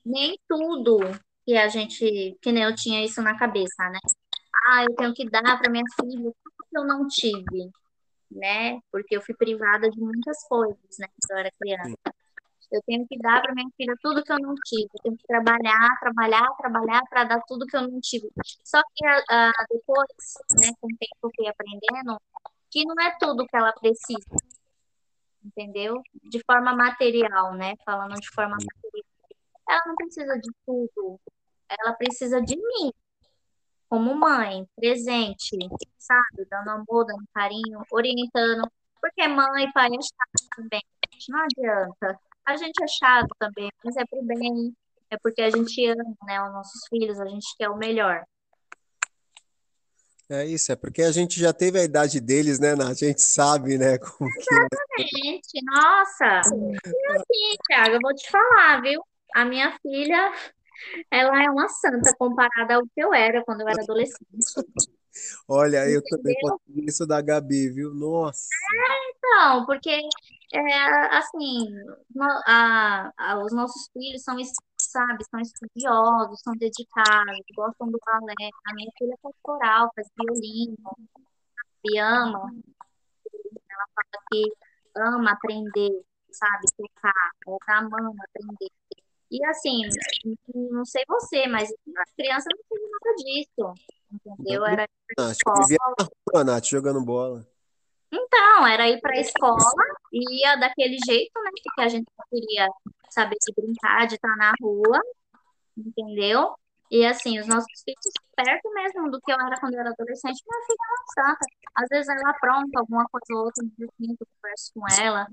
nem 0.05 0.39
tudo 0.49 0.99
que 1.47 1.57
a 1.57 1.69
gente, 1.69 2.37
que 2.41 2.53
nem 2.53 2.65
eu 2.65 2.75
tinha 2.75 3.05
isso 3.05 3.23
na 3.23 3.37
cabeça, 3.39 3.89
né? 3.91 3.99
Ah, 4.69 4.85
eu 4.85 4.95
tenho 4.97 5.15
que 5.15 5.29
dar 5.31 5.59
para 5.59 5.71
minha 5.71 5.85
filha 6.01 6.33
tudo 6.43 6.69
que 6.71 6.79
eu 6.79 6.85
não 6.85 7.07
tive, 7.09 7.71
né? 8.31 8.81
Porque 8.93 9.17
eu 9.17 9.23
fui 9.23 9.35
privada 9.35 9.91
de 9.91 10.01
muitas 10.01 10.47
coisas, 10.49 10.79
né, 10.99 11.07
quando 11.09 11.31
eu 11.31 11.39
era 11.39 11.51
criança. 11.61 11.97
Eu 12.73 12.83
tenho 12.87 13.07
que 13.07 13.19
dar 13.19 13.41
para 13.41 13.55
minha 13.55 13.69
filha 13.77 13.95
tudo 14.03 14.23
que 14.23 14.33
eu 14.33 14.39
não 14.39 14.55
tive. 14.65 14.89
Eu 14.95 15.03
tenho 15.03 15.17
que 15.17 15.27
trabalhar, 15.27 15.97
trabalhar, 16.01 16.49
trabalhar 16.57 17.03
para 17.09 17.25
dar 17.25 17.41
tudo 17.47 17.67
que 17.67 17.77
eu 17.77 17.83
não 17.83 18.01
tive. 18.01 18.29
Só 18.65 18.81
que 18.95 19.07
ah, 19.07 19.53
depois, 19.71 20.09
né, 20.59 20.73
com 20.81 20.89
o 20.89 20.97
tempo 20.99 21.17
eu 21.23 21.31
fui 21.37 21.47
aprendendo 21.47 22.21
que 22.71 22.85
não 22.85 22.95
é 23.01 23.17
tudo 23.21 23.47
que 23.47 23.57
ela 23.57 23.73
precisa, 23.73 24.27
entendeu? 25.45 26.03
De 26.23 26.43
forma 26.45 26.75
material, 26.75 27.55
né? 27.55 27.75
Falando 27.85 28.15
de 28.15 28.29
forma 28.31 28.57
material. 28.57 29.05
Ela 29.69 29.83
não 29.87 29.95
precisa 29.97 30.39
de 30.39 30.51
tudo. 30.67 31.21
Ela 31.69 31.95
precisa 31.95 32.41
de 32.41 32.57
mim, 32.57 32.93
como 33.89 34.15
mãe, 34.15 34.67
presente, 34.77 35.57
sabe? 35.99 36.45
Dando 36.51 36.71
amor, 36.71 37.05
dando 37.05 37.25
carinho, 37.33 37.83
orientando. 37.91 38.71
Porque 39.01 39.27
mãe 39.29 39.65
e 39.65 39.73
pai 39.73 39.89
é 39.89 40.03
chato 40.03 40.57
também. 40.57 40.83
Não 41.29 41.41
adianta. 41.41 42.19
A 42.45 42.57
gente 42.57 42.83
é 42.83 42.87
chato 42.87 43.29
também, 43.39 43.71
mas 43.85 43.97
é 43.97 44.05
pro 44.05 44.23
bem. 44.23 44.75
É 45.11 45.17
porque 45.23 45.43
a 45.43 45.51
gente 45.51 45.87
ama, 45.87 46.17
né, 46.25 46.43
os 46.43 46.53
nossos 46.53 46.87
filhos, 46.89 47.21
a 47.21 47.27
gente 47.27 47.47
quer 47.57 47.69
o 47.71 47.77
melhor. 47.77 48.25
É 50.31 50.47
isso, 50.47 50.73
é 50.73 50.77
porque 50.77 51.03
a 51.03 51.13
gente 51.13 51.39
já 51.39 51.53
teve 51.53 51.79
a 51.79 51.85
idade 51.85 52.19
deles, 52.21 52.59
né, 52.59 52.75
Nath? 52.75 52.91
A 52.91 52.95
gente 52.95 53.21
sabe, 53.21 53.77
né, 53.77 53.99
como 54.19 54.31
que 54.31 54.55
é. 54.55 55.03
Gente, 55.03 55.65
nossa! 55.65 56.41
E 56.87 57.13
assim, 57.13 57.57
Thiago, 57.69 57.97
eu 57.97 58.01
vou 58.01 58.15
te 58.15 58.31
falar, 58.31 58.81
viu? 58.81 59.03
A 59.35 59.45
minha 59.45 59.77
filha, 59.83 60.33
ela 61.11 61.43
é 61.43 61.51
uma 61.51 61.69
santa 61.69 62.15
comparada 62.19 62.77
ao 62.77 62.83
que 62.83 62.91
eu 63.03 63.13
era 63.13 63.45
quando 63.45 63.63
eu 63.63 63.69
era 63.69 63.83
adolescente. 63.83 64.25
Olha, 65.49 65.89
eu 65.89 66.03
também 66.03 66.33
Entendeu? 66.33 66.59
consegui 66.59 66.89
isso 66.89 67.07
da 67.07 67.21
Gabi, 67.21 67.69
viu? 67.71 67.93
Nossa. 67.95 68.49
Não, 69.23 69.67
porque, 69.67 69.91
é, 70.53 71.17
assim, 71.17 71.69
a- 72.47 73.13
a- 73.17 73.45
os 73.45 73.53
nossos 73.53 73.89
filhos 73.93 74.23
são, 74.23 74.37
sabe, 74.95 75.25
são 75.29 75.41
estudiosos, 75.41 76.41
são 76.41 76.53
dedicados, 76.55 77.41
gostam 77.57 77.91
do 77.91 77.99
balé. 78.07 78.51
A 78.67 78.75
minha 78.75 78.91
filha 78.97 79.17
faz 79.21 79.35
coral, 79.43 79.91
faz 79.95 80.09
violino, 80.17 80.79
e 81.85 81.99
ama, 81.99 82.51
ela 83.69 83.85
fala 83.95 84.25
que 84.31 84.53
ama 84.97 85.33
aprender, 85.33 86.05
sabe, 86.31 86.65
tocar, 86.77 87.13
ela 87.47 87.79
amando 87.79 88.15
aprender. 88.23 88.71
E 89.31 89.45
assim, 89.47 89.83
não 90.55 90.85
sei 90.85 91.03
você, 91.09 91.49
mas 91.49 91.69
as 91.99 92.13
crianças 92.13 92.47
não 92.55 92.65
teve 92.69 92.89
nada 92.89 93.17
disso, 93.17 93.75
entendeu? 94.13 94.65
Era 94.65 94.89
Nath, 95.19 95.39
eu 95.45 95.53
vivia 95.55 95.77
escola, 95.77 95.97
na 95.99 96.05
rua, 96.33 96.45
Nath, 96.45 96.67
jogando 96.67 97.05
bola. 97.05 97.54
Não, 98.11 98.67
era 98.67 98.89
ir 98.89 99.01
para 99.01 99.17
a 99.17 99.21
escola 99.21 99.57
e 100.13 100.43
ia 100.43 100.57
daquele 100.57 100.97
jeito, 101.05 101.33
né? 101.43 101.51
Porque 101.63 101.81
a 101.81 101.89
gente 101.89 102.07
não 102.17 102.25
queria 102.29 102.69
saber 103.11 103.37
de 103.41 103.53
brincar, 103.55 104.07
de 104.07 104.15
estar 104.15 104.37
na 104.37 104.53
rua, 104.61 105.01
entendeu? 105.77 106.55
E 106.91 107.05
assim, 107.05 107.41
os 107.41 107.47
nossos 107.47 107.83
filhos, 107.85 108.15
perto 108.37 108.73
mesmo 108.73 109.11
do 109.11 109.21
que 109.21 109.33
eu 109.33 109.37
era 109.37 109.59
quando 109.59 109.75
eu 109.75 109.81
era 109.81 109.91
adolescente, 109.91 110.43
minha 110.47 110.67
filha 110.67 110.77
é 110.79 111.25
uma 111.25 111.29
santa. 111.29 111.47
Às 111.75 111.89
vezes 111.89 112.09
ela 112.09 112.31
apronta 112.31 112.79
alguma 112.79 113.05
coisa 113.09 113.27
ou 113.33 113.47
outra 113.47 113.65
no 113.65 113.71
dia 113.77 113.89
seguinte, 113.97 114.19
eu 114.21 114.27
converso 114.37 114.73
com 114.75 115.03
ela. 115.03 115.27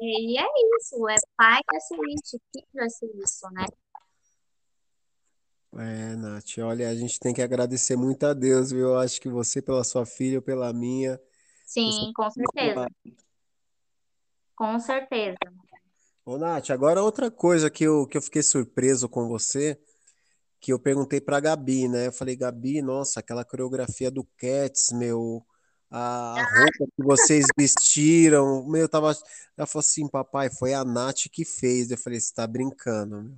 E 0.00 0.38
é 0.38 0.46
isso, 0.78 1.08
é 1.08 1.16
pai 1.36 1.60
é 1.74 1.80
ser 1.80 1.96
isso, 2.08 2.40
filho 2.52 2.84
é 2.84 2.88
ser 2.88 3.10
isso, 3.16 3.48
né? 3.52 3.66
É, 5.78 6.16
Nath, 6.16 6.58
olha, 6.58 6.88
a 6.88 6.94
gente 6.94 7.18
tem 7.18 7.34
que 7.34 7.42
agradecer 7.42 7.96
muito 7.96 8.24
a 8.24 8.32
Deus, 8.32 8.70
viu? 8.70 8.88
Eu 8.88 8.98
acho 8.98 9.20
que 9.20 9.28
você, 9.28 9.60
pela 9.60 9.84
sua 9.84 10.06
filha, 10.06 10.40
pela 10.40 10.72
minha, 10.72 11.20
Sim, 11.66 12.12
com 12.14 12.30
certeza, 12.30 12.86
abençoados. 12.86 12.96
com 14.54 14.78
certeza. 14.78 15.36
Ô, 16.24 16.38
Nath, 16.38 16.70
agora 16.70 17.02
outra 17.02 17.30
coisa 17.30 17.70
que 17.70 17.84
eu, 17.84 18.06
que 18.06 18.16
eu 18.16 18.22
fiquei 18.22 18.42
surpreso 18.42 19.08
com 19.08 19.28
você, 19.28 19.78
que 20.60 20.72
eu 20.72 20.78
perguntei 20.78 21.20
pra 21.20 21.40
Gabi, 21.40 21.88
né? 21.88 22.08
Eu 22.08 22.12
falei, 22.12 22.36
Gabi, 22.36 22.82
nossa, 22.82 23.20
aquela 23.20 23.44
coreografia 23.44 24.10
do 24.10 24.24
Cats, 24.36 24.90
meu, 24.92 25.44
a, 25.90 26.40
a 26.40 26.42
roupa 26.42 26.92
que 26.96 27.02
vocês 27.02 27.46
vestiram, 27.56 28.66
meu, 28.66 28.82
eu 28.82 28.88
tava. 28.88 29.16
Ela 29.56 29.66
falou 29.66 29.80
assim, 29.80 30.08
papai, 30.08 30.50
foi 30.50 30.74
a 30.74 30.84
Nath 30.84 31.28
que 31.30 31.44
fez. 31.44 31.90
Eu 31.90 31.98
falei, 31.98 32.20
você 32.20 32.34
tá 32.34 32.46
brincando, 32.46 33.22
meu. 33.22 33.36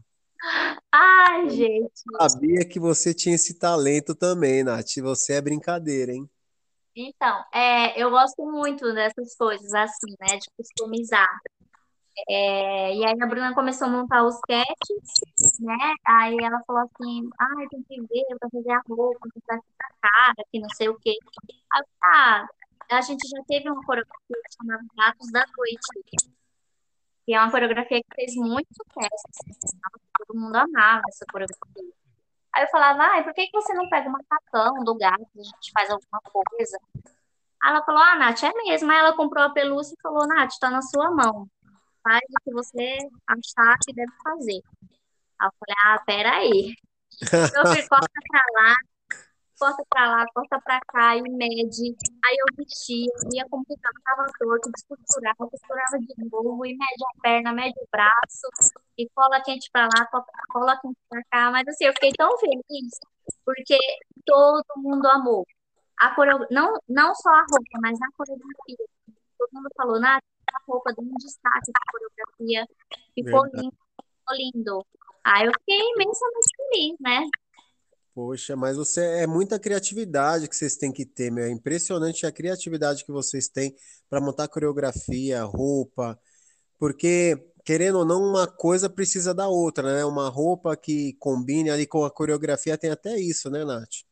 Ai, 0.92 1.48
gente. 1.50 2.02
Sabia 2.16 2.66
que 2.66 2.80
você 2.80 3.12
tinha 3.12 3.34
esse 3.34 3.59
talento 3.59 4.14
também, 4.14 4.64
Nath. 4.64 4.96
Você 5.02 5.34
é 5.34 5.40
brincadeira, 5.40 6.12
hein? 6.12 6.28
Então, 7.01 7.45
é, 7.55 8.01
eu 8.03 8.11
gosto 8.11 8.45
muito 8.45 8.93
dessas 8.93 9.37
coisas 9.37 9.73
assim, 9.73 10.16
né? 10.20 10.37
De 10.37 10.51
customizar. 10.57 11.29
É, 12.29 12.97
e 12.97 13.07
aí 13.07 13.23
a 13.23 13.27
Bruna 13.27 13.55
começou 13.55 13.87
a 13.87 13.91
montar 13.91 14.25
os 14.25 14.35
sketches, 14.37 15.61
né? 15.61 15.77
Aí 16.05 16.37
ela 16.43 16.61
falou 16.66 16.83
assim, 16.83 17.29
ah, 17.39 17.69
tem 17.70 17.83
que 17.85 18.01
ver 18.03 18.25
pra 18.41 18.51
fazer 18.51 18.73
a 18.73 18.83
roupa, 18.89 19.29
que 19.33 19.41
vai 19.47 19.59
ficar 19.61 19.89
cara, 20.03 20.49
que 20.51 20.59
não 20.61 20.69
sei 20.70 20.89
o 20.89 20.99
quê. 20.99 21.16
Aí, 21.73 21.83
ah, 22.03 22.49
a 22.91 23.01
gente 23.01 23.29
já 23.29 23.43
teve 23.47 23.70
uma 23.70 23.85
coreografia 23.85 24.37
que 24.45 24.57
chamava 24.57 24.83
Gatos 24.97 25.31
da 25.31 25.45
Noite, 25.57 26.29
que 27.25 27.33
é 27.35 27.41
uma 27.41 27.51
coreografia 27.53 28.01
que 28.03 28.15
fez 28.16 28.35
muito 28.35 28.69
sucesso. 28.75 29.25
assim, 29.39 29.79
todo 30.27 30.37
mundo 30.37 30.57
amava 30.57 31.03
essa 31.09 31.25
coreografia. 31.31 31.98
Aí 32.59 32.64
eu 32.64 32.70
falava, 32.70 33.05
ai, 33.05 33.22
por 33.22 33.32
que 33.32 33.47
que 33.47 33.52
você 33.52 33.72
não 33.72 33.89
pega 33.89 34.09
um 34.09 34.10
macacão 34.12 34.82
do 34.82 34.97
gato, 34.97 35.22
a 35.39 35.43
gente 35.44 35.70
faz 35.72 35.89
alguma 35.90 36.20
coisa? 36.22 36.76
Aí 37.62 37.70
ela 37.70 37.85
falou, 37.85 38.02
ah, 38.02 38.16
Nath, 38.16 38.43
é 38.43 38.52
mesmo. 38.52 38.90
Aí 38.90 38.98
ela 38.98 39.14
comprou 39.14 39.44
a 39.44 39.51
pelúcia 39.51 39.94
e 39.97 40.02
falou, 40.02 40.26
Nath, 40.26 40.59
tá 40.59 40.68
na 40.68 40.82
sua 40.82 41.09
mão. 41.09 41.48
Faz 42.02 42.20
o 42.28 42.43
que 42.43 42.52
você 42.52 42.98
achar 43.28 43.78
que 43.85 43.94
deve 43.94 44.10
fazer. 44.24 44.60
Aí 45.39 45.47
eu 45.47 45.52
falei, 45.60 45.76
ah, 45.86 46.02
peraí. 46.05 46.74
Eu 47.55 47.66
fui 47.72 47.86
coloca 47.86 48.09
pra 48.28 48.43
lá. 48.60 48.74
Corta 49.59 49.85
pra 49.89 50.10
lá, 50.10 50.26
corta 50.32 50.60
pra 50.60 50.80
cá, 50.89 51.16
e 51.16 51.22
mede. 51.22 51.97
Aí 52.24 52.36
eu 52.39 52.56
vestia, 52.56 53.10
via 53.30 53.47
como 53.51 53.64
que 53.64 53.74
tava 53.76 54.26
torto, 54.39 54.70
descosturava, 54.70 55.36
costurava 55.36 55.98
de 55.98 56.30
novo, 56.30 56.64
e 56.64 56.70
mede 56.70 57.05
a 57.05 57.20
perna, 57.20 57.52
mede 57.52 57.78
o 57.80 57.89
braço, 57.90 58.48
e 58.97 59.09
cola 59.10 59.43
quente 59.43 59.70
pra 59.72 59.85
lá, 59.86 60.09
cola 60.52 60.78
quente 60.80 60.98
pra 61.09 61.22
cá. 61.30 61.51
Mas 61.51 61.66
assim, 61.68 61.85
eu 61.85 61.93
fiquei 61.94 62.12
tão 62.12 62.39
feliz, 62.39 62.98
porque 63.44 63.78
todo 64.24 64.64
mundo 64.76 65.06
amou. 65.09 65.44
A 65.98 66.14
coreo... 66.14 66.47
não, 66.51 66.74
não 66.89 67.14
só 67.14 67.30
a 67.30 67.40
roupa, 67.51 67.78
mas 67.82 67.98
a 68.01 68.06
coreografia. 68.16 68.76
Todo 69.36 69.51
mundo 69.52 69.68
falou, 69.76 70.01
Nath, 70.01 70.22
a 70.52 70.59
roupa 70.66 70.93
deu 70.93 71.05
um 71.05 71.14
destaque 71.18 71.72
da 71.72 71.80
coreografia. 71.90 72.66
Ficou 73.14 73.44
lindo, 73.47 73.76
ficou 73.97 74.36
lindo. 74.36 74.86
Aí 75.24 75.47
eu 75.47 75.52
fiquei 75.59 75.78
imensamente 75.78 76.48
feliz, 76.56 76.97
né? 77.01 77.26
Poxa, 78.19 78.57
mas 78.57 78.77
você 78.77 79.23
é 79.23 79.28
muita 79.28 79.61
criatividade 79.61 80.49
que 80.49 80.57
vocês 80.57 80.74
têm 80.74 80.90
que 80.90 81.07
ter, 81.07 81.31
meu. 81.31 81.45
É 81.45 81.53
impressionante 81.53 82.27
a 82.27 82.32
criatividade 82.32 83.05
que 83.05 83.12
vocês 83.12 83.49
têm 83.49 83.73
para 84.11 84.20
montar 84.20 84.49
coreografia, 84.49 85.45
roupa, 85.45 86.19
porque 86.81 87.36
querendo 87.65 87.99
ou 87.99 88.05
não, 88.05 88.20
uma 88.20 88.49
coisa 88.49 88.90
precisa 88.90 89.32
da 89.32 89.47
outra, 89.47 89.95
né? 89.95 90.05
Uma 90.05 90.28
roupa 90.28 90.77
que 90.77 91.12
combine 91.20 91.70
ali 91.70 91.86
com 91.86 92.05
a 92.05 92.11
coreografia 92.11 92.77
tem 92.77 92.90
até 92.90 93.16
isso, 93.16 93.49
né, 93.51 93.65
Nath? 93.65 94.03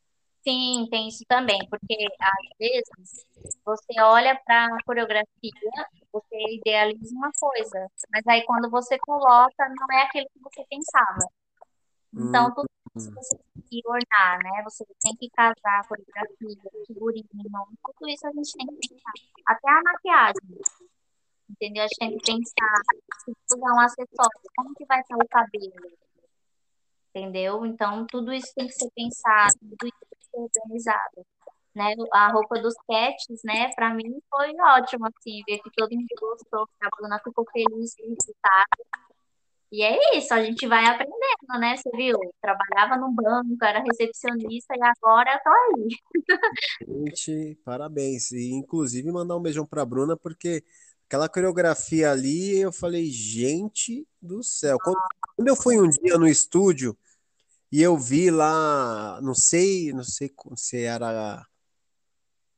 Sim, 0.47 0.87
tem 0.89 1.09
isso 1.09 1.25
também, 1.27 1.59
porque 1.69 1.97
às 2.21 2.59
vezes 2.61 3.25
você 3.65 4.01
olha 4.01 4.41
para 4.47 4.67
a 4.67 4.85
coreografia, 4.85 5.27
você 6.13 6.37
idealiza 6.53 7.13
uma 7.13 7.33
coisa, 7.41 7.89
mas 8.13 8.25
aí 8.29 8.45
quando 8.45 8.71
você 8.71 8.97
coloca, 9.01 9.69
não 9.69 9.99
é 9.99 10.05
aquilo 10.05 10.27
que 10.33 10.39
você 10.41 10.65
pensava. 10.71 11.27
Então, 12.17 12.55
tudo 12.55 12.67
isso 12.97 13.13
você 13.15 13.37
tem 13.37 13.63
que 13.69 13.83
ornar, 13.87 14.39
né? 14.43 14.63
Você 14.65 14.85
tem 15.03 15.15
que 15.17 15.29
casar 15.31 15.81
a 15.81 15.87
coreografia, 15.87 16.57
figurino, 16.87 17.29
tudo 17.85 18.09
isso 18.09 18.27
a 18.27 18.33
gente 18.33 18.53
tem 18.57 18.67
que 18.67 18.89
pensar. 18.89 19.13
Até 19.47 19.71
a 19.71 19.83
maquiagem, 19.83 20.59
entendeu? 21.51 21.85
A 21.85 21.87
gente 21.87 21.99
tem 21.99 22.17
que 22.17 22.33
pensar, 22.33 22.81
se 23.23 23.57
usar 23.57 23.73
um 23.75 23.81
acessório, 23.81 24.41
como 24.57 24.75
que 24.75 24.87
vai 24.87 25.01
estar 25.01 25.17
o 25.17 25.29
cabelo? 25.29 25.93
Entendeu? 27.11 27.67
Então, 27.67 28.07
tudo 28.07 28.33
isso 28.33 28.53
tem 28.55 28.67
que 28.67 28.73
ser 28.73 28.91
pensado, 28.95 29.55
tudo 29.61 29.87
isso 29.87 29.97
organizada. 30.33 31.27
Né? 31.75 31.95
A 32.13 32.33
roupa 32.33 32.59
dos 32.61 32.75
cats, 32.89 33.43
né, 33.45 33.71
para 33.75 33.93
mim 33.93 34.19
foi 34.31 34.55
ótimo, 34.59 35.07
assim, 35.07 35.43
ver 35.47 35.59
que 35.59 35.71
todo 35.77 35.95
mundo 35.95 36.07
gostou, 36.19 36.67
que 36.67 36.87
a 36.87 36.89
Bruna 36.97 37.21
ficou 37.23 37.45
feliz 37.53 37.95
com 37.95 38.05
o 38.05 38.09
resultado. 38.09 39.06
E 39.71 39.83
é 39.83 40.17
isso, 40.17 40.33
a 40.33 40.43
gente 40.43 40.67
vai 40.67 40.85
aprendendo, 40.87 41.61
né? 41.61 41.77
Você 41.77 41.91
viu? 41.97 42.19
Trabalhava 42.41 42.97
no 42.97 43.13
banco, 43.13 43.65
era 43.65 43.83
recepcionista 43.83 44.75
e 44.77 44.81
agora 44.83 45.41
tô 45.43 45.51
aí. 45.51 45.89
Gente, 46.87 47.59
parabéns. 47.65 48.31
E 48.31 48.53
inclusive 48.53 49.11
mandar 49.11 49.37
um 49.37 49.43
beijão 49.43 49.67
pra 49.67 49.85
Bruna, 49.85 50.17
porque 50.17 50.63
aquela 51.07 51.29
coreografia 51.29 52.11
ali, 52.11 52.59
eu 52.59 52.73
falei, 52.73 53.07
gente 53.11 54.07
do 54.23 54.43
céu. 54.43 54.79
Quando, 54.83 54.99
quando 55.37 55.49
eu 55.49 55.57
fui 55.57 55.81
um 55.81 55.89
dia 55.89 56.17
no 56.17 56.29
estúdio, 56.29 56.97
e 57.71 57.83
eu 57.83 57.99
vi 57.99 58.31
lá, 58.31 59.21
não 59.21 59.35
sei, 59.35 59.93
não 59.93 60.05
sei 60.05 60.33
se 60.57 60.83
era 60.85 61.45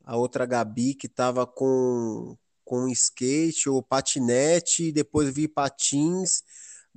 a 0.04 0.16
outra 0.16 0.44
Gabi 0.44 0.94
que 0.94 1.06
estava 1.06 1.46
com 1.46 2.36
com 2.64 2.86
skate 2.88 3.66
ou 3.66 3.82
patinete, 3.82 4.88
e 4.88 4.92
depois 4.92 5.34
vi 5.34 5.48
patins. 5.48 6.42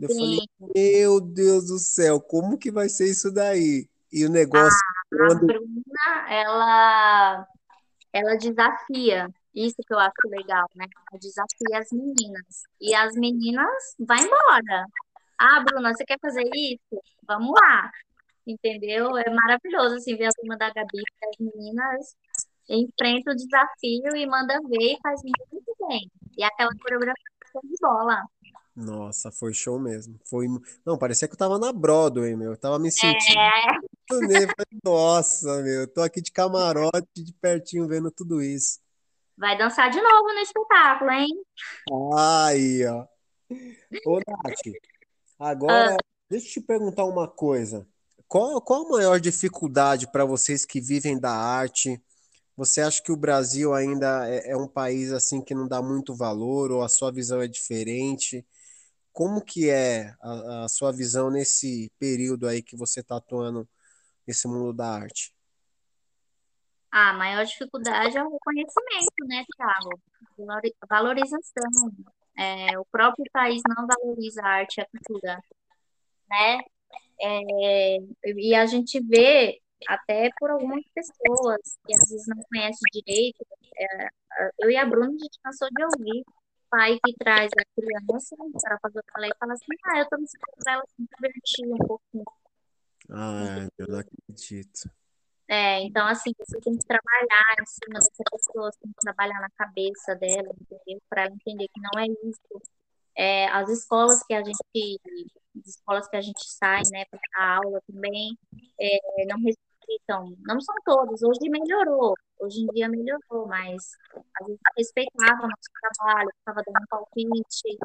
Eu 0.02 0.10
Sim. 0.10 0.20
falei, 0.20 0.74
meu 0.76 1.22
Deus 1.22 1.68
do 1.68 1.78
céu, 1.78 2.20
como 2.20 2.58
que 2.58 2.72
vai 2.72 2.90
ser 2.90 3.10
isso 3.10 3.32
daí? 3.32 3.88
E 4.12 4.26
o 4.26 4.30
negócio. 4.30 4.78
A, 5.14 5.18
quando... 5.18 5.44
a 5.44 5.46
Bruna, 5.46 6.30
ela, 6.30 7.48
ela 8.12 8.36
desafia. 8.36 9.30
Isso 9.54 9.76
que 9.86 9.94
eu 9.94 10.00
acho 10.00 10.28
legal, 10.28 10.66
né? 10.76 10.86
Ela 11.12 11.20
desafia 11.20 11.80
as 11.80 11.92
meninas. 11.92 12.64
E 12.80 12.96
as 12.96 13.14
meninas 13.16 13.96
vai 14.00 14.20
embora. 14.20 14.86
Ah, 15.38 15.60
Bruna, 15.62 15.94
você 15.94 16.06
quer 16.06 16.20
fazer 16.22 16.44
isso? 16.54 17.02
Vamos 17.28 17.52
lá. 17.52 17.92
Entendeu? 18.46 19.18
É 19.18 19.30
maravilhoso, 19.30 19.96
assim, 19.96 20.16
ver 20.16 20.28
a 20.28 20.32
turma 20.32 20.58
da 20.58 20.72
Gabi, 20.72 21.04
as 21.24 21.38
meninas 21.40 22.16
enfrentam 22.70 23.34
o 23.34 23.36
desafio 23.36 24.16
e 24.16 24.26
manda 24.26 24.60
ver 24.68 24.94
e 24.94 25.00
faz 25.02 25.22
muito 25.24 25.76
bem. 25.88 26.10
E 26.38 26.44
aquela 26.44 26.72
coreografia 26.82 27.24
de 27.64 27.76
bola. 27.82 28.24
Nossa, 28.76 29.32
foi 29.32 29.54
show 29.54 29.80
mesmo. 29.80 30.20
Foi, 30.30 30.48
não, 30.86 30.98
parecia 30.98 31.28
que 31.28 31.34
eu 31.34 31.38
tava 31.38 31.60
na 31.60 31.74
Broadway, 31.74 32.36
meu. 32.36 32.52
Eu 32.52 32.58
tava 32.58 32.80
me 32.80 32.92
sentindo. 32.92 33.40
É. 33.40 33.92
Nossa, 34.84 35.62
meu, 35.62 35.88
tô 35.88 36.02
aqui 36.02 36.22
de 36.22 36.32
camarote, 36.32 37.08
de 37.16 37.34
pertinho 37.34 37.88
vendo 37.88 38.12
tudo 38.12 38.42
isso. 38.42 38.80
Vai 39.38 39.58
dançar 39.58 39.90
de 39.90 40.02
novo 40.02 40.34
no 40.34 40.40
espetáculo, 40.40 41.12
hein? 41.12 41.30
Aí, 42.16 42.86
ó. 42.86 43.06
Ô, 44.06 44.20
Nath, 44.20 44.76
agora, 45.40 45.96
ah. 45.96 45.98
deixa 46.30 46.48
eu 46.48 46.52
te 46.54 46.62
perguntar 46.62 47.06
uma 47.06 47.28
coisa. 47.28 47.88
Qual, 48.28 48.62
qual 48.62 48.86
a 48.86 48.90
maior 48.90 49.20
dificuldade 49.20 50.10
para 50.10 50.24
vocês 50.24 50.66
que 50.66 50.80
vivem 50.80 51.20
da 51.20 51.32
arte? 51.32 52.02
Você 52.56 52.80
acha 52.80 53.02
que 53.02 53.12
o 53.12 53.18
Brasil 53.18 53.74
ainda 53.74 54.30
é, 54.30 54.52
é, 54.52 54.58
um 54.58 54.68
país 54.68 55.12
assim 55.12 55.42
que 55.42 55.56
não 55.56 55.68
dá 55.68 55.82
muito 55.82 56.16
valor 56.16 56.72
ou 56.72 56.82
a 56.82 56.88
sua 56.88 57.12
visão 57.12 57.42
é 57.42 57.48
diferente? 57.48 58.46
Como 59.12 59.44
que 59.44 59.70
é 59.70 60.16
a, 60.22 60.66
a 60.66 60.70
sua 60.70 60.92
visão 60.92 61.30
nesse 61.30 61.92
período 62.00 62.48
aí 62.48 62.62
que 62.62 62.78
você 62.78 63.02
está 63.02 63.18
atuando 63.18 63.68
nesse 64.26 64.48
mundo 64.48 64.74
da 64.74 64.88
arte? 64.88 65.34
A 66.92 67.14
maior 67.14 67.46
dificuldade 67.46 68.18
é 68.18 68.24
o 68.24 68.32
reconhecimento, 68.32 69.26
né, 69.28 69.46
Thiago? 69.56 70.02
Valorização. 70.90 71.92
É, 72.38 72.78
o 72.78 72.86
próprio 72.86 73.26
país 73.32 73.62
não 73.68 73.88
valoriza 73.88 74.42
a 74.42 74.48
arte 74.48 74.78
e 74.78 74.82
a 74.82 74.88
cultura, 74.88 75.40
né? 76.30 76.60
É, 77.22 77.98
e 78.36 78.56
a 78.56 78.66
gente 78.66 79.00
vê 79.00 79.62
até 79.88 80.30
por 80.40 80.50
algumas 80.50 80.84
pessoas 80.94 81.78
que 81.86 81.94
às 81.94 82.10
vezes 82.10 82.28
não 82.28 82.42
conhecem 82.50 82.82
direito. 82.92 83.46
É, 83.78 84.08
eu 84.60 84.70
e 84.70 84.78
a 84.78 84.86
Bruna, 84.86 85.08
a 85.08 85.24
gente 85.24 85.40
cansou 85.44 85.70
de 85.72 85.84
ouvir 85.84 86.24
pai 86.72 86.98
que 87.06 87.14
traz 87.20 87.52
a 87.60 87.82
criança 87.82 88.36
para 88.64 88.80
fazer 88.80 89.00
o 89.00 89.04
balé 89.14 89.28
e 89.28 89.38
fala 89.38 89.54
assim, 89.54 89.66
ah, 89.86 90.00
eu 90.00 90.10
tô 90.10 90.18
me 90.18 90.28
sentindo 90.28 90.68
ela 90.68 90.84
se 90.88 91.06
divertir 91.16 91.68
um 91.68 91.78
pouquinho. 91.78 92.26
Ah, 93.10 93.68
eu 93.78 93.88
não 93.88 94.00
acredito. 94.00 94.90
É, 95.48 95.82
então 95.82 96.08
assim, 96.08 96.32
você 96.40 96.60
tem 96.62 96.78
que 96.78 96.86
trabalhar 96.86 97.56
em 97.62 97.66
cima 97.66 98.00
dessa 98.00 98.24
pessoa, 98.32 98.72
você 98.72 98.80
tem 98.80 98.92
que 98.92 99.02
trabalhar 99.02 99.42
na 99.42 99.50
cabeça 99.50 100.16
dela, 100.16 100.50
entendeu? 100.62 101.02
Para 101.10 101.24
ela 101.24 101.34
entender 101.34 101.68
que 101.68 101.82
não 101.82 102.02
é 102.02 102.08
isso. 102.08 102.62
É, 103.14 103.48
as 103.50 103.70
escolas 103.70 104.24
que 104.24 104.34
a 104.34 104.42
gente 104.42 105.02
as 105.60 105.68
escolas 105.68 106.08
que 106.08 106.16
a 106.16 106.22
gente 106.22 106.50
sai, 106.50 106.82
né, 106.94 107.04
para 107.12 107.20
dar 107.34 107.58
aula 107.58 107.82
também, 107.86 108.38
é, 108.80 109.26
não 109.26 109.38
respeitam, 109.82 110.36
não 110.42 110.60
são 110.62 110.76
todas, 110.86 111.22
hoje 111.24 111.50
melhorou, 111.50 112.14
hoje 112.40 112.62
em 112.62 112.68
dia 112.68 112.90
melhorou, 112.90 113.48
mas 113.48 113.92
a 114.40 114.44
gente 114.48 114.60
respeitava 114.78 115.44
o 115.44 115.48
nosso 115.48 115.70
trabalho, 115.82 116.30
estava 116.30 116.62
dando 116.66 116.84
um 116.84 116.88
palpite, 116.90 117.78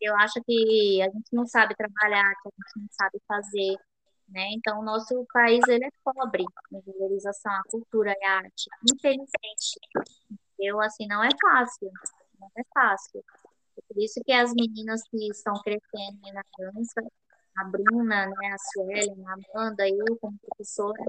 eu 0.00 0.16
acho 0.16 0.40
que 0.44 1.02
a 1.02 1.06
gente 1.06 1.32
não 1.32 1.46
sabe 1.46 1.74
trabalhar, 1.74 2.34
que 2.42 2.48
a 2.48 2.52
gente 2.56 2.80
não 2.80 2.88
sabe 2.90 3.20
fazer, 3.26 3.76
né, 4.28 4.50
então 4.52 4.80
o 4.80 4.84
nosso 4.84 5.26
país, 5.32 5.66
ele 5.68 5.84
é 5.84 5.90
pobre 6.04 6.44
na 6.70 6.80
valorização 6.86 7.52
à 7.52 7.62
cultura 7.70 8.14
e 8.20 8.24
à 8.24 8.38
arte, 8.38 8.68
infelizmente, 8.92 9.80
eu, 10.58 10.80
assim, 10.80 11.06
não 11.06 11.22
é 11.22 11.30
fácil, 11.40 11.90
não 12.38 12.50
é 12.56 12.62
fácil, 12.74 13.24
por 13.88 14.02
isso 14.02 14.20
que 14.24 14.32
as 14.32 14.52
meninas 14.52 15.02
que 15.10 15.28
estão 15.28 15.54
crescendo 15.62 16.20
na 16.32 16.42
dança, 16.58 17.00
a 17.56 17.64
Bruna, 17.64 18.26
né, 18.26 18.52
a 18.52 18.58
Suelen, 18.58 19.24
a 19.26 19.34
Amanda, 19.34 19.88
eu 19.88 20.16
como 20.20 20.38
professora, 20.38 21.02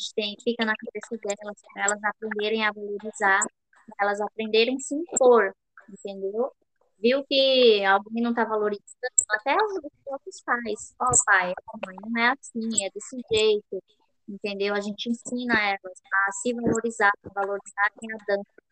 gente 0.00 0.14
tem, 0.14 0.36
fica 0.42 0.64
na 0.64 0.74
cabeça 0.74 1.16
delas, 1.18 1.60
para 1.72 1.84
elas 1.84 2.04
aprenderem 2.04 2.64
a 2.64 2.72
valorizar, 2.72 3.40
para 3.86 4.06
elas 4.06 4.20
aprenderem 4.20 4.76
a 4.76 4.80
se 4.80 4.94
impor, 4.94 5.54
entendeu? 5.88 6.52
Viu 6.98 7.24
que 7.24 7.84
alguém 7.84 8.22
não 8.22 8.30
está 8.30 8.44
valorizando, 8.44 8.84
até 9.30 9.56
os 9.56 9.80
próprios 10.04 10.40
pais. 10.42 10.94
Ó, 11.00 11.06
oh, 11.06 11.24
pai, 11.24 11.52
mãe 11.86 11.96
não 12.02 12.22
é 12.22 12.28
assim, 12.32 12.84
é 12.84 12.90
desse 12.90 13.16
jeito, 13.32 13.82
entendeu? 14.28 14.74
A 14.74 14.80
gente 14.80 15.08
ensina 15.08 15.54
elas 15.60 16.00
a 16.28 16.32
se 16.32 16.52
valorizar, 16.52 17.12
a 17.24 17.32
valorizar 17.32 17.90
quem 17.98 18.12
a 18.12 18.16
dança, 18.26 18.62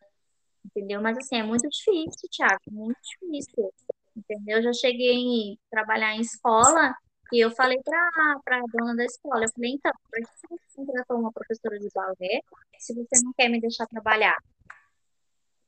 entendeu? 0.65 1.01
Mas 1.01 1.17
assim, 1.19 1.37
é 1.37 1.43
muito 1.43 1.69
difícil, 1.69 2.29
Thiago, 2.31 2.61
muito 2.71 2.99
difícil, 3.03 3.73
entendeu? 4.17 4.59
Eu 4.59 4.63
já 4.63 4.73
cheguei 4.73 5.55
a 5.55 5.71
trabalhar 5.71 6.15
em 6.15 6.21
escola 6.21 6.95
e 7.33 7.45
eu 7.45 7.51
falei 7.51 7.79
para 7.83 8.59
a 8.59 8.63
dona 8.73 8.97
da 8.97 9.05
escola, 9.05 9.45
eu 9.45 9.53
falei, 9.53 9.73
então, 9.73 9.93
por 10.11 10.21
que 10.21 10.27
você 10.27 10.77
contratou 10.77 11.19
uma 11.19 11.33
professora 11.33 11.79
de 11.79 11.89
balé 11.95 12.41
se 12.79 12.95
você 12.95 13.23
não 13.23 13.33
quer 13.35 13.49
me 13.49 13.61
deixar 13.61 13.87
trabalhar? 13.87 14.37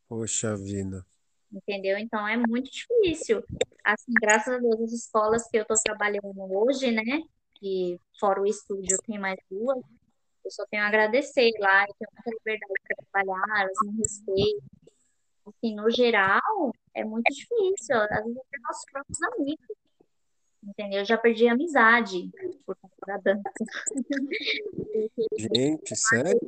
Poxa 0.08 0.56
vida. 0.56 1.04
Entendeu? 1.52 1.98
Então 1.98 2.26
é 2.26 2.36
muito 2.36 2.70
difícil. 2.70 3.42
Assim, 3.84 4.12
graças 4.20 4.54
a 4.54 4.58
Deus, 4.58 4.80
as 4.80 4.92
escolas 4.92 5.48
que 5.48 5.56
eu 5.58 5.62
estou 5.62 5.76
trabalhando 5.84 6.32
hoje, 6.36 6.90
né? 6.90 7.22
Que 7.54 8.00
fora 8.18 8.40
o 8.40 8.46
estúdio 8.46 8.96
tem 9.06 9.18
mais 9.18 9.38
duas, 9.50 9.78
Eu 10.44 10.50
só 10.50 10.64
tenho 10.70 10.82
a 10.82 10.86
agradecer 10.86 11.50
lá, 11.58 11.84
eu 11.84 11.94
tenho 11.98 12.10
muita 12.14 12.30
liberdade 12.30 12.72
para 12.86 12.96
trabalhar, 12.96 13.62
elas 13.62 13.78
me 13.84 13.98
respeitam. 13.98 14.68
Assim, 15.46 15.74
no 15.74 15.90
geral, 15.90 16.72
é 16.94 17.04
muito 17.04 17.28
difícil. 17.32 17.96
Às 17.96 18.24
vezes 18.24 18.38
até 18.38 18.58
nossos 18.62 18.84
próprios 18.90 19.22
amigos. 19.22 19.89
Entendeu? 20.62 21.00
Eu 21.00 21.04
já 21.04 21.16
perdi 21.16 21.48
a 21.48 21.52
amizade 21.52 22.30
por 22.66 22.76
conta 22.76 22.94
da 23.06 23.16
dança. 23.16 23.50
Gente, 25.38 25.96
sério? 25.96 26.38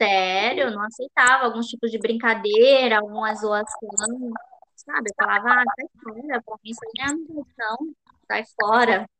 Sério, 0.00 0.64
eu 0.64 0.70
não 0.72 0.82
aceitava 0.82 1.44
alguns 1.44 1.66
tipos 1.66 1.90
de 1.90 1.98
brincadeira, 1.98 2.98
alguma 2.98 3.34
zoação, 3.34 4.32
sabe? 4.76 5.10
Eu 5.10 5.14
falava, 5.16 5.48
ah, 5.50 5.64
sai 5.76 5.88
fora, 6.02 6.42
pra 6.42 6.56
mim 6.62 6.70
isso 6.70 6.80
não 6.96 7.04
é 7.04 7.08
amizade, 7.10 7.96
sai 8.26 8.44
fora. 8.60 9.10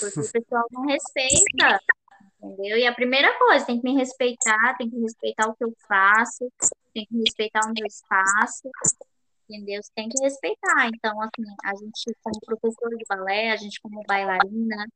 Porque 0.00 0.20
o 0.20 0.32
pessoal 0.32 0.64
não 0.72 0.86
respeita, 0.86 1.80
entendeu? 2.42 2.76
E 2.76 2.86
a 2.86 2.94
primeira 2.94 3.36
coisa, 3.38 3.64
tem 3.64 3.80
que 3.80 3.84
me 3.84 3.96
respeitar, 3.96 4.76
tem 4.76 4.90
que 4.90 5.00
respeitar 5.00 5.48
o 5.48 5.54
que 5.54 5.64
eu 5.64 5.72
faço, 5.88 6.50
tem 6.92 7.06
que 7.06 7.18
respeitar 7.18 7.60
o 7.66 7.72
meu 7.72 7.86
espaço, 7.86 8.68
entendeu? 9.48 9.82
Você 9.82 9.90
tem 9.94 10.08
que 10.08 10.22
respeitar. 10.22 10.88
Então, 10.88 11.20
assim, 11.22 11.44
a 11.64 11.74
gente 11.74 12.18
como 12.22 12.40
professora 12.40 12.96
de 12.96 13.04
balé, 13.08 13.50
a 13.52 13.56
gente 13.56 13.80
como 13.80 14.02
bailarina, 14.06 14.86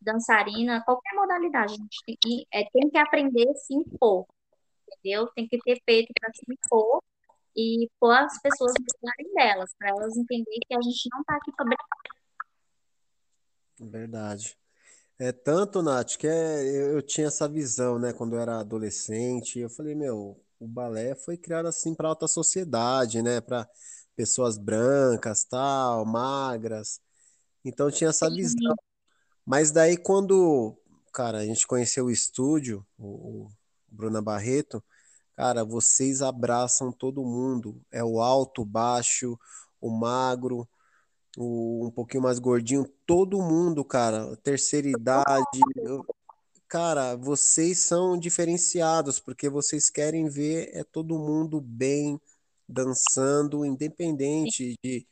dançarina, 0.00 0.82
qualquer 0.84 1.14
modalidade, 1.14 1.74
a 1.74 1.76
gente 1.76 1.98
tem 2.06 2.16
que, 2.20 2.46
é, 2.52 2.64
tem 2.70 2.90
que 2.90 2.98
aprender 2.98 3.48
a 3.48 3.54
se 3.54 3.74
impor, 3.74 4.26
entendeu? 4.88 5.28
Tem 5.34 5.46
que 5.46 5.58
ter 5.58 5.80
peito 5.84 6.12
para 6.18 6.32
se 6.32 6.42
impor 6.48 7.02
e 7.56 7.88
pôr 7.98 8.12
as 8.12 8.40
pessoas 8.40 8.72
no 8.78 8.86
lugar 9.02 9.34
delas, 9.34 9.70
para 9.78 9.90
elas 9.90 10.16
entenderem 10.16 10.60
que 10.66 10.74
a 10.74 10.80
gente 10.80 11.08
não 11.12 11.20
está 11.20 11.36
aqui 11.36 11.52
para 11.52 11.64
brincar. 11.64 11.86
Verdade. 13.80 14.56
É 15.18 15.32
tanto, 15.32 15.82
Nath, 15.82 16.16
que 16.16 16.26
é, 16.26 16.94
eu, 16.94 17.02
tinha 17.02 17.26
essa 17.26 17.46
visão, 17.46 17.98
né, 17.98 18.12
quando 18.12 18.36
eu 18.36 18.40
era 18.40 18.60
adolescente. 18.60 19.58
Eu 19.58 19.68
falei, 19.68 19.94
meu, 19.94 20.42
o 20.58 20.66
balé 20.66 21.14
foi 21.14 21.36
criado 21.36 21.66
assim 21.66 21.94
para 21.94 22.08
alta 22.08 22.26
sociedade, 22.26 23.22
né, 23.22 23.40
para 23.40 23.68
pessoas 24.20 24.58
brancas, 24.58 25.44
tal, 25.44 26.04
magras. 26.04 27.00
Então 27.64 27.90
tinha 27.90 28.10
essa 28.10 28.28
visão. 28.28 28.76
Mas 29.46 29.70
daí 29.70 29.96
quando, 29.96 30.76
cara, 31.10 31.38
a 31.38 31.46
gente 31.46 31.66
conheceu 31.66 32.04
o 32.04 32.10
estúdio, 32.10 32.86
o, 32.98 33.06
o 33.46 33.50
Bruna 33.88 34.20
Barreto, 34.20 34.84
cara, 35.34 35.64
vocês 35.64 36.20
abraçam 36.20 36.92
todo 36.92 37.24
mundo. 37.24 37.80
É 37.90 38.04
o 38.04 38.20
alto, 38.20 38.60
o 38.60 38.66
baixo, 38.66 39.38
o 39.80 39.88
magro, 39.90 40.68
o 41.38 41.86
um 41.86 41.90
pouquinho 41.90 42.22
mais 42.22 42.38
gordinho, 42.38 42.86
todo 43.06 43.40
mundo, 43.40 43.82
cara, 43.82 44.36
terceira 44.42 44.86
idade. 44.88 45.60
eu- 45.76 46.04
Cara, 46.68 47.16
vocês 47.16 47.80
são 47.80 48.18
diferenciados 48.18 49.18
porque 49.18 49.48
vocês 49.48 49.88
querem 49.90 50.28
ver 50.28 50.70
é 50.74 50.84
todo 50.84 51.18
mundo 51.18 51.58
bem 51.60 52.20
dançando, 52.70 53.64
independente 53.64 54.76
de, 54.82 55.06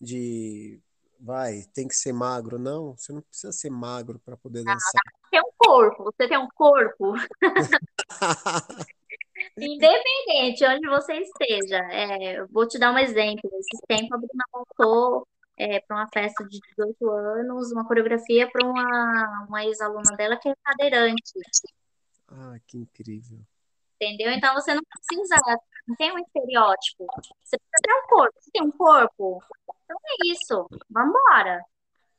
de 0.00 0.80
vai, 1.18 1.62
tem 1.74 1.88
que 1.88 1.94
ser 1.94 2.12
magro. 2.12 2.58
Não, 2.58 2.96
você 2.96 3.12
não 3.12 3.22
precisa 3.22 3.52
ser 3.52 3.70
magro 3.70 4.18
para 4.20 4.36
poder 4.36 4.62
dançar. 4.62 5.02
Tem 5.30 5.40
um 5.40 5.52
corpo, 5.56 6.04
você 6.04 6.28
tem 6.28 6.38
um 6.38 6.48
corpo, 6.54 7.14
independente 9.58 10.64
onde 10.66 10.88
você 10.88 11.14
esteja. 11.14 11.78
É, 11.90 12.40
eu 12.40 12.48
vou 12.48 12.68
te 12.68 12.78
dar 12.78 12.92
um 12.92 12.98
exemplo. 12.98 13.50
Esses 13.58 13.80
tempos 13.88 14.12
a 14.12 14.16
Bruna 14.16 14.44
voltou 14.52 15.26
é, 15.56 15.80
para 15.80 15.96
uma 15.96 16.08
festa 16.12 16.44
de 16.44 16.60
18 16.76 17.10
anos, 17.10 17.72
uma 17.72 17.86
coreografia 17.86 18.48
para 18.50 18.66
uma, 18.66 19.46
uma 19.48 19.64
ex-aluna 19.64 20.16
dela 20.16 20.36
que 20.36 20.48
é 20.48 20.54
cadeirante. 20.62 21.32
Ah, 22.28 22.56
que 22.66 22.78
incrível. 22.78 23.40
Entendeu? 24.04 24.32
Então 24.32 24.54
você 24.54 24.74
não 24.74 24.82
precisa, 24.82 25.36
não 25.88 25.96
tem 25.96 26.12
um 26.12 26.18
estereótipo. 26.18 27.06
Você 27.42 27.56
precisa 27.58 27.82
ter 27.82 27.94
um 27.94 28.06
corpo. 28.08 28.34
Você 28.38 28.50
tem 28.52 28.62
um 28.62 28.70
corpo? 28.70 29.42
Então 29.84 29.96
é 30.04 30.28
isso. 30.30 30.68
Vamos 30.90 31.10
embora. 31.10 31.62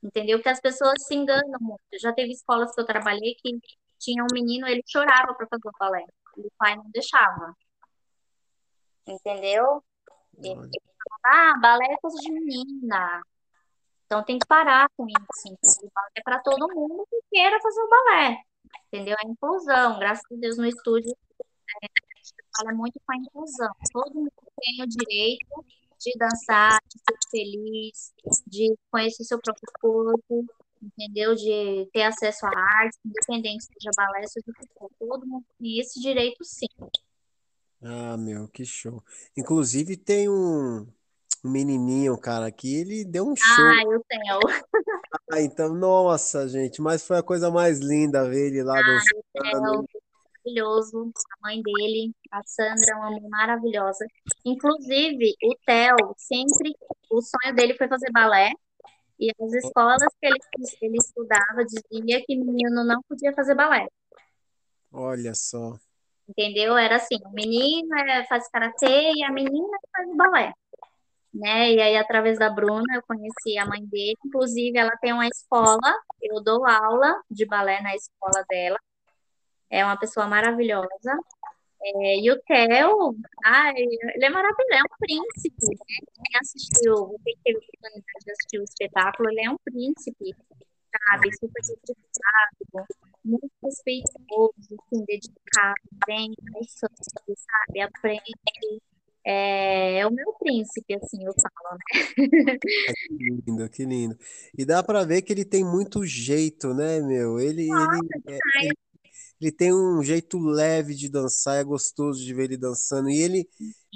Entendeu? 0.03 0.37
Porque 0.39 0.49
as 0.49 0.59
pessoas 0.59 1.03
se 1.05 1.15
enganam 1.15 1.59
muito. 1.59 1.81
Já 1.99 2.11
teve 2.13 2.31
escolas 2.31 2.73
que 2.73 2.81
eu 2.81 2.85
trabalhei 2.85 3.35
que 3.35 3.59
tinha 3.99 4.23
um 4.23 4.33
menino, 4.33 4.67
ele 4.67 4.83
chorava 4.87 5.33
para 5.33 5.47
fazer 5.47 5.67
o 5.67 5.71
balé. 5.79 6.03
E 6.37 6.41
o 6.41 6.51
pai 6.57 6.75
não 6.75 6.85
deixava. 6.91 7.55
Entendeu? 9.07 9.83
Ele 10.37 10.55
falava, 10.55 11.53
ah, 11.53 11.59
balé 11.59 11.85
é 11.93 11.97
coisa 11.97 12.17
de 12.17 12.31
menina. 12.31 13.23
Então 14.05 14.23
tem 14.23 14.37
que 14.37 14.47
parar 14.47 14.87
com 14.97 15.07
isso, 15.07 15.85
O 15.85 15.91
balé 15.93 16.11
é 16.15 16.21
para 16.21 16.39
todo 16.39 16.73
mundo 16.73 17.07
que 17.09 17.19
queira 17.31 17.59
fazer 17.61 17.81
o 17.81 17.89
balé. 17.89 18.37
Entendeu? 18.87 19.15
É 19.23 19.27
inclusão. 19.27 19.99
Graças 19.99 20.25
a 20.31 20.35
Deus 20.35 20.57
no 20.57 20.65
estúdio 20.65 21.15
trabalha 22.53 22.77
muito 22.77 22.99
com 23.05 23.13
a 23.13 23.17
inclusão. 23.17 23.71
Todo 23.91 24.15
mundo 24.15 24.31
tem 24.61 24.83
o 24.83 24.87
direito 24.87 25.65
de 25.99 26.11
dançar, 26.17 26.79
de 26.87 26.99
ser 26.99 27.29
feliz, 27.29 28.13
de 28.47 28.75
conhecer 28.91 29.23
seu 29.23 29.39
próprio 29.39 29.71
corpo, 29.79 30.45
entendeu? 30.81 31.35
De 31.35 31.89
ter 31.91 32.03
acesso 32.03 32.45
à 32.45 32.49
arte, 32.49 32.97
independente 33.05 33.65
seja 33.65 33.91
balé, 33.95 34.27
seja 34.27 34.45
o 34.47 34.53
que 34.53 34.67
for. 34.77 34.89
Todo 34.99 35.25
mundo 35.25 35.45
tem 35.59 35.79
esse 35.79 35.99
direito, 35.99 36.43
sim. 36.43 36.67
Ah, 37.81 38.17
meu, 38.17 38.47
que 38.47 38.65
show. 38.65 39.03
Inclusive 39.37 39.95
tem 39.97 40.29
um, 40.29 40.87
um 41.43 41.49
menininho, 41.49 42.17
cara, 42.17 42.51
que 42.51 42.75
ele 42.75 43.05
deu 43.05 43.27
um 43.27 43.35
show. 43.35 43.65
Ah, 43.65 43.83
eu 43.83 44.03
tenho. 44.07 44.39
Ah, 45.31 45.41
então, 45.41 45.73
nossa, 45.73 46.47
gente, 46.47 46.81
mas 46.81 47.05
foi 47.05 47.17
a 47.17 47.23
coisa 47.23 47.49
mais 47.49 47.79
linda 47.79 48.29
ver 48.29 48.47
ele 48.47 48.63
lá 48.63 48.79
Ah, 48.79 48.83
dançando. 48.83 49.87
Maravilhoso, 50.45 51.11
a 51.31 51.47
mãe 51.47 51.61
dele, 51.61 52.13
a 52.31 52.41
Sandra, 52.45 52.97
uma 52.97 53.11
mãe 53.11 53.29
maravilhosa. 53.29 54.05
Inclusive, 54.45 55.33
o 55.43 55.55
Theo, 55.65 56.15
sempre, 56.17 56.75
o 57.09 57.21
sonho 57.21 57.55
dele 57.55 57.73
foi 57.75 57.87
fazer 57.87 58.11
balé, 58.11 58.51
e 59.19 59.31
as 59.41 59.53
escolas 59.53 60.01
que 60.19 60.27
ele, 60.27 60.37
ele 60.81 60.97
estudava 60.97 61.63
dizia 61.65 62.23
que 62.25 62.35
menino 62.35 62.83
não 62.83 63.01
podia 63.07 63.33
fazer 63.33 63.55
balé. 63.55 63.87
Olha 64.91 65.33
só. 65.33 65.77
Entendeu? 66.27 66.77
Era 66.77 66.97
assim, 66.97 67.17
o 67.23 67.29
menino 67.29 67.95
é, 67.95 68.25
faz 68.25 68.49
karatê 68.49 69.11
e 69.15 69.23
a 69.23 69.31
menina 69.31 69.77
faz 69.95 70.15
balé, 70.15 70.53
né? 71.33 71.71
E 71.71 71.81
aí, 71.81 71.97
através 71.97 72.39
da 72.39 72.49
Bruna, 72.49 72.83
eu 72.95 73.01
conheci 73.07 73.57
a 73.57 73.65
mãe 73.65 73.85
dele. 73.85 74.15
Inclusive, 74.25 74.77
ela 74.77 74.97
tem 74.99 75.13
uma 75.13 75.27
escola, 75.27 75.93
eu 76.21 76.41
dou 76.43 76.65
aula 76.65 77.21
de 77.29 77.45
balé 77.45 77.81
na 77.81 77.95
escola 77.95 78.43
dela. 78.49 78.77
É 79.75 79.83
uma 79.83 79.97
pessoa 79.99 80.25
maravilhosa. 80.27 81.11
É, 81.83 82.19
e 82.19 82.31
o 82.31 82.41
Theo, 82.43 83.15
ai, 83.43 83.75
ele 83.77 84.25
é 84.25 84.29
maravilhoso, 84.29 84.73
é 84.73 84.81
um 84.81 84.97
príncipe, 84.97 85.67
né? 85.67 85.97
Quem 86.15 86.39
assistiu, 86.41 87.19
quem 87.23 87.35
teve 87.43 87.57
a 87.57 87.59
oportunidade 87.59 88.25
de 88.25 88.31
assistir 88.31 88.59
o 88.59 88.63
espetáculo, 88.63 89.29
ele 89.29 89.41
é 89.45 89.51
um 89.51 89.57
príncipe, 89.63 90.33
sabe? 90.91 91.29
Super 91.37 91.61
dedicado, 91.61 92.87
muito 93.23 93.51
respeitoso, 93.63 94.53
assim, 94.57 95.05
dedicado, 95.05 95.75
bem, 96.07 96.33
sangue, 96.67 97.35
sabe? 97.35 97.81
Aprende. 97.81 98.31
É, 99.27 99.99
é 99.99 100.07
o 100.07 100.11
meu 100.11 100.33
príncipe, 100.39 100.93
assim, 100.95 101.23
eu 101.23 101.33
falo, 101.33 101.77
né? 101.77 102.15
Que 103.07 103.41
lindo, 103.45 103.69
que 103.69 103.85
lindo. 103.85 104.17
E 104.57 104.65
dá 104.65 104.81
pra 104.83 105.03
ver 105.03 105.21
que 105.21 105.33
ele 105.33 105.43
tem 105.45 105.63
muito 105.63 106.05
jeito, 106.05 106.73
né, 106.73 106.99
meu? 107.01 107.39
Ele, 107.39 107.63
ele, 107.63 108.09
é- 108.27 108.39
ele, 108.65 108.77
ele 109.39 109.51
tem 109.51 109.73
um 109.73 110.01
jeito 110.01 110.39
leve 110.39 110.95
de 110.95 111.09
dançar, 111.09 111.59
é 111.59 111.63
gostoso 111.63 112.23
de 112.23 112.33
ver 112.33 112.45
ele 112.45 112.57
dançando. 112.57 113.09
E 113.09 113.21
ele, 113.21 113.49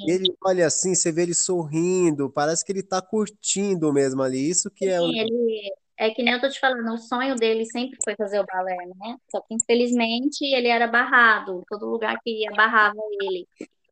ele 0.08 0.36
olha 0.44 0.68
assim, 0.68 0.94
você 0.94 1.12
vê 1.12 1.24
ele 1.24 1.34
sorrindo, 1.34 2.30
parece 2.30 2.66
que 2.66 2.72
ele 2.72 2.84
tá 2.84 3.02
curtindo 3.02 3.92
mesmo 3.94 4.22
ali. 4.22 4.50
Isso 4.50 4.70
que 4.70 4.86
é 4.86 5.00
o. 5.00 5.08
Sim, 5.08 5.20
ele 5.20 5.74
é 5.98 6.10
que 6.12 6.24
nem 6.24 6.34
eu 6.34 6.40
tô 6.40 6.50
te 6.50 6.60
falando, 6.60 6.94
o 6.94 6.98
sonho 6.98 7.36
dele 7.36 7.66
sempre 7.66 7.98
foi 8.04 8.16
fazer 8.16 8.40
o 8.40 8.46
balé, 8.46 8.78
né? 8.96 9.18
Só 9.30 9.42
que 9.42 9.54
infelizmente 9.54 10.46
ele 10.46 10.70
era 10.70 10.88
barrado, 10.88 11.62
todo 11.68 11.90
lugar 11.90 12.18
que 12.24 12.44
ia 12.44 12.52
barrava 12.52 13.00
ele. 13.22 13.46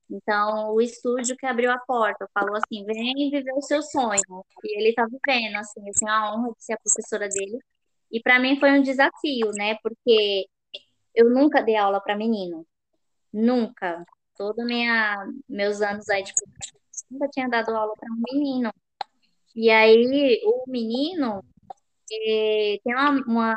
Então 0.09 0.73
o 0.73 0.81
estúdio 0.81 1.35
que 1.35 1.45
abriu 1.45 1.69
a 1.69 1.77
porta 1.79 2.29
falou 2.33 2.55
assim: 2.55 2.85
vem 2.85 3.29
viver 3.29 3.53
o 3.53 3.61
seu 3.61 3.81
sonho. 3.81 4.21
E 4.63 4.79
ele 4.81 4.93
tá 4.93 5.05
vivendo, 5.05 5.57
assim, 5.57 5.81
eu 5.85 5.93
tenho 5.99 6.11
a 6.11 6.33
honra 6.33 6.49
de 6.57 6.63
ser 6.63 6.73
a 6.73 6.77
professora 6.77 7.27
dele. 7.27 7.59
E 8.09 8.21
para 8.21 8.39
mim 8.39 8.57
foi 8.59 8.71
um 8.71 8.81
desafio, 8.81 9.51
né? 9.57 9.75
Porque 9.83 10.47
eu 11.17 11.29
nunca 11.31 11.61
dei 11.63 11.75
aula 11.75 11.99
para 11.99 12.15
menino, 12.15 12.65
nunca. 13.33 14.05
Todos 14.37 14.63
meus 15.49 15.81
anos 15.81 16.07
aí 16.09 16.23
de 16.23 16.31
professora, 16.33 16.83
nunca 17.11 17.27
tinha 17.29 17.49
dado 17.49 17.75
aula 17.75 17.93
para 17.99 18.09
um 18.13 18.21
menino. 18.31 18.71
E 19.55 19.71
aí 19.71 20.41
o 20.45 20.63
menino 20.67 21.43
eh, 22.11 22.79
tem 22.83 22.93
uma, 22.95 23.11
uma, 23.27 23.55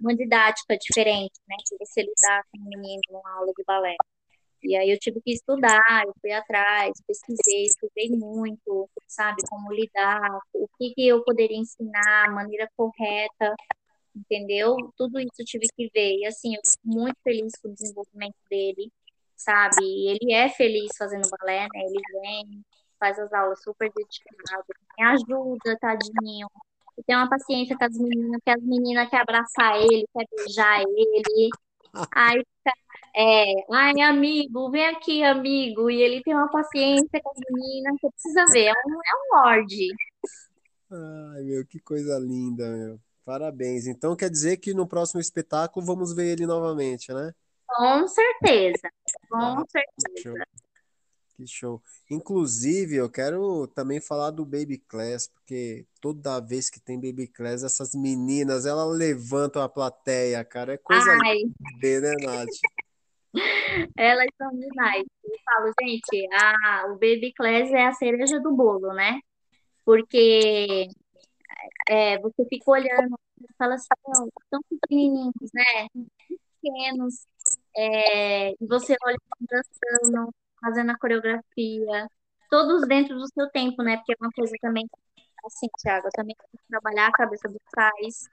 uma 0.00 0.16
didática 0.16 0.76
diferente, 0.78 1.34
né? 1.48 1.56
Que 1.68 1.76
você 1.84 2.02
lidar 2.02 2.44
com 2.52 2.58
um 2.60 2.68
menino 2.68 3.00
numa 3.10 3.38
aula 3.38 3.52
de 3.56 3.64
balé. 3.66 3.96
E 4.62 4.76
aí 4.76 4.90
eu 4.90 4.98
tive 4.98 5.20
que 5.20 5.32
estudar, 5.32 6.04
eu 6.06 6.12
fui 6.20 6.32
atrás, 6.32 6.92
pesquisei, 7.06 7.64
estudei 7.64 8.10
muito, 8.10 8.88
sabe, 9.06 9.36
como 9.48 9.72
lidar, 9.72 10.20
o 10.52 10.68
que 10.78 10.94
que 10.94 11.08
eu 11.08 11.24
poderia 11.24 11.56
ensinar, 11.56 12.32
maneira 12.32 12.68
correta, 12.76 13.54
entendeu? 14.18 14.76
Tudo 14.96 15.18
isso 15.20 15.34
eu 15.38 15.44
tive 15.44 15.66
que 15.76 15.90
ver. 15.94 16.18
E 16.18 16.26
assim, 16.26 16.54
eu 16.54 16.60
fico 16.64 16.82
muito 16.84 17.16
feliz 17.22 17.52
com 17.60 17.68
o 17.68 17.74
desenvolvimento 17.74 18.36
dele, 18.50 18.92
sabe? 19.36 19.84
Ele 19.84 20.32
é 20.32 20.48
feliz 20.48 20.90
fazendo 20.96 21.28
balé, 21.30 21.62
né? 21.62 21.80
Ele 21.80 22.00
vem, 22.12 22.64
faz 22.98 23.18
as 23.18 23.32
aulas 23.32 23.62
super 23.62 23.90
dedicado, 23.94 24.64
me 24.98 25.04
ajuda, 25.04 25.78
tadinho. 25.80 26.48
E 26.98 27.02
tem 27.04 27.16
uma 27.16 27.28
paciência 27.28 27.76
com 27.76 27.84
as 27.84 27.96
meninas, 27.96 28.40
que 28.44 28.50
as 28.50 28.62
meninas 28.62 29.08
querem 29.08 29.22
abraçar 29.22 29.80
ele, 29.80 30.04
quer 30.12 30.26
beijar 30.36 30.82
ele. 30.82 31.50
Aí 32.12 32.42
é, 33.16 33.44
ai, 33.72 34.00
amigo, 34.00 34.70
vem 34.70 34.86
aqui, 34.86 35.22
amigo. 35.22 35.90
E 35.90 36.00
ele 36.02 36.22
tem 36.22 36.34
uma 36.34 36.50
paciência 36.50 37.20
com 37.22 37.30
as 37.30 37.38
meninas, 37.50 37.96
você 38.00 38.10
precisa 38.10 38.44
ver, 38.52 38.66
é 38.66 38.72
um, 38.72 38.92
é 38.92 39.14
um 39.16 39.36
lorde. 39.36 39.88
Ai, 40.90 41.42
meu, 41.42 41.66
que 41.66 41.80
coisa 41.80 42.18
linda, 42.18 42.68
meu. 42.70 43.00
Parabéns. 43.28 43.86
Então 43.86 44.16
quer 44.16 44.30
dizer 44.30 44.56
que 44.56 44.72
no 44.72 44.88
próximo 44.88 45.20
espetáculo 45.20 45.84
vamos 45.84 46.14
ver 46.14 46.32
ele 46.32 46.46
novamente, 46.46 47.12
né? 47.12 47.30
Com 47.66 48.08
certeza, 48.08 48.88
com 49.28 49.36
Ah, 49.36 49.64
certeza. 49.68 50.46
Que 51.36 51.46
show. 51.46 51.82
Inclusive, 52.10 52.96
eu 52.96 53.10
quero 53.10 53.66
também 53.66 54.00
falar 54.00 54.30
do 54.30 54.46
Baby 54.46 54.78
Class, 54.78 55.28
porque 55.28 55.84
toda 56.00 56.40
vez 56.40 56.70
que 56.70 56.80
tem 56.80 56.98
Baby 56.98 57.26
Class, 57.26 57.62
essas 57.62 57.94
meninas, 57.94 58.64
elas 58.64 58.96
levantam 58.96 59.60
a 59.60 59.68
plateia, 59.68 60.42
cara. 60.42 60.72
É 60.72 60.78
coisa 60.78 61.14
de 61.78 62.00
né, 62.00 62.14
Nath? 62.22 62.48
elas 63.94 64.28
são 64.38 64.50
demais. 64.58 65.04
Eu 65.22 65.34
falo, 65.44 65.74
gente, 65.82 66.26
a, 66.32 66.86
o 66.86 66.92
Baby 66.94 67.34
Class 67.36 67.70
é 67.72 67.84
a 67.88 67.92
cereja 67.92 68.40
do 68.40 68.56
bolo, 68.56 68.94
né? 68.94 69.20
Porque 69.84 70.88
é, 71.88 72.18
você 72.18 72.44
fica 72.46 72.70
olhando 72.70 73.18
e 73.40 73.46
fala 73.56 73.74
assim, 73.74 73.88
"Não, 74.06 74.28
tão 74.50 74.60
pequenininhos, 74.68 75.50
né? 75.54 75.88
Pequenos. 76.60 77.26
É, 77.76 78.50
e 78.52 78.66
você 78.66 78.96
olha 79.04 79.18
dançando, 79.40 80.32
fazendo 80.60 80.90
a 80.90 80.98
coreografia, 80.98 82.08
todos 82.50 82.86
dentro 82.88 83.16
do 83.18 83.26
seu 83.32 83.48
tempo, 83.50 83.82
né? 83.82 83.96
Porque 83.98 84.12
é 84.12 84.16
uma 84.20 84.30
coisa 84.32 84.54
também, 84.60 84.86
assim, 85.44 85.68
Thiago, 85.80 86.08
também 86.12 86.34
tenho 86.36 86.50
que 86.50 86.68
trabalhar 86.68 87.08
a 87.08 87.12
cabeça 87.12 87.48
dos 87.48 87.62
pais, 87.72 88.28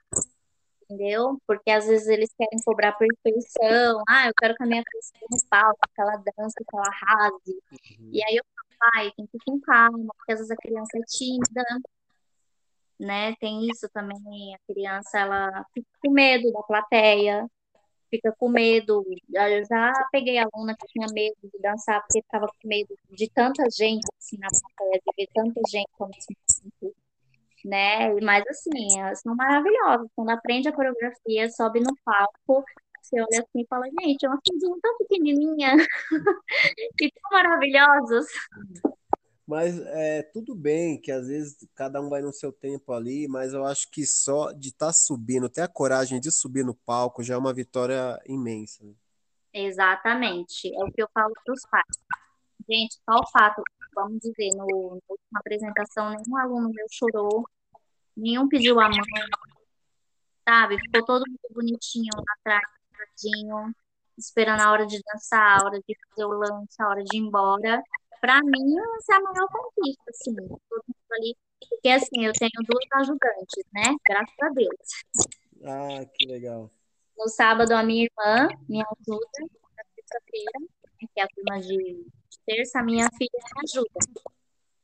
entendeu? 0.82 1.38
Porque 1.46 1.70
às 1.70 1.86
vezes 1.86 2.08
eles 2.08 2.32
querem 2.36 2.60
cobrar 2.64 2.92
perfeição. 2.92 4.02
Ah, 4.08 4.28
eu 4.28 4.32
quero 4.36 4.54
que 4.54 4.62
a 4.62 4.66
minha 4.66 4.82
esteja 4.82 5.26
no 5.30 5.38
palco, 5.48 5.78
que 5.94 6.00
ela 6.00 6.16
dance, 6.16 6.54
que 6.56 6.76
ela 6.76 6.86
arrase. 6.88 7.62
E 8.12 8.22
aí 8.24 8.36
eu 8.36 8.44
falo, 8.54 8.92
pai, 8.92 9.12
tem 9.16 9.26
que 9.26 9.36
ir 9.36 9.40
com 9.44 9.60
calma, 9.60 10.12
porque 10.16 10.32
às 10.32 10.38
vezes 10.40 10.50
a 10.50 10.56
criança 10.56 10.98
é 10.98 11.02
tímida, 11.02 11.64
né? 12.98 13.34
Tem 13.36 13.68
isso 13.68 13.88
também, 13.92 14.54
a 14.54 14.72
criança, 14.72 15.18
ela 15.18 15.64
fica 15.74 15.88
com 16.02 16.10
medo 16.10 16.52
da 16.52 16.62
plateia, 16.62 17.46
fica 18.10 18.34
com 18.38 18.48
medo. 18.48 19.04
Eu 19.32 19.64
já 19.64 19.92
peguei 20.12 20.38
aluna 20.38 20.76
que 20.76 20.86
tinha 20.88 21.06
medo 21.12 21.36
de 21.42 21.58
dançar 21.60 22.00
porque 22.02 22.20
estava 22.20 22.46
com 22.46 22.68
medo 22.68 22.94
de 23.10 23.30
tanta 23.30 23.64
gente 23.70 24.06
assim 24.18 24.38
na 24.38 24.48
plateia, 24.48 25.00
de 25.04 25.12
ver 25.16 25.28
tanta 25.34 25.60
gente 25.68 25.88
como 25.98 26.12
se 26.14 26.34
né? 27.64 28.14
Mas 28.22 28.44
assim, 28.48 29.00
elas 29.00 29.20
são 29.20 29.34
maravilhosas. 29.34 30.08
Quando 30.14 30.30
aprende 30.30 30.68
a 30.68 30.72
coreografia, 30.72 31.50
sobe 31.50 31.80
no 31.80 31.94
palco, 32.04 32.64
você 33.02 33.20
olha 33.20 33.40
assim 33.40 33.60
e 33.60 33.66
fala, 33.68 33.86
gente, 34.00 34.24
é 34.24 34.28
uma 34.28 34.40
coisinha 34.46 34.76
tão 34.82 34.98
pequenininha 34.98 35.76
e 37.00 37.10
tão 37.10 37.30
maravilhosas. 37.32 38.26
Mas 39.46 39.78
é 39.78 40.22
tudo 40.22 40.56
bem 40.56 41.00
que 41.00 41.12
às 41.12 41.28
vezes 41.28 41.56
cada 41.74 42.00
um 42.00 42.08
vai 42.08 42.20
no 42.20 42.32
seu 42.32 42.52
tempo 42.52 42.92
ali, 42.92 43.28
mas 43.28 43.52
eu 43.52 43.64
acho 43.64 43.88
que 43.90 44.04
só 44.04 44.50
de 44.50 44.70
estar 44.70 44.92
subindo, 44.92 45.48
ter 45.48 45.60
a 45.60 45.68
coragem 45.68 46.20
de 46.20 46.32
subir 46.32 46.64
no 46.64 46.74
palco 46.74 47.22
já 47.22 47.34
é 47.34 47.38
uma 47.38 47.54
vitória 47.54 48.20
imensa. 48.26 48.84
né? 48.84 48.92
Exatamente, 49.52 50.74
é 50.74 50.84
o 50.84 50.90
que 50.90 51.00
eu 51.00 51.08
falo 51.14 51.32
para 51.44 51.54
os 51.54 51.62
pais. 51.70 51.96
Gente, 52.68 52.96
só 53.08 53.20
o 53.20 53.30
fato, 53.30 53.62
vamos 53.94 54.18
dizer, 54.18 54.50
no, 54.56 54.66
na 54.66 55.00
última 55.08 55.40
apresentação, 55.40 56.10
nenhum 56.10 56.36
aluno 56.36 56.68
meu 56.68 56.86
chorou, 56.90 57.48
nenhum 58.16 58.48
pediu 58.48 58.80
a 58.80 58.88
mão, 58.88 58.98
sabe? 60.46 60.76
Ficou 60.80 61.04
todo 61.04 61.24
mundo 61.28 61.54
bonitinho 61.54 62.10
atrás, 62.38 62.64
esperando 64.18 64.60
a 64.60 64.72
hora 64.72 64.86
de 64.86 65.00
dançar, 65.02 65.60
a 65.60 65.64
hora 65.64 65.80
de 65.86 65.96
fazer 66.08 66.24
o 66.24 66.32
lanche, 66.32 66.76
a 66.80 66.88
hora 66.88 67.04
de 67.04 67.16
ir 67.16 67.20
embora. 67.20 67.82
Para 68.20 68.40
mim, 68.42 68.76
essa 68.98 69.14
é 69.14 69.16
a 69.16 69.20
maior 69.20 69.48
conquista, 69.48 70.02
assim, 70.10 70.34
todo 70.34 70.82
mundo 70.88 71.12
ali. 71.12 71.36
Porque, 71.68 71.88
assim, 71.88 72.24
eu 72.26 72.32
tenho 72.32 72.52
duas 72.68 72.86
ajudantes, 72.94 73.64
né? 73.72 73.94
Graças 74.06 74.36
a 74.42 74.48
Deus. 74.50 75.30
Ah, 75.64 76.04
que 76.14 76.26
legal. 76.26 76.70
No 77.16 77.28
sábado, 77.28 77.72
a 77.72 77.82
minha 77.82 78.04
irmã 78.04 78.48
me 78.68 78.82
ajuda, 78.82 79.38
na 79.76 79.84
terça-feira, 79.94 80.60
né, 80.60 81.08
que 81.14 81.20
é 81.20 81.22
a 81.24 81.28
turma 81.28 81.60
de 81.60 82.04
de 82.28 82.38
terça, 82.44 82.80
a 82.80 82.82
minha 82.82 83.08
filha 83.16 83.30
me 83.32 83.62
ajuda. 83.64 83.98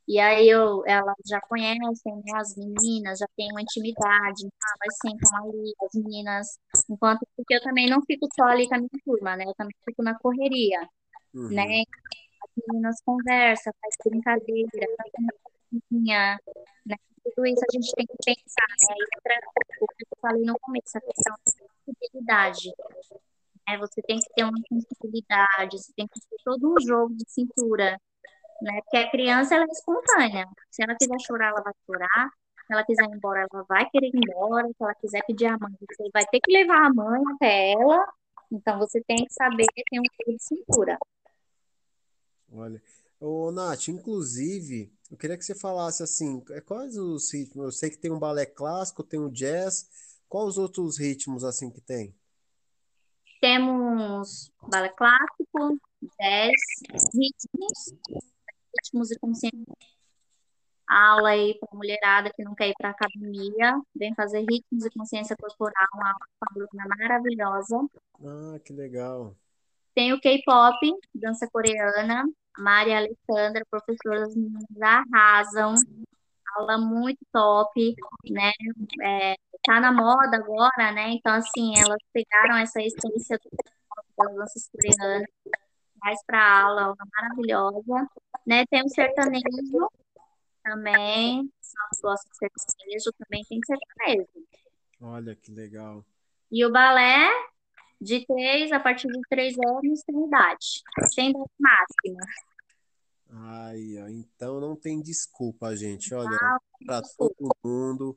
E 0.08 0.18
aí 0.18 0.48
eu, 0.48 0.82
elas 0.86 1.14
já 1.26 1.40
conhecem, 1.42 2.16
né, 2.16 2.32
as 2.36 2.56
meninas, 2.56 3.18
já 3.18 3.26
tem 3.36 3.50
uma 3.52 3.60
intimidade, 3.62 4.46
ah, 4.46 4.74
elas 4.82 4.96
sentam 5.00 5.44
ali, 5.44 5.72
as 5.82 5.94
meninas, 6.02 6.46
enquanto, 6.90 7.20
porque 7.36 7.54
eu 7.54 7.62
também 7.62 7.88
não 7.88 8.00
fico 8.02 8.26
só 8.34 8.44
ali 8.44 8.66
com 8.68 8.74
a 8.74 8.78
minha 8.78 8.88
turma, 9.04 9.36
né? 9.36 9.44
Eu 9.46 9.54
também 9.54 9.74
fico 9.84 10.02
na 10.02 10.18
correria, 10.18 10.88
Uhum. 11.34 11.48
né? 11.50 11.82
As 12.42 12.64
meninas 12.66 13.00
conversam, 13.04 13.72
faz 13.80 13.94
brincadeira, 14.04 14.86
faz 14.96 15.10
uma 15.18 15.32
né? 16.86 16.96
Tudo 17.24 17.46
isso 17.46 17.62
a 17.62 17.72
gente 17.72 17.92
tem 17.94 18.06
que 18.06 18.16
pensar, 18.24 18.66
né? 18.68 18.94
E 18.98 19.16
outra 19.16 19.40
coisa 19.78 19.94
que 19.96 20.04
eu 20.04 20.18
falei 20.20 20.44
no 20.44 20.58
começo, 20.60 20.98
a 20.98 21.00
questão 21.00 21.34
da 21.34 21.52
sensibilidade, 21.52 22.72
né? 23.68 23.78
Você 23.78 24.02
tem 24.02 24.18
que 24.18 24.28
ter 24.34 24.44
uma 24.44 24.58
sensibilidade, 24.68 25.78
você 25.78 25.92
tem 25.94 26.06
que 26.08 26.20
ter 26.20 26.36
todo 26.44 26.72
um 26.72 26.80
jogo 26.80 27.14
de 27.14 27.24
cintura, 27.28 27.98
né? 28.62 28.80
Porque 28.82 28.96
a 28.98 29.10
criança, 29.10 29.54
ela 29.54 29.64
é 29.64 29.72
espontânea. 29.72 30.46
Se 30.70 30.82
ela 30.82 30.96
quiser 30.96 31.20
chorar, 31.20 31.48
ela 31.50 31.62
vai 31.62 31.72
chorar. 31.86 32.30
Se 32.66 32.72
ela 32.72 32.84
quiser 32.84 33.04
ir 33.04 33.16
embora, 33.16 33.46
ela 33.52 33.64
vai 33.68 33.88
querer 33.90 34.08
ir 34.08 34.16
embora. 34.16 34.68
Se 34.68 34.82
ela 34.82 34.94
quiser 34.94 35.22
pedir 35.26 35.46
a 35.46 35.58
mãe, 35.58 35.72
você 35.80 36.10
vai 36.12 36.24
ter 36.26 36.40
que 36.40 36.52
levar 36.52 36.86
a 36.86 36.94
mãe 36.94 37.22
até 37.34 37.72
ela. 37.72 38.06
Então, 38.50 38.78
você 38.78 39.02
tem 39.02 39.24
que 39.24 39.32
saber 39.32 39.66
ter 39.74 40.00
um 40.00 40.04
jogo 40.04 40.36
de 40.36 40.42
cintura. 40.44 40.98
Olha, 42.54 42.82
ô 43.18 43.50
Nath, 43.50 43.88
inclusive, 43.88 44.92
eu 45.10 45.16
queria 45.16 45.38
que 45.38 45.44
você 45.44 45.54
falasse 45.54 46.02
assim, 46.02 46.44
é, 46.50 46.60
quais 46.60 46.98
os 46.98 47.32
ritmos? 47.32 47.64
Eu 47.64 47.72
sei 47.72 47.88
que 47.88 47.96
tem 47.96 48.10
um 48.10 48.18
balé 48.18 48.44
clássico, 48.44 49.02
tem 49.02 49.18
o 49.18 49.30
jazz, 49.30 49.88
quais 50.28 50.48
os 50.48 50.58
outros 50.58 50.98
ritmos 50.98 51.44
assim 51.44 51.70
que 51.70 51.80
tem? 51.80 52.14
Temos 53.40 54.52
balé 54.68 54.90
clássico, 54.90 55.80
jazz, 56.20 56.52
ritmos, 57.14 57.94
ritmos 58.76 59.10
e 59.10 59.18
consciência. 59.18 59.76
Aula 60.86 61.30
aí 61.30 61.58
para 61.58 61.74
mulherada 61.74 62.30
que 62.34 62.44
não 62.44 62.54
quer 62.54 62.68
ir 62.68 62.74
para 62.76 62.90
academia, 62.90 63.80
vem 63.96 64.14
fazer 64.14 64.40
ritmos 64.40 64.84
e 64.84 64.90
consciência 64.90 65.34
corporal, 65.36 65.88
uma 65.94 66.08
aula 66.08 66.26
com 66.38 66.46
a 66.50 66.52
Bruna 66.52 66.84
maravilhosa. 66.98 67.76
Ah, 68.22 68.58
que 68.62 68.74
legal. 68.74 69.34
Tem 69.94 70.12
o 70.12 70.20
K-pop, 70.20 70.78
dança 71.14 71.48
coreana, 71.50 72.24
Maria 72.58 72.98
Alessandra, 72.98 73.64
professora, 73.70 74.24
as 74.24 74.34
meninas 74.34 74.82
arrasam, 74.82 75.74
aula 76.56 76.78
muito 76.78 77.20
top, 77.32 77.94
né? 78.30 78.52
É, 79.02 79.36
tá 79.64 79.80
na 79.80 79.92
moda 79.92 80.36
agora, 80.36 80.92
né? 80.92 81.10
Então, 81.10 81.32
assim, 81.34 81.72
elas 81.78 81.98
pegaram 82.12 82.56
essa 82.56 82.80
essência 82.80 83.38
das 84.18 84.34
danças 84.34 84.68
coreanas, 84.68 85.28
mais 85.96 86.18
para 86.26 86.62
aula, 86.62 86.82
aula 86.82 86.96
maravilhosa, 87.14 88.08
né? 88.46 88.64
Tem 88.66 88.82
o 88.84 88.88
sertanejo 88.88 89.88
também, 90.62 91.50
se 91.60 91.74
não 91.76 92.10
gosta 92.10 92.28
de 92.30 92.36
sertanejo, 92.36 93.12
também 93.18 93.44
tem 93.44 93.60
sertanejo. 93.64 94.28
Olha 95.00 95.34
que 95.34 95.50
legal. 95.50 96.04
E 96.50 96.64
o 96.64 96.70
balé, 96.70 97.28
de 98.02 98.26
três, 98.26 98.72
a 98.72 98.80
partir 98.80 99.08
de 99.08 99.20
três 99.28 99.54
anos, 99.58 100.02
tem 100.02 100.24
idade, 100.26 100.82
sem 101.14 101.30
idade 101.30 101.50
máxima. 101.58 102.20
Ai, 103.34 103.96
ó, 104.02 104.08
então 104.08 104.60
não 104.60 104.76
tem 104.76 105.00
desculpa, 105.00 105.74
gente. 105.74 106.12
Olha, 106.14 106.38
para 106.84 107.02
todo 107.16 107.56
mundo. 107.64 108.16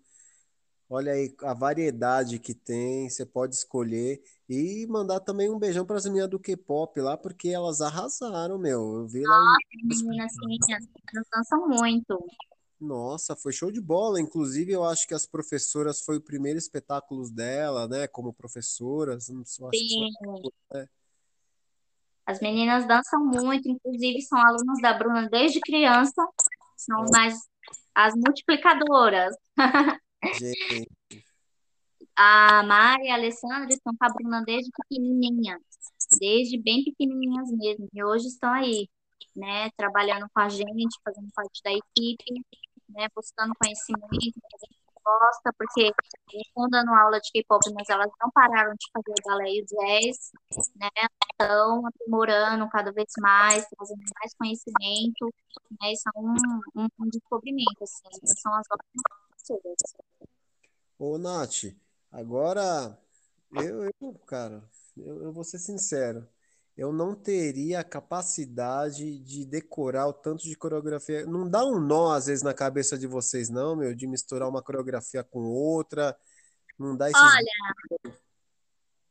Olha 0.90 1.14
aí 1.14 1.34
a 1.42 1.54
variedade 1.54 2.38
que 2.38 2.54
tem, 2.54 3.10
você 3.10 3.26
pode 3.26 3.56
escolher 3.56 4.22
e 4.48 4.86
mandar 4.88 5.20
também 5.20 5.50
um 5.50 5.58
beijão 5.58 5.84
para 5.84 5.96
as 5.96 6.06
meninas 6.06 6.30
do 6.30 6.40
K-pop 6.40 7.00
lá, 7.02 7.18
porque 7.18 7.50
elas 7.50 7.82
arrasaram, 7.82 8.60
meu. 8.60 8.98
Eu 8.98 9.08
vi 9.08 9.24
lá 9.24 9.58
em 9.74 9.88
Meninas, 9.88 10.32
as 10.32 10.38
meninas 10.46 11.28
dançam 11.34 11.68
muito. 11.68 12.28
Nossa, 12.80 13.36
foi 13.36 13.54
show 13.54 13.72
de 13.72 13.82
bola. 13.82 14.20
Inclusive, 14.20 14.72
eu 14.72 14.84
acho 14.84 15.08
que 15.08 15.14
as 15.14 15.26
professoras 15.26 16.02
foi 16.02 16.18
o 16.18 16.22
primeiro 16.22 16.60
espetáculo 16.60 17.30
dela, 17.30 17.88
né? 17.88 18.08
Como 18.08 18.34
professoras. 18.34 19.30
Não 19.30 19.46
sei, 19.46 19.70
Sim, 19.74 20.10
foi, 20.24 20.52
né? 20.74 20.88
as 22.26 22.40
meninas 22.40 22.88
dançam 22.88 23.24
muito, 23.24 23.70
inclusive 23.70 24.22
são 24.24 24.40
alunas 24.40 24.82
da 24.82 24.94
Bruna 24.94 25.30
desde 25.30 25.60
criança, 25.60 26.28
são 26.76 27.06
mais 27.12 27.40
as 27.94 28.16
multiplicadoras. 28.16 29.36
Gente, 30.34 30.90
a 32.16 32.64
Mari 32.64 33.06
e 33.06 33.10
a 33.12 33.14
Alessandra 33.14 33.68
estão 33.70 33.94
com 33.96 34.06
a 34.06 34.10
Bruna 34.10 34.44
desde 34.44 34.72
pequenininha, 34.72 35.60
desde 36.20 36.58
bem 36.58 36.84
pequenininhas 36.84 37.52
mesmo, 37.52 37.88
e 37.94 38.04
hoje 38.04 38.28
estão 38.28 38.52
aí, 38.52 38.90
né, 39.36 39.70
trabalhando 39.78 40.26
com 40.34 40.40
a 40.40 40.50
gente, 40.50 41.00
fazendo 41.04 41.30
parte 41.36 41.62
da 41.64 41.72
equipe, 41.72 42.44
né, 42.90 43.08
buscando 43.16 43.54
conhecimento, 43.56 44.40
gosta, 45.06 45.54
porque 45.58 45.92
estão 46.34 46.68
dando 46.70 46.92
aula 46.92 47.20
de 47.20 47.32
K-pop, 47.32 47.62
mas 47.74 47.88
elas 47.90 48.10
não 48.20 48.32
pararam 48.32 48.74
de 48.74 48.88
fazer 48.92 49.14
balé 49.24 49.52
e 49.52 49.66
jazz, 49.66 50.32
né? 50.76 50.90
Estão 51.32 51.86
aprimorando 51.86 52.68
cada 52.70 52.92
vez 52.92 53.08
mais, 53.20 53.68
trazendo 53.68 54.02
mais 54.20 54.34
conhecimento, 54.34 55.34
né? 55.80 55.94
Isso 55.94 56.10
é 56.10 56.20
um, 56.20 56.34
um, 56.76 56.88
um 57.00 57.10
descobrimento, 57.10 57.84
assim, 57.84 58.02
então, 58.18 58.36
são 58.36 58.54
as 58.54 58.66
ótimas. 58.72 59.96
Ô, 60.98 61.18
Nath, 61.18 61.76
agora 62.12 62.98
eu, 63.52 63.92
eu 64.02 64.14
cara, 64.26 64.64
eu, 64.98 65.24
eu 65.24 65.32
vou 65.32 65.44
ser 65.44 65.60
sincero 65.60 66.28
eu 66.78 66.92
não 66.92 67.16
teria 67.16 67.80
a 67.80 67.84
capacidade 67.84 69.20
de 69.20 69.46
decorar 69.46 70.08
o 70.08 70.14
tanto 70.14 70.44
de 70.44 70.56
coreografia. 70.56 71.26
Não 71.26 71.50
dá 71.50 71.64
um 71.64 71.80
nó, 71.80 72.12
às 72.12 72.26
vezes, 72.26 72.44
na 72.44 72.54
cabeça 72.54 72.98
de 72.98 73.08
vocês, 73.08 73.50
não, 73.50 73.76
meu, 73.76 73.96
de 73.96 74.06
misturar 74.06 74.50
uma 74.50 74.62
coreografia 74.62 75.24
com 75.24 75.40
outra. 75.40 76.18
Não 76.78 76.98
dá 76.98 77.10
esses. 77.10 77.22
Olha, 77.22 78.14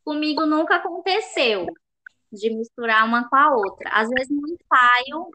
comigo 0.04 0.44
nunca 0.44 0.76
aconteceu 0.76 1.66
de 2.30 2.50
misturar 2.50 3.06
uma 3.06 3.28
com 3.28 3.36
a 3.36 3.56
outra. 3.56 3.88
Às 3.90 4.10
vezes 4.10 4.30
no 4.30 4.46
ensaio, 4.46 5.30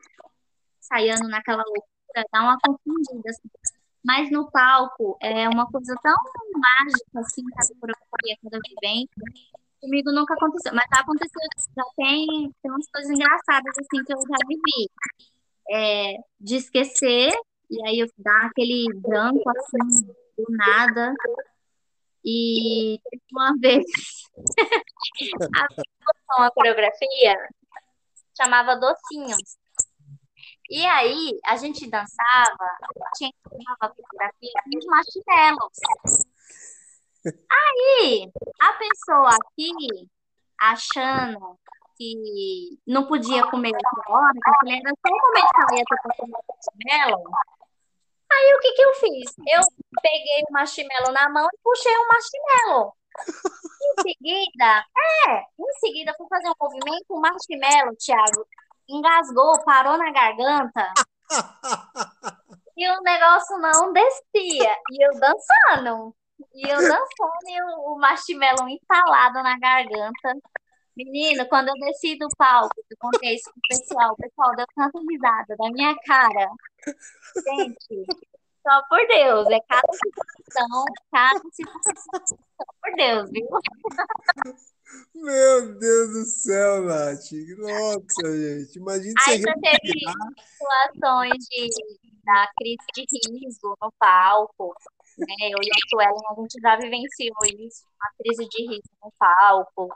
ensaiando 0.80 1.27
naquela 1.30 1.64
loucura, 1.64 2.26
dá 2.31 2.41
uma 2.41 2.57
confundida. 2.60 3.30
Assim. 3.30 3.49
Mas 4.06 4.31
no 4.31 4.51
palco 4.51 5.18
é 5.19 5.49
uma 5.49 5.65
coisa 5.65 5.95
tão 6.03 6.15
mágica, 6.53 7.19
assim, 7.19 7.43
cada 7.56 7.73
coreografia, 7.80 8.38
cada 8.43 8.60
vivência, 8.60 9.60
Comigo 9.81 10.11
nunca 10.11 10.34
aconteceu, 10.34 10.73
mas 10.73 10.85
já 10.93 11.01
aconteceu, 11.01 11.41
já 11.76 11.84
tem, 11.95 12.27
tem 12.61 12.72
umas 12.72 12.89
coisas 12.91 13.10
engraçadas 13.10 13.73
assim 13.77 14.03
que 14.03 14.14
eu 14.14 14.19
já 14.19 14.38
vivi. 14.47 14.89
É, 15.72 16.15
de 16.39 16.56
esquecer, 16.56 17.31
e 17.69 17.88
aí 17.88 17.99
eu 17.99 18.07
dar 18.18 18.47
aquele 18.47 18.88
branco 18.95 19.43
assim, 19.49 20.07
do 20.38 20.45
nada. 20.49 21.14
E 22.26 22.99
uma 23.31 23.53
vez 23.61 23.85
a 26.30 26.41
uma 26.41 26.51
coreografia 26.51 27.35
chamava 28.35 28.76
Docinhos. 28.76 29.57
E 30.69 30.85
aí 30.85 31.39
a 31.45 31.57
gente 31.57 31.89
dançava, 31.89 32.77
tinha 33.15 33.31
uma 33.51 33.76
coreografia 33.77 34.61
de 34.68 34.85
marshmallows. 34.85 36.28
Aí, 37.26 38.32
a 38.62 38.74
pessoa 38.74 39.30
aqui, 39.30 40.08
achando 40.60 41.60
que 41.98 42.80
não 42.88 43.06
podia 43.08 43.46
comer 43.50 43.74
outra 43.74 44.14
hora, 44.14 44.34
que 44.34 44.72
era 44.72 44.90
só 44.90 45.10
momento 45.12 45.50
que 45.50 45.62
ela 45.62 45.76
ia 45.78 45.84
ter 45.86 45.96
para 46.02 46.16
comer 46.16 46.38
marshmallow, 46.48 47.32
aí 48.32 48.54
o 48.56 48.60
que 48.60 48.72
que 48.72 48.82
eu 48.82 48.94
fiz? 48.96 49.36
Eu 49.52 49.62
peguei 50.02 50.44
o 50.50 50.54
marshmallow 50.54 51.12
na 51.12 51.30
mão 51.30 51.46
e 51.46 51.60
puxei 51.64 51.94
o 51.94 52.08
marshmallow. 52.08 52.94
Em 53.82 54.02
seguida, 54.02 54.86
é, 55.28 55.40
em 55.60 55.74
seguida 55.80 56.14
fui 56.18 56.28
fazer 56.30 56.48
um 56.48 56.54
movimento, 56.62 57.06
o 57.10 57.20
marshmallow, 57.20 57.96
Thiago, 57.98 58.48
engasgou, 58.88 59.62
parou 59.66 59.98
na 59.98 60.12
garganta. 60.12 60.94
e 62.78 62.90
o 62.90 63.02
negócio 63.02 63.58
não 63.58 63.91
descia. 63.91 64.78
E 64.91 65.06
eu 65.06 65.12
dançando. 65.20 66.16
E 66.53 66.70
eu 66.70 66.78
dançando 66.78 67.48
e 67.48 67.61
o, 67.61 67.98
marshmallow 67.98 68.70
entalado 68.70 69.44
na 69.44 69.57
garganta. 69.60 70.38
Menino, 70.95 71.48
quando 71.48 71.70
eu 71.70 71.74
desci 71.76 72.18
do 72.18 72.28
palco, 72.38 72.74
eu 72.90 72.98
contei 72.99 73.36
isso 73.36 73.49
pro 73.52 73.61
pessoal, 73.70 74.14
o 74.14 74.18
pessoal 74.18 74.56
deu 74.56 74.66
tanta 74.76 74.99
risada 75.10 75.56
da 75.56 75.70
minha 75.72 75.95
cara. 76.06 76.49
Gente, 77.36 78.06
só 78.61 78.82
por 78.90 79.07
Deus, 79.07 79.48
é 79.49 79.60
cada 79.68 79.94
situação, 79.94 80.86
cada 81.11 81.40
situação, 81.52 82.28
só 82.28 82.66
por 82.82 82.95
Deus, 82.95 83.30
viu? 83.32 83.48
Meu 85.16 85.80
Deus 85.80 86.10
do 86.10 86.26
céu, 86.26 86.84
Nath. 86.84 87.32
Nossa, 87.57 88.38
gente. 88.38 88.78
Imagina 88.78 89.14
Aí 89.28 89.41
já 89.41 89.53
teve 89.53 89.99
situações 90.57 91.45
de, 91.49 91.70
da 92.24 92.49
crise 92.57 92.86
de 92.94 93.06
riso 93.40 93.78
no 93.82 93.91
palco 93.98 94.76
né? 95.20 95.50
Eu 95.50 95.60
e 95.62 95.70
a 95.70 95.90
Suelen, 95.90 96.28
a 96.32 96.41
gente 96.41 96.62
já 96.62 96.76
vivenciou 96.78 97.66
isso, 97.66 97.84
uma 97.86 98.12
crise 98.18 98.48
de 98.50 98.68
riso 98.68 98.91
no 99.04 99.12
palco, 99.18 99.90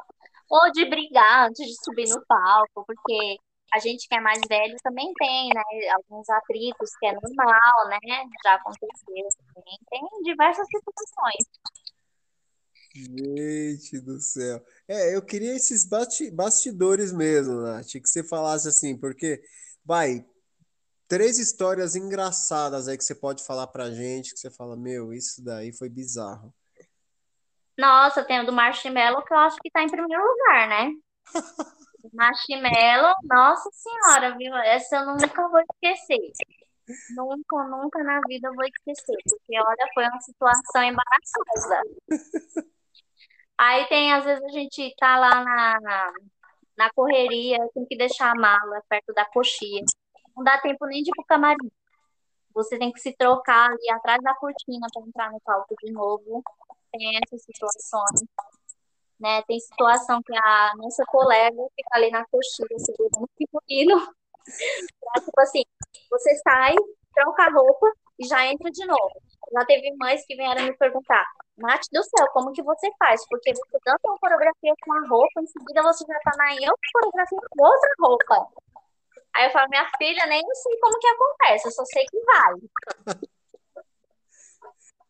ou 0.50 0.72
de 0.72 0.86
brigar 0.86 1.48
antes 1.48 1.66
de 1.66 1.76
subir 1.84 2.10
no 2.10 2.24
palco, 2.28 2.86
porque 2.86 3.38
a 3.74 3.80
gente 3.80 4.08
que 4.08 4.16
é 4.16 4.20
mais 4.20 4.40
velho 4.48 4.76
também 4.84 5.12
tem, 5.18 5.50
né? 5.50 5.64
Alguns 5.95 6.30
atritos 6.30 6.91
que 7.00 7.08
é 7.08 7.14
normal, 7.14 7.90
né? 7.90 7.98
Já 8.45 8.56
aconteceu 8.56 9.28
também. 9.56 9.78
Tem 9.90 10.02
diversas 10.24 10.68
situações. 10.68 11.45
Gente 12.95 14.00
do 14.02 14.22
céu. 14.22 14.64
É, 14.88 15.16
eu 15.16 15.26
queria 15.26 15.56
esses 15.56 15.88
bastidores 16.32 17.12
mesmo, 17.12 17.62
Nath, 17.62 17.88
que 17.94 18.08
você 18.08 18.24
falasse 18.24 18.68
assim, 18.68 18.95
porque, 18.95 19.41
vai, 19.84 20.24
três 21.08 21.38
histórias 21.38 21.96
engraçadas 21.96 22.88
aí 22.88 22.98
que 22.98 23.04
você 23.04 23.16
pode 23.16 23.46
falar 23.46 23.68
pra 23.68 23.92
gente, 23.92 24.34
que 24.34 24.40
você 24.40 24.50
fala, 24.50 24.76
meu, 24.76 25.14
isso 25.14 25.44
daí 25.44 25.72
foi 25.74 25.90
bizarro. 25.90 26.54
Nossa, 27.78 28.24
tem 28.24 28.42
o 28.42 28.46
do 28.46 28.54
Marshmallow 28.54 29.24
que 29.24 29.34
eu 29.34 29.38
acho 29.38 29.58
que 29.62 29.72
tá 29.72 29.82
em 29.82 29.90
primeiro 29.90 30.24
lugar, 30.24 30.68
né? 30.68 30.92
Marshmallow, 32.14 33.14
nossa 33.24 33.70
senhora, 33.72 34.38
viu? 34.38 34.56
Essa 34.58 34.98
eu 34.98 35.06
nunca 35.08 35.48
vou 35.48 35.62
esquecer. 35.62 36.32
Nunca, 37.16 37.64
nunca 37.64 38.04
na 38.04 38.20
vida 38.28 38.50
eu 38.50 38.54
vou 38.54 38.66
esquecer, 38.66 39.16
porque 39.24 39.58
olha, 39.58 39.90
foi 39.94 40.06
uma 40.06 40.22
situação 40.22 40.84
embaraçosa. 40.84 41.82
Aí 43.58 43.88
tem, 43.88 44.14
às 44.14 44.26
vezes 44.26 44.44
a 44.44 44.50
gente 44.50 44.94
tá 44.98 45.18
lá 45.18 45.44
na, 45.44 46.14
na 46.78 46.92
correria, 46.94 47.58
tem 47.74 47.86
que 47.86 47.96
deixar 47.96 48.32
a 48.32 48.36
mala 48.36 48.84
perto 48.90 49.14
da 49.14 49.26
coxinha 49.26 49.84
não 50.35 50.43
dá 50.43 50.57
tempo 50.60 50.85
nem 50.85 51.03
de 51.03 51.10
ir 51.10 51.14
pro 51.15 51.26
camarim. 51.26 51.72
Você 52.53 52.77
tem 52.77 52.91
que 52.91 52.99
se 52.99 53.15
trocar 53.15 53.72
ali 53.72 53.89
atrás 53.91 54.22
da 54.22 54.35
cortina 54.35 54.88
para 54.93 55.03
entrar 55.07 55.31
no 55.31 55.39
palco 55.41 55.76
de 55.84 55.91
novo. 55.91 56.43
Tem 56.91 57.19
essas 57.23 57.43
situações. 57.43 58.23
Né? 59.19 59.41
Tem 59.43 59.60
situação 59.60 60.22
que 60.22 60.35
a 60.35 60.73
nossa 60.76 61.03
colega 61.05 61.57
fica 61.76 61.89
ali 61.93 62.11
na 62.11 62.26
coxinha 62.26 62.77
segurando 62.77 63.23
o 63.23 63.30
figurino. 63.38 64.14
tipo 65.26 65.41
assim, 65.41 65.64
você 66.10 66.35
sai, 66.38 66.76
troca 67.14 67.43
a 67.43 67.51
roupa 67.51 67.91
e 68.19 68.27
já 68.27 68.45
entra 68.45 68.69
de 68.69 68.85
novo. 68.85 69.22
Já 69.51 69.65
teve 69.65 69.95
mães 69.97 70.26
que 70.26 70.35
vieram 70.35 70.64
me 70.64 70.73
perguntar, 70.77 71.26
Nath 71.57 71.84
do 71.91 72.03
céu, 72.03 72.27
como 72.34 72.51
que 72.51 72.64
você 72.64 72.91
faz? 72.97 73.26
Porque 73.27 73.53
você 73.53 73.77
dança 73.85 73.99
uma 74.05 74.18
coreografia 74.18 74.73
com 74.81 74.93
a 74.93 75.07
roupa, 75.07 75.41
em 75.41 75.47
seguida 75.47 75.84
você 75.84 76.05
já 76.07 76.19
tá 76.19 76.31
na 76.38 76.53
outra 76.53 76.89
coreografia 76.93 77.39
com 77.49 77.64
outra 77.64 77.89
roupa. 77.99 78.64
Aí 79.35 79.45
eu 79.45 79.51
falo, 79.51 79.69
minha 79.69 79.89
filha, 79.97 80.26
nem 80.27 80.41
sei 80.53 80.77
como 80.80 80.99
que 80.99 81.07
acontece, 81.07 81.68
eu 81.68 81.72
só 81.72 81.84
sei 81.85 82.05
que 82.05 82.19
vai. 82.23 82.53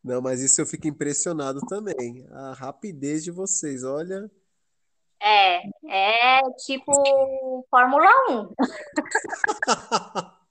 Não, 0.03 0.21
mas 0.21 0.41
isso 0.41 0.61
eu 0.61 0.65
fico 0.65 0.87
impressionado 0.87 1.61
também. 1.67 2.25
A 2.31 2.53
rapidez 2.53 3.23
de 3.23 3.31
vocês, 3.31 3.83
olha. 3.83 4.29
É, 5.21 5.61
é 5.87 6.41
tipo 6.65 7.65
Fórmula 7.69 8.09
1. 8.29 8.53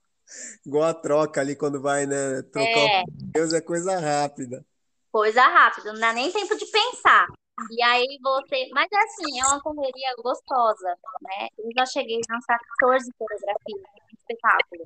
Igual 0.64 0.84
a 0.84 0.94
troca 0.94 1.42
ali 1.42 1.54
quando 1.54 1.82
vai, 1.82 2.06
né? 2.06 2.40
Trocar 2.50 2.68
é. 2.68 3.02
o 3.02 3.04
Deus 3.34 3.52
é 3.52 3.60
coisa 3.60 3.98
rápida. 3.98 4.64
Coisa 5.10 5.42
rápida, 5.42 5.92
não 5.92 6.00
dá 6.00 6.14
nem 6.14 6.32
tempo 6.32 6.56
de 6.56 6.64
pensar. 6.66 7.26
E 7.70 7.82
aí 7.82 8.18
você. 8.22 8.68
Mas 8.72 8.88
é 8.92 8.96
assim, 8.98 9.40
é 9.40 9.46
uma 9.46 9.60
correria 9.60 10.14
gostosa, 10.18 10.96
né? 11.22 11.48
Eu 11.58 11.70
já 11.76 11.86
cheguei 11.86 12.16
a 12.16 12.34
dançar 12.34 12.58
14 12.78 13.12
coreografias 13.18 13.82
no 13.82 14.18
espetáculo. 14.18 14.82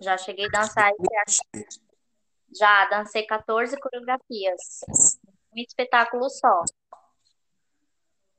Já 0.00 0.16
cheguei 0.18 0.46
a 0.46 0.48
dançar. 0.48 0.92
Já 2.56 2.86
dancei 2.86 3.26
14 3.26 3.76
coreografias. 3.78 4.80
Um 5.56 5.60
espetáculo 5.60 6.28
só. 6.30 6.62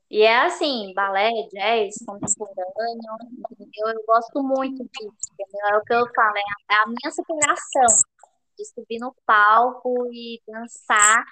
E 0.08 0.22
é 0.22 0.38
assim, 0.38 0.94
balé, 0.94 1.30
jazz, 1.52 1.96
contemporâneo, 2.06 3.16
entendeu? 3.50 3.88
Eu 3.88 4.04
gosto 4.06 4.40
muito 4.40 4.84
disso, 4.84 5.32
entendeu? 5.32 5.66
É 5.68 5.76
o 5.78 5.82
que 5.82 5.94
eu 5.94 6.06
falo, 6.14 6.36
é 6.36 6.74
a 6.74 6.86
minha 6.86 7.10
superação 7.10 7.86
de 8.56 8.64
subir 8.66 9.00
no 9.00 9.12
palco 9.26 10.06
e 10.12 10.40
dançar 10.46 11.24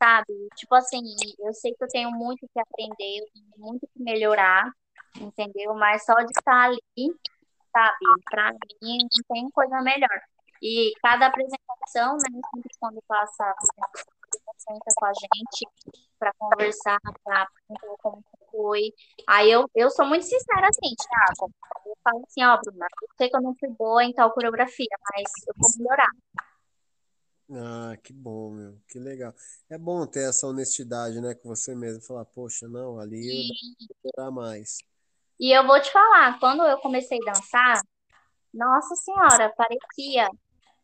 sabe? 0.00 0.48
Tipo 0.56 0.74
assim, 0.74 1.02
eu 1.38 1.52
sei 1.52 1.74
que 1.74 1.84
eu 1.84 1.88
tenho 1.88 2.10
muito 2.10 2.48
que 2.52 2.60
aprender, 2.60 3.26
muito 3.58 3.86
que 3.86 4.02
melhorar, 4.02 4.72
entendeu? 5.20 5.74
Mas 5.74 6.04
só 6.04 6.14
de 6.14 6.32
estar 6.36 6.64
ali, 6.68 6.80
sabe? 7.72 7.98
Pra 8.30 8.52
mim, 8.82 8.98
não 9.02 9.34
tem 9.34 9.50
coisa 9.50 9.80
melhor. 9.82 10.20
E 10.62 10.92
cada 11.02 11.26
apresentação, 11.26 12.16
né? 12.16 12.40
Sempre 12.54 12.70
quando 12.78 13.02
passa 13.06 13.54
senta 14.58 14.92
com 14.94 15.06
a 15.06 15.12
gente 15.12 15.66
para 16.18 16.32
conversar, 16.38 16.98
para 17.24 17.46
perguntar 17.66 17.96
como 18.02 18.24
foi. 18.50 18.92
Aí 19.26 19.50
eu, 19.50 19.68
eu 19.74 19.90
sou 19.90 20.06
muito 20.06 20.24
sincera 20.24 20.68
assim, 20.68 20.94
Thiago. 20.94 21.52
Eu 21.86 21.96
falo 22.04 22.22
assim, 22.26 22.44
ó, 22.44 22.58
Bruna, 22.62 22.86
eu 23.02 23.08
sei 23.16 23.28
que 23.30 23.36
eu 23.36 23.42
não 23.42 23.54
fui 23.58 23.68
boa 23.70 24.04
em 24.04 24.12
tal 24.12 24.30
coreografia, 24.32 24.86
mas 25.14 25.30
eu 25.48 25.54
vou 25.56 25.70
melhorar. 25.78 26.10
Ah, 27.52 27.96
que 27.96 28.12
bom, 28.12 28.52
meu, 28.52 28.78
que 28.88 28.98
legal. 28.98 29.34
É 29.68 29.76
bom 29.76 30.06
ter 30.06 30.28
essa 30.28 30.46
honestidade, 30.46 31.20
né, 31.20 31.34
com 31.34 31.48
você 31.48 31.74
mesmo, 31.74 32.00
falar, 32.00 32.24
poxa, 32.24 32.68
não, 32.68 33.00
ali 33.00 33.18
eu 33.18 33.34
E, 33.34 33.50
melhorar 34.04 34.30
mais. 34.30 34.78
e 35.38 35.50
eu 35.50 35.66
vou 35.66 35.80
te 35.80 35.90
falar, 35.90 36.38
quando 36.38 36.62
eu 36.64 36.78
comecei 36.78 37.18
a 37.26 37.32
dançar, 37.32 37.82
nossa 38.54 38.94
senhora, 38.94 39.52
parecia 39.56 40.28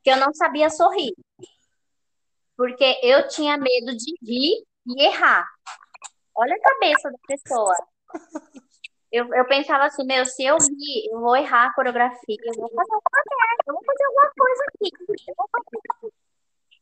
que 0.03 0.11
eu 0.11 0.17
não 0.17 0.35
sabia 0.35 0.69
sorrir, 0.69 1.15
porque 2.57 2.99
eu 3.03 3.29
tinha 3.29 3.57
medo 3.57 3.97
de 3.97 4.17
rir 4.23 4.65
e 4.87 5.05
errar. 5.05 5.47
Olha 6.35 6.55
a 6.55 6.61
cabeça 6.61 7.11
da 7.11 7.19
pessoa. 7.27 7.77
Eu, 9.13 9.33
eu 9.35 9.47
pensava 9.47 9.85
assim, 9.85 10.05
meu, 10.05 10.25
se 10.27 10.45
eu 10.45 10.59
rir, 10.59 11.09
eu 11.13 11.21
vou 11.21 11.37
errar 11.37 11.67
a 11.69 11.75
coreografia, 11.75 12.37
eu 12.45 12.55
vou 12.55 12.69
fazer 12.71 12.93
alguma 12.93 13.23
merda, 13.31 13.65
eu 13.69 13.75
vou 13.75 13.85
fazer 13.85 14.05
alguma 14.05 14.33
coisa 14.37 14.65
aqui. 14.69 14.91
eu 15.29 15.35
vou 15.37 15.49
fazer. 15.53 16.26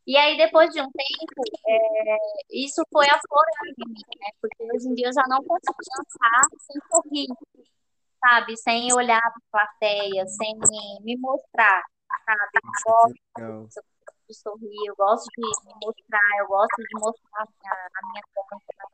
E 0.07 0.17
aí, 0.19 0.37
depois 0.37 0.71
de 0.71 0.81
um 0.83 0.91
tempo, 0.91 1.43
é, 1.67 2.17
isso 2.53 2.83
foi 2.93 3.07
aflorando 3.07 3.75
em 3.79 3.89
mim, 3.89 4.03
né? 4.21 4.29
Porque 4.41 4.63
hoje 4.63 4.89
em 4.89 4.95
dia 4.95 5.09
eu 5.09 5.13
já 5.15 5.25
não 5.29 5.43
consigo 5.43 5.79
dançar 5.97 6.43
sem 6.61 6.81
sorrir, 6.91 7.27
sabe? 8.21 8.57
Sem 8.59 8.93
olhar 8.93 9.21
para 9.51 9.63
a 9.63 9.67
plateia, 9.67 10.27
sem 10.27 10.55
me 11.03 11.17
mostrar, 11.17 11.83
sabe? 12.27 12.49
Eu 13.39 13.65
gosto 13.65 13.83
de 14.29 14.35
sorrir, 14.35 14.89
eu 14.89 14.95
gosto 14.97 15.27
de 15.37 15.41
me 15.41 15.75
mostrar, 15.83 16.39
eu 16.39 16.47
gosto 16.49 16.77
de 16.77 17.01
mostrar 17.01 17.43
a 17.43 17.47
minha, 17.47 17.73
a 17.73 18.09
minha 18.09 18.23
dança, 18.51 18.89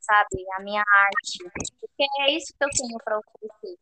sabe? 0.00 0.44
A 0.56 0.62
minha 0.62 0.82
arte. 0.82 1.38
Porque 1.78 2.04
é 2.22 2.36
isso 2.36 2.54
que 2.58 2.64
eu 2.64 2.70
tenho 2.70 2.98
para 3.04 3.18
oferecer, 3.18 3.78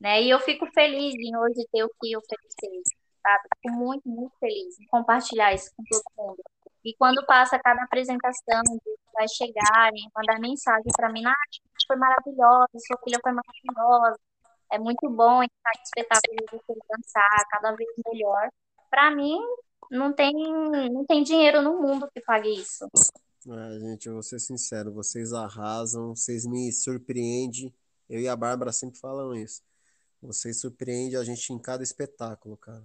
né? 0.00 0.22
E 0.22 0.30
eu 0.30 0.38
fico 0.38 0.66
feliz 0.72 1.14
em 1.14 1.36
hoje 1.36 1.66
ter 1.72 1.84
o 1.84 1.90
que 2.00 2.16
oferecer, 2.16 2.82
sabe? 3.26 3.48
Fico 3.60 3.74
muito, 3.74 4.08
muito 4.08 4.32
feliz 4.38 4.78
em 4.78 4.86
compartilhar 4.86 5.52
isso 5.52 5.70
com 5.76 5.82
todo 5.90 6.04
mundo. 6.16 6.42
E 6.84 6.94
quando 6.96 7.24
passa 7.26 7.58
cada 7.58 7.82
apresentação, 7.82 8.62
vai 9.12 9.26
chegarem, 9.26 10.08
mandar 10.14 10.38
mensagem 10.38 10.92
para 10.96 11.10
mim, 11.10 11.22
Nath, 11.22 11.34
foi 11.86 11.96
maravilhosa, 11.96 12.68
sua 12.86 12.98
filha 13.02 13.18
foi 13.20 13.32
maravilhosa. 13.32 14.20
É 14.70 14.78
muito 14.78 15.08
bom 15.10 15.42
entrar 15.42 15.72
em 15.76 15.82
espetáculo 15.82 16.36
de 16.36 16.44
você 16.52 16.78
dançar 16.88 17.46
cada 17.50 17.74
vez 17.74 17.88
melhor. 18.06 18.48
Para 18.88 19.10
mim, 19.10 19.38
não 19.90 20.12
tem, 20.12 20.32
não 20.92 21.04
tem 21.04 21.22
dinheiro 21.22 21.60
no 21.62 21.80
mundo 21.80 22.08
que 22.12 22.20
pague 22.20 22.54
isso. 22.54 22.88
Ah, 23.48 23.78
gente, 23.78 24.06
eu 24.06 24.14
vou 24.14 24.22
ser 24.22 24.40
sincero, 24.40 24.92
vocês 24.92 25.32
arrasam, 25.32 26.14
vocês 26.14 26.44
me 26.46 26.72
surpreendem. 26.72 27.72
Eu 28.08 28.20
e 28.20 28.28
a 28.28 28.36
Bárbara 28.36 28.72
sempre 28.72 28.98
falam 28.98 29.34
isso. 29.34 29.62
Vocês 30.20 30.60
surpreendem 30.60 31.16
a 31.16 31.24
gente 31.24 31.52
em 31.52 31.58
cada 31.58 31.82
espetáculo, 31.82 32.56
cara. 32.56 32.84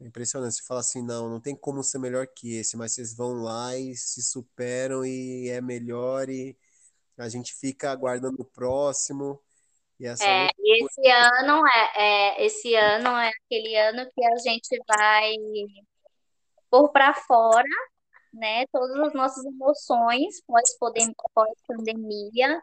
É 0.00 0.06
impressionante. 0.06 0.54
Você 0.54 0.62
fala 0.62 0.80
assim, 0.80 1.02
não, 1.02 1.28
não 1.28 1.40
tem 1.40 1.56
como 1.56 1.82
ser 1.82 1.98
melhor 1.98 2.26
que 2.26 2.56
esse, 2.56 2.76
mas 2.76 2.92
vocês 2.92 3.14
vão 3.14 3.34
lá 3.42 3.76
e 3.76 3.94
se 3.96 4.22
superam 4.22 5.04
e 5.04 5.48
é 5.48 5.60
melhor 5.60 6.28
e 6.28 6.56
a 7.16 7.28
gente 7.28 7.54
fica 7.54 7.90
aguardando 7.90 8.42
o 8.42 8.44
próximo. 8.44 9.42
E 9.98 10.06
essa 10.06 10.24
É, 10.24 10.48
e 10.58 10.84
esse 10.84 11.10
ano 11.10 11.66
é, 11.66 11.92
é, 11.96 12.44
esse 12.44 12.74
ano 12.74 13.08
é 13.08 13.30
aquele 13.30 13.74
ano 13.76 14.06
que 14.14 14.24
a 14.24 14.36
gente 14.36 14.78
vai 14.86 15.34
pôr 16.68 16.90
para 16.90 17.14
fora, 17.14 17.64
né, 18.34 18.66
todas 18.66 18.98
as 18.98 19.14
nossas 19.14 19.44
emoções 19.46 20.42
pós-pandemia, 21.32 22.62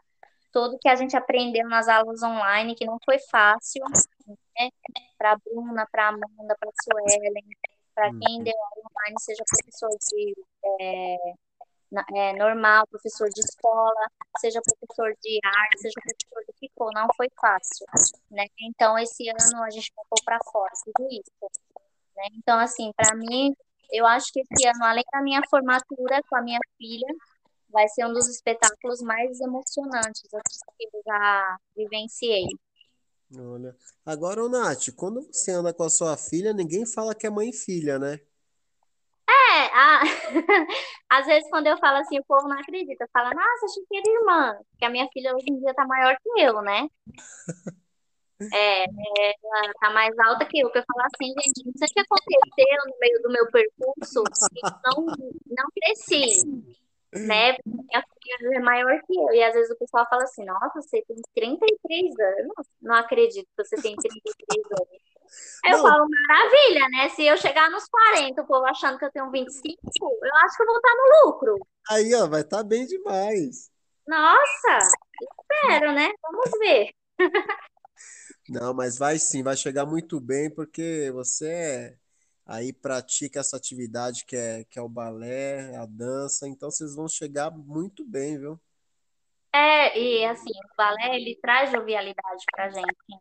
tudo 0.54 0.78
que 0.80 0.88
a 0.88 0.94
gente 0.94 1.16
aprendeu 1.16 1.68
nas 1.68 1.88
aulas 1.88 2.22
online, 2.22 2.76
que 2.76 2.86
não 2.86 2.96
foi 3.04 3.18
fácil, 3.18 3.82
né, 4.56 4.70
para 5.18 5.32
a 5.32 5.36
Bruna, 5.36 5.84
para 5.90 6.04
a 6.04 6.08
Amanda, 6.10 6.56
para 6.60 6.70
a 6.70 6.82
Suelen, 6.82 7.44
para 7.92 8.08
quem 8.10 8.38
Uhum. 8.38 8.44
deu 8.44 8.54
aula 8.56 8.88
online, 8.88 9.16
seja 9.20 9.42
professor 9.50 9.90
de 9.90 10.34
é, 10.80 11.16
é, 12.14 12.32
normal, 12.34 12.86
professor 12.86 13.28
de 13.28 13.40
escola, 13.40 14.08
seja 14.38 14.60
professor 14.62 15.12
de 15.20 15.40
arte, 15.44 15.78
seja 15.80 15.94
professor 16.00 16.46
do 16.46 16.52
que 16.54 16.70
for, 16.76 16.90
não 16.94 17.08
foi 17.16 17.28
fácil, 17.40 17.86
né? 18.30 18.44
Então, 18.60 18.96
esse 18.96 19.28
ano 19.28 19.62
a 19.64 19.70
gente 19.70 19.92
pôr 20.08 20.22
para 20.24 20.38
fora 20.52 20.70
tudo 20.84 21.08
isso, 21.10 21.30
né? 22.16 22.24
Então, 22.32 22.58
assim, 22.60 22.92
para 22.96 23.14
mim, 23.16 23.54
eu 23.90 24.06
acho 24.06 24.32
que 24.32 24.40
esse 24.40 24.66
ano, 24.68 24.84
além 24.84 25.04
da 25.12 25.20
minha 25.20 25.40
formatura 25.50 26.20
com 26.28 26.36
a 26.36 26.42
minha 26.42 26.60
filha, 26.78 27.08
vai 27.74 27.88
ser 27.88 28.06
um 28.06 28.12
dos 28.12 28.28
espetáculos 28.28 29.02
mais 29.02 29.40
emocionantes 29.40 30.22
que 30.22 30.36
eu 30.36 31.02
já 31.04 31.58
vivenciei. 31.76 32.46
Olha. 33.36 33.76
Agora, 34.06 34.48
Nath, 34.48 34.90
quando 34.96 35.22
você 35.22 35.50
anda 35.50 35.74
com 35.74 35.82
a 35.82 35.90
sua 35.90 36.16
filha, 36.16 36.52
ninguém 36.52 36.86
fala 36.86 37.14
que 37.14 37.26
é 37.26 37.30
mãe 37.30 37.50
e 37.50 37.52
filha, 37.52 37.98
né? 37.98 38.20
É, 39.28 39.66
a- 39.72 40.02
às 41.10 41.26
vezes 41.26 41.48
quando 41.50 41.66
eu 41.66 41.76
falo 41.78 41.98
assim, 41.98 42.18
o 42.20 42.24
povo 42.24 42.46
não 42.46 42.58
acredita, 42.58 43.08
fala, 43.12 43.30
nossa, 43.30 43.66
achei 43.66 43.82
que 43.88 43.96
era 43.96 44.20
irmã, 44.20 44.58
porque 44.70 44.84
a 44.84 44.90
minha 44.90 45.08
filha 45.12 45.34
hoje 45.34 45.46
em 45.48 45.58
dia 45.58 45.74
tá 45.74 45.86
maior 45.86 46.16
que 46.22 46.40
eu, 46.40 46.62
né? 46.62 46.86
É, 48.52 48.84
ela 48.84 49.72
tá 49.80 49.90
mais 49.90 50.16
alta 50.18 50.44
que 50.44 50.58
eu, 50.58 50.70
que 50.70 50.78
eu 50.78 50.84
falo 50.86 51.06
assim, 51.06 51.32
gente, 51.32 51.64
não 51.64 51.72
sei 51.76 51.88
o 51.88 51.92
que 51.94 52.00
aconteceu 52.00 52.78
no 52.86 52.98
meio 53.00 53.22
do 53.22 53.30
meu 53.30 53.50
percurso, 53.50 54.22
não, 54.84 55.06
não 55.06 55.64
cresci, 55.74 56.44
né? 57.22 57.52
Minha 57.66 58.04
filha 58.22 58.56
é 58.58 58.60
maior 58.60 59.00
que 59.06 59.14
eu, 59.16 59.30
e 59.34 59.42
às 59.44 59.54
vezes 59.54 59.70
o 59.70 59.78
pessoal 59.78 60.06
fala 60.08 60.24
assim, 60.24 60.44
nossa, 60.44 60.80
você 60.82 61.02
tem 61.06 61.16
33 61.34 62.18
anos? 62.18 62.66
Não 62.82 62.94
acredito 62.96 63.46
que 63.56 63.64
você 63.64 63.78
tem 63.78 63.98
33 63.98 64.64
anos. 64.72 65.02
Aí 65.64 65.72
eu 65.72 65.78
Não, 65.78 65.80
falo, 65.80 66.06
maravilha, 66.10 66.88
né? 66.90 67.08
Se 67.10 67.24
eu 67.26 67.36
chegar 67.38 67.70
nos 67.70 67.86
40, 67.88 68.42
o 68.42 68.46
povo 68.46 68.66
achando 68.66 68.98
que 68.98 69.04
eu 69.06 69.12
tenho 69.12 69.30
25, 69.30 70.10
eu 70.24 70.36
acho 70.44 70.56
que 70.56 70.62
eu 70.62 70.66
vou 70.66 70.76
estar 70.76 70.94
no 70.96 71.26
lucro. 71.30 71.66
aí, 71.88 72.14
ó, 72.14 72.26
vai 72.28 72.42
estar 72.42 72.62
bem 72.62 72.86
demais. 72.86 73.70
Nossa, 74.06 74.96
espero, 75.20 75.92
né? 75.94 76.08
Vamos 76.22 76.50
ver. 76.60 76.90
Não, 78.48 78.74
mas 78.74 78.96
vai 78.98 79.18
sim, 79.18 79.42
vai 79.42 79.56
chegar 79.56 79.86
muito 79.86 80.20
bem, 80.20 80.50
porque 80.50 81.10
você 81.12 81.46
é- 81.48 81.98
aí 82.46 82.72
pratica 82.72 83.40
essa 83.40 83.56
atividade 83.56 84.24
que 84.24 84.36
é, 84.36 84.64
que 84.64 84.78
é 84.78 84.82
o 84.82 84.88
balé, 84.88 85.76
a 85.76 85.86
dança, 85.86 86.48
então 86.48 86.70
vocês 86.70 86.94
vão 86.94 87.08
chegar 87.08 87.50
muito 87.50 88.04
bem, 88.04 88.38
viu? 88.38 88.60
É, 89.52 89.96
e 89.98 90.24
assim, 90.24 90.50
o 90.50 90.76
balé, 90.76 91.16
ele 91.16 91.38
traz 91.40 91.70
jovialidade 91.70 92.44
pra 92.52 92.70
gente, 92.70 92.86
né? 93.08 93.18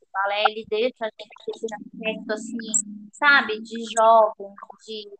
O 0.00 0.06
balé, 0.12 0.44
ele 0.48 0.64
deixa 0.70 1.04
a 1.04 1.06
gente 1.06 1.56
esse 1.56 1.66
aspecto, 1.74 2.32
assim, 2.32 3.10
sabe? 3.12 3.60
De 3.60 3.84
jovem, 3.96 4.54
de... 4.86 5.10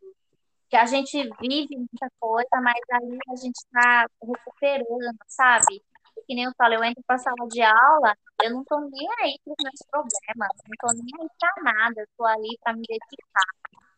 Que 0.69 0.77
a 0.77 0.85
gente 0.85 1.17
vive 1.41 1.75
muita 1.75 2.09
coisa, 2.19 2.61
mas 2.61 2.79
ali 2.91 3.17
a 3.27 3.35
gente 3.35 3.59
tá 3.71 4.07
recuperando, 4.21 5.17
sabe? 5.27 5.83
Que 6.25 6.35
nem 6.35 6.45
eu 6.45 6.51
falo, 6.57 6.75
eu 6.75 6.83
entro 6.83 7.03
pra 7.07 7.17
sala 7.17 7.47
de 7.49 7.61
aula, 7.61 8.15
eu 8.43 8.51
não 8.51 8.63
tô 8.63 8.79
nem 8.79 9.07
aí 9.21 9.39
pros 9.43 9.55
meus 9.63 9.81
problemas, 9.89 10.49
não 10.67 10.75
tô 10.79 10.93
nem 11.03 11.21
aí 11.21 11.27
pra 11.39 11.73
nada, 11.73 12.01
eu 12.01 12.07
tô 12.15 12.25
ali 12.25 12.57
pra 12.63 12.73
me 12.73 12.83
dedicar, 12.87 13.49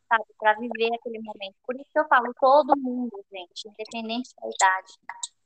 sabe? 0.07 0.25
Pra 0.39 0.53
viver 0.53 0.95
aquele 0.95 1.19
momento. 1.19 1.55
Por 1.65 1.75
isso 1.75 1.89
que 1.91 1.99
eu 1.99 2.07
falo, 2.07 2.33
todo 2.39 2.79
mundo, 2.79 3.23
gente, 3.31 3.67
independente 3.67 4.29
da 4.41 4.47
idade, 4.47 4.93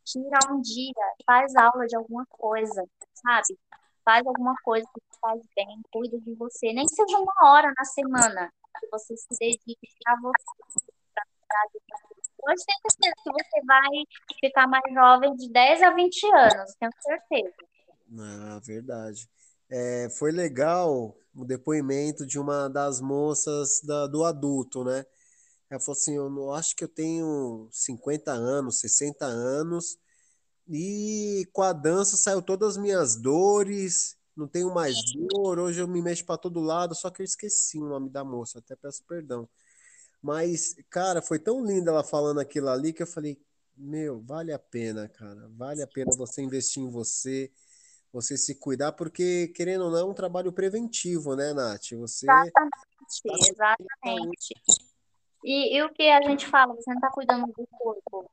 tira 0.04 0.54
um 0.54 0.62
dia, 0.62 1.14
faz 1.26 1.56
aula 1.56 1.88
de 1.88 1.96
alguma 1.96 2.26
coisa, 2.28 2.84
sabe? 3.14 3.58
Faz 4.04 4.26
alguma 4.28 4.54
coisa 4.64 4.88
que 4.94 5.02
te 5.02 5.20
faz 5.20 5.42
bem, 5.56 5.82
cuida 5.92 6.20
de 6.20 6.36
você, 6.36 6.72
nem 6.72 6.88
seja 6.88 7.18
uma 7.18 7.52
hora 7.52 7.74
na 7.76 7.84
semana, 7.84 8.54
que 8.80 8.88
você 8.92 9.18
se 9.18 9.28
dedique 9.40 9.80
a 10.06 10.16
você, 10.22 10.86
pra 11.14 11.24
cuidar 11.26 11.66
de 11.74 11.80
você. 11.90 12.15
Hoje 12.48 12.64
tenho 12.66 12.80
certeza 12.92 13.16
que 13.24 13.32
você 13.32 13.66
vai 13.66 13.90
ficar 14.40 14.68
mais 14.68 14.94
jovem 14.94 15.36
de 15.36 15.50
10 15.52 15.82
a 15.82 15.92
20 15.92 16.24
anos, 16.26 16.76
tenho 16.80 16.92
certeza. 17.02 17.56
Ah, 18.20 18.60
verdade. 18.64 19.28
É, 19.70 20.10
foi 20.12 20.32
legal 20.32 21.16
o 21.34 21.44
depoimento 21.44 22.26
de 22.26 22.38
uma 22.40 22.70
das 22.70 23.02
moças 23.02 23.82
da- 23.84 24.08
do 24.08 24.24
adulto, 24.24 24.84
né? 24.84 25.06
Ela 25.70 25.80
falou 25.80 25.98
assim: 25.98 26.16
Eu 26.16 26.54
acho 26.54 26.76
que 26.76 26.84
eu 26.84 26.88
tenho 26.88 27.68
50 27.72 28.32
anos, 28.32 28.80
60 28.80 29.26
anos, 29.26 29.98
e 30.70 31.48
com 31.54 31.62
a 31.64 31.74
dança 31.74 32.18
saiu 32.18 32.42
todas 32.42 32.72
as 32.72 32.78
minhas 32.78 33.16
dores, 33.16 34.18
não 34.36 34.48
tenho 34.48 34.74
mais 34.74 34.96
dor, 35.14 35.60
hoje 35.60 35.82
eu 35.82 35.88
me 35.88 36.02
mexo 36.02 36.26
para 36.26 36.38
todo 36.38 36.60
lado, 36.60 36.96
só 36.96 37.10
que 37.12 37.22
eu 37.22 37.26
esqueci 37.26 37.80
o 37.80 37.88
nome 37.88 38.10
da 38.10 38.24
moça, 38.24 38.60
até 38.60 38.76
peço 38.76 39.04
perdão. 39.08 39.48
Mas, 40.26 40.74
cara, 40.90 41.22
foi 41.22 41.38
tão 41.38 41.64
linda 41.64 41.92
ela 41.92 42.04
falando 42.04 42.40
aquilo 42.40 42.68
ali 42.68 42.92
que 42.92 43.04
eu 43.04 43.08
falei: 43.08 43.40
Meu, 43.78 44.20
vale 44.22 44.52
a 44.52 44.58
pena, 44.58 45.08
cara, 45.08 45.48
vale 45.52 45.84
a 45.84 45.88
pena 45.88 46.10
você 46.18 46.42
investir 46.42 46.82
em 46.82 46.90
você, 46.90 47.52
você 48.12 48.36
se 48.36 48.56
cuidar, 48.56 48.94
porque, 48.94 49.50
querendo 49.50 49.84
ou 49.86 49.92
não, 49.92 50.00
é 50.00 50.04
um 50.04 50.16
trabalho 50.16 50.52
preventivo, 50.52 51.36
né, 51.36 51.54
Nath? 51.54 51.92
Você 51.92 52.26
Exatamente, 52.26 52.74
está 53.24 53.52
exatamente. 53.52 54.56
E, 55.44 55.78
e 55.78 55.84
o 55.84 55.94
que 55.94 56.10
a 56.10 56.20
gente 56.24 56.48
fala, 56.48 56.74
você 56.74 56.92
não 56.92 57.02
tá 57.02 57.12
cuidando 57.12 57.46
do 57.46 57.68
corpo, 57.78 58.28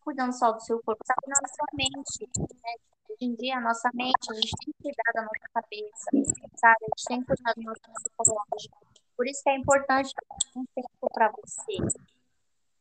cuidando 0.00 0.38
só 0.38 0.52
do 0.52 0.60
seu 0.60 0.78
corpo, 0.82 1.02
tá 1.06 1.14
cuidando 1.24 1.40
da 1.40 1.48
sua 1.48 1.66
mente, 1.72 2.28
né? 2.62 2.74
Hoje 3.08 3.24
em 3.24 3.34
dia, 3.34 3.56
a 3.56 3.60
nossa 3.62 3.88
mente, 3.94 4.30
a 4.30 4.34
gente 4.34 4.52
tem 4.62 4.74
que 4.74 4.82
cuidar 4.82 5.12
da 5.14 5.22
nossa 5.22 5.48
cabeça, 5.54 6.38
sabe? 6.56 6.84
A 6.84 6.98
gente 6.98 7.04
tem 7.08 7.20
que 7.20 7.26
cuidar 7.28 7.54
do 7.54 7.62
nosso 7.62 7.80
psicológico. 7.94 8.89
Por 9.20 9.28
isso 9.28 9.42
que 9.42 9.50
é 9.50 9.54
importante 9.54 10.14
um 10.56 10.64
tempo 10.74 11.10
para 11.12 11.30
você, 11.30 11.76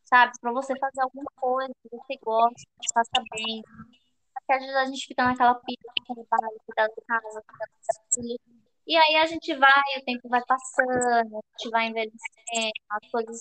sabe? 0.06 0.32
Para 0.40 0.54
você 0.54 0.74
fazer 0.80 1.02
alguma 1.02 1.30
coisa 1.36 1.74
que 1.84 1.90
você 1.92 2.18
gosta, 2.24 2.62
que 2.80 2.94
faça 2.94 3.22
bem. 3.36 3.62
Porque 4.34 4.54
às 4.54 4.62
vezes 4.62 4.76
a 4.78 4.86
gente 4.86 5.06
fica 5.06 5.26
naquela 5.26 5.56
pilha 5.56 5.78
de 5.98 6.06
trabalho, 6.06 6.62
cuidar 6.66 6.88
da 6.88 7.02
casa, 7.06 7.44
cuidar 7.46 7.66
dos 7.66 8.16
filhos. 8.16 8.40
E 8.88 8.96
aí 8.96 9.18
a 9.18 9.26
gente 9.26 9.54
vai, 9.58 9.84
o 9.98 10.06
tempo 10.06 10.30
vai 10.30 10.42
passando, 10.46 10.94
a 10.94 11.58
gente 11.58 11.70
vai 11.72 11.88
envelhecendo, 11.88 12.72
as 12.90 13.12
coisas, 13.12 13.38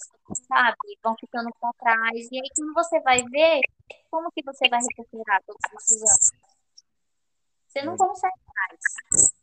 sabe, 0.49 0.99
vão 1.01 1.15
ficando 1.21 1.51
para 1.61 1.73
trás. 1.75 2.29
E 2.33 2.37
aí 2.37 2.49
quando 2.57 2.75
você 2.75 2.99
vai 3.03 3.23
ver, 3.23 3.61
como 4.11 4.33
que 4.33 4.43
você 4.43 4.69
vai 4.69 4.81
recuperar 4.81 5.41
todos 5.47 5.61
esses 5.83 6.03
anos? 6.03 6.33
Você 7.69 7.83
não 7.83 7.97
consegue 7.97 8.35
mais. 8.57 9.38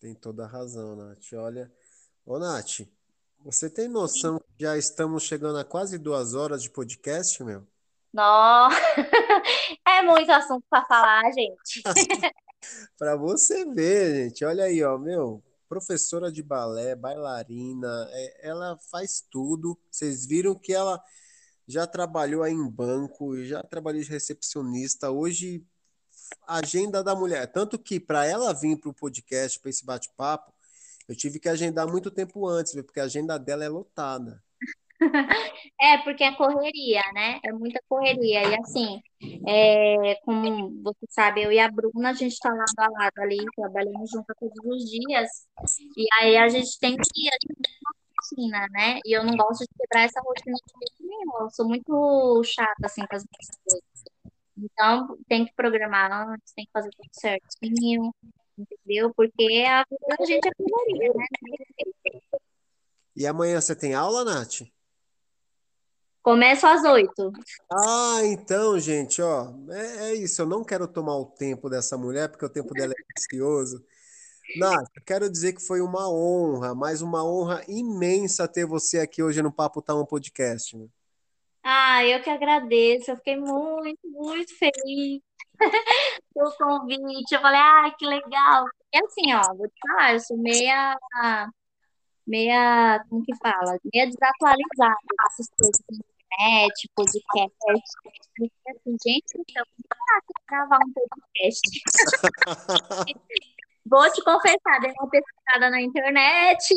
Tem 0.00 0.14
toda 0.14 0.44
a 0.44 0.46
razão, 0.46 0.94
Nath. 0.94 1.32
Olha, 1.34 1.72
ô 2.24 2.38
Nath, 2.38 2.80
você 3.40 3.70
tem 3.70 3.88
noção 3.88 4.38
que 4.38 4.64
já 4.64 4.76
estamos 4.76 5.22
chegando 5.22 5.58
a 5.58 5.64
quase 5.64 5.98
duas 5.98 6.34
horas 6.34 6.62
de 6.62 6.70
podcast, 6.70 7.42
meu? 7.42 7.66
Nossa, 8.12 8.76
é 9.86 10.02
muito 10.02 10.30
assunto 10.30 10.64
para 10.68 10.84
falar, 10.86 11.30
gente. 11.32 11.82
Para 12.98 13.14
você 13.14 13.64
ver, 13.66 14.24
gente, 14.24 14.44
olha 14.44 14.64
aí, 14.64 14.82
ó, 14.82 14.98
meu, 14.98 15.44
professora 15.68 16.32
de 16.32 16.42
balé, 16.42 16.96
bailarina, 16.96 18.08
é, 18.10 18.48
ela 18.48 18.78
faz 18.90 19.24
tudo. 19.30 19.78
Vocês 19.90 20.26
viram 20.26 20.54
que 20.54 20.72
ela 20.72 21.00
já 21.68 21.86
trabalhou 21.86 22.42
aí 22.42 22.52
em 22.52 22.68
banco, 22.70 23.42
já 23.44 23.62
trabalhou 23.62 24.02
de 24.02 24.08
recepcionista. 24.08 25.10
Hoje, 25.10 25.64
agenda 26.46 27.02
da 27.02 27.14
mulher. 27.14 27.46
Tanto 27.50 27.78
que 27.78 27.98
para 28.00 28.24
ela 28.26 28.52
vir 28.52 28.76
para 28.78 28.90
o 28.90 28.94
podcast, 28.94 29.58
para 29.60 29.70
esse 29.70 29.84
bate-papo, 29.84 30.52
eu 31.08 31.14
tive 31.14 31.38
que 31.38 31.48
agendar 31.48 31.86
muito 31.86 32.10
tempo 32.10 32.46
antes, 32.46 32.74
porque 32.74 33.00
a 33.00 33.04
agenda 33.04 33.38
dela 33.38 33.64
é 33.64 33.68
lotada. 33.68 34.42
É, 35.78 35.98
porque 35.98 36.24
é 36.24 36.34
correria, 36.34 37.02
né? 37.12 37.38
É 37.44 37.52
muita 37.52 37.78
correria. 37.86 38.42
E 38.48 38.54
assim, 38.58 39.00
é, 39.46 40.14
como 40.24 40.82
você 40.82 41.06
sabe, 41.10 41.42
eu 41.42 41.52
e 41.52 41.58
a 41.58 41.70
Bruna, 41.70 42.10
a 42.10 42.14
gente 42.14 42.32
está 42.32 42.48
lado 42.48 42.72
a 42.78 42.88
lado 42.88 43.18
ali, 43.18 43.36
trabalhando 43.54 44.06
junto 44.06 44.34
todos 44.40 44.56
os 44.64 44.90
dias. 44.90 45.28
E 45.96 46.06
aí 46.18 46.36
a 46.38 46.48
gente 46.48 46.78
tem 46.78 46.96
que, 46.96 47.28
a 47.28 47.36
gente 47.42 47.60
tem 47.62 47.74
uma 47.82 47.94
rotina, 48.18 48.66
né? 48.70 49.00
E 49.04 49.12
eu 49.16 49.22
não 49.22 49.36
gosto 49.36 49.60
de 49.60 49.68
quebrar 49.78 50.04
essa 50.04 50.20
rotina 50.20 50.56
de 50.66 50.72
jeito 50.78 51.06
nenhum. 51.06 51.42
Eu 51.42 51.50
sou 51.50 51.68
muito 51.68 52.42
chata, 52.44 52.86
assim, 52.86 53.06
com 53.06 53.16
as 53.16 53.24
minhas 53.24 53.50
coisas. 53.64 54.15
Então, 54.56 55.18
tem 55.28 55.44
que 55.44 55.54
programar 55.54 56.28
antes, 56.28 56.52
tem 56.54 56.64
que 56.64 56.72
fazer 56.72 56.90
tudo 56.90 57.08
certinho, 57.12 58.14
entendeu? 58.56 59.12
Porque 59.14 59.64
a 59.68 59.84
vida 59.84 60.16
da 60.16 60.24
gente 60.24 60.48
é 60.48 60.52
correria, 60.54 61.12
né? 61.14 61.26
E 63.14 63.26
amanhã 63.26 63.60
você 63.60 63.74
tem 63.74 63.94
aula, 63.94 64.24
Nath? 64.24 64.62
Começo 66.22 66.66
às 66.66 66.82
oito. 66.82 67.32
Ah, 67.70 68.20
então, 68.24 68.78
gente, 68.80 69.22
ó, 69.22 69.54
é, 69.70 70.10
é 70.10 70.14
isso. 70.14 70.42
Eu 70.42 70.46
não 70.46 70.64
quero 70.64 70.88
tomar 70.88 71.16
o 71.16 71.26
tempo 71.26 71.70
dessa 71.70 71.96
mulher, 71.96 72.28
porque 72.28 72.44
o 72.44 72.50
tempo 72.50 72.74
dela 72.74 72.92
é 72.92 73.12
precioso. 73.12 73.84
Nath, 74.58 74.90
eu 74.96 75.02
quero 75.04 75.30
dizer 75.30 75.52
que 75.52 75.64
foi 75.64 75.80
uma 75.80 76.10
honra, 76.10 76.74
mas 76.74 77.00
uma 77.00 77.24
honra 77.24 77.62
imensa 77.68 78.48
ter 78.48 78.66
você 78.66 78.98
aqui 78.98 79.22
hoje 79.22 79.40
no 79.40 79.52
Papo 79.52 79.80
Tá 79.80 79.94
um 79.94 80.04
Podcast. 80.04 80.76
né? 80.76 80.86
Ah, 81.68 82.04
eu 82.04 82.22
que 82.22 82.30
agradeço. 82.30 83.10
Eu 83.10 83.16
fiquei 83.16 83.36
muito, 83.36 83.98
muito 84.04 84.56
feliz 84.56 85.20
pelo 86.32 86.52
convite. 86.56 87.32
Eu 87.34 87.40
falei, 87.40 87.60
ah, 87.60 87.92
que 87.98 88.06
legal. 88.06 88.66
E 88.94 88.98
assim, 88.98 89.34
ó, 89.34 89.42
vou 89.52 89.68
te 89.68 89.74
falar, 89.80 90.12
eu 90.12 90.20
sou 90.20 90.38
meia, 90.38 90.96
meia, 92.24 93.04
como 93.10 93.24
que 93.24 93.34
fala? 93.36 93.76
Meia 93.92 94.06
desatualizada 94.06 94.96
essas 95.28 95.48
coisas 95.58 95.82
de 95.90 95.96
internet, 95.96 96.88
podcast. 96.94 97.56
Assim, 97.68 98.96
gente, 99.04 99.24
então, 99.36 99.64
vou 99.76 100.34
gravar 100.48 100.78
um 100.86 100.92
podcast. 100.92 101.60
Vou 103.88 104.10
te 104.12 104.22
confessar, 104.24 104.80
dei 104.80 104.92
uma 104.98 105.08
pesquisada 105.08 105.70
na 105.70 105.80
internet. 105.80 106.74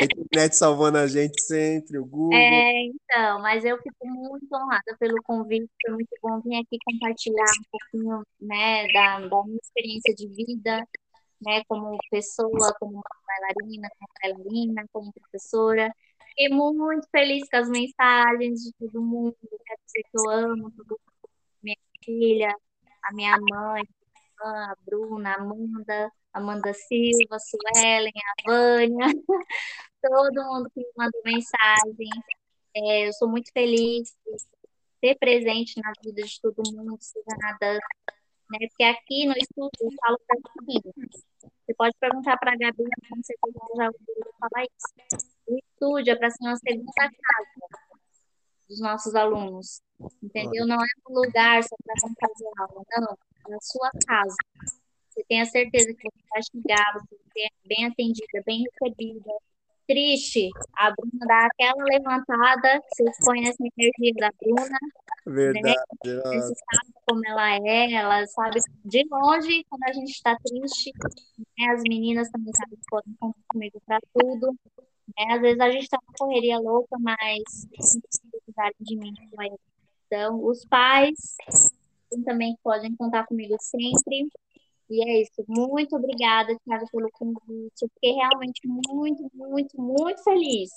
A 0.00 0.04
internet 0.04 0.56
salvando 0.56 0.98
a 0.98 1.08
gente 1.08 1.42
sempre, 1.42 1.98
o 1.98 2.04
Google. 2.04 2.38
É, 2.38 2.84
então, 2.84 3.42
mas 3.42 3.64
eu 3.64 3.76
fico 3.78 4.06
muito 4.06 4.46
honrada 4.54 4.96
pelo 4.98 5.20
convite, 5.24 5.68
foi 5.84 5.94
muito 5.94 6.14
bom 6.22 6.40
vir 6.40 6.60
aqui 6.60 6.78
compartilhar 6.84 7.44
um 7.44 7.64
pouquinho, 7.70 8.22
né, 8.40 8.86
da, 8.92 9.20
da 9.26 9.44
minha 9.44 9.58
experiência 9.60 10.14
de 10.14 10.28
vida, 10.28 10.86
né, 11.42 11.62
como 11.66 11.98
pessoa, 12.10 12.72
como 12.78 13.02
bailarina, 13.26 13.88
como 13.98 14.10
bailarina, 14.22 14.84
como 14.92 15.12
professora. 15.12 15.92
Fiquei 16.28 16.48
muito 16.48 17.08
feliz 17.10 17.48
com 17.48 17.56
as 17.56 17.68
mensagens 17.68 18.60
de 18.60 18.72
todo 18.78 19.02
mundo, 19.02 19.36
quero 19.40 19.80
dizer 19.84 20.02
que 20.10 20.18
eu 20.18 20.30
amo 20.30 20.70
todo 20.76 20.90
mundo, 20.90 21.30
minha 21.60 21.76
filha, 22.04 22.56
a 23.02 23.12
minha 23.12 23.36
mãe, 23.50 23.82
a 24.40 24.76
Bruna, 24.84 25.30
a 25.30 25.40
Amanda, 25.40 26.12
Amanda 26.32 26.72
Silva, 26.74 27.36
a 27.36 27.38
Suelen, 27.38 28.12
a 28.14 28.50
Vânia, 28.50 29.06
todo 30.02 30.44
mundo 30.44 30.70
que 30.70 30.80
me 30.80 30.92
mandou 30.96 31.22
mensagem. 31.24 32.10
É, 32.76 33.08
eu 33.08 33.12
sou 33.12 33.28
muito 33.28 33.52
feliz 33.52 34.14
de 34.26 34.36
ser 35.00 35.16
presente 35.18 35.80
na 35.80 35.92
vida 36.02 36.22
de 36.22 36.40
todo 36.40 36.62
mundo, 36.72 36.98
seja 37.00 37.36
na 37.38 37.56
dança, 37.60 37.86
né? 38.50 38.58
Porque 38.68 38.84
aqui 38.84 39.26
no 39.26 39.34
estúdio 39.34 39.70
eu 39.80 39.90
falo 40.04 40.18
para 40.26 40.40
todo 40.40 41.10
Você 41.66 41.74
pode 41.74 41.96
perguntar 42.00 42.36
para 42.38 42.52
a 42.52 42.56
Gabi, 42.56 42.84
com 43.08 43.22
certeza 43.22 43.58
ela 43.58 43.76
já 43.76 43.86
ouviu 43.86 44.34
falar 44.40 44.64
isso. 44.64 45.22
O 45.46 45.58
estúdio 45.58 46.12
é 46.12 46.16
para 46.16 46.30
ser 46.30 46.46
uma 46.46 46.56
segunda 46.56 46.92
casa 46.94 47.84
dos 48.68 48.80
nossos 48.80 49.14
alunos, 49.14 49.82
entendeu? 50.22 50.66
Não 50.66 50.76
é 50.76 50.86
um 51.08 51.14
lugar 51.14 51.62
só 51.62 51.76
para 51.84 51.94
fazer 52.00 52.50
aula, 52.58 52.82
não 52.98 53.18
na 53.48 53.58
sua 53.60 53.90
casa. 54.06 54.36
Você 55.08 55.24
tenha 55.28 55.44
certeza 55.46 55.94
que 55.94 56.02
você 56.02 56.24
vai 56.30 56.42
chegar, 56.42 56.92
você 56.94 57.16
ser 57.34 57.48
bem 57.66 57.86
atendida, 57.86 58.42
bem 58.44 58.64
recebida. 58.64 59.32
Triste, 59.86 60.48
a 60.76 60.90
Bruna 60.92 61.26
dá 61.26 61.46
aquela 61.46 61.84
levantada, 61.84 62.80
vocês 62.88 63.16
conhecem 63.22 63.66
a 63.66 63.82
energia 63.82 64.14
da 64.16 64.30
Bruna, 64.40 64.78
Verdade. 65.26 65.62
né? 65.62 65.74
Você 66.04 66.54
sabe 66.54 66.94
como 67.06 67.20
ela 67.26 67.54
é, 67.56 67.92
ela 67.92 68.26
sabe 68.28 68.60
de 68.82 69.06
longe 69.10 69.62
quando 69.68 69.82
a 69.84 69.92
gente 69.92 70.10
está 70.10 70.34
triste, 70.36 70.90
né? 71.58 71.66
As 71.68 71.82
meninas 71.82 72.30
também 72.30 72.52
sabem 72.54 72.78
que 72.78 72.86
podem 72.88 73.14
contar 73.20 73.38
comigo 73.46 73.78
para 73.84 73.98
tudo, 74.14 74.56
né? 75.18 75.34
Às 75.34 75.40
vezes 75.42 75.60
a 75.60 75.70
gente 75.70 75.82
está 75.82 75.98
na 75.98 76.14
correria 76.18 76.58
louca, 76.58 76.96
mas 76.98 77.42
se 77.78 78.00
precisarem 78.00 78.74
de 78.80 78.96
mim. 78.96 79.12
Então, 80.06 80.42
os 80.46 80.64
pais 80.64 81.36
também 82.22 82.56
podem 82.62 82.94
contar 82.96 83.26
comigo 83.26 83.56
sempre. 83.60 84.28
E 84.90 85.02
é 85.02 85.22
isso. 85.22 85.44
Muito 85.48 85.96
obrigada, 85.96 86.54
Thiago, 86.64 86.86
pelo 86.92 87.10
convite. 87.10 87.82
Eu 87.82 87.88
fiquei 87.94 88.12
realmente 88.12 88.60
muito, 88.66 89.30
muito, 89.34 89.80
muito 89.80 90.22
feliz. 90.22 90.70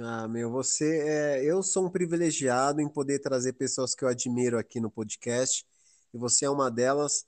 Ah, 0.00 0.28
meu, 0.28 0.50
você 0.50 1.06
é. 1.06 1.44
Eu 1.44 1.62
sou 1.62 1.86
um 1.86 1.90
privilegiado 1.90 2.80
em 2.80 2.88
poder 2.88 3.18
trazer 3.18 3.54
pessoas 3.54 3.94
que 3.94 4.04
eu 4.04 4.08
admiro 4.08 4.58
aqui 4.58 4.80
no 4.80 4.90
podcast, 4.90 5.66
e 6.12 6.18
você 6.18 6.44
é 6.44 6.50
uma 6.50 6.70
delas. 6.70 7.26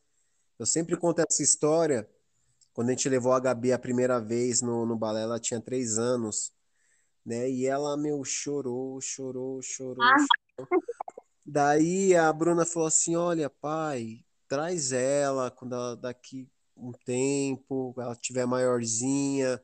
Eu 0.59 0.65
sempre 0.65 0.97
conto 0.97 1.23
essa 1.29 1.43
história. 1.43 2.09
Quando 2.73 2.89
a 2.89 2.93
gente 2.93 3.09
levou 3.09 3.33
a 3.33 3.41
Gabi 3.41 3.73
a 3.73 3.79
primeira 3.79 4.21
vez 4.21 4.63
no, 4.63 4.87
no 4.87 4.97
balé, 4.97 5.23
ela 5.23 5.41
tinha 5.41 5.61
três 5.61 5.99
anos, 5.99 6.53
né? 7.25 7.51
E 7.51 7.67
ela, 7.67 7.97
meu, 7.97 8.23
chorou, 8.23 9.01
chorou, 9.01 9.61
chorou, 9.61 10.03
Ah. 10.03 10.17
chorou. 10.57 10.83
Daí 11.47 12.12
a 12.16 12.32
Bruna 12.32 12.66
falou 12.66 12.89
assim: 12.89 13.14
Olha, 13.14 13.48
pai, 13.48 14.24
traz 14.48 14.90
ela 14.90 15.48
quando 15.48 15.77
ela 15.77 15.97
daqui 15.97 16.48
um 16.77 16.90
tempo, 16.90 17.94
ela 17.97 18.16
tiver 18.16 18.44
maiorzinha. 18.47 19.62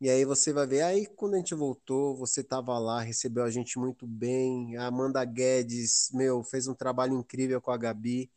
E 0.00 0.08
aí 0.08 0.24
você 0.24 0.50
vai 0.50 0.66
ver. 0.66 0.80
Aí 0.82 1.06
quando 1.06 1.34
a 1.34 1.36
gente 1.36 1.54
voltou, 1.54 2.16
você 2.16 2.40
estava 2.40 2.78
lá, 2.78 3.00
recebeu 3.00 3.44
a 3.44 3.50
gente 3.50 3.78
muito 3.78 4.06
bem. 4.06 4.78
A 4.78 4.86
Amanda 4.86 5.22
Guedes, 5.24 6.10
meu, 6.14 6.42
fez 6.42 6.66
um 6.66 6.74
trabalho 6.74 7.18
incrível 7.18 7.60
com 7.60 7.70
a 7.70 7.76
Gabi. 7.76 8.30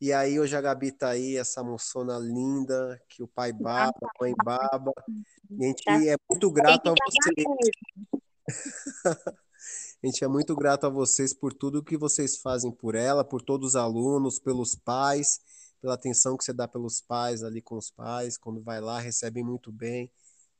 E 0.00 0.12
aí 0.12 0.40
hoje 0.40 0.56
a 0.56 0.60
Gabi 0.60 0.90
tá 0.90 1.10
aí, 1.10 1.36
essa 1.36 1.62
moçona 1.62 2.18
linda, 2.18 3.00
que 3.08 3.22
o 3.22 3.28
pai 3.28 3.52
baba, 3.52 3.94
a 4.02 4.08
mãe 4.20 4.34
baba. 4.44 4.92
E 5.48 5.64
a 5.64 5.68
gente 5.68 6.08
é 6.08 6.16
muito 6.28 6.50
grato 6.50 6.90
a 6.90 6.94
você. 6.94 7.44
A 10.04 10.06
gente 10.06 10.22
é 10.22 10.28
muito 10.28 10.54
grato 10.54 10.84
a 10.84 10.90
vocês 10.90 11.32
por 11.32 11.54
tudo 11.54 11.82
que 11.82 11.96
vocês 11.96 12.36
fazem 12.36 12.70
por 12.70 12.94
ela, 12.94 13.24
por 13.24 13.40
todos 13.40 13.70
os 13.70 13.74
alunos, 13.74 14.38
pelos 14.38 14.74
pais, 14.74 15.40
pela 15.80 15.94
atenção 15.94 16.36
que 16.36 16.44
você 16.44 16.52
dá 16.52 16.68
pelos 16.68 17.00
pais 17.00 17.42
ali 17.42 17.62
com 17.62 17.78
os 17.78 17.90
pais, 17.90 18.36
quando 18.36 18.60
vai 18.60 18.82
lá, 18.82 19.00
recebem 19.00 19.42
muito 19.42 19.72
bem. 19.72 20.10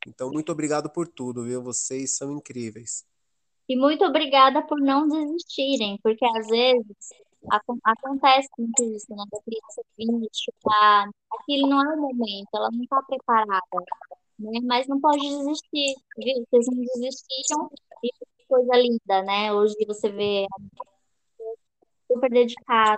Então, 0.09 0.31
muito 0.31 0.51
obrigado 0.51 0.89
por 0.89 1.07
tudo, 1.07 1.45
viu? 1.45 1.62
Vocês 1.62 2.16
são 2.16 2.33
incríveis. 2.33 3.05
E 3.69 3.77
muito 3.77 4.03
obrigada 4.07 4.62
por 4.62 4.81
não 4.81 5.07
desistirem, 5.07 6.01
porque 6.03 6.25
às 6.25 6.47
vezes 6.47 6.97
acontece 7.85 8.49
muito 8.59 8.83
isso, 8.97 9.07
né? 9.11 9.25
Da 9.31 9.43
criança 9.43 9.83
vir 9.99 10.29
chutar, 10.33 11.11
aquilo 11.31 11.69
não 11.69 11.85
é 11.85 11.95
o 11.95 12.01
momento, 12.01 12.49
ela 12.55 12.71
não 12.73 12.83
está 12.83 13.03
preparada, 13.03 13.61
né? 14.39 14.61
Mas 14.62 14.89
não 14.89 14.99
pode 14.99 15.21
desistir, 15.21 15.97
viu? 16.16 16.47
Vocês 16.51 16.66
não 16.66 16.83
desistiram 16.95 17.71
e 18.03 18.11
coisa 18.55 18.77
linda, 18.77 19.23
né? 19.23 19.53
Hoje 19.53 19.75
você 19.87 20.09
vê 20.09 20.47
super 22.07 22.31
dedicada, 22.31 22.97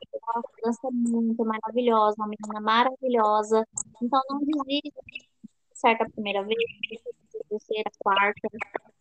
dança 0.63 0.89
muito, 0.93 1.43
maravilhosa, 1.45 2.15
uma 2.19 2.29
menina 2.29 2.61
maravilhosa. 2.61 3.67
Então 4.03 4.21
não 4.29 4.41
desiste, 4.41 4.93
certa 5.73 6.05
primeira 6.11 6.45
vez, 6.45 6.59
terceira, 7.49 7.91
quarta, 7.99 8.49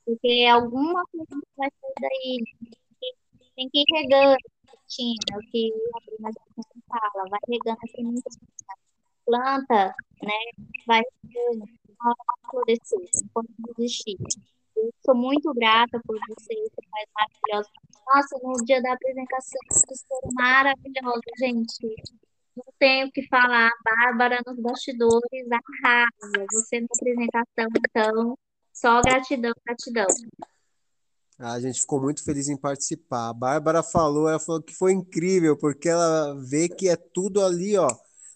porque 0.05 0.45
alguma 0.49 1.03
coisa 1.07 1.41
vai 1.57 1.69
sair 1.69 1.93
daí. 1.99 2.43
Tem 3.55 3.69
que 3.69 3.79
ir 3.79 3.85
regando, 3.91 4.35
o 4.35 5.39
que 5.51 5.71
a 5.93 5.99
Bruna 6.05 6.31
fala, 6.87 7.29
vai 7.29 7.39
regando 7.49 7.79
a 7.83 7.87
sementinha. 7.87 8.47
Planta, 9.25 9.95
né? 10.21 10.65
Vai 10.85 11.01
regando, 11.23 11.65
vai 11.99 12.13
florescer, 12.49 12.99
não 12.99 13.27
pode 13.33 13.49
desistir. 13.75 14.17
Eu 14.85 14.91
sou 15.03 15.15
muito 15.15 15.51
grata 15.55 15.99
por 16.05 16.15
vocês, 16.29 16.69
mais 16.91 17.07
maravilhosos. 17.15 17.71
Nossa, 18.05 18.37
no 18.43 18.65
dia 18.65 18.79
da 18.83 18.93
apresentação, 18.93 19.59
vocês 19.71 20.05
foram 20.07 20.29
maravilhosos, 20.35 21.23
gente. 21.39 21.95
Não 22.55 22.65
tenho 22.77 23.07
o 23.07 23.11
que 23.11 23.27
falar. 23.27 23.71
Bárbara 23.83 24.43
nos 24.45 24.59
bastidores 24.59 25.47
arrasa. 25.51 26.45
Você 26.51 26.81
na 26.81 26.87
apresentação, 26.93 27.67
então, 27.75 28.37
só 28.71 29.01
gratidão, 29.01 29.53
gratidão. 29.65 30.05
A 31.39 31.59
gente 31.59 31.81
ficou 31.81 31.99
muito 31.99 32.23
feliz 32.23 32.47
em 32.47 32.55
participar. 32.55 33.29
A 33.29 33.33
Bárbara 33.33 33.81
falou, 33.81 34.29
ela 34.29 34.39
falou 34.39 34.61
que 34.61 34.75
foi 34.75 34.93
incrível, 34.93 35.57
porque 35.57 35.89
ela 35.89 36.35
vê 36.47 36.69
que 36.69 36.87
é 36.87 36.95
tudo 36.95 37.43
ali, 37.43 37.75
ó, 37.75 37.89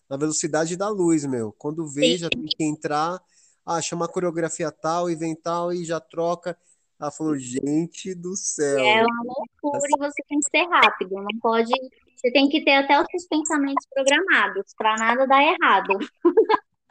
na 0.09 0.17
velocidade 0.17 0.76
da 0.76 0.89
luz, 0.89 1.26
meu. 1.26 1.53
Quando 1.59 1.88
vê, 1.88 2.17
já 2.17 2.27
tem 2.27 2.43
que 2.45 2.63
entrar, 2.63 3.21
ah, 3.70 3.82
chama 3.84 4.06
a 4.06 4.10
coreografia 4.10 4.72
tal 4.72 5.12
e 5.12 5.16
vem 5.16 5.36
tal 5.36 5.72
e 5.72 5.86
já 5.86 6.00
troca. 6.00 6.58
Ela 7.00 7.12
falou, 7.12 7.38
gente 7.38 8.16
do 8.16 8.36
céu. 8.36 8.80
É 8.80 9.06
uma 9.06 9.24
loucura 9.24 9.88
e 9.88 10.00
você 10.00 10.24
tem 10.28 10.40
que 10.40 10.50
ser 10.50 10.68
rápido, 10.68 11.16
não 11.16 11.40
pode. 11.40 11.72
Você 12.16 12.32
tem 12.32 12.50
que 12.50 12.66
ter 12.66 12.74
até 12.74 13.00
os 13.00 13.06
seus 13.12 13.28
pensamentos 13.28 13.86
programados, 13.94 14.74
para 14.76 14.96
nada 14.98 15.28
dar 15.28 15.44
errado. 15.44 16.00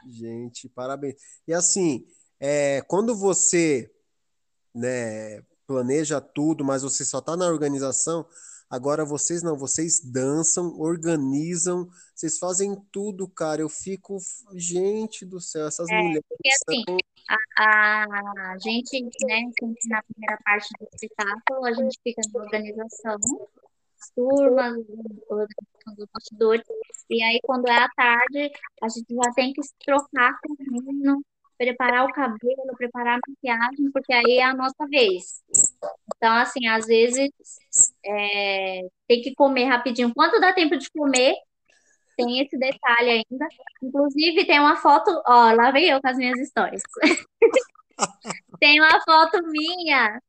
Gente, 0.07 0.69
parabéns. 0.69 1.15
E 1.45 1.53
assim, 1.53 2.07
é, 2.39 2.81
quando 2.87 3.13
você 3.13 3.91
né, 4.73 5.43
planeja 5.67 6.21
tudo, 6.21 6.63
mas 6.63 6.81
você 6.81 7.03
só 7.03 7.19
está 7.19 7.35
na 7.35 7.47
organização, 7.47 8.25
agora 8.69 9.05
vocês 9.05 9.41
não, 9.43 9.57
vocês 9.57 9.99
dançam, 10.03 10.77
organizam, 10.79 11.87
vocês 12.15 12.37
fazem 12.37 12.75
tudo, 12.91 13.27
cara. 13.27 13.61
Eu 13.61 13.69
fico, 13.69 14.17
gente 14.55 15.25
do 15.25 15.39
céu, 15.41 15.67
essas 15.67 15.87
É, 15.89 15.95
mulheres 15.95 16.23
porque 16.27 16.49
assim, 16.49 16.83
são. 16.87 16.97
a, 17.57 18.03
a 18.53 18.57
gente, 18.59 19.01
né, 19.25 19.41
na 19.89 20.03
primeira 20.03 20.37
parte 20.43 20.69
do 20.79 20.87
espetáculo, 20.93 21.65
a 21.65 21.73
gente 21.73 21.99
fica 22.03 22.21
na 22.33 22.41
organização, 22.43 23.17
as 23.99 24.09
turmas, 24.15 24.75
dos 25.97 26.07
bastidores, 26.13 26.65
e 27.09 27.21
aí 27.23 27.39
quando 27.43 27.67
é 27.67 27.77
à 27.77 27.89
tarde, 27.89 28.51
a 28.81 28.87
gente 28.89 29.13
já 29.13 29.31
tem 29.33 29.53
que 29.53 29.63
se 29.63 29.73
trocar 29.85 30.37
com 30.41 30.53
o 30.53 30.57
menino, 30.83 31.21
preparar 31.57 32.05
o 32.05 32.13
cabelo, 32.13 32.75
preparar 32.77 33.17
a 33.17 33.21
maquiagem, 33.27 33.91
porque 33.91 34.13
aí 34.13 34.37
é 34.39 34.43
a 34.43 34.53
nossa 34.55 34.87
vez. 34.87 35.41
Então, 36.15 36.33
assim, 36.35 36.67
às 36.67 36.85
vezes 36.85 37.29
é, 38.05 38.81
tem 39.07 39.21
que 39.21 39.33
comer 39.35 39.65
rapidinho. 39.65 40.13
Quanto 40.13 40.39
dá 40.39 40.53
tempo 40.53 40.77
de 40.77 40.89
comer? 40.91 41.35
Tem 42.17 42.41
esse 42.41 42.57
detalhe 42.57 43.09
ainda. 43.09 43.47
Inclusive, 43.81 44.45
tem 44.45 44.59
uma 44.59 44.75
foto, 44.75 45.09
ó, 45.25 45.51
lá 45.53 45.71
vem 45.71 45.85
eu 45.85 46.01
com 46.01 46.07
as 46.09 46.17
minhas 46.17 46.39
histórias. 46.39 46.81
tem 48.59 48.79
uma 48.81 49.01
foto 49.05 49.41
minha, 49.47 50.21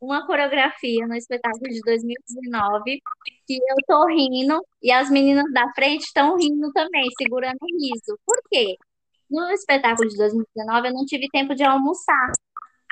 uma 0.00 0.26
coreografia 0.26 1.06
no 1.06 1.14
espetáculo 1.14 1.68
de 1.68 1.80
2019, 1.80 3.00
que 3.46 3.56
eu 3.56 3.76
tô 3.86 4.06
rindo 4.06 4.60
e 4.82 4.92
as 4.92 5.10
meninas 5.10 5.50
da 5.52 5.72
frente 5.74 6.02
estão 6.04 6.36
rindo 6.36 6.72
também, 6.72 7.08
segurando 7.18 7.58
o 7.60 7.66
riso. 7.66 8.18
Por 8.24 8.40
quê? 8.50 8.76
No 9.30 9.50
espetáculo 9.50 10.08
de 10.08 10.16
2019, 10.16 10.88
eu 10.88 10.94
não 10.94 11.04
tive 11.04 11.28
tempo 11.32 11.54
de 11.54 11.64
almoçar. 11.64 12.30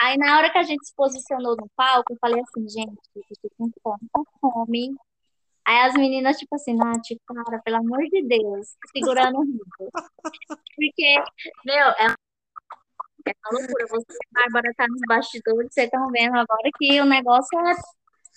Aí, 0.01 0.16
na 0.19 0.39
hora 0.39 0.51
que 0.51 0.59
a 0.59 0.62
gente 0.62 0.87
se 0.87 0.95
posicionou 0.95 1.57
no 1.57 1.69
palco, 1.77 2.12
eu 2.12 2.19
falei 2.21 2.41
assim, 2.41 2.69
gente, 2.69 2.99
eu 3.15 3.23
tô 3.43 3.51
com 3.57 3.71
fome, 3.83 4.09
com 4.12 4.25
fome. 4.41 4.95
Aí 5.66 5.89
as 5.89 5.95
meninas, 5.95 6.37
tipo 6.37 6.55
assim, 6.57 6.75
Nath, 6.75 7.07
cara, 7.27 7.62
pelo 7.65 7.77
amor 7.77 8.03
de 8.11 8.23
Deus, 8.23 8.77
segurando 8.93 9.39
o 9.39 9.45
riso. 9.45 9.65
Porque, 10.77 11.16
meu, 11.65 11.89
é 11.91 12.15
é 13.27 13.33
uma 13.51 13.59
loucura. 13.59 13.87
Você 13.89 14.12
e 14.12 14.39
a 14.39 14.43
Bárbara 14.43 14.75
tá 14.77 14.87
nos 14.87 15.01
bastidores, 15.09 15.73
vocês 15.73 15.87
estão 15.87 16.07
vendo 16.09 16.35
agora 16.35 16.71
que 16.79 17.01
o 17.01 17.05
negócio 17.07 17.59
é 17.59 17.75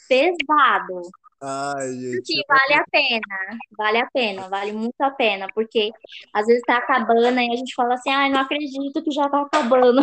pesado. 0.07 1.01
Ai, 1.41 1.91
gente. 1.91 2.21
Que 2.23 2.41
vale 2.47 2.73
a 2.73 2.85
pena, 2.89 3.59
vale 3.77 3.97
a 3.99 4.09
pena, 4.11 4.49
vale 4.49 4.71
muito 4.71 4.99
a 5.01 5.11
pena, 5.11 5.47
porque 5.53 5.91
às 6.33 6.47
vezes 6.47 6.63
tá 6.65 6.77
acabando 6.77 7.39
e 7.39 7.51
a 7.51 7.55
gente 7.55 7.75
fala 7.75 7.93
assim, 7.93 8.09
ai, 8.09 8.29
não 8.29 8.39
acredito 8.39 9.03
que 9.03 9.11
já 9.11 9.29
tá 9.29 9.41
acabando. 9.41 10.01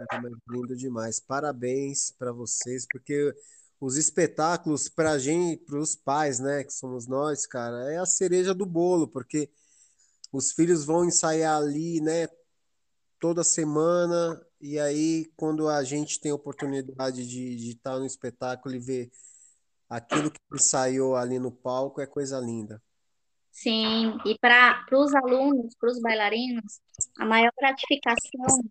É, 0.00 0.20
lindo 0.50 0.76
demais. 0.76 1.20
Parabéns 1.20 2.10
para 2.10 2.32
vocês, 2.32 2.86
porque 2.90 3.34
os 3.80 3.96
espetáculos 3.96 4.88
para 4.88 5.18
gente, 5.18 5.64
para 5.64 5.78
os 5.78 5.94
pais, 5.94 6.38
né, 6.38 6.64
que 6.64 6.72
somos 6.72 7.06
nós, 7.06 7.46
cara, 7.46 7.92
é 7.92 7.98
a 7.98 8.06
cereja 8.06 8.54
do 8.54 8.66
bolo, 8.66 9.06
porque 9.08 9.50
os 10.32 10.52
filhos 10.52 10.84
vão 10.84 11.04
ensaiar 11.04 11.56
ali, 11.56 12.00
né, 12.00 12.28
toda 13.20 13.44
semana, 13.44 14.40
e 14.60 14.78
aí 14.78 15.30
quando 15.36 15.68
a 15.68 15.82
gente 15.84 16.20
tem 16.20 16.32
a 16.32 16.34
oportunidade 16.34 17.26
de, 17.26 17.70
estar 17.70 17.98
no 17.98 18.06
espetáculo 18.06 18.74
e 18.74 18.78
ver 18.78 19.10
aquilo 19.88 20.30
que 20.30 20.40
ensaiou 20.52 21.16
ali 21.16 21.38
no 21.38 21.52
palco, 21.52 22.00
é 22.00 22.06
coisa 22.06 22.38
linda. 22.38 22.82
Sim, 23.50 24.18
e 24.24 24.38
para 24.38 24.84
os 24.92 25.14
alunos, 25.14 25.74
para 25.80 25.90
os 25.90 26.00
bailarinos, 26.00 26.80
a 27.18 27.24
maior 27.24 27.52
gratificação 27.58 28.62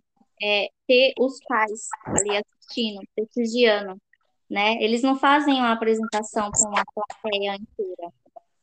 é 0.41 0.69
ter 0.87 1.13
os 1.19 1.39
pais 1.47 1.87
ali 2.05 2.37
assistindo, 2.37 3.01
prestigiando, 3.15 4.01
né? 4.49 4.81
Eles 4.81 5.01
não 5.01 5.17
fazem 5.17 5.55
uma 5.55 5.73
apresentação 5.73 6.51
com 6.51 6.67
uma 6.67 6.83
plateia 6.85 7.55
inteira. 7.55 8.13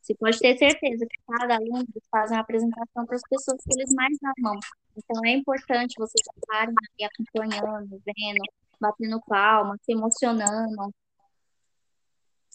Você 0.00 0.14
pode 0.16 0.38
ter 0.38 0.58
certeza 0.58 1.06
que 1.06 1.16
cada 1.26 1.56
aluno 1.56 1.86
faz 2.10 2.30
uma 2.30 2.40
apresentação 2.40 3.06
para 3.06 3.16
as 3.16 3.22
pessoas 3.22 3.58
que 3.62 3.80
eles 3.80 3.94
mais 3.94 4.16
amam. 4.38 4.58
Então 4.96 5.24
é 5.24 5.30
importante 5.30 5.94
vocês 5.98 6.22
estarem 6.36 6.74
ali 6.74 7.10
acompanhando, 7.10 8.02
vendo, 8.04 8.42
batendo 8.80 9.20
palma, 9.26 9.78
se 9.82 9.92
emocionando. 9.92 10.94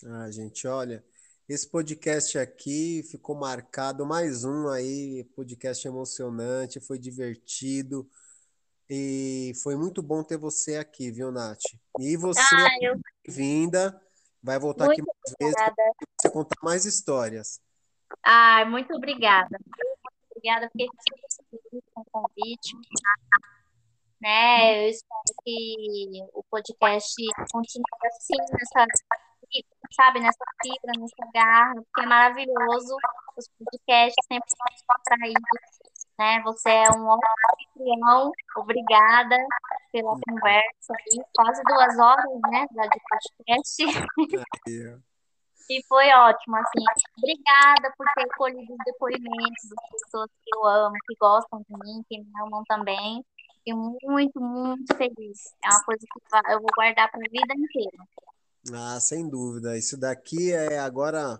Ah, 0.06 0.30
gente, 0.32 0.68
olha, 0.68 1.04
esse 1.48 1.68
podcast 1.68 2.38
aqui 2.38 3.02
ficou 3.10 3.36
marcado, 3.36 4.06
mais 4.06 4.44
um 4.44 4.70
aí, 4.70 5.24
podcast 5.36 5.88
emocionante, 5.88 6.80
foi 6.80 7.00
divertido. 7.00 8.08
E 8.90 9.54
foi 9.62 9.76
muito 9.76 10.02
bom 10.02 10.24
ter 10.24 10.38
você 10.38 10.78
aqui, 10.78 11.12
viu, 11.12 11.32
Nath? 11.32 11.62
E 12.00 12.18
você, 12.18 12.40
Ah, 12.42 12.78
eu 12.82 13.00
vinda, 13.28 14.02
vai 14.42 14.58
voltar 14.58 14.86
aqui 14.86 15.02
muito 15.02 15.16
mais 15.16 15.36
vezes 15.40 15.56
para 15.56 15.76
você 16.20 16.30
contar 16.32 16.56
mais 16.64 16.86
histórias. 16.86 17.62
Ah, 18.24 18.66
muito 18.66 18.92
obrigada. 18.96 19.50
Muito 19.52 20.32
obrigada, 20.32 20.68
fiquei 20.72 20.88
super 20.88 21.60
feliz 21.70 21.84
com 21.94 22.02
o 22.02 22.06
convite, 22.12 22.76
né? 24.20 24.86
Eu 24.86 24.90
espero 24.90 25.22
que 25.44 26.28
o 26.34 26.44
podcast 26.50 27.14
continue 27.52 27.84
assim, 28.08 28.38
nessa, 28.54 28.86
sabe, 29.92 30.20
nessa 30.20 30.46
fibra, 30.64 30.92
nessa 30.98 31.32
garra, 31.32 31.76
porque 31.76 32.02
é 32.02 32.06
maravilhoso. 32.06 32.96
Os 33.38 33.48
podcasts 33.50 34.26
sempre 34.28 34.50
são 34.50 34.66
descontraídos, 34.72 35.79
né? 36.20 36.42
Você 36.44 36.70
é 36.70 36.92
um 36.92 37.08
ótimo 37.08 37.32
anfitrião. 37.54 38.32
Obrigada 38.58 39.38
pela 39.92 40.12
conversa 40.28 40.94
aí, 40.94 41.24
quase 41.34 41.62
duas 41.64 41.98
horas, 41.98 42.26
né, 42.52 42.68
da- 42.72 42.88
de 42.88 43.00
podcast. 43.10 43.86
Ó. 43.86 45.00
E 45.72 45.84
foi 45.88 46.10
ótimo, 46.12 46.56
assim. 46.58 46.84
Obrigada 47.20 47.94
por 47.96 48.08
ter 48.16 48.28
colhido 48.36 48.74
os 48.74 48.78
depoimentos 48.84 49.70
das 49.70 49.90
pessoas 50.02 50.28
que 50.44 50.50
eu 50.56 50.66
amo, 50.66 50.96
que 51.08 51.16
gostam 51.22 51.60
de 51.60 51.78
mim, 51.86 52.04
que 52.10 52.18
me 52.18 52.32
amam 52.42 52.64
também. 52.68 53.24
Fiquei 53.58 53.76
muito, 53.76 54.42
muito 54.42 54.96
feliz. 54.98 55.54
É 55.64 55.70
uma 55.70 55.84
coisa 55.84 56.04
que 56.12 56.54
eu 56.54 56.60
vou 56.60 56.70
guardar 56.76 57.12
para 57.12 57.20
a 57.20 57.30
vida 57.30 57.54
inteira. 57.56 58.04
Ah, 58.74 59.00
sem 59.00 59.30
dúvida. 59.30 59.78
Isso 59.78 59.96
daqui 59.96 60.52
é 60.52 60.80
agora 60.80 61.40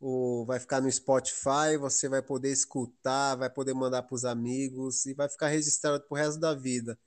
o, 0.00 0.44
vai 0.46 0.60
ficar 0.60 0.80
no 0.80 0.90
Spotify, 0.90 1.76
você 1.78 2.08
vai 2.08 2.22
poder 2.22 2.52
escutar, 2.52 3.36
vai 3.36 3.50
poder 3.50 3.74
mandar 3.74 4.02
para 4.02 4.14
os 4.14 4.24
amigos 4.24 5.06
e 5.06 5.14
vai 5.14 5.28
ficar 5.28 5.48
registrado 5.48 6.04
pro 6.06 6.16
resto 6.16 6.40
da 6.40 6.54
vida. 6.54 6.98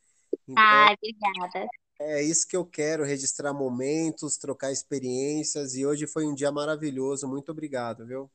Então, 0.47 0.63
Ai, 0.63 0.95
obrigada. 0.95 1.69
é 1.99 2.23
isso 2.23 2.47
que 2.47 2.55
eu 2.55 2.65
quero, 2.65 3.03
registrar 3.03 3.53
momentos, 3.53 4.37
trocar 4.37 4.71
experiências, 4.71 5.75
e 5.75 5.85
hoje 5.85 6.07
foi 6.07 6.25
um 6.25 6.35
dia 6.35 6.51
maravilhoso. 6.51 7.27
Muito 7.27 7.51
obrigado, 7.51 8.05
viu? 8.05 8.29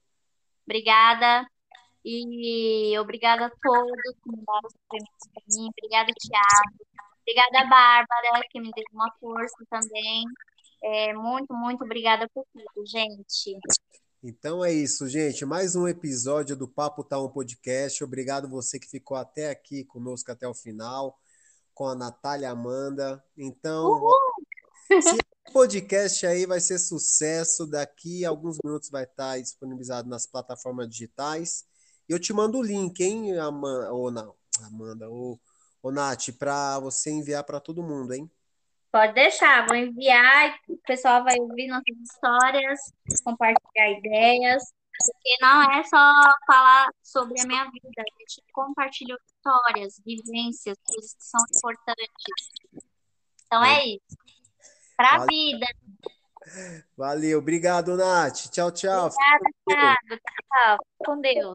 Obrigada. 0.66 1.46
E 2.04 2.96
obrigada 3.00 3.46
a 3.46 3.50
todos 3.50 4.14
que 4.22 4.30
me 4.30 4.36
deram 4.36 4.60
os 4.64 4.72
depoimentos 4.72 5.28
para 5.34 5.42
mim. 5.48 5.68
Obrigada, 5.76 6.12
Thiago. 6.20 6.86
Obrigada, 7.22 7.68
Bárbara, 7.68 8.46
que 8.48 8.60
me 8.60 8.70
deu 8.70 8.84
uma 8.92 9.12
força 9.18 9.56
também. 9.68 10.24
É, 10.84 11.12
muito, 11.12 11.52
muito 11.52 11.82
obrigada 11.84 12.28
por 12.32 12.46
tudo, 12.52 12.86
gente. 12.86 13.58
Então 14.28 14.64
é 14.64 14.72
isso, 14.72 15.08
gente. 15.08 15.46
Mais 15.46 15.76
um 15.76 15.86
episódio 15.86 16.56
do 16.56 16.66
Papo 16.66 17.04
Tá 17.04 17.16
um 17.16 17.28
Podcast. 17.28 18.02
Obrigado 18.02 18.48
você 18.48 18.76
que 18.76 18.88
ficou 18.88 19.16
até 19.16 19.50
aqui 19.50 19.84
conosco 19.84 20.32
até 20.32 20.48
o 20.48 20.52
final, 20.52 21.16
com 21.72 21.86
a 21.86 21.94
Natália 21.94 22.50
Amanda. 22.50 23.24
Então, 23.38 24.02
se 25.00 25.14
o 25.14 25.52
podcast 25.52 26.26
aí 26.26 26.44
vai 26.44 26.58
ser 26.58 26.80
sucesso, 26.80 27.68
daqui 27.68 28.24
a 28.24 28.30
alguns 28.30 28.58
minutos 28.64 28.90
vai 28.90 29.04
estar 29.04 29.40
disponibilizado 29.40 30.08
nas 30.08 30.26
plataformas 30.26 30.88
digitais. 30.88 31.64
E 32.08 32.12
eu 32.12 32.18
te 32.18 32.32
mando 32.32 32.58
o 32.58 32.64
link, 32.64 33.00
hein, 33.00 33.38
Amanda, 33.38 33.92
ou 33.92 34.10
não, 34.10 34.34
Amanda, 34.60 35.08
ou, 35.08 35.40
ou 35.80 35.92
Nath, 35.92 36.32
para 36.36 36.80
você 36.80 37.12
enviar 37.12 37.44
para 37.44 37.60
todo 37.60 37.80
mundo, 37.80 38.12
hein? 38.12 38.28
Pode 38.96 39.12
deixar, 39.12 39.66
vou 39.66 39.76
enviar, 39.76 40.58
o 40.70 40.78
pessoal 40.86 41.22
vai 41.22 41.38
ouvir 41.38 41.66
nossas 41.66 41.94
histórias, 42.02 42.80
compartilhar 43.22 43.90
ideias, 43.90 44.62
porque 44.96 45.36
não 45.42 45.70
é 45.70 45.84
só 45.84 46.12
falar 46.46 46.88
sobre 47.02 47.38
a 47.38 47.46
minha 47.46 47.64
vida, 47.64 47.90
a 47.98 48.20
gente 48.20 48.42
compartilha 48.54 49.14
histórias, 49.26 50.00
vivências, 50.02 50.78
coisas 50.82 51.12
que 51.12 51.24
são 51.24 51.40
importantes. 51.54 52.06
Então 53.44 53.62
é 53.62 53.84
isso. 53.84 54.16
Para 54.96 55.08
a 55.08 55.18
Valeu. 55.18 55.26
vida. 55.26 55.66
Valeu, 56.96 57.38
obrigado, 57.38 57.98
Nath. 57.98 58.48
Tchau, 58.50 58.72
tchau. 58.72 59.10
Obrigada, 59.66 59.98
Thiago. 60.08 60.22
Tchau. 60.48 60.78
Com 61.04 61.20
Deus. 61.20 61.54